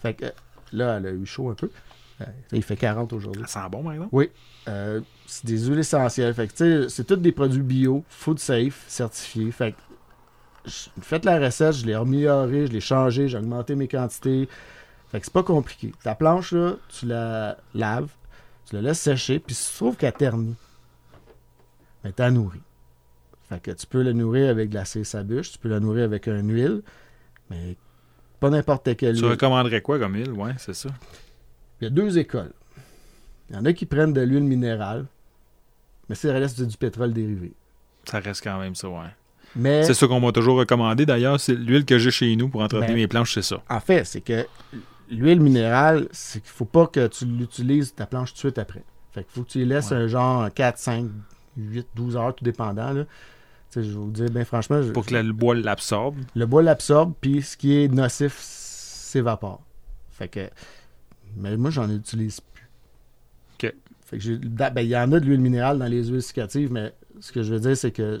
Fait 0.00 0.14
que 0.14 0.24
là, 0.72 0.96
elle 0.98 1.06
a 1.06 1.10
eu 1.12 1.24
chaud 1.24 1.50
un 1.50 1.54
peu. 1.54 1.70
Euh, 2.20 2.24
il 2.52 2.62
fait 2.62 2.76
40 2.76 3.12
aujourd'hui. 3.12 3.44
Ça 3.46 3.62
sent 3.62 3.68
bon, 3.70 3.88
exemple? 3.92 4.08
Oui. 4.12 4.30
Euh, 4.68 5.00
c'est 5.26 5.44
des 5.46 5.58
huiles 5.66 5.78
essentielles. 5.78 6.34
Fait 6.34 6.46
que, 6.48 6.52
tu 6.52 6.56
sais, 6.82 6.88
c'est 6.88 7.04
tous 7.04 7.16
des 7.16 7.30
produits 7.32 7.62
bio, 7.62 8.04
food 8.08 8.38
safe, 8.40 8.84
certifiés. 8.88 9.52
Fait 9.52 9.72
que, 9.72 9.76
je- 10.70 10.88
faites 11.00 11.24
la 11.24 11.38
recette, 11.38 11.74
je 11.74 11.86
l'ai 11.86 11.94
améliorée, 11.94 12.66
je 12.66 12.72
l'ai 12.72 12.80
changé, 12.80 13.28
j'ai 13.28 13.38
augmenté 13.38 13.74
mes 13.76 13.86
quantités. 13.88 14.48
Fait 15.12 15.20
que 15.20 15.26
c'est 15.26 15.32
pas 15.32 15.42
compliqué. 15.42 15.92
Ta 16.02 16.14
planche, 16.14 16.52
là, 16.52 16.74
tu 16.88 17.06
la 17.06 17.56
laves, 17.74 18.08
tu 18.68 18.74
la 18.76 18.82
laisses 18.82 19.00
sécher, 19.00 19.38
puis 19.38 19.54
si 19.54 19.70
tu 19.70 19.76
trouves 19.76 19.96
qu'elle 19.96 20.12
ternit, 20.14 20.54
ben 22.02 22.12
t'as 22.12 22.30
nourri. 22.30 22.60
Fait 23.48 23.60
que 23.60 23.70
tu 23.72 23.86
peux 23.86 24.02
la 24.02 24.12
nourrir 24.14 24.48
avec 24.50 24.70
de 24.70 24.74
la 24.74 24.84
cire 24.84 25.04
bûche, 25.24 25.52
tu 25.52 25.58
peux 25.58 25.68
la 25.68 25.80
nourrir 25.80 26.04
avec 26.04 26.26
une 26.26 26.50
huile, 26.52 26.82
mais 27.50 27.76
pas 28.40 28.50
n'importe 28.50 28.96
quelle 28.96 29.14
Tu 29.14 29.20
huile. 29.22 29.30
recommanderais 29.32 29.82
quoi 29.82 29.98
comme 29.98 30.14
huile? 30.14 30.32
Ouais, 30.32 30.54
c'est 30.58 30.74
ça. 30.74 30.88
Il 31.80 31.84
y 31.84 31.86
a 31.86 31.90
deux 31.90 32.18
écoles. 32.18 32.52
Il 33.50 33.56
y 33.56 33.58
en 33.58 33.64
a 33.66 33.72
qui 33.74 33.84
prennent 33.86 34.14
de 34.14 34.20
l'huile 34.22 34.44
minérale, 34.44 35.04
mais 36.08 36.14
c'est 36.14 36.32
reste 36.32 36.62
du 36.62 36.76
pétrole 36.78 37.12
dérivé. 37.12 37.52
Ça 38.04 38.18
reste 38.20 38.42
quand 38.42 38.58
même 38.58 38.74
ça, 38.74 38.88
ouais. 38.88 39.08
Mais 39.54 39.82
C'est 39.84 39.92
ça 39.92 40.06
qu'on 40.06 40.18
m'a 40.20 40.32
toujours 40.32 40.56
recommandé 40.56 41.04
d'ailleurs. 41.04 41.38
C'est 41.38 41.54
l'huile 41.54 41.84
que 41.84 41.98
j'ai 41.98 42.10
chez 42.10 42.34
nous 42.36 42.48
pour 42.48 42.62
entretenir 42.62 42.88
Ben- 42.88 42.96
mes 42.96 43.06
planches, 43.08 43.34
c'est 43.34 43.42
ça. 43.42 43.62
en 43.68 43.80
fait, 43.80 44.04
c'est 44.04 44.22
que 44.22 44.46
l'huile 45.12 45.40
minérale, 45.40 46.08
c'est 46.12 46.40
qu'il 46.40 46.50
faut 46.50 46.64
pas 46.64 46.86
que 46.86 47.06
tu 47.06 47.24
l'utilises 47.26 47.94
ta 47.94 48.06
planche 48.06 48.30
tout 48.30 48.34
de 48.34 48.38
suite 48.40 48.58
après. 48.58 48.82
Fait 49.12 49.22
qu'il 49.24 49.32
faut 49.32 49.42
que 49.42 49.50
tu 49.50 49.58
y 49.60 49.64
laisses 49.64 49.90
Ouais. 49.90 49.96
un 49.98 50.06
genre 50.08 50.52
4, 50.52 50.78
5, 50.78 51.06
8, 51.56 51.86
12 51.94 52.16
heures, 52.16 52.34
tout 52.34 52.44
dépendant. 52.44 52.92
Là. 52.92 53.04
Je 53.74 53.80
vais 53.80 53.88
vous 53.88 54.10
dire, 54.10 54.30
bien 54.30 54.44
franchement, 54.44 54.82
je- 54.82 54.90
Pour 54.92 55.06
que 55.06 55.14
le 55.14 55.32
bois 55.32 55.54
l'absorbe. 55.54 56.16
le 56.34 56.46
bois 56.46 56.62
l'absorbe, 56.62 57.12
puis 57.20 57.42
ce 57.42 57.56
qui 57.56 57.76
est 57.76 57.88
nocif 57.88 58.36
s'évapore. 58.38 59.62
Fait 60.10 60.28
que. 60.28 60.48
Mais 61.36 61.56
moi, 61.56 61.70
j'en 61.70 61.88
utilise 61.90 62.40
plus. 62.40 62.68
OK. 63.54 63.74
Fait 64.06 64.18
que 64.18 64.36
ben, 64.46 64.72
il 64.82 64.88
y 64.88 64.96
en 64.96 65.10
a 65.12 65.20
de 65.20 65.24
l'huile 65.24 65.40
minérale 65.40 65.78
dans 65.78 65.86
les 65.86 66.04
huiles 66.06 66.22
cicatives, 66.22 66.70
mais 66.70 66.92
ce 67.20 67.32
que 67.32 67.42
je 67.42 67.54
veux 67.54 67.60
dire, 67.60 67.76
c'est 67.76 67.92
que 67.92 68.18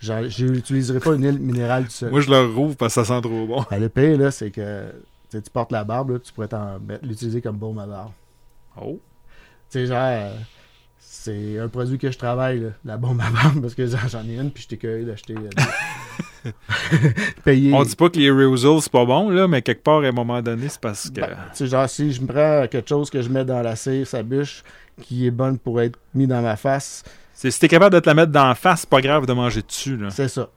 j'en- 0.00 0.28
je 0.28 0.46
n'utiliserai 0.46 0.98
pas 1.00 1.14
une 1.14 1.24
huile 1.24 1.38
minérale 1.38 1.84
tout 1.84 1.90
seul. 1.92 2.10
Moi, 2.10 2.20
je 2.20 2.30
le 2.30 2.44
rouvre 2.52 2.76
parce 2.76 2.94
que 2.94 3.04
ça 3.04 3.14
sent 3.14 3.20
trop 3.20 3.46
bon. 3.46 3.64
Ben, 3.70 3.80
le 3.80 3.88
pire, 3.88 4.18
là, 4.18 4.30
c'est 4.32 4.50
que 4.50 4.92
tu 5.40 5.50
portes 5.50 5.72
la 5.72 5.84
barbe, 5.84 6.10
là, 6.10 6.18
tu 6.18 6.32
pourrais 6.32 6.48
l'utiliser 7.02 7.40
comme 7.40 7.56
baume 7.56 7.78
à 7.78 7.86
barbe. 7.86 8.12
Oh. 8.80 9.00
Tu 9.70 9.78
sais, 9.78 9.86
genre, 9.86 9.98
euh, 10.00 10.34
c'est 10.98 11.58
un 11.58 11.68
produit 11.68 11.98
que 11.98 12.10
je 12.10 12.18
travaille, 12.18 12.60
là, 12.60 12.68
la 12.84 12.96
bombe 12.96 13.20
à 13.20 13.30
barbe, 13.30 13.60
parce 13.60 13.74
que 13.74 13.86
j'en 13.86 14.24
ai 14.28 14.36
une, 14.36 14.50
puis 14.50 14.62
j'étais 14.62 14.76
curieux 14.76 15.04
d'acheter. 15.04 15.34
euh, 15.34 16.50
payer. 17.44 17.72
On 17.72 17.82
dit 17.82 17.96
pas 17.96 18.10
que 18.10 18.18
les 18.18 18.30
Reusels, 18.30 18.82
c'est 18.82 18.92
pas 18.92 19.04
bon, 19.04 19.30
là, 19.30 19.48
mais 19.48 19.62
quelque 19.62 19.82
part, 19.82 20.02
à 20.02 20.06
un 20.06 20.12
moment 20.12 20.42
donné, 20.42 20.68
c'est 20.68 20.80
parce 20.80 21.08
que. 21.10 21.20
Ben, 21.20 21.28
tu 21.28 21.56
sais, 21.56 21.66
genre, 21.66 21.88
si 21.88 22.12
je 22.12 22.20
me 22.20 22.26
prends 22.26 22.66
quelque 22.68 22.88
chose 22.88 23.10
que 23.10 23.22
je 23.22 23.28
mets 23.28 23.44
dans 23.44 23.62
la 23.62 23.76
cire, 23.76 24.06
sa 24.06 24.22
bûche, 24.22 24.62
qui 25.02 25.26
est 25.26 25.30
bonne 25.30 25.58
pour 25.58 25.80
être 25.80 25.98
mis 26.14 26.26
dans 26.26 26.42
ma 26.42 26.56
face, 26.56 27.02
si 27.32 27.58
t'es 27.58 27.68
capable 27.68 27.94
de 27.94 28.00
te 28.00 28.06
la 28.08 28.14
mettre 28.14 28.32
dans 28.32 28.46
la 28.46 28.54
face, 28.54 28.80
c'est 28.82 28.88
pas 28.88 29.00
grave 29.00 29.26
de 29.26 29.32
manger 29.32 29.62
dessus, 29.62 29.96
là. 29.96 30.10
c'est 30.10 30.28
ça. 30.28 30.48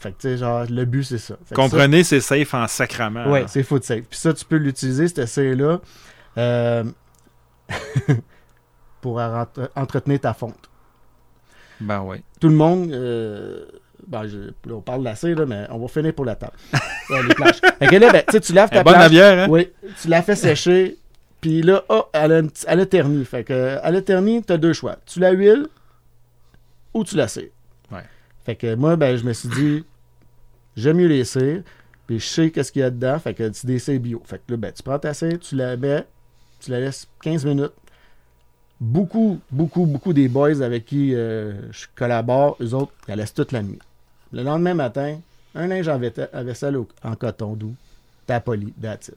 Fait 0.00 0.12
que, 0.12 0.16
tu 0.20 0.28
sais, 0.28 0.36
genre, 0.38 0.64
le 0.68 0.84
but, 0.86 1.04
c'est 1.04 1.18
ça. 1.18 1.36
Fait 1.44 1.54
Comprenez, 1.54 2.02
c'est 2.04 2.20
safe 2.20 2.54
en 2.54 2.66
sacrament. 2.66 3.24
là. 3.26 3.46
c'est 3.48 3.62
food 3.62 3.84
safe. 3.84 4.04
Puis 4.08 4.18
ça, 4.18 4.32
tu 4.32 4.44
peux 4.44 4.56
l'utiliser, 4.56 5.06
cette 5.08 5.26
cire-là, 5.26 5.80
euh, 6.38 6.84
pour 9.00 9.18
entre- 9.20 9.70
entretenir 9.76 10.20
ta 10.20 10.34
fonte. 10.34 10.68
Ben 11.80 12.00
ouais. 12.02 12.22
Tout 12.40 12.48
le 12.48 12.54
monde, 12.54 12.90
euh, 12.92 13.64
ben, 14.06 14.26
je- 14.26 14.38
là, 14.68 14.74
on 14.74 14.80
parle 14.80 15.00
de 15.00 15.04
la 15.04 15.14
cire, 15.16 15.38
là, 15.38 15.46
mais 15.46 15.66
on 15.70 15.78
va 15.78 15.88
finir 15.88 16.12
pour 16.14 16.24
la 16.24 16.34
table. 16.36 16.52
Ouais, 17.10 17.22
les 17.24 17.34
planches. 17.34 17.60
Fait 17.80 17.86
que 17.88 17.96
là, 17.96 18.12
ben, 18.12 18.40
tu 18.40 18.52
laves 18.52 18.70
ta 18.70 18.84
bonne 18.84 18.94
planche. 18.94 19.10
bière, 19.10 19.36
hein? 19.40 19.46
Oui, 19.50 19.68
tu 20.00 20.06
la 20.06 20.22
fais 20.22 20.36
sécher, 20.36 20.96
puis 21.40 21.60
là, 21.60 21.82
oh, 21.88 22.04
elle 22.12 22.30
a, 22.32 22.38
une 22.38 22.48
petite- 22.50 22.66
elle 22.68 22.78
a 22.80 22.86
terni. 22.86 23.24
Fait 23.24 23.42
que, 23.42 23.78
elle 23.82 23.96
a 23.96 24.00
terni, 24.02 24.44
tu 24.44 24.52
as 24.52 24.58
deux 24.58 24.72
choix. 24.72 24.96
Tu 25.06 25.18
la 25.18 25.32
huiles 25.32 25.66
ou 26.94 27.02
tu 27.02 27.16
la 27.16 27.26
cires. 27.26 27.48
Ouais. 27.90 28.04
Fait 28.44 28.54
que 28.54 28.76
moi, 28.76 28.94
ben, 28.94 29.16
je 29.16 29.24
me 29.24 29.32
suis 29.32 29.48
dit, 29.48 29.84
j'aime 30.80 30.96
mieux 30.96 31.06
les 31.06 31.24
cires, 31.24 31.62
puis 32.06 32.18
je 32.18 32.26
sais 32.26 32.50
qu'est-ce 32.50 32.72
qu'il 32.72 32.80
y 32.80 32.84
a 32.84 32.90
dedans. 32.90 33.18
Fait 33.18 33.34
que 33.34 33.52
c'est 33.52 33.66
des 33.66 33.78
cires 33.78 34.00
bio. 34.00 34.22
Fait 34.24 34.38
que 34.38 34.52
là, 34.52 34.56
ben, 34.56 34.72
tu 34.72 34.82
prends 34.82 34.98
ta 34.98 35.14
cire, 35.14 35.38
tu 35.38 35.54
la 35.56 35.76
mets, 35.76 36.04
tu 36.60 36.70
la 36.70 36.80
laisses 36.80 37.06
15 37.22 37.44
minutes. 37.44 37.72
Beaucoup, 38.80 39.38
beaucoup, 39.50 39.84
beaucoup 39.84 40.12
des 40.14 40.28
boys 40.28 40.62
avec 40.62 40.86
qui 40.86 41.14
euh, 41.14 41.70
je 41.70 41.86
collabore, 41.94 42.56
eux 42.62 42.72
autres, 42.74 42.92
ils 43.06 43.10
la 43.10 43.16
laissent 43.16 43.34
toute 43.34 43.52
la 43.52 43.62
nuit. 43.62 43.78
Le 44.32 44.42
lendemain 44.42 44.72
matin, 44.74 45.20
un 45.54 45.66
linge 45.66 45.88
en 45.88 45.98
vaisselle 45.98 46.76
au- 46.78 46.88
en 47.04 47.14
coton 47.14 47.54
doux, 47.54 47.74
t'as 48.26 48.40
poli, 48.40 48.72
that's. 48.80 49.12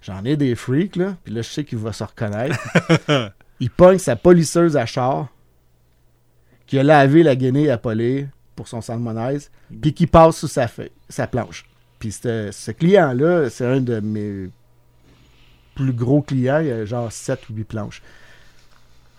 J'en 0.00 0.24
ai 0.24 0.36
des 0.36 0.54
freaks, 0.54 0.96
là, 0.96 1.16
puis 1.22 1.34
là, 1.34 1.42
je 1.42 1.48
sais 1.50 1.64
qu'il 1.64 1.78
va 1.78 1.92
se 1.92 2.04
reconnaître. 2.04 2.56
il 3.60 3.70
pogne 3.70 3.98
sa 3.98 4.16
polisseuse 4.16 4.76
à 4.76 4.86
char, 4.86 5.28
qui 6.66 6.78
a 6.78 6.82
lavé 6.82 7.22
la 7.22 7.36
guinée 7.36 7.68
à 7.70 7.76
polir 7.76 8.28
pour 8.56 8.68
son 8.68 8.80
salmonaise, 8.80 9.50
puis 9.82 9.92
qui 9.92 10.06
passe 10.06 10.36
sous 10.36 10.48
sa 10.48 10.68
sa 11.08 11.26
planche. 11.26 11.64
Puis 11.98 12.12
ce, 12.12 12.70
client-là, 12.70 13.48
c'est 13.50 13.66
un 13.66 13.80
de 13.80 14.00
mes 14.00 14.50
plus 15.74 15.92
gros 15.92 16.22
clients, 16.22 16.60
il 16.60 16.70
a 16.70 16.84
genre 16.84 17.10
7 17.10 17.48
ou 17.50 17.54
8 17.54 17.64
planches. 17.64 18.02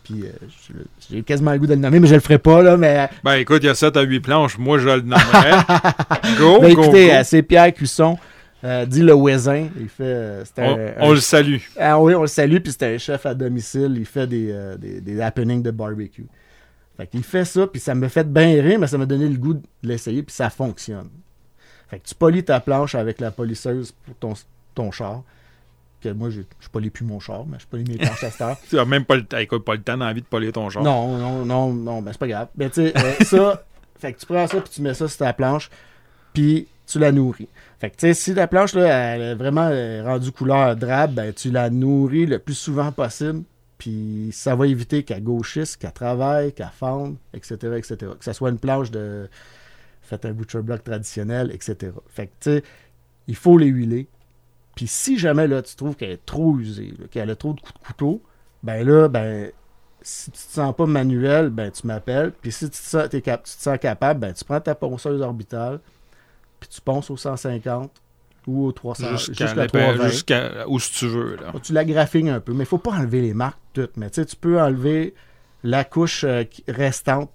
Puis 0.04 0.24
euh, 0.24 0.78
j'ai 1.10 1.24
quasiment 1.24 1.52
le 1.52 1.58
goût 1.60 1.66
de 1.68 1.74
le 1.74 1.80
nommer, 1.80 2.00
mais 2.00 2.08
je 2.08 2.14
le 2.14 2.20
ferai 2.22 2.38
pas, 2.38 2.62
là, 2.62 2.78
mais... 2.78 3.10
Ben 3.24 3.34
écoute, 3.36 3.64
il 3.64 3.66
y 3.66 3.70
a 3.70 3.76
7 3.76 3.98
à 3.98 4.02
8 4.04 4.20
planches. 4.20 4.58
Moi, 4.58 4.78
je 4.78 4.88
le 4.88 5.02
nommerais. 5.02 5.52
go, 6.38 6.60
Ben, 6.62 6.70
écoutez, 6.70 7.08
go. 7.08 7.14
euh, 7.14 7.22
c'est 7.26 7.42
Pierre 7.42 7.74
Cusson, 7.74 8.18
euh, 8.64 8.86
dit 8.86 9.02
le 9.02 9.14
Ouaisin. 9.16 9.68
Il 9.80 9.90
fait. 9.90 10.04
euh, 10.04 10.44
On, 10.58 10.62
un- 10.62 10.92
on 11.00 11.10
un- 11.10 11.14
le 11.16 11.20
salue. 11.20 11.58
Ah 11.80 12.00
oui, 12.00 12.14
on 12.14 12.22
le 12.22 12.28
salue, 12.28 12.58
puis 12.60 12.72
c'est 12.72 12.94
un 12.96 12.98
chef 13.00 13.26
à 13.26 13.34
domicile. 13.34 13.96
Il 13.98 14.06
fait 14.06 14.28
des, 14.28 14.50
euh, 14.52 14.78
des, 14.78 15.02
des 15.02 15.20
happenings 15.22 15.64
de 15.64 15.72
barbecue. 15.72 16.28
Fait 16.98 17.08
qu'il 17.08 17.24
fait 17.24 17.46
ça, 17.46 17.68
puis 17.68 17.82
ça 17.82 17.94
me 17.94 18.08
fait 18.08 18.32
bien 18.32 18.62
rire, 18.62 18.80
mais 18.80 18.88
ça 18.88 18.98
m'a 18.98 19.06
donné 19.06 19.28
le 19.28 19.38
goût 19.38 19.56
de 19.56 19.64
l'essayer, 19.84 20.24
puis 20.24 20.34
ça 20.34 20.50
fonctionne. 20.50 21.10
Fait 21.90 22.00
que 22.00 22.08
tu 22.08 22.16
polis 22.16 22.46
ta 22.46 22.60
planche 22.60 22.96
avec 22.96 23.20
la 23.20 23.32
polisseuse 23.32 23.92
pour 23.92 24.16
ton, 24.16 24.34
ton 24.74 24.92
char. 24.92 25.24
Que 26.02 26.10
moi, 26.10 26.30
je 26.30 26.42
je 26.60 26.70
polis 26.70 26.92
plus 26.92 27.06
mon 27.06 27.20
char, 27.20 27.46
mais 27.46 27.58
je 27.60 27.68
polis 27.68 27.88
mes 27.88 27.98
planches 27.98 28.24
à 28.24 28.32
cette 28.32 28.42
heure. 28.42 28.58
Tu 28.70 28.80
as 28.80 28.86
même 28.86 29.06
pas 29.06 29.18
le, 29.18 29.24
pas 29.24 29.74
le 29.74 29.82
temps 29.82 29.98
d'envie 29.98 30.22
de 30.22 30.26
polir 30.26 30.54
ton 30.54 30.70
genre. 30.70 30.84
Non, 30.84 31.18
non, 31.18 31.46
non, 31.46 31.74
non, 31.74 32.02
ben 32.02 32.12
c'est 32.12 32.20
pas 32.20 32.28
grave. 32.28 32.48
Mais 32.56 32.70
tu 32.70 32.88
sais, 32.88 32.94
euh, 32.98 33.24
ça, 33.26 33.64
fait 34.00 34.14
que 34.14 34.20
tu 34.20 34.26
prends 34.26 34.48
ça, 34.48 34.62
puis 34.62 34.70
tu 34.70 34.82
mets 34.82 34.94
ça 34.94 35.08
sur 35.08 35.18
ta 35.18 35.34
planche, 35.34 35.70
puis 36.34 36.68
tu 36.88 37.00
la 37.00 37.12
nourris. 37.12 37.50
Fait 37.80 37.90
que 37.90 37.96
tu 37.96 38.08
sais, 38.08 38.14
si 38.14 38.34
la 38.34 38.48
planche, 38.48 38.74
là, 38.74 38.86
elle 38.88 39.22
est 39.22 39.36
vraiment 39.36 39.68
euh, 39.70 40.04
rendue 40.04 40.32
couleur 40.32 40.76
drabe, 40.76 41.14
ben 41.14 41.34
tu 41.34 41.52
la 41.52 41.70
nourris 41.70 42.26
le 42.26 42.40
plus 42.40 42.54
souvent 42.54 42.92
possible, 42.92 43.44
puis 43.78 44.30
ça 44.32 44.56
va 44.56 44.68
éviter 44.68 45.04
qu'elle 45.04 45.24
gauchisse, 45.24 45.76
qu'elle 45.76 45.92
travaille, 45.92 46.54
qu'elle 46.54 46.70
fende, 46.74 47.18
etc.. 47.34 47.58
Que 47.82 48.24
ça 48.24 48.34
soit 48.34 48.50
une 48.50 48.60
planche 48.60 48.92
de... 48.92 49.30
Faites 50.02 50.26
un 50.26 50.34
butcher 50.34 50.62
block 50.62 50.84
traditionnel, 50.84 51.52
etc. 51.52 51.92
Fait 52.08 52.28
que 52.28 52.32
tu 52.40 52.52
sais, 52.52 52.64
il 53.28 53.36
faut 53.36 53.58
les 53.58 53.68
huiler. 53.68 54.08
Puis 54.76 54.88
si 54.88 55.18
jamais, 55.18 55.48
là, 55.48 55.62
tu 55.62 55.76
trouves 55.76 55.96
qu'elle 55.96 56.12
est 56.12 56.26
trop 56.26 56.58
usée, 56.60 56.94
qu'elle 57.10 57.30
a 57.30 57.36
trop 57.36 57.54
de 57.54 57.62
coups 57.62 57.74
de 57.74 57.86
couteau, 57.86 58.22
ben 58.62 58.86
là, 58.88 59.08
ben 59.08 59.52
si 60.02 60.32
tu 60.32 60.38
te 60.38 60.54
sens 60.54 60.76
pas 60.76 60.86
manuel, 60.86 61.50
ben 61.50 61.72
tu 61.72 61.88
m'appelles. 61.88 62.32
Puis 62.32 62.52
si 62.52 62.66
tu 62.66 62.72
te, 62.72 62.86
sens, 62.86 63.10
cap- 63.24 63.44
tu 63.44 63.52
sens 63.52 63.78
capable, 63.80 64.20
ben 64.20 64.34
tu 64.34 64.46
prends 64.46 64.62
ta 64.62 64.76
ponceuse 64.76 65.22
orbitale, 65.22 65.80
puis 66.60 66.70
tu 66.70 66.82
ponces 66.82 67.10
au 67.10 67.18
150 67.18 67.92
ou 68.48 68.66
au 68.68 68.72
300, 68.72 69.18
Jusqu'à 69.18 69.54
l'épée- 69.54 69.80
320. 69.80 70.08
jusqu'à 70.10 70.68
où 70.68 70.80
tu 70.80 71.08
veux. 71.08 71.36
Là. 71.38 71.54
Tu 71.64 71.74
la 71.74 71.86
graphines 71.86 72.30
un 72.30 72.40
peu, 72.40 72.54
mais 72.54 72.64
il 72.64 72.68
faut 72.68 72.78
pas 72.78 72.92
enlever 72.92 73.22
les 73.22 73.34
marques 73.34 73.60
toutes. 73.74 73.98
Mais 73.98 74.10
tu 74.10 74.16
sais, 74.22 74.26
tu 74.26 74.36
peux 74.36 74.60
enlever 74.62 75.14
la 75.64 75.84
couche 75.84 76.24
euh, 76.24 76.44
restante 76.68 77.32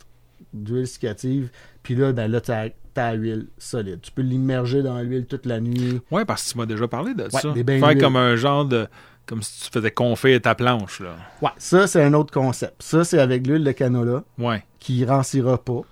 d'huile 0.52 0.86
cicative, 0.86 1.50
puis 1.82 1.94
là, 1.94 2.12
ben 2.12 2.30
là, 2.30 2.40
tu 2.40 2.50
as 2.52 2.68
ta 2.94 3.12
huile 3.12 3.46
solide. 3.58 4.00
Tu 4.02 4.10
peux 4.10 4.22
l'immerger 4.22 4.82
dans 4.82 5.00
l'huile 5.00 5.26
toute 5.26 5.46
la 5.46 5.60
nuit. 5.60 6.00
Ouais, 6.10 6.24
parce 6.24 6.44
que 6.46 6.52
tu 6.52 6.58
m'as 6.58 6.66
déjà 6.66 6.88
parlé 6.88 7.14
de 7.14 7.24
Ouais, 7.24 7.28
ça. 7.30 7.52
Faire 7.54 7.98
comme 7.98 8.16
un 8.16 8.34
genre 8.36 8.64
de. 8.64 8.86
Comme 9.26 9.42
si 9.42 9.62
tu 9.64 9.70
faisais 9.72 9.92
confire 9.92 10.40
ta 10.40 10.56
planche, 10.56 10.98
là. 11.00 11.14
Ouais, 11.40 11.50
ça, 11.56 11.86
c'est 11.86 12.02
un 12.02 12.14
autre 12.14 12.32
concept. 12.32 12.82
Ça, 12.82 13.04
c'est 13.04 13.20
avec 13.20 13.46
l'huile 13.46 13.62
de 13.62 13.70
canola 13.70 14.24
Ouais. 14.38 14.64
qui 14.80 15.04
rancira 15.04 15.56
pas. 15.62 15.72
OK, 15.72 15.86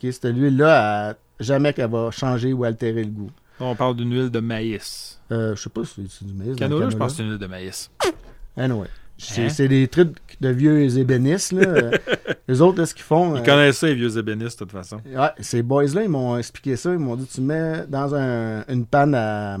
cette 0.00 0.24
huile-là, 0.34 1.14
jamais 1.40 1.74
qu'elle 1.74 1.90
va 1.90 2.10
changer 2.10 2.54
ou 2.54 2.64
altérer 2.64 3.04
le 3.04 3.10
goût. 3.10 3.30
On 3.60 3.74
parle 3.74 3.96
d'une 3.96 4.12
huile 4.12 4.30
de 4.30 4.40
maïs. 4.40 5.20
Euh, 5.30 5.54
je 5.54 5.62
sais 5.62 5.70
pas 5.70 5.84
si 5.84 6.06
c'est 6.08 6.24
du 6.26 6.32
maïs. 6.34 6.56
dans 6.56 6.66
le 6.66 6.70
Canola, 6.70 6.90
je 6.90 6.96
pense 6.96 7.12
que 7.12 7.16
c'est 7.18 7.22
une 7.22 7.30
huile 7.30 7.38
de 7.38 7.46
maïs. 7.46 7.90
Anyway. 8.56 8.86
C'est 9.18 9.44
Hein? 9.44 9.48
c'est 9.50 9.68
des 9.68 9.86
trucs 9.86 10.16
de 10.40 10.48
vieux 10.48 10.96
ébénistes. 10.98 11.52
Là. 11.52 11.90
Les 12.48 12.60
autres, 12.62 12.78
là, 12.78 12.86
ce 12.86 12.94
qu'ils 12.94 13.04
font. 13.04 13.36
Ils 13.36 13.40
euh, 13.40 13.44
connaissent 13.44 13.78
ça, 13.78 13.86
les 13.86 13.94
vieux 13.94 14.16
ébénistes, 14.18 14.58
de 14.60 14.64
toute 14.64 14.72
façon. 14.72 14.96
Ouais, 15.06 15.28
ces 15.40 15.62
boys-là, 15.62 16.02
ils 16.04 16.08
m'ont 16.08 16.38
expliqué 16.38 16.74
ça. 16.76 16.90
Ils 16.92 16.98
m'ont 16.98 17.16
dit 17.16 17.26
tu 17.26 17.40
mets 17.42 17.86
dans 17.86 18.14
un- 18.14 18.64
une 18.68 18.86
panne 18.86 19.14
à 19.14 19.58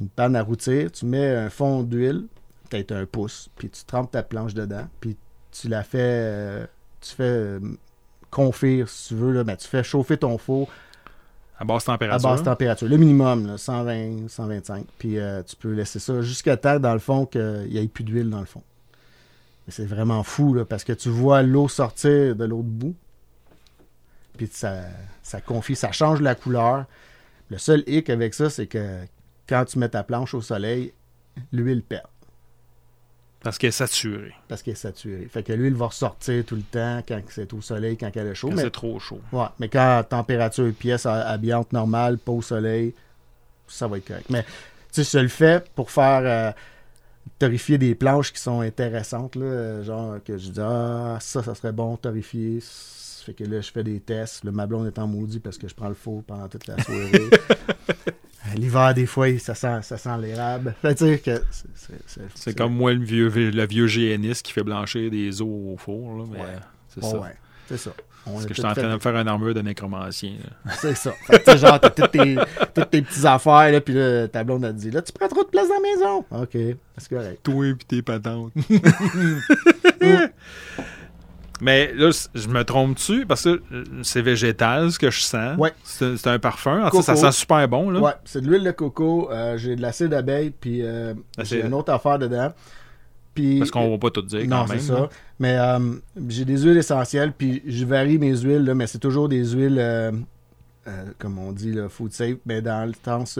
une 0.00 0.08
panne 0.08 0.34
à 0.34 0.42
rôtir, 0.42 0.90
tu 0.90 1.04
mets 1.04 1.28
un 1.36 1.50
fond 1.50 1.82
d'huile, 1.82 2.24
peut-être 2.70 2.92
un 2.92 3.04
pouce, 3.04 3.50
puis 3.56 3.68
tu 3.68 3.84
trempes 3.84 4.10
ta 4.10 4.22
planche 4.22 4.54
dedans, 4.54 4.88
puis 5.00 5.16
tu 5.52 5.68
la 5.68 5.82
fais 5.84 5.98
euh, 6.00 6.66
tu 7.02 7.10
fais 7.14 7.22
euh, 7.24 7.60
confire 8.30 8.88
si 8.88 9.08
tu 9.08 9.14
veux 9.16 9.32
là, 9.32 9.44
ben, 9.44 9.54
tu 9.54 9.68
fais 9.68 9.84
chauffer 9.84 10.16
ton 10.16 10.38
four 10.38 10.68
À 11.62 11.64
basse 11.64 11.84
à 11.84 11.92
température. 11.92 12.28
basse 12.28 12.42
température, 12.42 12.88
le 12.88 12.96
minimum 12.96 13.46
là, 13.46 13.56
120 13.56 14.28
125, 14.28 14.84
puis 14.98 15.16
euh, 15.16 15.44
tu 15.44 15.54
peux 15.54 15.70
laisser 15.70 16.00
ça 16.00 16.20
jusqu'à 16.20 16.56
temps 16.56 16.80
dans 16.80 16.92
le 16.92 16.98
fond 16.98 17.24
qu'il 17.24 17.68
n'y 17.70 17.78
ait 17.78 17.86
plus 17.86 18.02
d'huile 18.02 18.28
dans 18.28 18.40
le 18.40 18.46
fond. 18.46 18.64
Mais 19.64 19.72
c'est 19.72 19.84
vraiment 19.84 20.24
fou 20.24 20.64
parce 20.68 20.82
que 20.82 20.92
tu 20.92 21.08
vois 21.08 21.42
l'eau 21.42 21.68
sortir 21.68 22.34
de 22.34 22.44
l'autre 22.44 22.64
bout. 22.64 22.96
Puis 24.36 24.48
ça, 24.50 24.80
ça 25.22 25.40
confie, 25.40 25.76
ça 25.76 25.92
change 25.92 26.20
la 26.20 26.34
couleur. 26.34 26.86
Le 27.48 27.58
seul 27.58 27.84
hic 27.86 28.10
avec 28.10 28.34
ça, 28.34 28.50
c'est 28.50 28.66
que 28.66 28.98
quand 29.48 29.64
tu 29.64 29.78
mets 29.78 29.88
ta 29.88 30.02
planche 30.02 30.34
au 30.34 30.40
soleil, 30.40 30.92
l'huile 31.52 31.84
perd 31.84 32.08
Parce 33.42 33.58
qu'elle 33.58 33.68
est 33.68 33.72
saturée. 33.72 34.32
parce 34.48 34.62
qu'elle 34.62 34.74
est 34.74 34.76
saturée. 34.76 35.28
Fait 35.30 35.42
que 35.42 35.52
l'huile 35.52 35.74
va 35.74 35.86
ressortir 35.86 36.44
tout 36.44 36.54
le 36.56 36.62
temps 36.62 37.02
quand 37.06 37.20
c'est 37.28 37.52
au 37.52 37.60
soleil, 37.60 37.96
quand 37.96 38.10
elle 38.14 38.28
est 38.28 38.34
chaud. 38.34 38.48
Quand 38.50 38.54
Mais, 38.56 38.62
c'est 38.62 38.70
trop 38.70 38.98
chaud. 39.00 39.20
ouais, 39.32 39.46
mais 39.58 39.68
quand 39.68 40.04
température 40.08 40.72
pièce 40.72 41.06
a- 41.06 41.34
ambiante 41.34 41.72
normale, 41.72 42.18
pas 42.18 42.32
au 42.32 42.42
soleil, 42.42 42.94
ça 43.66 43.88
va 43.88 43.98
être 43.98 44.06
correct. 44.06 44.26
Mais 44.30 44.44
tu 44.92 45.02
sais, 45.02 45.18
je 45.18 45.22
le 45.22 45.28
fais 45.28 45.64
pour 45.74 45.90
faire 45.90 46.20
euh, 46.24 46.52
torréfier 47.38 47.78
des 47.78 47.94
planches 47.94 48.32
qui 48.32 48.40
sont 48.40 48.60
intéressantes. 48.60 49.34
Là, 49.36 49.82
genre 49.82 50.16
que 50.24 50.38
je 50.38 50.50
dis 50.50 50.60
Ah, 50.60 51.18
ça, 51.20 51.42
ça 51.42 51.54
serait 51.54 51.72
bon, 51.72 51.96
torréfier. 51.96 52.60
Fait 53.24 53.34
que 53.34 53.44
là, 53.44 53.60
je 53.60 53.70
fais 53.70 53.84
des 53.84 54.00
tests. 54.00 54.44
Le 54.44 54.50
mablon 54.52 54.84
est 54.86 54.98
en 54.98 55.06
maudit 55.06 55.38
parce 55.40 55.56
que 55.58 55.66
je 55.68 55.74
prends 55.74 55.88
le 55.88 55.94
four 55.94 56.22
pendant 56.24 56.48
toute 56.48 56.66
la 56.66 56.76
soirée. 56.82 57.30
Euh, 58.54 58.58
L'hiver, 58.60 58.94
des 58.94 59.06
fois, 59.06 59.26
ça 59.38 59.54
sent, 59.54 59.80
ça 59.82 59.96
sent 59.96 60.18
l'érable. 60.20 60.74
C'est- 62.34 62.56
comme 62.56 62.74
moi, 62.74 62.92
le 62.92 63.02
vieux, 63.04 63.28
le 63.28 63.66
vieux 63.66 63.86
qui 64.42 64.52
fait 64.52 64.62
blanchir 64.62 65.10
des 65.10 65.40
os 65.42 65.48
au 65.48 65.76
four. 65.78 66.18
Là, 66.18 66.24
mais 66.30 66.38
Ouais. 66.38 66.44
c'est 66.88 67.00
Bon, 67.00 67.10
ça. 67.10 67.18
ouais, 67.20 67.36
c'est 67.68 67.76
ça. 67.78 67.90
On 68.24 68.34
Parce 68.34 68.44
que 68.44 68.48
tout 68.50 68.54
j'étais 68.54 68.68
en 68.68 68.74
fait- 68.74 68.80
train 68.82 68.90
de 68.90 68.94
me 68.94 69.00
faire 69.00 69.16
une 69.16 69.26
armure 69.26 69.52
de 69.52 69.62
nécromancien. 69.62 70.34
C'est 70.78 70.94
ça. 70.94 71.10
Fait 71.26 71.42
que, 71.42 71.56
genre, 71.56 71.80
t'as 71.80 71.90
toutes 71.90 72.12
tes, 72.12 72.36
toutes 72.72 72.88
tes 72.90 73.02
petites 73.02 73.24
affaires, 73.24 73.72
là, 73.72 73.80
puis 73.80 73.94
là, 73.94 74.28
ta 74.28 74.44
blonde 74.44 74.64
a 74.64 74.72
dit, 74.72 74.92
là, 74.92 75.02
tu 75.02 75.10
prends 75.12 75.26
trop 75.26 75.42
de 75.42 75.48
place 75.48 75.66
dans 75.68 75.74
la 75.74 75.80
maison. 75.80 76.24
OK, 76.30 76.76
c'est 76.98 77.08
correct. 77.08 77.40
Toi 77.42 77.66
et 77.66 77.74
tes 77.88 78.00
patentes. 78.00 78.52
Mais 81.62 81.92
là, 81.94 82.10
je 82.34 82.48
me 82.48 82.64
trompe-tu? 82.64 83.24
Parce 83.24 83.44
que 83.44 83.62
euh, 83.72 83.84
c'est 84.02 84.20
végétal, 84.20 84.90
ce 84.90 84.98
que 84.98 85.12
je 85.12 85.20
sens. 85.20 85.56
Ouais. 85.58 85.72
C'est 85.84 86.26
un 86.26 86.40
parfum. 86.40 86.82
En 86.84 86.90
tout 86.90 87.02
ça 87.02 87.14
sent 87.14 87.30
super 87.30 87.68
bon. 87.68 87.88
Là. 87.88 88.00
Ouais, 88.00 88.12
c'est 88.24 88.40
de 88.40 88.48
l'huile 88.50 88.64
de 88.64 88.72
coco, 88.72 89.30
euh, 89.30 89.56
j'ai 89.56 89.76
de 89.76 89.80
l'acide 89.80 90.08
d'abeille, 90.08 90.50
puis 90.50 90.80
euh, 90.82 91.14
j'ai 91.38 91.64
une 91.64 91.72
autre 91.72 91.92
affaire 91.92 92.18
dedans. 92.18 92.52
Puis, 93.32 93.60
Parce 93.60 93.70
qu'on 93.70 93.88
va 93.92 93.96
pas 93.96 94.10
tout 94.10 94.22
dire 94.22 94.40
Non, 94.40 94.62
quand 94.62 94.68
même. 94.70 94.78
c'est 94.80 94.88
ça. 94.88 94.94
là. 94.94 95.08
Mais 95.38 95.56
euh, 95.56 95.78
j'ai 96.28 96.44
des 96.44 96.58
huiles 96.58 96.76
essentielles, 96.76 97.32
puis 97.32 97.62
je 97.64 97.84
varie 97.84 98.18
mes 98.18 98.36
huiles, 98.36 98.64
là, 98.64 98.74
mais 98.74 98.88
c'est 98.88 98.98
toujours 98.98 99.28
des 99.28 99.46
huiles, 99.52 99.80
comme 101.18 101.38
on 101.38 101.52
dit, 101.52 101.72
là, 101.72 101.88
food 101.88 102.12
safe, 102.12 102.38
mais 102.44 102.60
dans 102.60 102.88
le 102.88 102.92
sens 103.04 103.38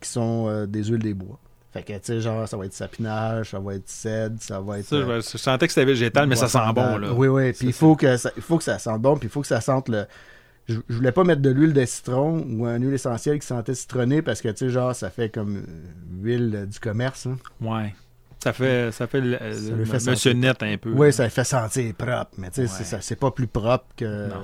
qui 0.00 0.08
sont 0.08 0.64
des 0.66 0.84
huiles 0.84 1.02
des 1.02 1.14
bois. 1.14 1.38
Fait 1.72 1.82
que, 1.82 1.92
tu 1.94 2.00
sais, 2.02 2.20
genre, 2.20 2.46
ça 2.46 2.56
va 2.58 2.66
être 2.66 2.74
sapinage, 2.74 3.50
ça 3.50 3.58
va 3.58 3.74
être 3.74 3.88
cèdre, 3.88 4.36
ça 4.40 4.60
va 4.60 4.78
être... 4.80 4.84
Ça, 4.84 4.96
je, 5.00 5.02
euh, 5.04 5.20
je 5.22 5.38
sentais 5.38 5.66
que 5.66 5.72
c'était 5.72 5.86
végétal, 5.86 6.26
mais 6.26 6.36
ça 6.36 6.46
sent 6.48 6.58
bon. 6.74 6.98
Là. 6.98 7.12
Oui, 7.14 7.28
oui. 7.28 7.52
Puis 7.54 7.68
il 7.68 7.72
faut, 7.72 7.96
que 7.96 8.16
ça, 8.18 8.30
il 8.36 8.42
faut 8.42 8.58
que 8.58 8.64
ça 8.64 8.78
sente 8.78 9.00
bon, 9.00 9.16
puis 9.16 9.28
il 9.28 9.30
faut 9.30 9.40
que 9.40 9.46
ça 9.46 9.60
sente 9.62 9.88
le. 9.88 10.04
Je, 10.68 10.74
je 10.88 10.94
voulais 10.94 11.12
pas 11.12 11.24
mettre 11.24 11.40
de 11.42 11.50
l'huile 11.50 11.72
de 11.72 11.84
citron 11.86 12.44
ou 12.48 12.66
un 12.66 12.76
huile 12.76 12.92
essentielle 12.94 13.38
qui 13.40 13.46
sentait 13.46 13.74
citronné 13.74 14.20
parce 14.22 14.40
que, 14.42 14.48
tu 14.50 14.58
sais, 14.58 14.68
genre, 14.68 14.94
ça 14.94 15.08
fait 15.10 15.28
comme 15.30 15.64
huile 16.20 16.68
du 16.70 16.78
commerce. 16.78 17.26
hein. 17.26 17.36
Ouais. 17.60 17.94
Ça 18.44 18.52
fait, 18.52 18.92
ça 18.92 19.06
fait, 19.06 19.20
le- 19.20 19.38
Ça 19.38 19.44
le- 19.74 19.84
fait 19.86 19.92
Monsieur 19.94 20.14
sentir- 20.14 20.34
Net 20.36 20.62
un 20.62 20.76
peu. 20.76 20.90
Oui, 20.90 21.12
ça 21.12 21.28
fait 21.30 21.44
sentir 21.44 21.94
propre, 21.94 22.32
mais 22.38 22.50
tu 22.50 22.66
sais, 22.68 22.94
Ouais. 22.96 23.00
c'est 23.00 23.16
pas 23.18 23.30
plus 23.30 23.46
propre 23.46 23.86
que 23.96 24.28
Non. 24.28 24.42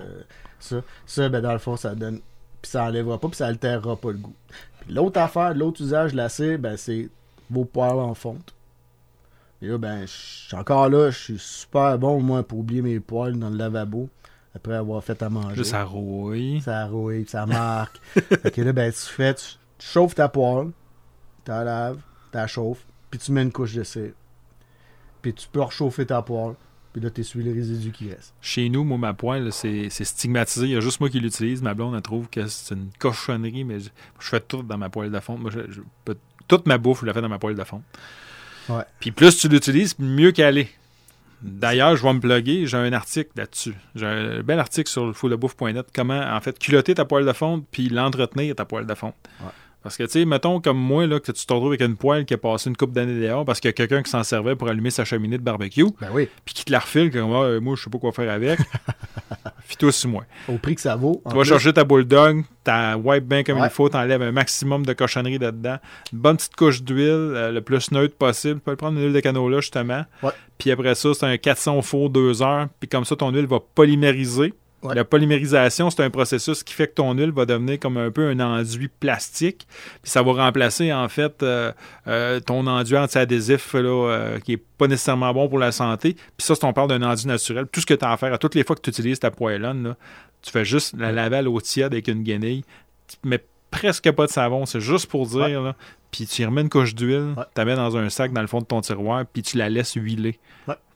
ça. 0.58 0.76
Ça, 1.04 1.28
ben, 1.28 1.40
dans 1.42 1.52
le 1.52 1.58
fond, 1.58 1.76
ça 1.76 1.94
donne. 1.94 2.20
Puis 2.62 2.70
ça 2.72 2.84
enlèvera 2.84 3.18
pas, 3.20 3.28
puis 3.28 3.36
ça 3.36 3.46
altérera 3.46 3.96
pas 3.96 4.10
le 4.12 4.18
goût. 4.18 4.34
Puis 4.80 4.92
l'autre 4.94 5.20
affaire, 5.20 5.54
l'autre 5.54 5.80
usage 5.82 6.12
de 6.12 6.16
la 6.16 6.28
ben, 6.58 6.76
c'est 6.76 7.08
vos 7.50 7.64
poils 7.64 7.98
en 7.98 8.14
fonte. 8.14 8.54
Et 9.60 9.66
là, 9.66 9.78
ben, 9.78 10.02
je 10.02 10.12
suis 10.46 10.56
encore 10.56 10.88
là, 10.88 11.10
je 11.10 11.18
suis 11.18 11.38
super 11.38 11.98
bon, 11.98 12.20
moi, 12.20 12.42
pour 12.42 12.60
oublier 12.60 12.82
mes 12.82 13.00
poils 13.00 13.36
dans 13.38 13.50
le 13.50 13.56
lavabo 13.56 14.08
après 14.54 14.74
avoir 14.74 15.02
fait 15.02 15.20
à 15.22 15.28
manger. 15.28 15.56
Juste 15.56 15.74
à 15.74 15.84
rouille. 15.84 16.60
Ça 16.60 16.86
rouille, 16.86 17.26
ça 17.26 17.44
marque. 17.46 17.98
fait 18.14 18.50
que 18.52 18.60
là, 18.62 18.72
ben, 18.72 18.92
tu 18.92 18.98
fais, 18.98 19.34
tu, 19.34 19.44
tu 19.78 19.86
chauffes 19.86 20.14
ta 20.14 20.28
poêle, 20.28 20.70
tu 21.44 21.50
la 21.50 21.64
laves, 21.64 21.98
tu 22.30 22.36
la 22.36 22.46
chauffes, 22.46 22.84
puis 23.10 23.18
tu 23.18 23.32
mets 23.32 23.42
une 23.42 23.52
couche 23.52 23.74
de 23.74 23.82
cire. 23.82 24.12
Puis 25.22 25.34
tu 25.34 25.48
peux 25.48 25.62
réchauffer 25.62 26.06
ta 26.06 26.22
poêle, 26.22 26.54
puis 26.92 27.02
là, 27.02 27.10
tu 27.10 27.20
essuies 27.22 27.42
les 27.42 27.52
résidus 27.52 27.90
qui 27.90 28.10
restent. 28.10 28.34
Chez 28.40 28.68
nous, 28.68 28.84
moi, 28.84 28.96
ma 28.98 29.12
poêle, 29.14 29.52
c'est 29.52 29.90
stigmatisé. 29.90 30.66
Il 30.66 30.72
y 30.72 30.76
a 30.76 30.80
juste 30.80 31.00
moi 31.00 31.10
qui 31.10 31.18
l'utilise. 31.18 31.62
Ma 31.62 31.74
blonde, 31.74 31.94
elle 31.96 32.02
trouve 32.02 32.28
que 32.28 32.46
c'est 32.46 32.74
une 32.76 32.90
cochonnerie, 32.98 33.64
mais 33.64 33.80
je, 33.80 33.90
je 34.20 34.28
fais 34.28 34.40
tout 34.40 34.62
dans 34.62 34.78
ma 34.78 34.88
poêle 34.88 35.10
de 35.10 35.18
fonte. 35.20 35.40
Moi, 35.40 35.50
je- 35.50 35.70
je 35.70 35.80
toute 36.48 36.66
ma 36.66 36.78
bouffe, 36.78 37.00
je 37.02 37.06
la 37.06 37.14
fais 37.14 37.20
dans 37.20 37.28
ma 37.28 37.38
poêle 37.38 37.54
de 37.54 37.64
fonte. 37.64 37.84
Ouais. 38.68 38.82
Puis 39.00 39.12
plus 39.12 39.36
tu 39.38 39.48
l'utilises, 39.48 39.98
mieux 39.98 40.32
qu'elle 40.32 40.58
est. 40.58 40.68
D'ailleurs, 41.40 41.94
je 41.94 42.02
vais 42.02 42.12
me 42.12 42.18
plugger, 42.18 42.66
j'ai 42.66 42.76
un 42.76 42.92
article 42.92 43.30
là-dessus. 43.36 43.74
J'ai 43.94 44.06
un 44.06 44.40
bel 44.40 44.58
article 44.58 44.90
sur 44.90 45.06
le 45.06 45.12
foodebouffe.net, 45.12 45.86
comment, 45.94 46.20
en 46.20 46.40
fait, 46.40 46.58
culotter 46.58 46.94
ta 46.94 47.04
poêle 47.04 47.24
de 47.24 47.32
fonte 47.32 47.64
puis 47.70 47.88
l'entretenir, 47.88 48.56
ta 48.56 48.64
poêle 48.64 48.86
de 48.86 48.94
fonte. 48.94 49.14
Ouais. 49.40 49.46
Parce 49.82 49.96
que, 49.96 50.02
tu 50.02 50.10
sais, 50.10 50.24
mettons 50.24 50.60
comme 50.60 50.76
moi, 50.76 51.06
là, 51.06 51.20
que 51.20 51.30
tu 51.30 51.46
te 51.46 51.52
retrouves 51.52 51.70
avec 51.70 51.80
une 51.82 51.96
poêle 51.96 52.24
qui 52.24 52.34
a 52.34 52.38
passé 52.38 52.68
une 52.68 52.76
coupe 52.76 52.92
d'années 52.92 53.20
dehors 53.20 53.44
parce 53.44 53.60
qu'il 53.60 53.68
y 53.68 53.70
a 53.70 53.72
quelqu'un 53.72 54.02
qui 54.02 54.10
s'en 54.10 54.24
servait 54.24 54.56
pour 54.56 54.68
allumer 54.68 54.90
sa 54.90 55.04
cheminée 55.04 55.38
de 55.38 55.42
barbecue, 55.42 55.84
Ben 56.00 56.08
oui, 56.12 56.28
puis 56.44 56.52
qui 56.54 56.64
te 56.64 56.72
la 56.72 56.80
refile, 56.80 57.10
comme 57.12 57.32
Ah, 57.32 57.60
moi, 57.60 57.74
je 57.76 57.84
sais 57.84 57.90
pas 57.90 57.98
quoi 57.98 58.12
faire 58.12 58.30
avec. 58.30 58.58
Fis-toi 59.64 59.92
sur 59.92 60.10
moi. 60.10 60.24
au 60.48 60.56
prix 60.58 60.74
que 60.74 60.80
ça 60.80 60.96
vaut. 60.96 61.22
Tu 61.30 61.36
vas 61.36 61.44
chercher 61.44 61.72
ta 61.72 61.84
bulldog, 61.84 62.42
t'as 62.64 62.96
wipe 62.96 63.24
bien 63.24 63.44
comme 63.44 63.58
Ouais. 63.60 63.66
il 63.66 63.70
faut, 63.70 63.88
t'enlèves 63.88 64.22
un 64.22 64.32
maximum 64.32 64.84
de 64.84 64.92
cochonneries 64.94 65.38
dedans. 65.38 65.76
Une 66.12 66.18
bonne 66.18 66.36
petite 66.38 66.56
couche 66.56 66.82
d'huile, 66.82 67.06
euh, 67.08 67.52
le 67.52 67.60
plus 67.60 67.90
neutre 67.92 68.16
possible. 68.16 68.54
Tu 68.56 68.60
peux 68.64 68.76
prendre 68.76 68.98
une 68.98 69.04
huile 69.04 69.12
de 69.12 69.20
canola, 69.20 69.60
justement. 69.60 70.04
Puis 70.58 70.70
après 70.70 70.94
ça, 70.94 71.10
c'est 71.14 71.26
un 71.26 71.36
400 71.36 71.76
au 71.78 71.82
four, 71.82 72.10
2 72.10 72.42
heures. 72.42 72.68
Puis 72.80 72.88
comme 72.88 73.04
ça, 73.04 73.14
ton 73.14 73.30
huile 73.30 73.46
va 73.46 73.58
polymériser. 73.74 74.54
Ouais. 74.82 74.94
La 74.94 75.04
polymérisation, 75.04 75.90
c'est 75.90 76.04
un 76.04 76.10
processus 76.10 76.62
qui 76.62 76.72
fait 76.72 76.86
que 76.86 76.94
ton 76.94 77.12
huile 77.12 77.32
va 77.32 77.46
devenir 77.46 77.80
comme 77.80 77.96
un 77.96 78.10
peu 78.12 78.28
un 78.28 78.38
enduit 78.38 78.88
plastique. 78.88 79.66
Puis 80.02 80.10
ça 80.10 80.22
va 80.22 80.32
remplacer, 80.32 80.92
en 80.92 81.08
fait, 81.08 81.42
euh, 81.42 81.72
euh, 82.06 82.38
ton 82.38 82.64
enduit 82.66 82.96
anti-adhésif 82.96 83.74
là, 83.74 83.80
euh, 83.88 84.38
qui 84.38 84.52
est 84.52 84.62
pas 84.78 84.86
nécessairement 84.86 85.32
bon 85.34 85.48
pour 85.48 85.58
la 85.58 85.72
santé. 85.72 86.14
Puis 86.14 86.46
ça, 86.46 86.54
c'est 86.54 86.64
on 86.64 86.72
parle 86.72 86.88
d'un 86.88 87.02
enduit 87.02 87.26
naturel. 87.26 87.66
Tout 87.72 87.80
ce 87.80 87.86
que 87.86 87.94
tu 87.94 88.04
as 88.04 88.12
à 88.12 88.16
faire, 88.16 88.32
à 88.32 88.38
toutes 88.38 88.54
les 88.54 88.62
fois 88.62 88.76
que 88.76 88.80
tu 88.82 88.90
utilises 88.90 89.18
ta 89.18 89.32
poêlonne, 89.32 89.82
là, 89.82 89.96
tu 90.42 90.52
fais 90.52 90.64
juste 90.64 90.94
la 90.96 91.10
laver 91.10 91.38
à 91.38 91.42
l'eau 91.42 91.60
tiède 91.60 91.92
avec 91.92 92.06
une 92.06 92.22
guenille. 92.22 92.62
Tu 93.08 93.16
mets 93.28 93.44
presque 93.72 94.10
pas 94.12 94.26
de 94.26 94.30
savon, 94.30 94.64
c'est 94.64 94.80
juste 94.80 95.06
pour 95.06 95.26
dire. 95.26 95.40
Ouais. 95.40 95.52
là. 95.54 95.74
Puis 96.12 96.26
tu 96.26 96.42
y 96.42 96.44
remets 96.44 96.60
une 96.62 96.70
couche 96.70 96.94
d'huile, 96.94 97.34
Ouais. 97.36 97.42
tu 97.52 97.58
la 97.58 97.64
mets 97.64 97.74
dans 97.76 97.96
un 97.96 98.08
sac 98.10 98.32
dans 98.32 98.40
le 98.40 98.46
fond 98.46 98.60
de 98.60 98.64
ton 98.66 98.80
tiroir, 98.80 99.24
puis 99.30 99.42
tu 99.42 99.56
la 99.58 99.68
laisses 99.68 99.94
huiler. 99.94 100.38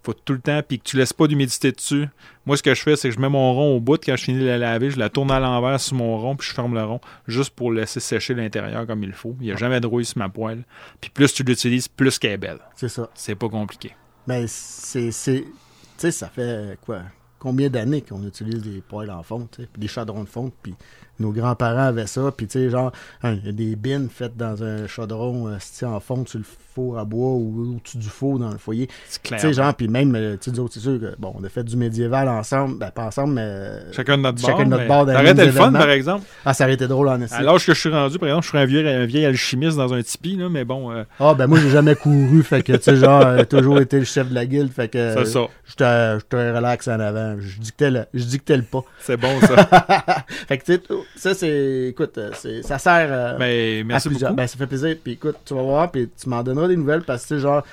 Faut 0.05 0.13
tout 0.15 0.33
le 0.33 0.41
temps, 0.41 0.61
puis 0.67 0.79
que 0.81 0.85
tu 0.85 0.97
laisses 0.97 1.13
pas 1.13 1.29
d'humidité 1.29 1.71
dessus. 1.71 2.09
Moi, 2.45 2.57
ce 2.57 2.63
que 2.63 2.75
je 2.75 2.83
fais, 2.83 2.97
c'est 2.97 3.09
que 3.09 3.15
je 3.15 3.21
mets 3.21 3.29
mon 3.29 3.53
rond 3.55 3.77
au 3.77 3.81
bout. 3.81 3.99
Quand 4.05 4.17
je 4.17 4.25
finis 4.25 4.41
de 4.41 4.47
la 4.47 4.59
laver, 4.59 4.91
je 4.91 4.99
la 4.99 5.09
tourne 5.09 5.31
à 5.31 5.39
l'envers 5.39 5.81
sur 5.81 5.95
mon 5.97 6.19
rond, 6.19 6.35
puis 6.35 6.49
je 6.49 6.55
ferme 6.55 6.75
le 6.75 6.83
rond, 6.83 7.01
juste 7.29 7.51
pour 7.55 7.73
laisser 7.73 8.01
sécher 8.01 8.35
l'intérieur 8.35 8.85
comme 8.87 9.05
il 9.05 9.13
faut. 9.13 9.37
Il 9.41 9.47
n'y 9.47 9.53
a 9.53 9.57
jamais 9.57 9.81
de 9.81 9.87
rouille 9.87 10.05
sur 10.05 10.19
ma 10.19 10.29
poêle. 10.29 10.65
Puis 11.01 11.11
plus 11.11 11.33
tu 11.33 11.45
l'utilises, 11.45 11.87
plus 11.87 12.19
qu'elle 12.19 12.33
est 12.33 12.37
belle. 12.39 12.59
C'est 12.75 12.89
ça. 12.89 13.09
C'est 13.15 13.37
pas 13.37 13.49
compliqué. 13.49 13.93
Mais 14.27 14.47
c'est. 14.49 15.13
c'est- 15.13 15.45
Tu 15.45 15.51
sais, 15.99 16.11
ça 16.11 16.29
fait 16.29 16.77
quoi 16.85 17.03
Combien 17.39 17.69
d'années 17.71 18.03
qu'on 18.03 18.25
utilise 18.27 18.63
des 18.63 18.81
poêles 18.81 19.11
en 19.11 19.23
fonte, 19.23 19.57
puis 19.73 19.81
des 19.81 19.89
chadrons 19.89 20.23
de 20.25 20.29
fonte, 20.29 20.55
puis 20.63 20.75
nos 21.23 21.33
grands-parents 21.33 21.87
avaient 21.87 22.07
ça. 22.07 22.33
Puis, 22.37 22.47
tu 22.47 22.59
sais, 22.59 22.71
genre, 22.71 22.93
hein, 23.23 23.35
il 23.41 23.47
y 23.47 23.49
a 23.49 23.53
des 23.53 23.77
bines 23.77 24.09
faites 24.13 24.37
dans 24.37 24.63
un 24.63 24.87
chaudron 24.87 25.49
euh, 25.49 25.87
en 25.87 26.01
fond 26.01 26.25
sur 26.27 26.39
le 26.39 26.45
four 26.75 26.99
à 26.99 27.05
bois 27.05 27.33
ou 27.33 27.75
au-dessus 27.77 27.99
du 27.99 28.09
four 28.09 28.39
dans 28.39 28.51
le 28.51 28.57
foyer. 28.59 28.89
C'est 29.09 29.21
Tu 29.23 29.29
clair. 29.29 29.41
sais, 29.41 29.53
genre, 29.53 29.75
puis 29.75 29.89
même, 29.89 30.15
euh, 30.17 30.37
tu 30.41 30.45
sais, 30.45 30.51
nous 30.57 30.61
autres, 30.65 30.75
c'est 30.75 30.81
sûr 30.81 30.99
que, 30.99 31.15
bon, 31.19 31.35
on 31.39 31.45
a 31.45 31.49
fait 31.51 31.65
du 31.65 31.77
médiéval 31.77 32.29
ensemble. 32.29 32.79
Ben, 32.79 32.91
pas 32.91 33.05
ensemble, 33.07 33.35
mais. 33.35 33.43
euh, 33.45 33.93
Chacun 33.93 34.17
de 34.17 34.23
notre 34.23 34.41
Chacun 34.41 34.53
bord. 34.57 34.65
de 34.65 34.71
notre 34.71 34.83
mais 34.83 34.89
bord 34.89 35.07
dans 35.07 35.13
Ça 35.13 35.23
les 35.23 35.31
aurait 35.31 35.33
été 35.33 35.41
mêmes 35.45 35.55
le 35.55 35.61
fun, 35.61 35.73
par 35.73 35.91
exemple. 35.91 36.25
Ah, 36.45 36.55
ça 36.55 36.65
aurait 36.65 36.75
été 36.75 36.87
drôle 36.87 37.09
en 37.09 37.21
esti. 37.21 37.35
À 37.37 37.43
l'âge 37.43 37.67
que 37.67 37.75
je 37.75 37.79
suis 37.81 37.91
rendu, 37.91 38.19
par 38.19 38.29
exemple, 38.29 38.45
je 38.45 38.49
suis 38.51 38.59
un 38.59 38.65
vieil, 38.65 38.89
un 38.89 39.05
vieil 39.07 39.27
alchimiste 39.27 39.77
dans 39.77 39.93
un 39.93 40.03
tipi, 40.03 40.37
là, 40.37 40.49
mais 40.49 40.65
bon, 40.65 40.91
euh, 40.93 41.05
Ah, 41.21 41.35
ben 41.35 41.47
moi, 41.47 41.59
j'ai 41.61 41.71
jamais 41.71 41.95
couru, 41.95 42.43
fait 42.43 42.63
que, 42.63 42.73
tu 42.73 42.83
sais, 42.83 42.97
genre, 42.97 43.21
euh, 43.23 43.45
toujours 43.45 43.79
été 43.81 43.99
le 43.99 44.05
chef 44.07 44.29
de 44.31 44.35
la 44.35 44.47
guilde, 44.47 44.73
fait 44.73 44.89
que. 44.89 45.15
c'est 45.19 45.27
ça. 45.27 45.47
J'étais 45.67 46.51
relax 46.53 46.89
en 46.89 47.01
avant. 47.01 47.37
Je 47.39 47.59
dictais 47.61 47.91
le, 47.91 48.05
je 48.15 48.25
dictais 48.25 48.57
le 48.57 48.63
pas. 48.63 48.83
C'est 49.01 49.17
bon, 49.19 49.41
ça. 49.41 50.25
fait 50.49 50.59
que, 50.59 50.65
tu 50.65 50.73
sais, 50.73 50.79
tout- 50.79 51.05
ça, 51.17 51.35
c'est. 51.35 51.89
Écoute, 51.89 52.17
euh, 52.19 52.31
c'est- 52.35 52.63
ça 52.63 52.79
sert. 52.79 53.09
euh, 53.11 53.37
mais 53.39 53.81
à 53.95 54.01
plusieurs- 54.01 54.31
beaucoup. 54.31 54.37
Ben, 54.37 54.47
ça 54.47 54.57
fait 54.57 54.67
plaisir. 54.67 54.97
Puis 55.03 55.13
écoute, 55.13 55.37
tu 55.45 55.55
vas 55.55 55.63
voir, 55.63 55.91
puis 55.91 56.09
tu 56.21 56.29
m'en 56.29 56.43
donneras 56.43 56.69
des 56.69 56.77
nouvelles 56.77 57.03
parce 57.03 57.23
que, 57.23 57.29
tu 57.29 57.35
sais, 57.35 57.41
genre, 57.41 57.65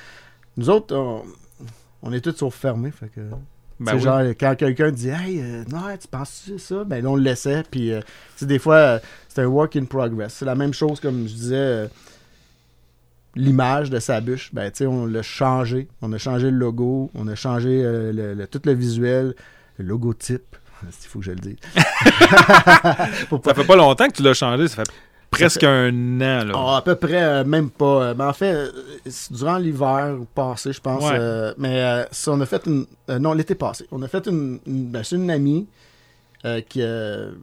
nous 0.58 0.70
autres, 0.70 0.96
on, 0.96 1.24
on 2.04 2.12
est 2.14 2.22
tous 2.22 2.36
sur 2.36 2.54
fermés. 2.54 2.92
Fait 2.92 3.08
que. 3.08 3.22
Ben 3.82 3.94
oui. 3.96 4.02
genre, 4.02 4.20
quand 4.38 4.56
quelqu'un 4.58 4.92
dit, 4.92 5.08
hey, 5.08 5.40
euh, 5.42 5.64
non, 5.72 5.84
tu 6.00 6.08
penses 6.10 6.50
ça? 6.58 6.84
Ben 6.84 7.02
là, 7.02 7.10
on 7.12 7.16
le 7.16 7.24
laissait. 7.24 7.64
Puis, 7.72 7.94
euh, 7.94 8.02
tu 8.02 8.06
sais, 8.40 8.46
des 8.46 8.60
fois, 8.60 8.76
euh, 8.76 9.00
c'est 9.30 9.42
un 9.42 9.46
work 9.48 9.76
in 9.78 9.86
progress. 9.86 10.34
C'est 10.34 10.46
la 10.46 10.56
même 10.56 10.74
chose, 10.74 11.00
comme 11.00 11.28
je 11.28 11.34
disais, 11.34 11.90
l'image 13.36 13.90
de 13.90 14.00
sa 14.00 14.20
bûche. 14.22 14.54
Ben, 14.54 14.70
tu 14.72 14.80
sais, 14.80 14.86
on 14.86 15.06
l'a 15.06 15.22
changé. 15.22 15.88
On 16.02 16.12
a 16.14 16.18
changé 16.18 16.52
le 16.52 16.58
logo, 16.58 17.10
on 17.16 17.28
a 17.28 17.36
changé 17.36 17.82
le, 17.82 18.34
le- 18.34 18.48
tout 18.48 18.62
le 18.66 18.74
visuel, 18.74 19.34
le 19.78 19.86
logotype. 19.86 20.56
Il 21.04 21.08
faut 21.08 21.20
que 21.20 21.26
je 21.26 21.32
le 21.32 21.38
dise. 21.38 21.58
Ça 23.44 23.54
fait 23.54 23.66
pas 23.66 23.76
longtemps 23.76 24.08
que 24.08 24.14
tu 24.14 24.24
l'as 24.24 24.34
changé, 24.34 24.68
ça 24.68 24.78
fait 24.78 24.92
presque 25.32 25.64
un 25.64 25.90
an, 26.22 26.44
là. 26.46 26.54
Ah, 26.56 26.78
à 26.78 26.82
peu 26.82 26.96
près, 26.96 27.22
euh, 27.22 27.44
même 27.44 27.70
pas. 27.70 27.86
Euh, 28.04 28.14
Mais 28.18 28.24
en 28.24 28.34
fait, 28.34 28.54
euh, 28.54 28.72
durant 29.32 29.58
l'hiver 29.58 30.16
passé, 30.34 30.74
je 30.74 30.82
pense. 30.82 31.04
Ouais. 31.04 31.54
mais 31.58 32.06
on 32.28 32.42
a 32.42 32.46
fait 32.46 32.66
une. 32.66 32.86
non, 33.20 33.34
l'été 33.34 33.56
passé. 33.56 33.86
On 33.92 34.02
a 34.02 34.08
fait 34.08 34.26
une. 34.28 34.60
une 34.66 34.86
ben, 34.88 35.04
c'est 35.04 35.16
une 35.16 35.30
amie 35.30 35.68
qui. 36.68 36.82
elle- 36.82 37.34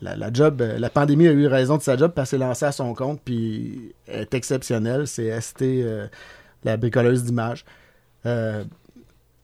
la, 0.00 0.16
la 0.16 0.32
job, 0.32 0.60
la 0.78 0.90
pandémie 0.90 1.28
a 1.28 1.30
eu 1.32 1.46
raison 1.46 1.76
de 1.76 1.82
sa 1.82 1.96
job 1.96 2.10
parce 2.12 2.30
qu'elle 2.30 2.40
s'est 2.40 2.44
lancée 2.44 2.64
à 2.64 2.72
son 2.72 2.92
compte, 2.92 3.20
puis 3.24 3.94
elle 4.08 4.22
est 4.22 4.34
exceptionnelle. 4.34 5.06
C'est 5.06 5.40
ST, 5.40 5.64
la 6.64 6.76
bricoleuse 6.76 7.22
d'images. 7.22 7.64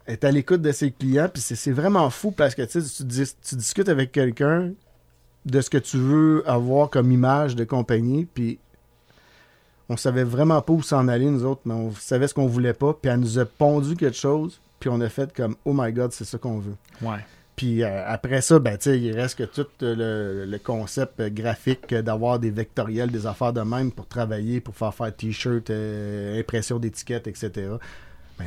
Est 0.09 0.25
à 0.25 0.31
l'écoute 0.33 0.63
de 0.63 0.73
ses 0.73 0.91
clients, 0.91 1.29
puis 1.33 1.41
c'est- 1.43 1.71
vraiment 1.71 2.09
fou 2.11 2.31
parce 2.33 2.55
que 2.57 2.63
tu 2.63 2.83
tu, 2.83 3.05
dis- 3.05 3.35
tu 3.47 3.55
discutes 3.57 3.89
avec 3.89 4.11
quelqu'un 4.11 4.73
de 5.47 5.61
ce 5.61 5.71
que 5.71 5.79
tu 5.79 5.97
veux 5.99 6.43
avoir 6.49 6.91
comme 6.91 7.13
image 7.13 7.55
de 7.55 7.65
compagnie, 7.65 8.25
puis 8.25 8.59
on 9.89 9.97
savait 9.97 10.25
vraiment 10.25 10.61
pas 10.61 10.73
où 10.73 10.83
s'en 10.83 11.09
aller, 11.09 11.27
nous 11.31 11.45
autres, 11.45 11.61
mais 11.65 11.75
on 11.75 11.93
savait 11.93 12.27
ce 12.29 12.35
qu'on 12.35 12.47
voulait 12.47 12.73
pas, 12.75 12.93
puis 12.95 13.11
elle 13.11 13.21
nous 13.21 13.39
a 13.39 13.45
pondu 13.47 13.97
quelque 13.97 14.17
chose, 14.17 14.61
puis 14.81 14.91
on 14.91 15.01
a 15.01 15.09
fait 15.09 15.33
comme 15.35 15.57
«Oh 15.65 15.73
my 15.75 15.93
God, 15.93 16.13
c'est 16.13 16.25
ça 16.25 16.37
qu'on 16.39 16.59
veut». 16.59 16.75
Ouais. 17.03 17.19
Puis 17.57 17.83
euh, 17.83 18.05
après 18.07 18.41
ça, 18.41 18.59
ben, 18.61 18.79
il 18.87 19.13
reste 19.15 19.39
que 19.39 19.43
tout 19.45 19.67
euh, 19.83 20.45
le, 20.45 20.51
le 20.51 20.59
concept 20.59 21.21
graphique 21.35 21.93
d'avoir 21.93 22.39
des 22.39 22.51
vectoriels, 22.51 23.11
des 23.11 23.27
affaires 23.27 23.53
de 23.53 23.63
même 23.63 23.91
pour 23.91 24.07
travailler, 24.07 24.61
pour 24.61 24.77
faire 24.77 24.95
faire 24.95 25.15
t-shirt, 25.15 25.69
euh, 25.71 26.39
impression 26.39 26.79
d'étiquettes, 26.79 27.27
etc. 27.27 27.71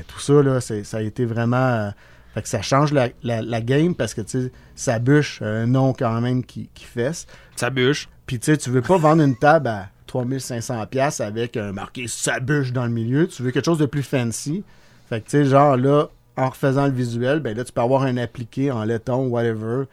Tout 0.07 0.19
ça, 0.19 0.41
là, 0.41 0.59
ça 0.61 0.97
a 0.97 1.01
été 1.01 1.25
vraiment... 1.25 1.57
euh, 1.57 1.89
fait 2.33 2.41
que 2.41 2.47
ça 2.47 2.61
change 2.61 2.93
la, 2.93 3.09
la- 3.23 3.41
la 3.41 3.61
game 3.61 3.93
parce 3.93 4.13
que, 4.13 4.21
tu 4.21 4.43
sais, 4.43 4.51
ça 4.75 4.99
bûche, 4.99 5.41
un 5.41 5.67
nom 5.67 5.91
quand 5.93 6.21
même 6.21 6.45
qui, 6.45 6.69
qui 6.73 6.85
fesse. 6.85 7.27
Ça 7.57 7.69
bûche. 7.69 8.07
Puis, 8.25 8.39
tu 8.39 8.45
sais, 8.45 8.57
tu 8.57 8.69
veux 8.69 8.81
pas 8.81 8.97
vendre 8.97 9.21
une 9.21 9.35
table 9.35 9.67
à 9.67 9.89
3500$ 10.09 10.87
piastres 10.87 11.21
avec 11.23 11.57
un 11.57 11.73
marqué 11.73 12.07
Sabuche 12.07 12.71
dans 12.71 12.85
le 12.85 12.91
milieu. 12.91 13.27
Tu 13.27 13.43
veux 13.43 13.51
quelque 13.51 13.65
chose 13.65 13.79
de 13.79 13.85
plus 13.85 14.03
fancy. 14.03 14.63
Fait 15.09 15.19
que, 15.19 15.25
tu 15.25 15.31
sais, 15.31 15.45
genre 15.45 15.75
là, 15.75 16.07
en 16.37 16.49
refaisant 16.49 16.85
le 16.85 16.93
visuel, 16.93 17.41
ben 17.41 17.55
là, 17.57 17.65
tu 17.65 17.73
peux 17.73 17.81
avoir 17.81 18.03
un 18.03 18.15
appliqué 18.15 18.71
en 18.71 18.85
laiton, 18.85 19.27
whatever, 19.27 19.83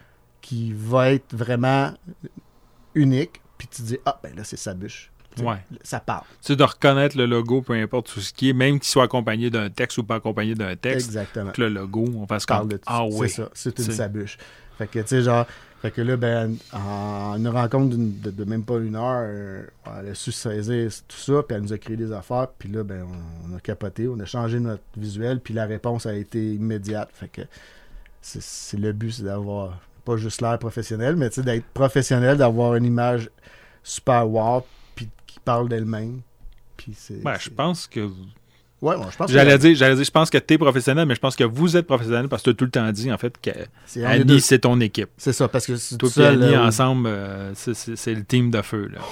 qui 0.41 0.73
va 0.73 1.11
être 1.11 1.35
vraiment 1.35 1.93
unique. 2.95 3.41
Puis 3.59 3.67
tu 3.69 3.83
dis, 3.83 3.99
ah, 4.07 4.21
ben 4.23 4.35
là, 4.37 4.45
c'est 4.45 4.57
Sabuche. 4.57 5.11
Tu 5.18 5.18
sais, 5.18 5.18
Ouais. 5.45 5.59
Ça 5.83 6.01
parle. 6.01 6.23
Tu 6.43 6.49
sais, 6.49 6.57
de 6.57 6.63
reconnaître 6.65 7.17
le 7.17 7.27
logo, 7.27 7.63
peu 7.63 7.75
importe 7.75 8.13
tout 8.13 8.21
ce 8.21 8.33
qui 8.33 8.51
est, 8.51 8.53
même 8.53 8.79
qu'il 8.81 8.89
soit 8.89 9.05
accompagné 9.05 9.51
d'un 9.51 9.71
texte 9.71 9.99
ou 9.99 10.05
pas 10.05 10.17
accompagné 10.17 10.55
d'un 10.55 10.77
texte, 10.77 11.07
Exactement. 11.09 11.53
que 11.53 11.61
le 11.63 11.69
logo, 11.69 12.05
on 12.17 12.27
fasse 12.27 12.47
parle 12.47 12.61
comme 12.63 12.69
de 12.71 12.81
Ah 12.87 13.05
C'est 13.11 13.17
oui. 13.19 13.29
ça, 13.31 13.49
c'est 13.55 13.79
une 13.79 13.85
C'est- 13.85 13.93
sabuche. 13.93 14.39
Fait 14.79 14.87
que, 14.87 15.01
tu 15.01 15.07
sais, 15.09 15.23
genre, 15.23 15.45
fait 15.83 15.91
que 15.91 16.01
là, 16.03 16.17
ben, 16.17 16.57
en 16.73 17.35
une 17.37 17.49
rencontre 17.49 17.97
de, 17.97 18.31
de 18.31 18.45
même 18.45 18.65
pas 18.65 18.77
une 18.79 18.95
heure, 18.97 19.23
euh, 19.27 19.63
elle 20.01 20.11
a 20.11 20.15
su 20.15 20.31
saisir 20.33 20.91
tout 21.09 21.17
ça, 21.17 21.43
puis 21.43 21.57
elle 21.57 21.63
nous 21.63 21.73
a 21.73 21.79
créé 21.79 21.97
des 21.97 22.13
affaires, 22.13 22.49
puis 22.59 22.69
là, 22.69 22.85
ben, 22.85 23.05
on, 23.05 23.53
on 23.53 23.57
a 23.57 23.61
capoté, 23.61 24.07
on 24.09 24.19
a 24.21 24.25
changé 24.25 24.61
notre 24.61 24.83
visuel, 24.97 25.41
puis 25.41 25.55
la 25.55 25.67
réponse 25.67 26.07
a 26.07 26.15
été 26.15 26.55
immédiate. 26.55 27.09
Fait 27.13 27.29
que 27.29 27.43
c'est 28.21 28.43
c'est 28.43 28.77
le 28.77 28.93
but, 28.93 29.11
c'est 29.13 29.23
d'avoir 29.25 29.79
pas 30.05 30.17
juste 30.17 30.41
l'air 30.43 30.59
professionnel, 30.59 31.17
mais 31.17 31.29
tu 31.29 31.37
sais, 31.37 31.43
d'être 31.43 31.65
professionnel, 31.75 32.37
d'avoir 32.39 32.75
une 32.77 32.85
image 32.85 33.29
super 33.83 34.29
wow, 34.29 34.65
qui 35.39 35.45
parle 35.45 35.69
d'elle-même. 35.69 36.21
Puis 36.77 36.93
c'est. 36.97 37.23
Ben, 37.23 37.35
je 37.39 37.45
c'est- 37.45 37.51
pense 37.55 37.87
que. 37.87 38.01
Ouais, 38.81 38.95
ouais, 38.95 39.07
je 39.11 39.17
pense 39.17 39.27
que 39.27 39.33
J'allais 39.33 39.59
dire, 39.59 39.75
j'allais 39.75 39.97
dire, 39.97 40.05
je 40.05 40.11
pense 40.11 40.31
que 40.31 40.39
tu 40.39 40.55
es 40.55 40.59
professionnel, 40.59 41.05
mais 41.07 41.17
je 41.17 41.21
pense 41.21 41.35
que 41.35 41.43
vous 41.43 41.77
êtes 41.77 41.87
professionnel 41.87 42.29
parce 42.29 42.43
que 42.43 42.51
tu 42.51 42.55
as 42.55 42.55
tout 42.55 42.65
le 42.65 42.71
temps 42.71 42.93
dit, 42.93 43.11
en 43.13 43.19
fait, 43.19 43.37
que 43.41 43.51
c'est. 43.87 44.05
Annie, 44.05 44.41
c'est 44.41 44.61
ton 44.61 44.79
équipe. 44.81 45.09
C'est 45.17 45.33
ça, 45.33 45.49
parce 45.49 45.67
que 45.67 45.75
c'est 45.77 45.97
Toi 45.99 46.09
tout 46.09 46.21
et 46.21 46.23
seul. 46.23 46.43
Annie, 46.45 46.55
euh, 46.55 46.65
ensemble, 46.65 47.09
euh, 47.09 47.53
c'est- 47.55 47.75
c'est 47.75 47.97
c'est 47.97 48.15
le 48.15 48.25
team 48.25 48.51
de 48.53 48.63
feu. 48.63 48.89
Là. 48.93 49.01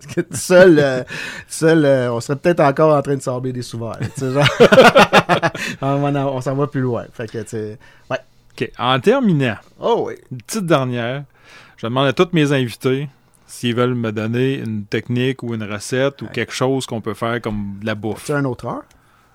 Parce 0.00 0.14
que 0.14 0.20
tout 0.20 0.36
seul, 0.36 0.78
euh, 0.78 1.02
seul 1.48 1.84
euh, 1.84 2.12
on 2.12 2.20
serait 2.20 2.36
peut-être 2.38 2.60
encore 2.60 2.96
en 2.96 3.02
train 3.02 3.16
de 3.16 3.20
sabler 3.22 3.52
des 3.52 3.62
sais, 4.16 4.30
genre. 4.32 4.46
on 5.82 6.40
s'en 6.40 6.54
va 6.54 6.66
plus 6.68 6.80
loin. 6.82 7.04
Fait 7.12 7.26
que, 7.28 7.38
ouais. 8.10 8.18
OK. 8.52 8.70
En 8.78 9.00
terminant, 9.00 9.56
Oh 9.80 10.04
oui. 10.06 10.14
une 10.30 10.38
petite 10.38 10.66
dernière, 10.66 11.24
je 11.76 11.86
demande 11.86 12.06
à 12.06 12.12
tous 12.12 12.28
mes 12.32 12.52
invités 12.52 13.08
s'ils 13.48 13.74
veulent 13.74 13.94
me 13.94 14.12
donner 14.12 14.54
une 14.58 14.84
technique 14.84 15.42
ou 15.42 15.54
une 15.54 15.64
recette 15.64 16.22
ou 16.22 16.26
Ouais. 16.26 16.30
quelque 16.32 16.52
chose 16.52 16.86
qu'on 16.86 17.00
peut 17.00 17.14
faire 17.14 17.40
comme 17.40 17.78
de 17.80 17.86
la 17.86 17.94
bouffe. 17.96 18.24
C'est 18.26 18.34
un 18.34 18.44
autre 18.44 18.66
heure? 18.66 18.82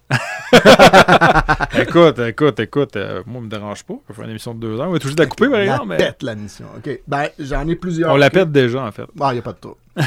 écoute, 1.78 2.20
écoute, 2.20 2.60
écoute, 2.60 2.96
euh, 2.96 3.24
moi, 3.26 3.42
me 3.42 3.48
dérange 3.50 3.84
pas. 3.84 3.94
On 3.94 3.98
peut 3.98 4.14
faire 4.14 4.26
une 4.26 4.30
émission 4.32 4.54
de 4.54 4.60
deux 4.60 4.80
heures. 4.80 4.88
On 4.90 4.92
va 4.92 5.00
toujours 5.00 5.18
la 5.18 5.26
couper, 5.26 5.46
par 5.50 5.58
La 5.60 5.64
exemple. 5.66 5.88
mais 5.88 5.98
pète, 5.98 6.24
la 6.24 6.36
mission. 6.36 6.66
OK. 6.78 7.00
Ben, 7.08 7.30
j'en 7.40 7.68
ai 7.68 7.76
plusieurs. 7.76 8.14
On 8.14 8.18
la 8.18 8.30
pète 8.30 8.52
déjà, 8.52 8.84
en 8.86 8.92
fait. 8.92 9.06
Ah, 9.20 9.30
il 9.32 9.34
n'y 9.34 9.40
a 9.40 9.42
pas 9.42 9.54
de 9.54 9.60
trop. 9.60 9.78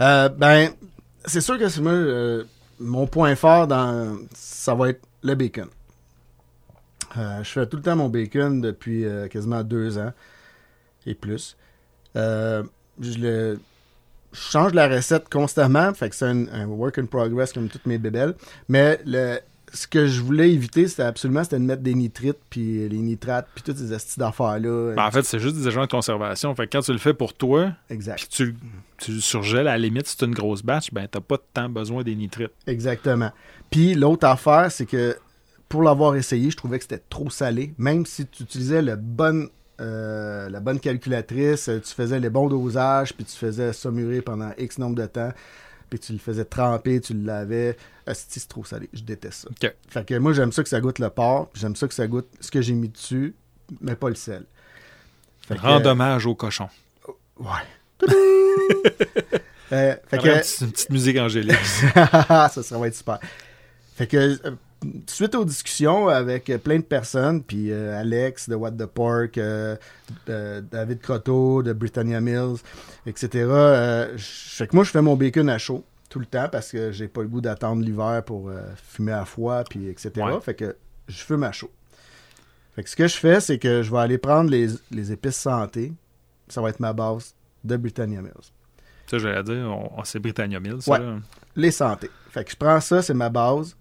Euh, 0.00 0.28
ben, 0.28 0.70
c'est 1.24 1.40
sûr 1.40 1.56
que 1.56 1.68
c'est 1.68 1.80
moi, 1.80 1.92
euh, 1.92 2.42
mon 2.80 3.06
point 3.06 3.36
fort, 3.36 3.68
dans, 3.68 4.18
ça 4.34 4.74
va 4.74 4.88
être 4.88 5.00
le 5.22 5.36
bacon. 5.36 5.68
Euh, 7.16 7.44
je 7.44 7.48
fais 7.50 7.66
tout 7.68 7.76
le 7.76 7.82
temps 7.84 7.94
mon 7.94 8.08
bacon 8.08 8.60
depuis 8.60 9.04
euh, 9.04 9.28
quasiment 9.28 9.62
deux 9.62 9.96
ans 9.98 10.12
et 11.06 11.14
plus. 11.14 11.56
Euh, 12.16 12.64
je, 13.00 13.18
le, 13.18 13.60
je 14.32 14.40
change 14.40 14.74
la 14.74 14.88
recette 14.88 15.28
constamment, 15.28 15.92
fait 15.94 16.10
que 16.10 16.16
c'est 16.16 16.26
un, 16.26 16.46
un 16.52 16.66
work 16.66 16.98
in 16.98 17.06
progress 17.06 17.52
comme 17.52 17.68
toutes 17.68 17.86
mes 17.86 17.98
bébelles. 17.98 18.34
Mais 18.68 19.00
le, 19.04 19.38
ce 19.74 19.86
que 19.86 20.06
je 20.06 20.20
voulais 20.20 20.52
éviter, 20.52 20.86
c'était 20.86 21.02
absolument 21.02 21.42
c'était 21.42 21.58
de 21.58 21.64
mettre 21.64 21.82
des 21.82 21.94
nitrites, 21.94 22.38
puis 22.48 22.88
les 22.88 22.98
nitrates, 22.98 23.48
puis 23.54 23.62
toutes 23.62 23.78
ces 23.78 23.92
astuces 23.92 24.18
d'affaires-là. 24.18 24.94
Ben, 24.94 25.04
en 25.04 25.10
fait, 25.10 25.24
c'est 25.24 25.40
juste 25.40 25.56
des 25.56 25.66
agents 25.66 25.82
de 25.82 25.90
conservation. 25.90 26.54
Fait 26.54 26.66
que 26.66 26.76
quand 26.76 26.82
tu 26.82 26.92
le 26.92 26.98
fais 26.98 27.14
pour 27.14 27.34
toi, 27.34 27.72
exact. 27.90 28.18
puis 28.18 28.28
tu, 28.28 28.56
tu 28.98 29.12
le 29.12 29.20
surgèles, 29.20 29.66
à 29.68 29.72
la 29.72 29.78
limite, 29.78 30.06
si 30.06 30.16
c'est 30.18 30.26
une 30.26 30.34
grosse 30.34 30.62
batch, 30.62 30.92
ben, 30.92 31.06
t'as 31.10 31.20
pas 31.20 31.38
tant 31.52 31.68
besoin 31.68 32.02
des 32.02 32.14
nitrites. 32.14 32.52
Exactement. 32.66 33.32
Puis 33.70 33.94
l'autre 33.94 34.26
affaire, 34.26 34.70
c'est 34.70 34.86
que 34.86 35.16
pour 35.68 35.82
l'avoir 35.82 36.14
essayé, 36.14 36.50
je 36.50 36.56
trouvais 36.56 36.78
que 36.78 36.84
c'était 36.84 37.02
trop 37.10 37.30
salé. 37.30 37.74
Même 37.78 38.06
si 38.06 38.26
tu 38.26 38.44
utilisais 38.44 38.80
le 38.80 38.94
bon, 38.94 39.48
euh, 39.80 40.48
la 40.48 40.60
bonne 40.60 40.78
calculatrice, 40.78 41.68
euh, 41.68 41.80
tu 41.80 41.92
faisais 41.92 42.20
les 42.20 42.30
bons 42.30 42.48
dosages, 42.48 43.12
puis 43.12 43.24
tu 43.24 43.36
faisais 43.36 43.72
ça 43.72 43.90
mûrir 43.90 44.22
pendant 44.22 44.52
X 44.56 44.78
nombre 44.78 44.96
de 44.96 45.06
temps, 45.06 45.32
puis 45.90 45.98
tu 45.98 46.12
le 46.12 46.18
faisais 46.18 46.44
tremper, 46.44 47.00
tu 47.00 47.14
le 47.14 47.24
lavais. 47.24 47.76
Asti, 48.06 48.40
c'est 48.40 48.48
trop 48.48 48.64
salé. 48.64 48.88
Je 48.92 49.02
déteste 49.02 49.48
ça. 49.48 49.68
Fait 49.88 50.06
que 50.06 50.14
moi, 50.18 50.32
j'aime 50.32 50.52
ça 50.52 50.62
que 50.62 50.68
ça 50.68 50.80
goûte 50.80 50.98
le 50.98 51.10
porc, 51.10 51.50
j'aime 51.54 51.76
ça 51.76 51.88
que 51.88 51.94
ça 51.94 52.06
goûte 52.06 52.28
ce 52.40 52.50
que 52.50 52.62
j'ai 52.62 52.74
mis 52.74 52.88
dessus, 52.88 53.34
mais 53.80 53.96
pas 53.96 54.08
le 54.08 54.14
sel. 54.14 54.44
Fait 55.48 55.56
que, 55.56 55.60
Rends 55.60 55.84
hommage 55.84 56.26
au 56.26 56.34
cochon. 56.34 56.68
Ouais. 57.38 58.06
Euh, 59.72 59.96
fait 60.06 60.18
que, 60.18 60.28
une, 60.28 60.40
petite, 60.40 60.60
une 60.60 60.72
petite 60.72 60.90
musique 60.90 61.16
angélique. 61.18 61.56
ça, 61.94 62.48
ça 62.48 62.78
va 62.78 62.86
être 62.86 62.94
super. 62.94 63.18
Fait 63.96 64.06
que, 64.06 64.16
euh, 64.16 64.56
suite 65.06 65.34
aux 65.34 65.44
discussions 65.44 66.08
avec 66.08 66.50
euh, 66.50 66.58
plein 66.58 66.78
de 66.78 66.84
personnes, 66.84 67.42
puis 67.42 67.70
euh, 67.72 67.98
Alex 67.98 68.48
de 68.48 68.54
What 68.54 68.72
the 68.72 68.86
Pork, 68.86 69.38
euh, 69.38 69.76
David 70.26 71.00
Croteau 71.00 71.62
de 71.62 71.72
Britannia 71.72 72.20
Mills, 72.20 72.56
etc., 73.06 73.28
je- 74.16 74.24
fait 74.56 74.66
que 74.68 74.74
moi, 74.76 74.84
je 74.84 74.90
fais 74.90 75.02
mon 75.02 75.16
bacon 75.16 75.48
à 75.48 75.58
chaud 75.58 75.84
tout 76.08 76.18
le 76.20 76.26
temps 76.26 76.48
parce 76.50 76.70
que 76.70 76.92
j'ai 76.92 77.08
pas 77.08 77.22
le 77.22 77.28
goût 77.28 77.40
d'attendre 77.40 77.82
l'hiver 77.82 78.22
pour 78.24 78.50
fumer 78.76 79.12
à 79.12 79.24
froid, 79.24 79.64
puis 79.68 79.88
etc. 79.88 80.12
Ouais. 80.16 80.40
Fait 80.40 80.54
que 80.54 80.76
je 81.08 81.16
fume 81.24 81.42
à 81.42 81.52
chaud. 81.52 81.70
Fait 82.76 82.82
que 82.84 82.90
ce 82.90 82.96
que 82.96 83.06
je 83.08 83.16
fais, 83.16 83.40
c'est 83.40 83.58
que 83.58 83.82
je 83.82 83.90
vais 83.90 83.98
aller 83.98 84.18
prendre 84.18 84.50
les, 84.50 84.68
les 84.90 85.12
épices 85.12 85.36
santé, 85.36 85.92
ça 86.48 86.60
va 86.60 86.68
être 86.70 86.80
ma 86.80 86.92
base 86.92 87.34
de 87.64 87.76
Britannia 87.76 88.20
Mills. 88.20 88.32
Ça, 89.06 89.18
j'allais 89.18 89.42
dire, 89.42 89.66
on, 89.68 89.90
on- 90.00 90.04
c'est 90.04 90.18
Britannia 90.18 90.58
Mills, 90.60 90.82
ça. 90.82 90.92
Ouais. 90.92 91.16
Les 91.56 91.70
santé. 91.70 92.10
Fait 92.30 92.44
que 92.44 92.50
je 92.50 92.56
prends 92.56 92.80
ça, 92.80 93.00
c'est 93.02 93.14
ma 93.14 93.28
base. 93.28 93.76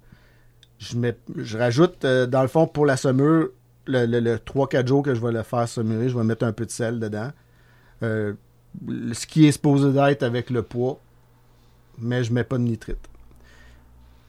Je, 0.84 0.98
mets, 0.98 1.18
je 1.38 1.58
rajoute, 1.58 2.04
euh, 2.04 2.26
dans 2.26 2.42
le 2.42 2.48
fond, 2.48 2.68
pour 2.68 2.86
la 2.86 2.98
saumure, 2.98 3.50
le, 3.86 4.06
le, 4.06 4.20
le 4.20 4.36
3-4 4.38 4.88
jours 4.88 5.04
que 5.04 5.14
je 5.16 5.22
vais 5.22 5.32
le 5.32 5.44
faire 5.44 5.68
saumurer, 5.68 6.10
je 6.10 6.18
vais 6.18 6.24
mettre 6.24 6.46
un 6.46 6.52
peu 6.52 6.66
de 6.66 6.72
sel 6.72 7.00
dedans. 7.00 7.32
Euh, 8.02 8.34
le- 8.88 9.14
ce 9.14 9.26
qui 9.26 9.46
est 9.46 9.52
supposé 9.54 9.92
d'être 9.94 10.24
avec 10.24 10.50
le 10.50 10.62
poids, 10.64 11.00
mais 12.00 12.24
je 12.24 12.34
mets 12.34 12.44
pas 12.44 12.58
de 12.58 12.64
nitrite. 12.64 13.08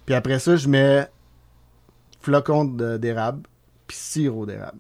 Puis 0.07 0.15
après 0.15 0.39
ça, 0.39 0.57
je 0.57 0.69
mets 0.69 1.09
flocons 2.21 2.65
de- 2.67 2.97
d'érable, 2.99 3.43
puis 3.87 3.97
sirop 3.97 4.47
d'érable. 4.47 4.79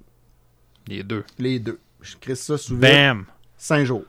Les 0.86 1.02
deux. 1.02 1.24
Les 1.38 1.58
deux. 1.58 1.80
Je 2.02 2.16
crisse 2.16 2.42
ça 2.42 2.58
sous. 2.58 2.76
Bam! 2.76 3.24
5 3.56 3.84
jours. 3.84 4.04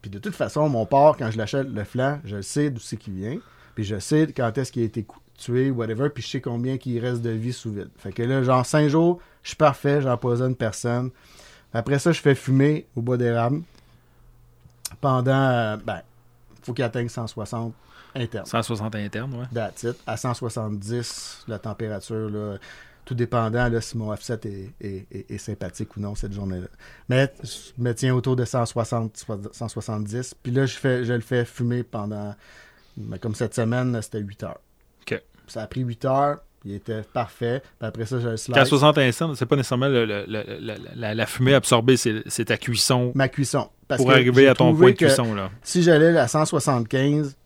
Puis 0.00 0.10
de 0.10 0.18
toute 0.18 0.34
façon, 0.36 0.68
mon 0.68 0.86
porc, 0.86 1.16
quand 1.16 1.30
je 1.30 1.38
l'achète, 1.38 1.68
le 1.68 1.84
flanc, 1.84 2.20
je 2.24 2.40
sais 2.40 2.70
d'où 2.70 2.78
c'est 2.80 2.96
qu'il 2.96 3.14
vient. 3.14 3.38
Puis 3.74 3.84
je 3.84 3.98
sais 3.98 4.32
quand 4.34 4.56
est-ce 4.56 4.70
qu'il 4.70 4.82
a 4.82 4.86
été 4.86 5.04
tué, 5.38 5.70
whatever. 5.70 6.10
Puis 6.10 6.22
je 6.22 6.28
sais 6.28 6.40
combien 6.42 6.76
qu'il 6.76 6.98
reste 6.98 7.22
de 7.22 7.30
vie 7.30 7.52
sous 7.54 7.72
vide. 7.72 7.88
Fait 7.96 8.12
que 8.12 8.22
là, 8.22 8.42
genre 8.42 8.66
5 8.66 8.88
jours, 8.88 9.20
je 9.42 9.48
suis 9.48 9.56
parfait, 9.56 10.02
j'empoisonne 10.02 10.54
personne. 10.54 11.10
Après 11.72 11.98
ça, 11.98 12.12
je 12.12 12.20
fais 12.20 12.34
fumer 12.34 12.86
au 12.96 13.00
bois 13.02 13.16
d'érable. 13.16 13.62
Pendant, 15.00 15.32
euh, 15.50 15.76
ben, 15.76 16.00
faut 16.62 16.72
qu'il 16.72 16.84
atteigne 16.84 17.08
160 17.08 17.74
interne. 18.14 18.46
160 18.46 18.94
internes, 18.96 19.34
ouais. 19.34 19.46
That's 19.52 19.82
it. 19.84 19.96
À 20.06 20.16
170, 20.16 21.44
la 21.46 21.58
température, 21.58 22.30
là, 22.30 22.56
tout 23.04 23.14
dépendant 23.14 23.68
là, 23.68 23.80
si 23.80 23.96
mon 23.96 24.10
offset 24.10 24.40
est, 24.44 24.70
est- 24.80 25.06
est- 25.10 25.30
est 25.30 25.38
sympathique 25.38 25.96
ou 25.96 26.00
non 26.00 26.14
cette 26.14 26.32
journée-là. 26.32 26.66
Mais 27.08 27.32
je 27.42 27.82
me 27.82 27.92
tiens 27.94 28.14
autour 28.14 28.34
de 28.36 28.44
160, 28.44 29.24
170. 29.52 30.34
Puis 30.42 30.52
là, 30.52 30.66
je, 30.66 30.76
fais, 30.76 31.04
je 31.04 31.12
le 31.12 31.20
fais 31.20 31.44
fumer 31.44 31.82
pendant, 31.84 32.34
ben, 32.96 33.18
comme 33.18 33.34
cette 33.34 33.54
semaine, 33.54 34.00
c'était 34.02 34.20
8 34.20 34.42
heures. 34.42 34.60
Ça 35.48 35.62
a 35.62 35.66
pris 35.66 35.80
8 35.80 36.04
heures. 36.04 36.38
Il 36.64 36.72
était 36.74 37.02
parfait. 37.02 37.62
Puis 37.78 37.86
après 37.88 38.04
ça, 38.04 38.18
je 38.18 38.28
le 38.28 38.36
slice. 38.36 38.54
Qu'à 38.54 38.64
60 38.64 38.98
internes, 38.98 39.34
c'est 39.36 39.46
pas 39.46 39.54
nécessairement 39.56 39.88
le- 39.88 40.04
le- 40.04 40.24
le- 40.26 40.42
le- 40.60 40.74
la, 40.96 41.14
la 41.14 41.26
fumée 41.26 41.54
absorbée, 41.54 41.96
c'est 41.96 42.44
ta 42.44 42.56
cuisson 42.56 43.12
Ma 43.14 43.28
cuisson. 43.28 43.68
Parce 43.86 43.98
pour 44.02 44.08
que 44.08 44.14
arriver 44.14 44.42
j'ai 44.42 44.48
à 44.48 44.54
ton 44.54 44.74
point 44.74 44.90
de 44.90 44.96
cuisson, 44.96 45.34
là. 45.34 45.50
Si 45.62 45.82
j'allais 45.82 46.16
à 46.18 46.26
175 46.28 47.36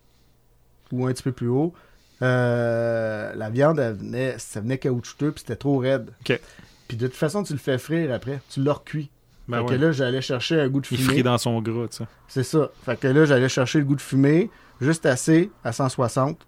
ou 0.93 1.07
un 1.07 1.12
petit 1.12 1.23
peu 1.23 1.33
plus 1.33 1.49
haut, 1.49 1.74
euh, 2.23 3.33
la 3.35 3.51
viande, 3.51 3.79
elle 3.79 3.95
venait, 3.95 4.35
ça 4.39 4.61
venait 4.61 4.79
caoutchouteux 4.79 5.33
puis 5.33 5.41
c'était 5.41 5.57
trop 5.57 5.79
raide. 5.79 6.11
OK. 6.29 6.41
Puis 6.89 6.97
de 6.97 7.07
toute 7.07 7.16
façon, 7.16 7.43
tu 7.43 7.53
le 7.53 7.59
fais 7.59 7.79
frire 7.79 8.12
après. 8.12 8.41
Tu 8.51 8.62
le 8.62 8.70
recuis. 8.70 9.11
Ben 9.49 9.59
fait 9.59 9.65
ouais. 9.65 9.77
que 9.79 9.85
là, 9.85 9.93
j'allais 9.93 10.23
chercher 10.23 10.61
un 10.61 10.69
goût 10.69 10.81
de 10.81 10.87
Il 10.91 10.97
fumée. 10.99 11.09
frit 11.15 11.23
dans 11.23 11.37
son 11.39 11.61
gras, 11.61 11.89
tu 11.89 11.99
sais. 11.99 12.05
C'est 12.29 12.45
ça. 12.45 12.70
Fait 12.85 12.99
que 12.99 13.09
là, 13.09 13.24
j'allais 13.24 13.49
chercher 13.49 13.79
le 13.81 13.85
goût 13.85 13.97
de 13.97 14.01
fumée, 14.01 14.51
juste 14.81 15.05
assez 15.05 15.51
à 15.65 15.73
160. 15.73 16.39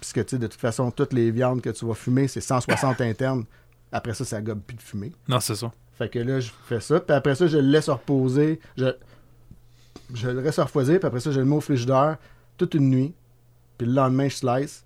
Puisque, 0.00 0.24
tu 0.24 0.30
sais, 0.30 0.38
de 0.38 0.46
toute 0.46 0.60
façon, 0.60 0.90
toutes 0.90 1.12
les 1.12 1.30
viandes 1.30 1.60
que 1.60 1.70
tu 1.70 1.84
vas 1.84 1.94
fumer, 1.94 2.26
c'est 2.28 2.40
160 2.40 3.00
internes. 3.00 3.44
Après 3.92 4.14
ça, 4.14 4.24
ça 4.24 4.40
gobe 4.40 4.60
plus 4.60 4.76
de 4.76 4.82
fumée. 4.82 5.12
Non, 5.28 5.40
c'est 5.40 5.56
ça. 5.56 5.72
Fait 5.98 6.08
que 6.08 6.18
là, 6.18 6.40
je 6.40 6.50
fais 6.66 6.80
ça. 6.80 7.00
Puis 7.00 7.14
après 7.14 7.34
ça, 7.34 7.46
je 7.46 7.58
le 7.58 7.68
laisse 7.68 7.88
reposer. 7.88 8.60
Je, 8.76 8.86
je 10.14 10.28
le 10.28 10.40
laisse 10.40 10.58
refroidir. 10.58 10.98
Puis 10.98 11.06
après 11.06 11.20
ça, 11.20 11.30
je 11.30 11.40
le 11.40 11.46
mets 11.46 11.56
au 11.56 11.60
frigidaire 11.60 12.16
toute 12.56 12.74
une 12.74 12.88
nuit. 12.90 13.14
Puis 13.76 13.86
le 13.86 13.94
lendemain, 13.94 14.28
je 14.28 14.36
slice. 14.36 14.84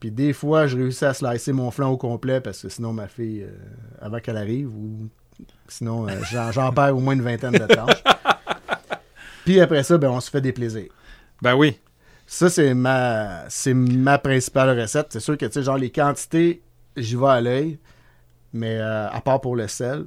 Puis 0.00 0.10
des 0.10 0.32
fois, 0.32 0.66
je 0.66 0.76
réussis 0.76 1.04
à 1.04 1.14
slicer 1.14 1.52
mon 1.52 1.70
flanc 1.70 1.90
au 1.90 1.96
complet 1.96 2.40
parce 2.40 2.62
que 2.62 2.68
sinon, 2.68 2.92
ma 2.92 3.08
fille, 3.08 3.42
euh, 3.42 3.56
avant 4.00 4.20
qu'elle 4.20 4.36
arrive, 4.36 4.74
ou 4.74 5.08
sinon, 5.68 6.08
euh, 6.08 6.12
j'en, 6.30 6.52
j'en 6.52 6.72
perds 6.72 6.96
au 6.96 7.00
moins 7.00 7.14
une 7.14 7.22
vingtaine 7.22 7.52
de 7.52 7.66
tranches. 7.66 8.02
Puis 9.44 9.60
après 9.60 9.82
ça, 9.82 9.96
ben, 9.96 10.10
on 10.10 10.20
se 10.20 10.30
fait 10.30 10.40
des 10.40 10.52
plaisirs. 10.52 10.90
Ben 11.40 11.54
oui. 11.54 11.78
Ça, 12.26 12.50
c'est 12.50 12.74
ma, 12.74 13.48
c'est 13.48 13.74
ma 13.74 14.18
principale 14.18 14.78
recette. 14.78 15.08
C'est 15.12 15.20
sûr 15.20 15.38
que, 15.38 15.46
tu 15.46 15.52
sais, 15.52 15.62
genre, 15.62 15.78
les 15.78 15.90
quantités, 15.90 16.62
j'y 16.96 17.16
vais 17.16 17.26
à 17.28 17.40
l'œil. 17.40 17.78
Mais 18.52 18.78
euh, 18.78 19.08
à 19.10 19.20
part 19.20 19.40
pour 19.40 19.54
le 19.54 19.68
sel, 19.68 20.06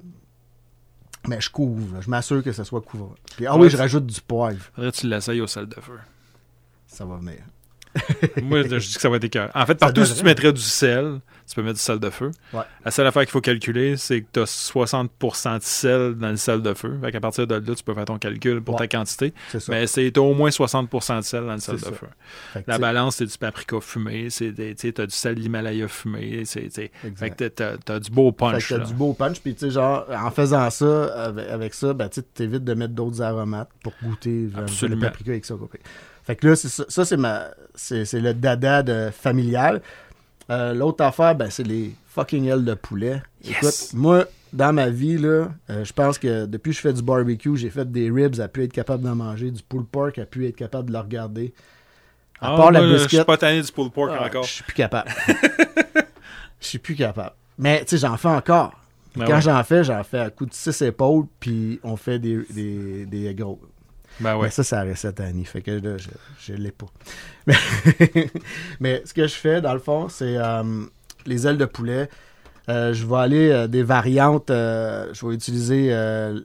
mais 1.28 1.40
je 1.40 1.50
couvre. 1.50 1.96
là. 1.96 2.02
Je 2.02 2.10
m'assure 2.10 2.44
que 2.44 2.52
ça 2.52 2.64
soit 2.66 2.82
couvert. 2.82 3.16
Puis, 3.36 3.46
ah 3.46 3.56
Ouais, 3.56 3.64
oui, 3.64 3.70
je 3.70 3.78
rajoute 3.78 4.06
du 4.06 4.20
poivre. 4.22 4.60
Faudrait 4.74 4.91
que 4.91 4.98
tu 4.98 5.08
l'essayes 5.08 5.41
au 5.41 5.48
sel 5.48 5.68
de 5.68 5.76
feu. 5.76 6.00
Ça 6.88 7.06
va 7.06 7.18
venir. 7.18 7.40
Moi, 8.44 8.64
je 8.64 8.76
dis 8.78 8.94
que 8.95 9.02
ça 9.02 9.10
va 9.10 9.16
être 9.18 9.24
écœurant. 9.24 9.49
En 9.56 9.66
fait, 9.66 9.76
partout, 9.76 10.06
si 10.06 10.16
tu 10.16 10.24
mettrais 10.24 10.53
du 10.53 10.61
sel, 10.61 11.20
tu 11.48 11.56
peux 11.56 11.64
mettre 11.64 11.76
du 11.78 11.82
sel 11.82 11.98
de 11.99 12.10
feu. 12.11 12.30
Ouais. 12.53 12.61
La 12.86 12.91
seule 12.91 13.07
affaire 13.07 13.24
qu'il 13.24 13.32
faut 13.32 13.41
calculer, 13.41 13.98
c'est 13.98 14.22
que 14.22 14.28
tu 14.32 14.40
as 14.41 14.45
60% 14.45 15.57
de 15.57 15.64
sel 15.64 16.14
dans 16.16 16.30
le 16.30 16.36
sel 16.36 16.61
de 16.61 16.74
feu. 16.76 16.99
Fait 17.02 17.11
qu'à 17.11 17.20
partir 17.20 17.48
de 17.48 17.56
là, 17.56 17.76
tu 17.76 17.84
peux 17.84 17.95
faire 17.95 18.06
ton 18.06 18.20
calcul 18.20 18.61
pour 18.61 18.76
Ouais. 18.80 18.88
ta 18.88 18.98
quantité. 18.98 19.34
Mais 19.70 19.88
c'est 19.88 20.16
au 20.20 20.36
moins 20.36 20.52
60% 20.52 21.18
de 21.18 21.22
sel 21.24 21.45
dans 21.48 21.53
le 21.53 21.60
sel 21.60 21.76
de 21.78 21.80
ça. 21.82 21.91
feu. 21.91 22.07
Fait 22.53 22.61
que, 22.64 22.70
La 22.70 22.78
balance, 22.78 23.16
c'est 23.16 23.26
du 23.26 23.38
paprika 23.38 23.80
fumé, 23.82 24.28
tu 24.30 24.53
t'as 24.94 25.06
du 25.07 25.16
sel 25.16 25.36
d'Himalaya 25.36 25.88
fumé. 25.88 26.44
c'est- 26.45 26.70
tu. 26.70 26.91
Fait 27.16 27.30
que 27.32 27.48
t'as 27.48 27.99
du 27.99 28.11
beau 28.11 28.30
Fait 28.30 28.38
punch. 28.52 28.68
que 28.70 28.74
t'as 28.76 28.80
là. 28.82 28.86
du 28.86 28.94
beau 28.94 29.14
punch. 29.14 29.40
Puis, 29.41 29.56
genre, 29.72 30.06
en 30.16 30.30
faisant 30.30 30.70
ça, 30.70 31.06
avec, 31.26 31.49
avec 31.49 31.74
ça, 31.74 31.94
ben, 31.94 32.07
tu 32.10 32.22
sais, 32.22 32.28
t'évites 32.36 32.64
de 32.64 32.74
mettre 32.76 32.94
d'autres 32.94 33.22
aromates 33.24 33.70
pour 33.84 33.94
goûter 34.03 34.48
genre, 34.52 34.90
le 34.90 34.99
paprika 34.99 35.32
avec 35.32 35.45
ça. 35.45 35.56
Fait 36.30 36.35
que 36.35 36.47
là, 36.47 36.56
ça, 36.56 36.85
ça, 36.88 37.06
c'est 37.06 37.18
ma, 37.18 37.47
c'est, 37.73 38.14
le 38.14 38.35
dada 38.35 38.84
de 38.84 39.10
familial. 39.11 39.81
Euh, 40.51 40.76
l'autre 40.76 41.03
affaire, 41.03 41.34
ben, 41.34 41.49
c'est 41.49 41.64
les 41.64 41.95
fucking 42.07 42.45
ailes 42.45 42.64
de 42.64 42.76
poulet. 42.76 43.23
Yes! 43.43 43.57
Écoute, 43.57 43.99
moi, 43.99 44.26
dans 44.53 44.72
ma 44.72 44.91
vie, 44.91 45.18
là, 45.18 45.47
euh, 45.72 45.84
je 45.84 45.91
pense 45.91 46.19
que 46.19 46.45
depuis 46.45 46.69
que 46.69 46.76
je 46.76 46.81
fais 46.81 46.93
du 46.93 47.01
barbecue, 47.01 47.57
j'ai 47.57 47.72
fait 47.72 47.91
des 47.91 48.11
ribs 48.11 48.39
à 48.39 48.47
pu 48.47 48.64
être 48.64 48.72
capable 48.72 49.06
d'en 49.06 49.15
manger, 49.15 49.49
du 49.49 49.64
pulled 49.64 49.88
pork 49.88 50.19
à 50.19 50.27
pu 50.27 50.47
être 50.47 50.56
capable 50.56 50.89
de 50.89 50.93
le 50.93 50.99
regarder. 50.99 51.51
À 52.39 52.53
Ah, 52.53 52.57
part 52.57 52.72
la 52.73 52.81
moi, 52.81 52.89
Je 52.89 52.97
suis 52.97 53.07
biscuit, 53.07 53.26
pas 53.26 53.38
tanné 53.38 53.64
du 53.64 53.72
pulled 53.72 53.91
pork 53.91 54.11
ah, 54.14 54.27
encore. 54.27 54.43
je 54.43 54.51
suis 54.51 54.64
plus 54.64 54.76
capable. 54.76 55.10
Je 56.60 56.68
suis 56.68 56.77
plus 56.77 56.93
capable. 56.93 57.34
Mais, 57.57 57.80
tu 57.85 57.97
sais, 57.97 58.06
j'en 58.06 58.18
fais 58.18 58.27
encore. 58.27 58.80
Ben 59.15 59.26
Quand 59.26 59.34
ouais. 59.34 59.41
j'en 59.41 59.64
fais, 59.64 59.84
j'en 59.84 60.03
fais 60.03 60.19
à 60.19 60.30
coup 60.30 60.45
de 60.45 60.53
6 60.53 60.80
épaules, 60.84 61.26
puis 61.39 61.80
on 61.84 61.95
fait 61.95 62.19
des, 62.19 62.38
des, 62.51 63.07
des 63.07 63.34
gros. 63.34 63.60
Ben 64.20 64.36
ouais. 64.36 64.44
Mais 64.48 64.50
ça, 64.52 64.64
c'est 64.64 64.76
la 64.76 64.84
recette 64.84 65.20
à 65.20 65.26
Annie. 65.26 65.46
Fait 65.46 65.62
que 65.62 65.72
là, 65.72 65.98
je, 65.98 66.10
je 66.40 66.54
l'ai 66.54 66.72
pas. 66.72 66.88
Mais, 67.48 67.56
mais 68.80 69.02
ce 69.06 69.14
que 69.14 69.28
je 69.28 69.34
fais, 69.36 69.62
dans 69.62 69.74
le 69.74 69.80
fond, 69.80 70.10
c'est 70.10 70.38
euh, 70.38 70.86
les 71.26 71.48
ailes 71.48 71.58
de 71.58 71.66
poulet. 71.66 72.10
Euh, 72.68 72.94
je 72.94 73.06
vais 73.06 73.16
aller 73.18 73.50
euh, 73.50 73.68
des 73.68 73.84
variantes. 73.84 74.50
je 74.50 75.26
vais 75.28 75.34
utiliser 75.34 75.90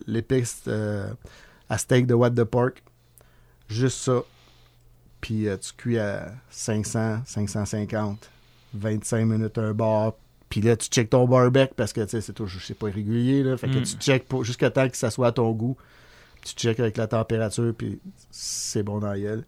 l'épice 0.07 0.63
à 1.69 1.79
steak 1.79 2.07
de 2.07 2.15
What 2.15 2.31
the 2.31 2.45
Pork. 2.45 2.83
Juste 3.69 3.99
ça. 3.99 4.23
Puis 5.21 5.47
tu 5.61 5.73
cuis 5.77 5.99
à 5.99 6.33
500, 6.51 7.21
550, 7.25 8.31
25 8.75 9.25
minutes 9.25 9.59
un 9.59 9.73
bar. 9.73 10.13
Puis 10.51 10.61
là, 10.61 10.77
tu 10.77 10.87
checkes 10.89 11.11
ton 11.11 11.27
barbecue 11.27 11.73
parce 11.75 11.93
que 11.93 12.07
c'est 12.07 12.33
toujours, 12.33 12.61
c'est 12.63 12.79
pas 12.79 12.89
irrégulier. 12.89 13.43
Là, 13.43 13.57
fait 13.57 13.69
que 13.69 13.79
Mm. 13.79 13.83
tu 13.83 13.97
checkes 13.97 14.27
jusqu'à 14.43 14.71
temps 14.71 14.89
que 14.89 14.97
ça 14.97 15.11
soit 15.11 15.29
à 15.29 15.33
ton 15.33 15.51
goût. 15.53 15.77
Tu 16.45 16.53
checkes 16.55 16.79
avec 16.81 16.97
la 16.97 17.07
température, 17.07 17.73
puis 17.77 17.99
c'est 18.31 18.83
bon 18.83 18.99
dans 18.99 19.09
la 19.09 19.19
gueule. 19.19 19.45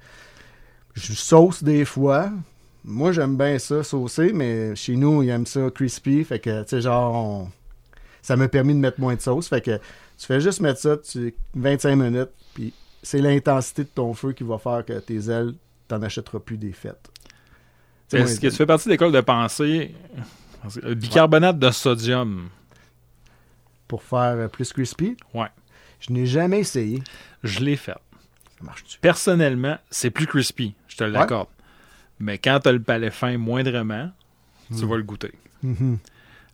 Je 0.95 1.13
sauce 1.13 1.63
des 1.63 1.85
fois. 1.85 2.31
Moi, 2.85 3.13
j'aime 3.13 3.37
bien 3.37 3.59
ça, 3.59 3.83
saucer, 3.83 4.33
mais 4.33 4.75
chez 4.77 4.97
nous, 4.97 5.23
ils 5.23 5.29
aiment 5.29 5.45
ça 5.47 5.71
crispy. 5.75 6.25
Fait 6.25 6.39
que, 6.39 6.63
tu 6.63 6.69
sais, 6.71 6.81
genre, 6.81 7.15
on- 7.15 7.51
ça 8.23 8.37
m'a 8.37 8.49
permis 8.49 8.75
de 8.75 8.79
mettre 8.79 8.99
moins 9.01 9.15
de 9.15 9.21
sauce. 9.21 9.49
Fait 9.49 9.61
que 9.61 9.77
tu 10.19 10.27
fais 10.27 10.41
juste 10.41 10.61
mettre 10.61 10.81
ça, 10.81 10.97
tu... 10.97 11.35
25 11.55 11.97
minutes, 11.97 12.31
puis 12.55 12.73
c'est 13.03 13.19
l'intensité 13.21 13.83
de 13.85 13.89
ton 13.95 14.15
feu 14.15 14.33
qui 14.33 14.45
va 14.45 14.59
faire 14.59 14.85
que 14.85 14.99
tes 15.01 15.29
ailes, 15.31 15.53
t'en 15.89 16.01
achèteras 16.03 16.39
plus 16.41 16.57
des 16.57 16.73
fêtes. 16.73 17.11
Est-ce 18.13 18.41
que 18.41 18.47
tu 18.49 18.55
fais 18.57 18.67
partie 18.67 18.87
de 18.87 18.93
l'école 18.93 19.13
de 19.13 19.21
pensée 19.21 19.95
le 20.83 20.95
bicarbonate 20.95 21.59
de 21.59 21.71
sodium? 21.71 22.49
Pour 23.89 24.03
faire 24.03 24.35
euh, 24.37 24.49
plus 24.49 24.73
crispy, 24.73 25.17
Ouais. 25.35 25.49
Je 26.01 26.13
n'ai 26.13 26.27
jamais 26.27 26.61
essayé. 26.61 27.03
Je 27.43 27.61
l'ai 27.61 27.77
fait. 27.77 27.93
Ça 28.59 28.65
marche-tu? 28.65 28.99
Personnellement, 29.01 29.79
c'est 29.91 30.11
plus 30.11 30.27
crispy, 30.27 30.75
je 30.89 30.97
te 30.97 31.05
l'accorde. 31.05 31.49
Mais 32.19 32.39
quand 32.39 32.61
tu 32.61 32.69
as 32.69 32.73
le 32.73 32.81
palais 32.83 33.11
fin 33.11 33.37
moindrement, 33.37 34.11
tu 34.77 34.85
Mm. 34.85 34.89
vas 34.89 34.97
le 34.97 35.03
goûter. 35.03 35.33
Mhm. 35.63 35.99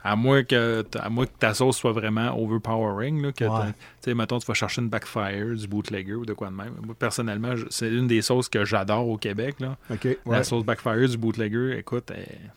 À 0.05 0.17
moins 0.17 0.43
que, 0.43 0.85
à 0.99 1.09
moins 1.09 1.27
que 1.27 1.31
ta 1.39 1.55
sauce 1.55 1.77
soit 1.77 1.93
vraiment 1.93 2.37
overpowering, 2.37 3.23
là, 3.23 3.31
que 3.31 3.45
Ouais. 3.45 3.51
t'as- 3.51 3.67
tu 3.73 3.77
sais, 4.01 4.15
mettons, 4.15 4.41
tu 4.41 4.47
vas 4.47 4.55
chercher 4.55 4.83
une 4.83 4.89
backfire, 4.89 5.55
du 5.55 5.69
bootlegger 5.69 6.15
ou 6.15 6.27
de 6.27 6.33
quoi 6.33 6.49
de 6.49 6.55
même. 6.55 6.75
Moi, 6.85 6.97
personnellement, 6.99 7.55
je- 7.55 7.67
c'est 7.71 7.89
une 7.89 8.09
des 8.09 8.21
sauces 8.21 8.49
que 8.49 8.65
j'adore 8.65 9.07
au 9.07 9.17
Québec. 9.17 9.61
Là. 9.61 9.77
OK, 9.91 10.05
ouais. 10.05 10.19
La 10.27 10.43
sauce 10.43 10.65
backfire 10.65 11.09
du 11.09 11.17
bootlegger, 11.17 11.79
écoute, 11.79 12.11
elle- 12.13 12.51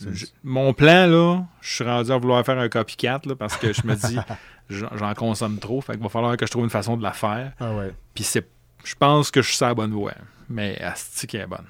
je- 0.00 0.26
mon 0.42 0.72
plan, 0.74 1.06
là, 1.06 1.42
je 1.60 1.74
suis 1.74 1.84
rendu 1.84 2.10
à 2.10 2.16
vouloir 2.18 2.44
faire 2.44 2.58
un 2.58 2.68
copycat 2.68 3.20
là, 3.26 3.34
parce 3.36 3.56
que 3.56 3.72
je 3.72 3.82
me 3.86 3.94
dis, 3.94 4.18
j'en 4.70 5.14
consomme 5.14 5.58
trop, 5.58 5.80
fait 5.80 5.92
qu'il 5.94 6.02
va 6.02 6.08
falloir 6.08 6.36
que 6.36 6.46
je 6.46 6.50
trouve 6.50 6.64
une 6.64 6.70
façon 6.70 6.96
de 6.96 7.02
la 7.02 7.12
faire. 7.12 7.52
Ah 7.60 7.74
ouais. 7.74 7.92
Puis 8.14 8.24
c'est, 8.24 8.46
je 8.84 8.94
pense 8.94 9.30
que 9.30 9.40
je 9.42 9.48
suis 9.48 9.56
sur 9.56 9.66
la 9.66 9.74
bonne 9.74 9.92
voie, 9.92 10.14
mais 10.48 10.78
Asti 10.80 11.26
qui 11.26 11.36
est 11.36 11.46
bonne. 11.46 11.66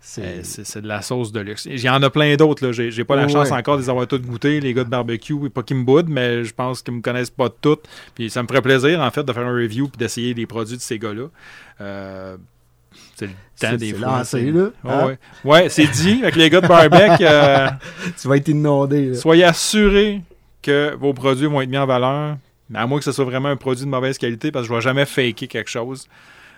C'est 0.00 0.42
c'est 0.44 0.80
de 0.80 0.86
la 0.88 1.02
sauce 1.02 1.32
de 1.32 1.40
luxe. 1.40 1.66
Il 1.66 1.78
y 1.80 1.88
en 1.90 2.02
a 2.02 2.08
plein 2.08 2.34
d'autres. 2.36 2.64
là. 2.64 2.72
J'ai 2.72 2.90
j'ai 2.90 3.04
pas 3.04 3.14
la 3.16 3.24
Ouais. 3.26 3.28
chance 3.28 3.50
encore 3.50 3.76
de 3.76 3.82
les 3.82 3.90
avoir 3.90 4.06
toutes 4.06 4.22
goûtées, 4.22 4.58
les 4.60 4.72
gars 4.72 4.84
de 4.84 4.88
barbecue. 4.88 5.34
Et 5.44 5.50
pas 5.50 5.62
qu'ils 5.62 5.76
me 5.76 5.84
boudent, 5.84 6.08
mais 6.08 6.44
je 6.44 6.54
pense 6.54 6.80
qu'ils 6.82 6.94
me 6.94 7.02
connaissent 7.02 7.28
pas 7.30 7.50
toutes. 7.50 7.86
Puis 8.14 8.30
ça 8.30 8.42
me 8.42 8.48
ferait 8.48 8.62
plaisir, 8.62 9.00
en 9.00 9.10
fait, 9.10 9.24
de 9.24 9.32
faire 9.32 9.46
un 9.46 9.52
review 9.52 9.88
puis 9.88 9.98
d'essayer 9.98 10.32
les 10.32 10.46
produits 10.46 10.76
de 10.76 10.80
ces 10.82 10.98
gars-là. 10.98 11.26
Euh, 11.82 12.36
c'est 13.16 13.26
le 13.26 13.32
temps 13.60 13.76
des 13.76 13.90
c'est 13.90 13.96
fois. 13.98 14.06
lancé, 14.18 14.30
c'est- 14.46 14.50
là. 14.52 14.68
Hein? 14.84 15.06
ouais. 15.06 15.18
Ouais, 15.44 15.68
c'est 15.68 15.86
dit. 15.86 16.20
Avec 16.22 16.36
les 16.36 16.50
gars 16.50 16.60
de 16.60 16.66
Barbec, 16.68 17.20
euh, 17.20 17.68
Tu 18.20 18.28
vas 18.28 18.36
être 18.36 18.48
inondé. 18.48 19.08
là. 19.10 19.14
soyez 19.16 19.44
assurés 19.44 20.22
que 20.62 20.94
vos 20.94 21.12
produits 21.14 21.46
vont 21.46 21.60
être 21.60 21.70
mis 21.70 21.78
en 21.78 21.86
valeur. 21.86 22.36
À 22.74 22.86
moins 22.86 22.98
que 22.98 23.04
ce 23.04 23.12
soit 23.12 23.24
vraiment 23.24 23.48
un 23.48 23.56
produit 23.56 23.84
de 23.84 23.90
mauvaise 23.90 24.18
qualité, 24.18 24.52
parce 24.52 24.64
que 24.64 24.68
je 24.68 24.72
ne 24.74 24.78
vais 24.78 24.82
jamais 24.82 25.04
faker 25.06 25.48
quelque 25.48 25.70
chose. 25.70 26.06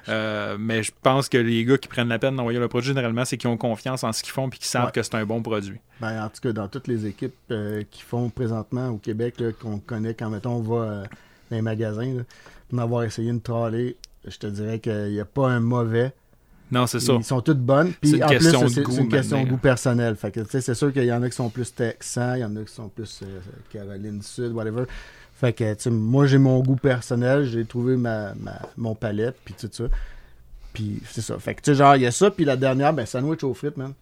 Euh, 0.08 0.56
mais 0.58 0.82
je 0.82 0.90
pense 1.02 1.28
que 1.28 1.36
les 1.38 1.64
gars 1.64 1.76
qui 1.76 1.86
prennent 1.86 2.08
la 2.08 2.18
peine 2.18 2.34
d'envoyer 2.34 2.58
le 2.58 2.68
produit, 2.68 2.88
généralement, 2.88 3.24
c'est 3.24 3.36
qu'ils 3.36 3.50
ont 3.50 3.56
confiance 3.58 4.02
en 4.02 4.12
ce 4.12 4.22
qu'ils 4.22 4.32
font 4.32 4.48
et 4.48 4.50
qu'ils 4.56 4.64
savent 4.64 4.86
Ouais. 4.86 4.92
que 4.92 5.02
c'est 5.02 5.14
un 5.14 5.24
bon 5.26 5.42
produit. 5.42 5.78
Ben, 6.00 6.24
en 6.24 6.28
tout 6.28 6.40
cas, 6.42 6.52
dans 6.52 6.68
toutes 6.68 6.88
les 6.88 7.06
équipes 7.06 7.34
euh, 7.50 7.82
qui 7.90 8.02
font 8.02 8.28
présentement 8.30 8.88
au 8.88 8.96
Québec, 8.96 9.34
qu'on 9.60 9.78
connaît 9.78 10.14
quand, 10.14 10.30
mettons, 10.30 10.54
on 10.54 10.60
va 10.62 11.02
dans 11.50 11.56
les 11.56 11.62
magasins, 11.62 12.14
là, 12.14 12.22
pour 12.68 12.78
en 12.78 12.82
avoir 12.82 13.02
essayé 13.04 13.30
une 13.30 13.42
trolley, 13.42 13.94
je 14.26 14.36
te 14.38 14.46
dirais 14.46 14.78
qu'il 14.78 15.10
n'y 15.12 15.20
a 15.20 15.24
pas 15.24 15.48
un 15.48 15.60
mauvais. 15.60 16.12
Non, 16.72 16.86
c'est 16.86 17.00
ça. 17.00 17.14
Ils 17.14 17.24
sont 17.24 17.40
toutes 17.40 17.58
bonnes. 17.58 17.88
C'est 17.88 17.98
Puis 18.00 18.16
une 18.16 18.24
en 18.24 18.28
question 18.28 18.60
plus, 18.60 18.70
c'est 18.74 18.82
goût 18.82 18.96
une 18.96 19.08
question 19.08 19.42
de 19.42 19.48
goût 19.48 19.56
personnel. 19.56 20.14
Fait 20.14 20.30
que, 20.30 20.40
c'est 20.48 20.74
sûr 20.74 20.92
qu'il 20.92 21.04
y 21.04 21.12
en 21.12 21.20
a 21.22 21.28
qui 21.28 21.34
sont 21.34 21.50
plus 21.50 21.74
texans, 21.74 22.36
il 22.36 22.40
y 22.40 22.44
en 22.44 22.54
a 22.54 22.62
qui 22.62 22.72
sont 22.72 22.88
plus 22.88 23.20
euh, 23.24 23.40
Caroline 23.72 24.18
du 24.18 24.26
Sud, 24.26 24.52
whatever. 24.52 24.84
Fait 25.34 25.52
que, 25.52 25.88
moi, 25.88 26.26
j'ai 26.26 26.38
mon 26.38 26.60
goût 26.60 26.76
personnel, 26.76 27.44
j'ai 27.46 27.64
trouvé 27.64 27.96
ma, 27.96 28.34
ma- 28.34 28.60
mon 28.76 28.94
palette, 28.94 29.36
puis 29.44 29.54
tout 29.58 29.68
ça. 29.72 29.84
Puis 30.72 31.02
c'est 31.10 31.22
ça. 31.22 31.38
Fait 31.40 31.54
que, 31.56 31.62
tu 31.62 31.72
sais, 31.72 31.74
genre, 31.74 31.96
il 31.96 32.02
y 32.02 32.06
a 32.06 32.12
ça, 32.12 32.30
puis 32.30 32.44
la 32.44 32.56
dernière, 32.56 32.92
ben, 32.92 33.04
sandwich 33.04 33.42
aux 33.42 33.54
frites, 33.54 33.76
man. 33.76 33.92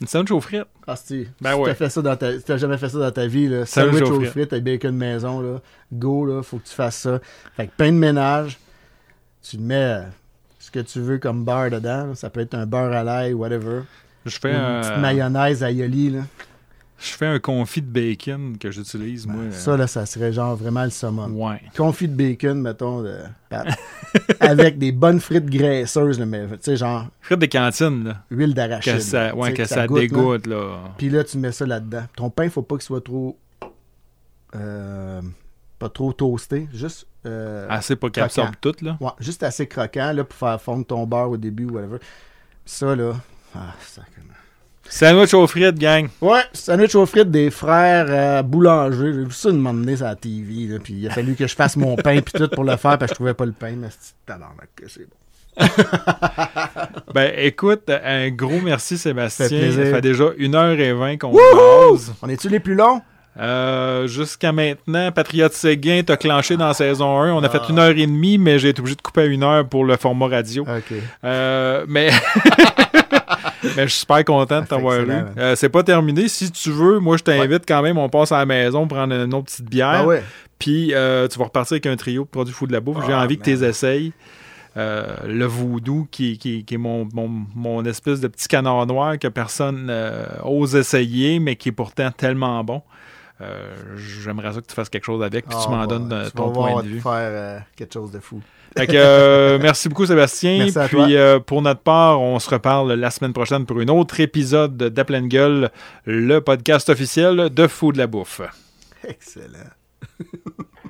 Une 0.00 0.06
sandwich 0.06 0.30
aux 0.30 0.40
frites? 0.40 0.64
Ah, 0.86 0.96
si. 0.96 1.26
Ben 1.40 1.52
si 1.52 1.58
ouais. 1.58 1.68
t'as 1.68 1.74
fait 1.74 1.88
ça 1.90 2.00
dans 2.02 2.16
ta, 2.16 2.32
si 2.38 2.44
t'as 2.44 2.56
jamais 2.56 2.78
fait 2.78 2.88
ça 2.88 2.98
dans 2.98 3.10
ta 3.12 3.26
vie, 3.26 3.46
là, 3.48 3.66
Sandwich 3.66 3.98
sandwich 3.98 4.08
aux 4.10 4.14
aux 4.14 4.20
frites. 4.20 4.30
frites 4.30 4.52
avec 4.54 4.64
bacon 4.64 4.96
maison, 4.96 5.40
là, 5.40 5.60
go, 5.92 6.24
là, 6.24 6.42
faut 6.42 6.56
que 6.58 6.66
tu 6.66 6.74
fasses 6.74 6.96
ça. 6.96 7.20
Fait 7.56 7.66
que 7.66 7.72
pain 7.76 7.92
de 7.92 7.98
ménage, 7.98 8.58
tu 9.48 9.58
mets 9.58 10.00
ce 10.58 10.70
que 10.70 10.80
tu 10.80 11.00
veux 11.00 11.18
comme 11.18 11.44
beurre 11.44 11.70
dedans. 11.70 12.14
Ça 12.14 12.30
peut 12.30 12.40
être 12.40 12.54
un 12.54 12.66
beurre 12.66 12.92
à 12.92 13.04
l'ail, 13.04 13.34
whatever. 13.34 13.82
Je 14.24 14.36
Ou 14.36 14.40
fais, 14.40 14.50
une 14.52 14.56
un, 14.56 14.80
petite 14.80 14.98
mayonnaise 14.98 15.62
à 15.62 15.70
yoli, 15.70 16.08
là. 16.10 16.20
je 16.98 17.08
fais 17.10 17.26
un 17.26 17.38
confit 17.38 17.82
de 17.82 17.86
bacon 17.88 18.56
que 18.56 18.70
j'utilise, 18.70 19.26
moi. 19.26 19.44
Ça, 19.50 19.76
là, 19.76 19.86
ça 19.86 20.06
serait 20.06 20.32
genre 20.32 20.56
vraiment 20.56 20.84
le 20.84 20.88
summum. 20.90 21.38
ouais. 21.38 21.60
Confit 21.76 22.08
de 22.08 22.14
bacon, 22.16 22.58
mettons, 22.58 23.02
de- 23.02 23.18
avec 24.40 24.78
des 24.78 24.92
bonnes 24.92 25.20
frites 25.20 25.44
graisseuses, 25.50 26.18
là, 26.18 26.24
mais 26.24 26.46
tu 26.48 26.56
sais, 26.62 26.76
genre 26.78 27.06
Frites 27.20 27.38
de 27.40 27.46
cantine, 27.46 28.04
là. 28.04 28.22
huile 28.30 28.54
d'arachide. 28.54 28.94
Que 28.94 28.98
ça, 29.00 29.34
ouais, 29.36 29.52
que 29.52 29.66
ça, 29.66 29.86
goûte, 29.86 29.96
là. 29.98 30.00
dégoûte, 30.02 30.46
là. 30.46 30.78
Puis 30.96 31.10
là, 31.10 31.22
tu 31.22 31.36
mets 31.36 31.52
ça 31.52 31.66
là-dedans. 31.66 32.04
Ton 32.16 32.30
pain, 32.30 32.48
faut 32.48 32.62
pas 32.62 32.76
qu'il 32.76 32.84
soit 32.84 33.04
trop. 33.04 33.36
euh, 34.56 35.20
pas 35.78 35.88
trop 35.90 36.12
toasté. 36.14 36.68
Juste. 36.72 37.06
Euh, 37.26 37.66
Assez 37.70 37.96
pour 37.96 38.10
croquant. 38.10 38.24
absorbe 38.26 38.54
tout, 38.60 38.74
là. 38.82 38.96
ouais, 39.00 39.10
juste 39.20 39.42
assez 39.42 39.66
croquant 39.66 40.12
là, 40.12 40.24
pour 40.24 40.36
faire 40.38 40.60
fondre 40.60 40.84
ton 40.86 41.06
beurre 41.06 41.30
au 41.30 41.36
début, 41.36 41.66
whatever. 41.66 41.98
Puis 41.98 42.08
ça, 42.66 42.94
là. 42.94 43.12
Ah, 43.54 43.74
sacrément. 43.80 44.28
Sandwich 44.86 45.32
aux 45.32 45.46
frites, 45.46 45.78
gang. 45.78 46.08
Ouais, 46.20 46.42
sandwich 46.52 46.94
aux 46.94 47.06
frites 47.06 47.30
des 47.30 47.50
frères 47.50 48.06
euh, 48.08 48.42
boulangers. 48.42 49.12
J'ai 49.14 49.24
vu 49.24 49.30
ça 49.30 49.48
une 49.48 49.56
moment 49.58 49.96
sur 49.96 50.04
la 50.04 50.14
TV. 50.14 50.66
Là, 50.66 50.78
puis 50.78 50.92
il 50.94 51.06
a 51.08 51.10
fallu 51.10 51.34
que 51.34 51.46
je 51.46 51.54
fasse 51.54 51.76
mon 51.76 51.96
pain 51.96 52.20
puis 52.20 52.38
tout 52.38 52.48
pour 52.48 52.64
le 52.64 52.76
faire 52.76 52.98
parce 52.98 53.04
que 53.04 53.08
je 53.08 53.14
trouvais 53.14 53.34
pas 53.34 53.46
le 53.46 53.52
pain. 53.52 53.72
Mais 53.76 53.88
c'est 53.90 54.12
tabarnak 54.26 54.68
que 54.76 54.88
c'est 54.88 55.06
bon. 55.08 55.16
Ben, 57.14 57.32
écoute, 57.36 57.88
un 57.88 58.28
gros 58.30 58.60
merci, 58.60 58.98
Sébastien. 58.98 59.48
Ça 59.48 59.56
fait. 59.56 59.72
Ça 59.72 59.84
fait 59.84 60.00
déjà 60.00 60.24
1h20 60.30 61.18
qu'on. 61.18 61.32
On 62.22 62.28
est-tu 62.28 62.48
les 62.48 62.60
plus 62.60 62.74
longs? 62.74 63.00
Euh, 63.38 64.06
Jusqu'à 64.06 64.52
maintenant, 64.52 65.10
Patriote 65.12 65.52
Séguin 65.54 66.02
t'a 66.04 66.16
clenché 66.16 66.56
dans 66.56 66.72
saison 66.72 67.20
1. 67.20 67.32
On 67.32 67.42
a 67.42 67.46
Ah. 67.46 67.50
fait 67.50 67.68
une 67.68 67.78
heure 67.78 67.90
et 67.90 68.06
demie, 68.06 68.38
mais 68.38 68.58
j'ai 68.58 68.68
été 68.70 68.80
obligé 68.80 68.96
de 68.96 69.02
couper 69.02 69.22
à 69.22 69.24
une 69.26 69.42
heure 69.42 69.66
pour 69.68 69.84
le 69.84 69.96
format 69.96 70.28
radio. 70.28 70.64
Euh, 71.24 71.84
mais... 71.88 72.10
mais 73.76 73.82
je 73.84 73.88
suis 73.88 74.00
super 74.00 74.24
content 74.24 74.60
de 74.62 74.66
t'avoir 74.66 75.00
eu. 75.00 75.10
Euh, 75.38 75.56
c'est 75.56 75.68
pas 75.68 75.82
terminé. 75.82 76.28
Si 76.28 76.50
tu 76.52 76.70
veux, 76.70 76.98
moi, 77.00 77.16
je 77.16 77.22
t'invite 77.24 77.64
quand 77.66 77.82
même. 77.82 77.98
On 77.98 78.08
passe 78.08 78.32
à 78.32 78.38
la 78.38 78.46
maison, 78.46 78.86
prendre 78.86 79.14
une 79.14 79.34
autre 79.34 79.46
petite 79.46 79.68
bière. 79.68 80.06
Ouais. 80.06 80.22
Puis 80.58 80.88
tu 80.88 81.38
vas 81.38 81.44
repartir 81.44 81.74
avec 81.74 81.86
un 81.86 81.96
trio 81.96 82.22
de 82.24 82.28
produits 82.28 82.54
fous 82.54 82.66
de 82.66 82.72
la 82.72 82.80
bouffe. 82.80 83.04
J'ai 83.06 83.12
Ah, 83.12 83.22
envie 83.22 83.38
que 83.38 83.44
tu 83.44 83.50
essayes. 83.64 84.12
Euh, 84.76 85.04
le 85.28 85.44
voodoo, 85.46 86.08
qui, 86.10 86.36
qui- 86.36 86.64
qui 86.64 86.74
est 86.74 86.78
mon, 86.78 87.08
mon, 87.14 87.30
mon 87.54 87.84
espèce 87.84 88.20
de 88.20 88.26
petit 88.26 88.48
canard 88.48 88.84
noir 88.86 89.16
que 89.20 89.28
personne 89.28 89.86
euh, 89.88 90.26
ose 90.42 90.74
essayer, 90.74 91.38
mais 91.38 91.54
qui 91.54 91.68
est 91.68 91.72
pourtant 91.72 92.10
tellement 92.10 92.64
bon. 92.64 92.82
Euh, 93.44 93.96
J'aimerais 93.96 94.52
ça 94.52 94.60
que 94.60 94.66
tu 94.66 94.74
fasses 94.74 94.88
quelque 94.88 95.04
chose 95.04 95.22
avec, 95.22 95.46
puis 95.46 95.56
Ah, 95.58 95.62
tu 95.64 95.70
m'en 95.70 95.80
ouais. 95.82 95.86
donnes 95.86 96.12
euh, 96.12 96.24
Tu 96.26 96.32
ton 96.32 96.50
point 96.50 96.70
voir 96.70 96.82
de 96.82 96.88
vue. 96.88 97.00
faire 97.00 97.12
euh, 97.14 97.58
quelque 97.76 97.92
chose 97.92 98.10
de 98.10 98.18
fou. 98.20 98.40
Fait 98.76 98.86
que, 98.86 98.92
euh, 98.96 99.58
merci 99.62 99.88
beaucoup, 99.88 100.06
Sébastien. 100.06 100.58
Merci 100.58 100.78
à 100.78 100.88
Puis, 100.88 100.96
toi. 100.96 101.40
pour 101.40 101.62
notre 101.62 101.80
part, 101.80 102.20
on 102.20 102.38
se 102.38 102.50
reparle 102.50 102.92
la 102.94 103.10
semaine 103.10 103.32
prochaine 103.32 103.66
pour 103.66 103.78
un 103.78 103.88
autre 103.88 104.18
épisode 104.20 104.76
de 104.76 105.02
Pleine 105.02 105.28
Gueule, 105.28 105.70
le 106.06 106.40
podcast 106.40 106.88
officiel 106.88 107.50
de 107.50 107.66
Fou 107.66 107.92
de 107.92 107.98
la 107.98 108.06
Bouffe. 108.06 108.40
Excellent. 109.06 109.70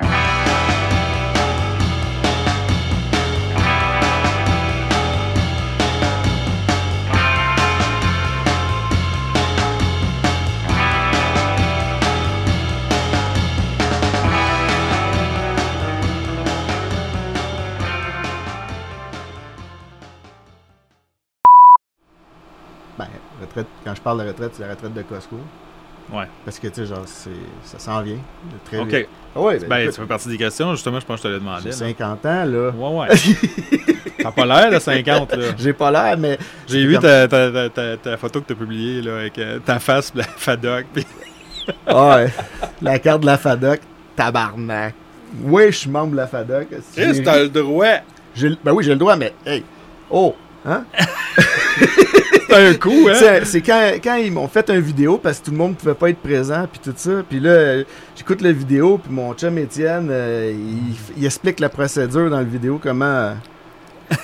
retraite, 23.55 23.66
quand 23.85 23.94
je 23.94 24.01
parle 24.01 24.22
de 24.22 24.28
retraite, 24.28 24.51
c'est 24.55 24.62
la 24.62 24.70
retraite 24.70 24.94
de 24.94 25.02
Costco. 25.02 25.36
Ouais. 26.12 26.24
Parce 26.44 26.59
que, 26.59 26.68
tu 26.68 26.74
sais, 26.74 26.86
genre, 26.86 27.02
c'est, 27.06 27.31
ça 27.64 27.78
s'en 27.78 28.02
vient. 28.02 28.16
de 28.16 28.59
Très 28.66 28.78
OK. 28.78 28.89
vite. 28.89 29.09
Ah 29.35 29.40
ouais, 29.40 29.59
ben, 29.60 29.68
Ben, 29.68 29.90
ça 29.90 30.02
fait 30.02 30.09
partie 30.09 30.28
des 30.28 30.36
questions. 30.36 30.70
Justement, 30.72 31.01
je 31.01 31.06
pense 31.06 31.20
que 31.22 31.28
je 31.28 31.32
te 31.32 31.35
l'ai 31.35 31.40
demandé. 31.40 31.62
j'ai 31.64 31.70
là. 31.70 31.76
50 31.76 32.26
ans, 32.26 32.44
là. 32.44 32.70
Ouais, 32.70 32.98
ouais. 33.09 33.16
T'as 34.22 34.31
pas 34.31 34.44
l'air 34.47 34.70
de 34.70 34.78
50, 34.78 35.35
là. 35.35 35.47
J'ai 35.59 35.72
pas 35.72 35.90
l'air, 35.90 36.16
mais. 36.18 36.39
J'ai 36.68 36.85
vu 36.86 36.94
Comme- 36.94 37.02
ta, 37.02 37.26
ta, 37.28 37.68
ta, 37.70 37.97
ta- 37.97 38.16
photo 38.18 38.40
que 38.43 38.47
t'as 38.48 38.55
publiée, 38.55 39.01
là, 39.02 39.16
avec 39.16 39.39
euh, 39.39 39.59
ta 39.60 39.78
face, 39.78 40.12
la 40.14 40.24
FADOC. 40.24 40.85
pis- 40.94 41.06
Ah 41.86 42.16
ouais. 42.18 42.32
La 42.82 42.98
carte 42.98 43.22
de 43.22 43.26
la 43.26 43.39
FADOC, 43.39 43.81
tabarnak. 44.14 44.94
Oui, 45.43 45.64
je 45.68 45.76
suis 45.78 45.90
membre 45.90 46.12
de 46.12 46.16
la 46.16 46.26
FADOC. 46.26 46.68
Chris, 46.68 47.14
J'ai- 47.14 47.22
t'as 47.22 47.39
le 47.39 47.48
droit. 47.48 47.86
Ben 48.62 48.72
oui, 48.72 48.85
j'ai 48.85 48.90
le 48.90 48.97
droit, 48.98 49.16
mais 49.16 49.32
hey. 49.47 49.64
Oh! 50.10 50.35
Hein? 50.66 50.85
T'as 52.49 52.69
un 52.70 52.74
coup, 52.74 53.09
hein? 53.09 53.15
C'est 53.19 53.45
c'est 53.45 53.61
quand, 53.62 53.91
quand 54.03 54.15
ils 54.16 54.31
m'ont 54.32 54.49
fait 54.49 54.69
une 54.70 54.81
vidéo 54.81 55.19
parce 55.19 55.41
que 55.41 55.47
tout 55.47 55.51
le 55.51 55.57
monde 55.57 55.77
pouvait 55.77 55.95
pas 55.95 56.11
être 56.11 56.20
présent 56.20 56.66
puis 56.70 56.81
tout 56.82 56.95
ça. 56.97 57.11
Puis 57.28 57.41
là, 57.41 57.82
j'écoute 58.16 58.41
la 58.43 58.53
vidéo 58.53 58.99
puis 58.99 59.12
mon 59.12 59.35
chum 59.35 59.59
Étienne, 59.59 60.09
euh, 60.11 60.53
il, 60.55 60.95
il 61.20 61.24
explique 61.27 61.59
la 61.61 61.69
procédure 61.69 62.31
dans 62.31 62.39
la 62.39 62.45
vidéo 62.45 62.78
comment 62.82 63.05
euh, 63.05 63.35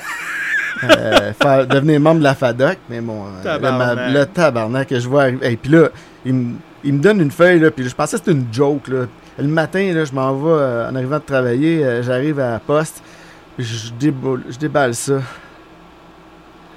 euh, 0.85 1.33
faire, 1.41 1.67
devenir 1.67 2.01
membre 2.01 2.19
de 2.21 2.25
la 2.25 2.35
FADOC. 2.35 2.79
Mais 2.89 3.01
mon 3.01 3.25
euh, 3.27 3.45
là, 3.45 3.59
ma- 3.59 3.69
Tabarnak. 3.71 4.15
le 4.15 4.27
tabarnak 4.27 4.89
que 4.89 5.01
je 5.01 5.09
vois 5.09 5.23
arriver. 5.23 5.53
Et 5.53 5.57
puis 5.57 5.73
là, 5.73 5.89
il, 6.25 6.35
me- 6.35 6.55
il 6.85 6.95
me 6.95 7.01
donne 7.01 7.21
une 7.21 7.31
feuille 7.31 7.61
là, 7.61 7.71
puis 7.71 7.89
je 7.89 7.95
pensais 7.95 8.17
que 8.19 8.25
c'était 8.25 8.39
une 8.39 8.47
joke 8.53 8.89
là. 8.89 9.07
Le 9.39 9.49
matin, 9.49 9.93
là, 9.95 10.05
je 10.05 10.13
m'en 10.13 10.35
vais 10.35 10.87
en 10.91 10.95
arrivant 10.95 11.19
de 11.19 11.25
travailler, 11.25 12.03
j'arrive 12.03 12.39
à 12.41 12.51
la 12.53 12.59
poste, 12.59 13.03
je 13.59 13.91
déballe, 13.99 14.43
je 14.51 14.59
déballe 14.59 14.95
ça. 14.95 15.21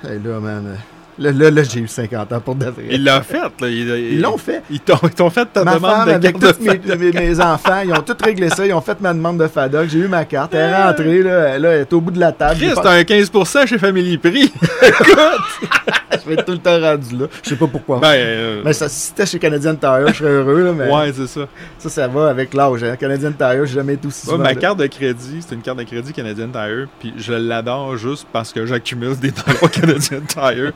Et 0.05 0.19
là, 0.19 0.39
man? 0.41 0.92
Là, 1.19 1.31
là, 1.31 1.51
là, 1.51 1.61
j'ai 1.63 1.79
eu 1.81 1.87
50 1.87 2.33
ans 2.33 2.39
pour 2.39 2.55
de 2.55 2.65
vrai. 2.65 2.85
Il 2.89 3.03
l'a 3.03 3.21
fait, 3.21 3.37
là. 3.37 3.49
Il- 3.61 3.69
il- 3.87 4.13
Ils 4.13 4.21
l'ont 4.21 4.37
fait. 4.37 4.63
Ils 4.71 4.79
t'ont 4.79 4.97
ils 5.03 5.29
fait 5.31 5.45
ta 5.45 5.63
Ma 5.63 5.75
demande 5.75 5.91
femme, 5.91 6.07
de 6.07 6.13
avec 6.13 6.39
carte 6.39 6.57
tous 6.57 6.63
de 6.65 6.95
mes, 6.95 7.11
mes- 7.11 7.19
mes 7.19 7.39
enfants, 7.39 7.81
ils 7.85 7.93
ont 7.93 8.01
tout 8.01 8.15
réglé 8.23 8.49
ça. 8.49 8.65
Ils 8.65 8.73
ont 8.73 8.81
fait 8.81 8.99
ma 8.99 9.13
demande 9.13 9.37
de 9.39 9.47
FADOC. 9.47 9.89
J'ai 9.89 9.99
eu 9.99 10.07
ma 10.07 10.25
carte. 10.25 10.53
Elle 10.55 10.71
est 10.71 10.83
rentrée, 10.83 11.21
là. 11.21 11.39
Elle, 11.55 11.61
là, 11.61 11.69
elle 11.73 11.81
est 11.81 11.93
au 11.93 12.01
bout 12.01 12.11
de 12.11 12.19
la 12.19 12.31
table. 12.31 12.55
Chris, 12.59 12.71
t'as 12.81 12.91
un 12.93 13.03
15% 13.03 13.67
chez 13.67 13.77
Family 13.77 14.17
Prix. 14.17 14.51
Je 16.23 16.29
vais 16.29 16.35
être 16.35 16.45
tout 16.45 16.51
le 16.53 16.57
temps 16.59 16.79
rendu 16.79 17.17
là. 17.17 17.25
Je 17.43 17.49
sais 17.49 17.55
pas 17.55 17.67
pourquoi. 17.67 17.99
ben, 17.99 18.13
euh, 18.13 18.61
mais 18.63 18.71
ça, 18.73 18.87
si 18.87 19.07
c'était 19.07 19.25
chez 19.25 19.39
Canadian 19.39 19.75
Tire, 19.75 20.07
je 20.09 20.13
serais 20.13 20.29
heureux. 20.29 20.63
Là, 20.63 20.71
mais 20.71 20.89
ouais, 20.89 21.11
c'est 21.13 21.27
ça. 21.27 21.47
ça, 21.79 21.89
ça 21.89 22.07
va 22.07 22.29
avec 22.29 22.53
l'âge. 22.53 22.83
Hein. 22.83 22.95
Canadian 22.97 23.31
Tire, 23.33 23.65
j'ai 23.65 23.73
jamais 23.75 23.93
été 23.95 24.07
aussi 24.07 24.29
Ouais, 24.29 24.37
ma 24.37 24.55
carte 24.55 24.79
de 24.79 24.87
crédit, 24.87 25.39
c'est 25.45 25.53
une 25.55 25.61
carte 25.61 25.79
de 25.79 25.83
crédit 25.83 26.13
Canadian 26.13 26.47
Tire, 26.47 26.87
puis 26.99 27.13
je 27.17 27.33
l'adore 27.33 27.97
juste 27.97 28.25
parce 28.31 28.53
que 28.53 28.65
j'accumule 28.65 29.17
des 29.19 29.31
dollars 29.31 29.71
Canadian 29.71 30.21
Tire. 30.27 30.71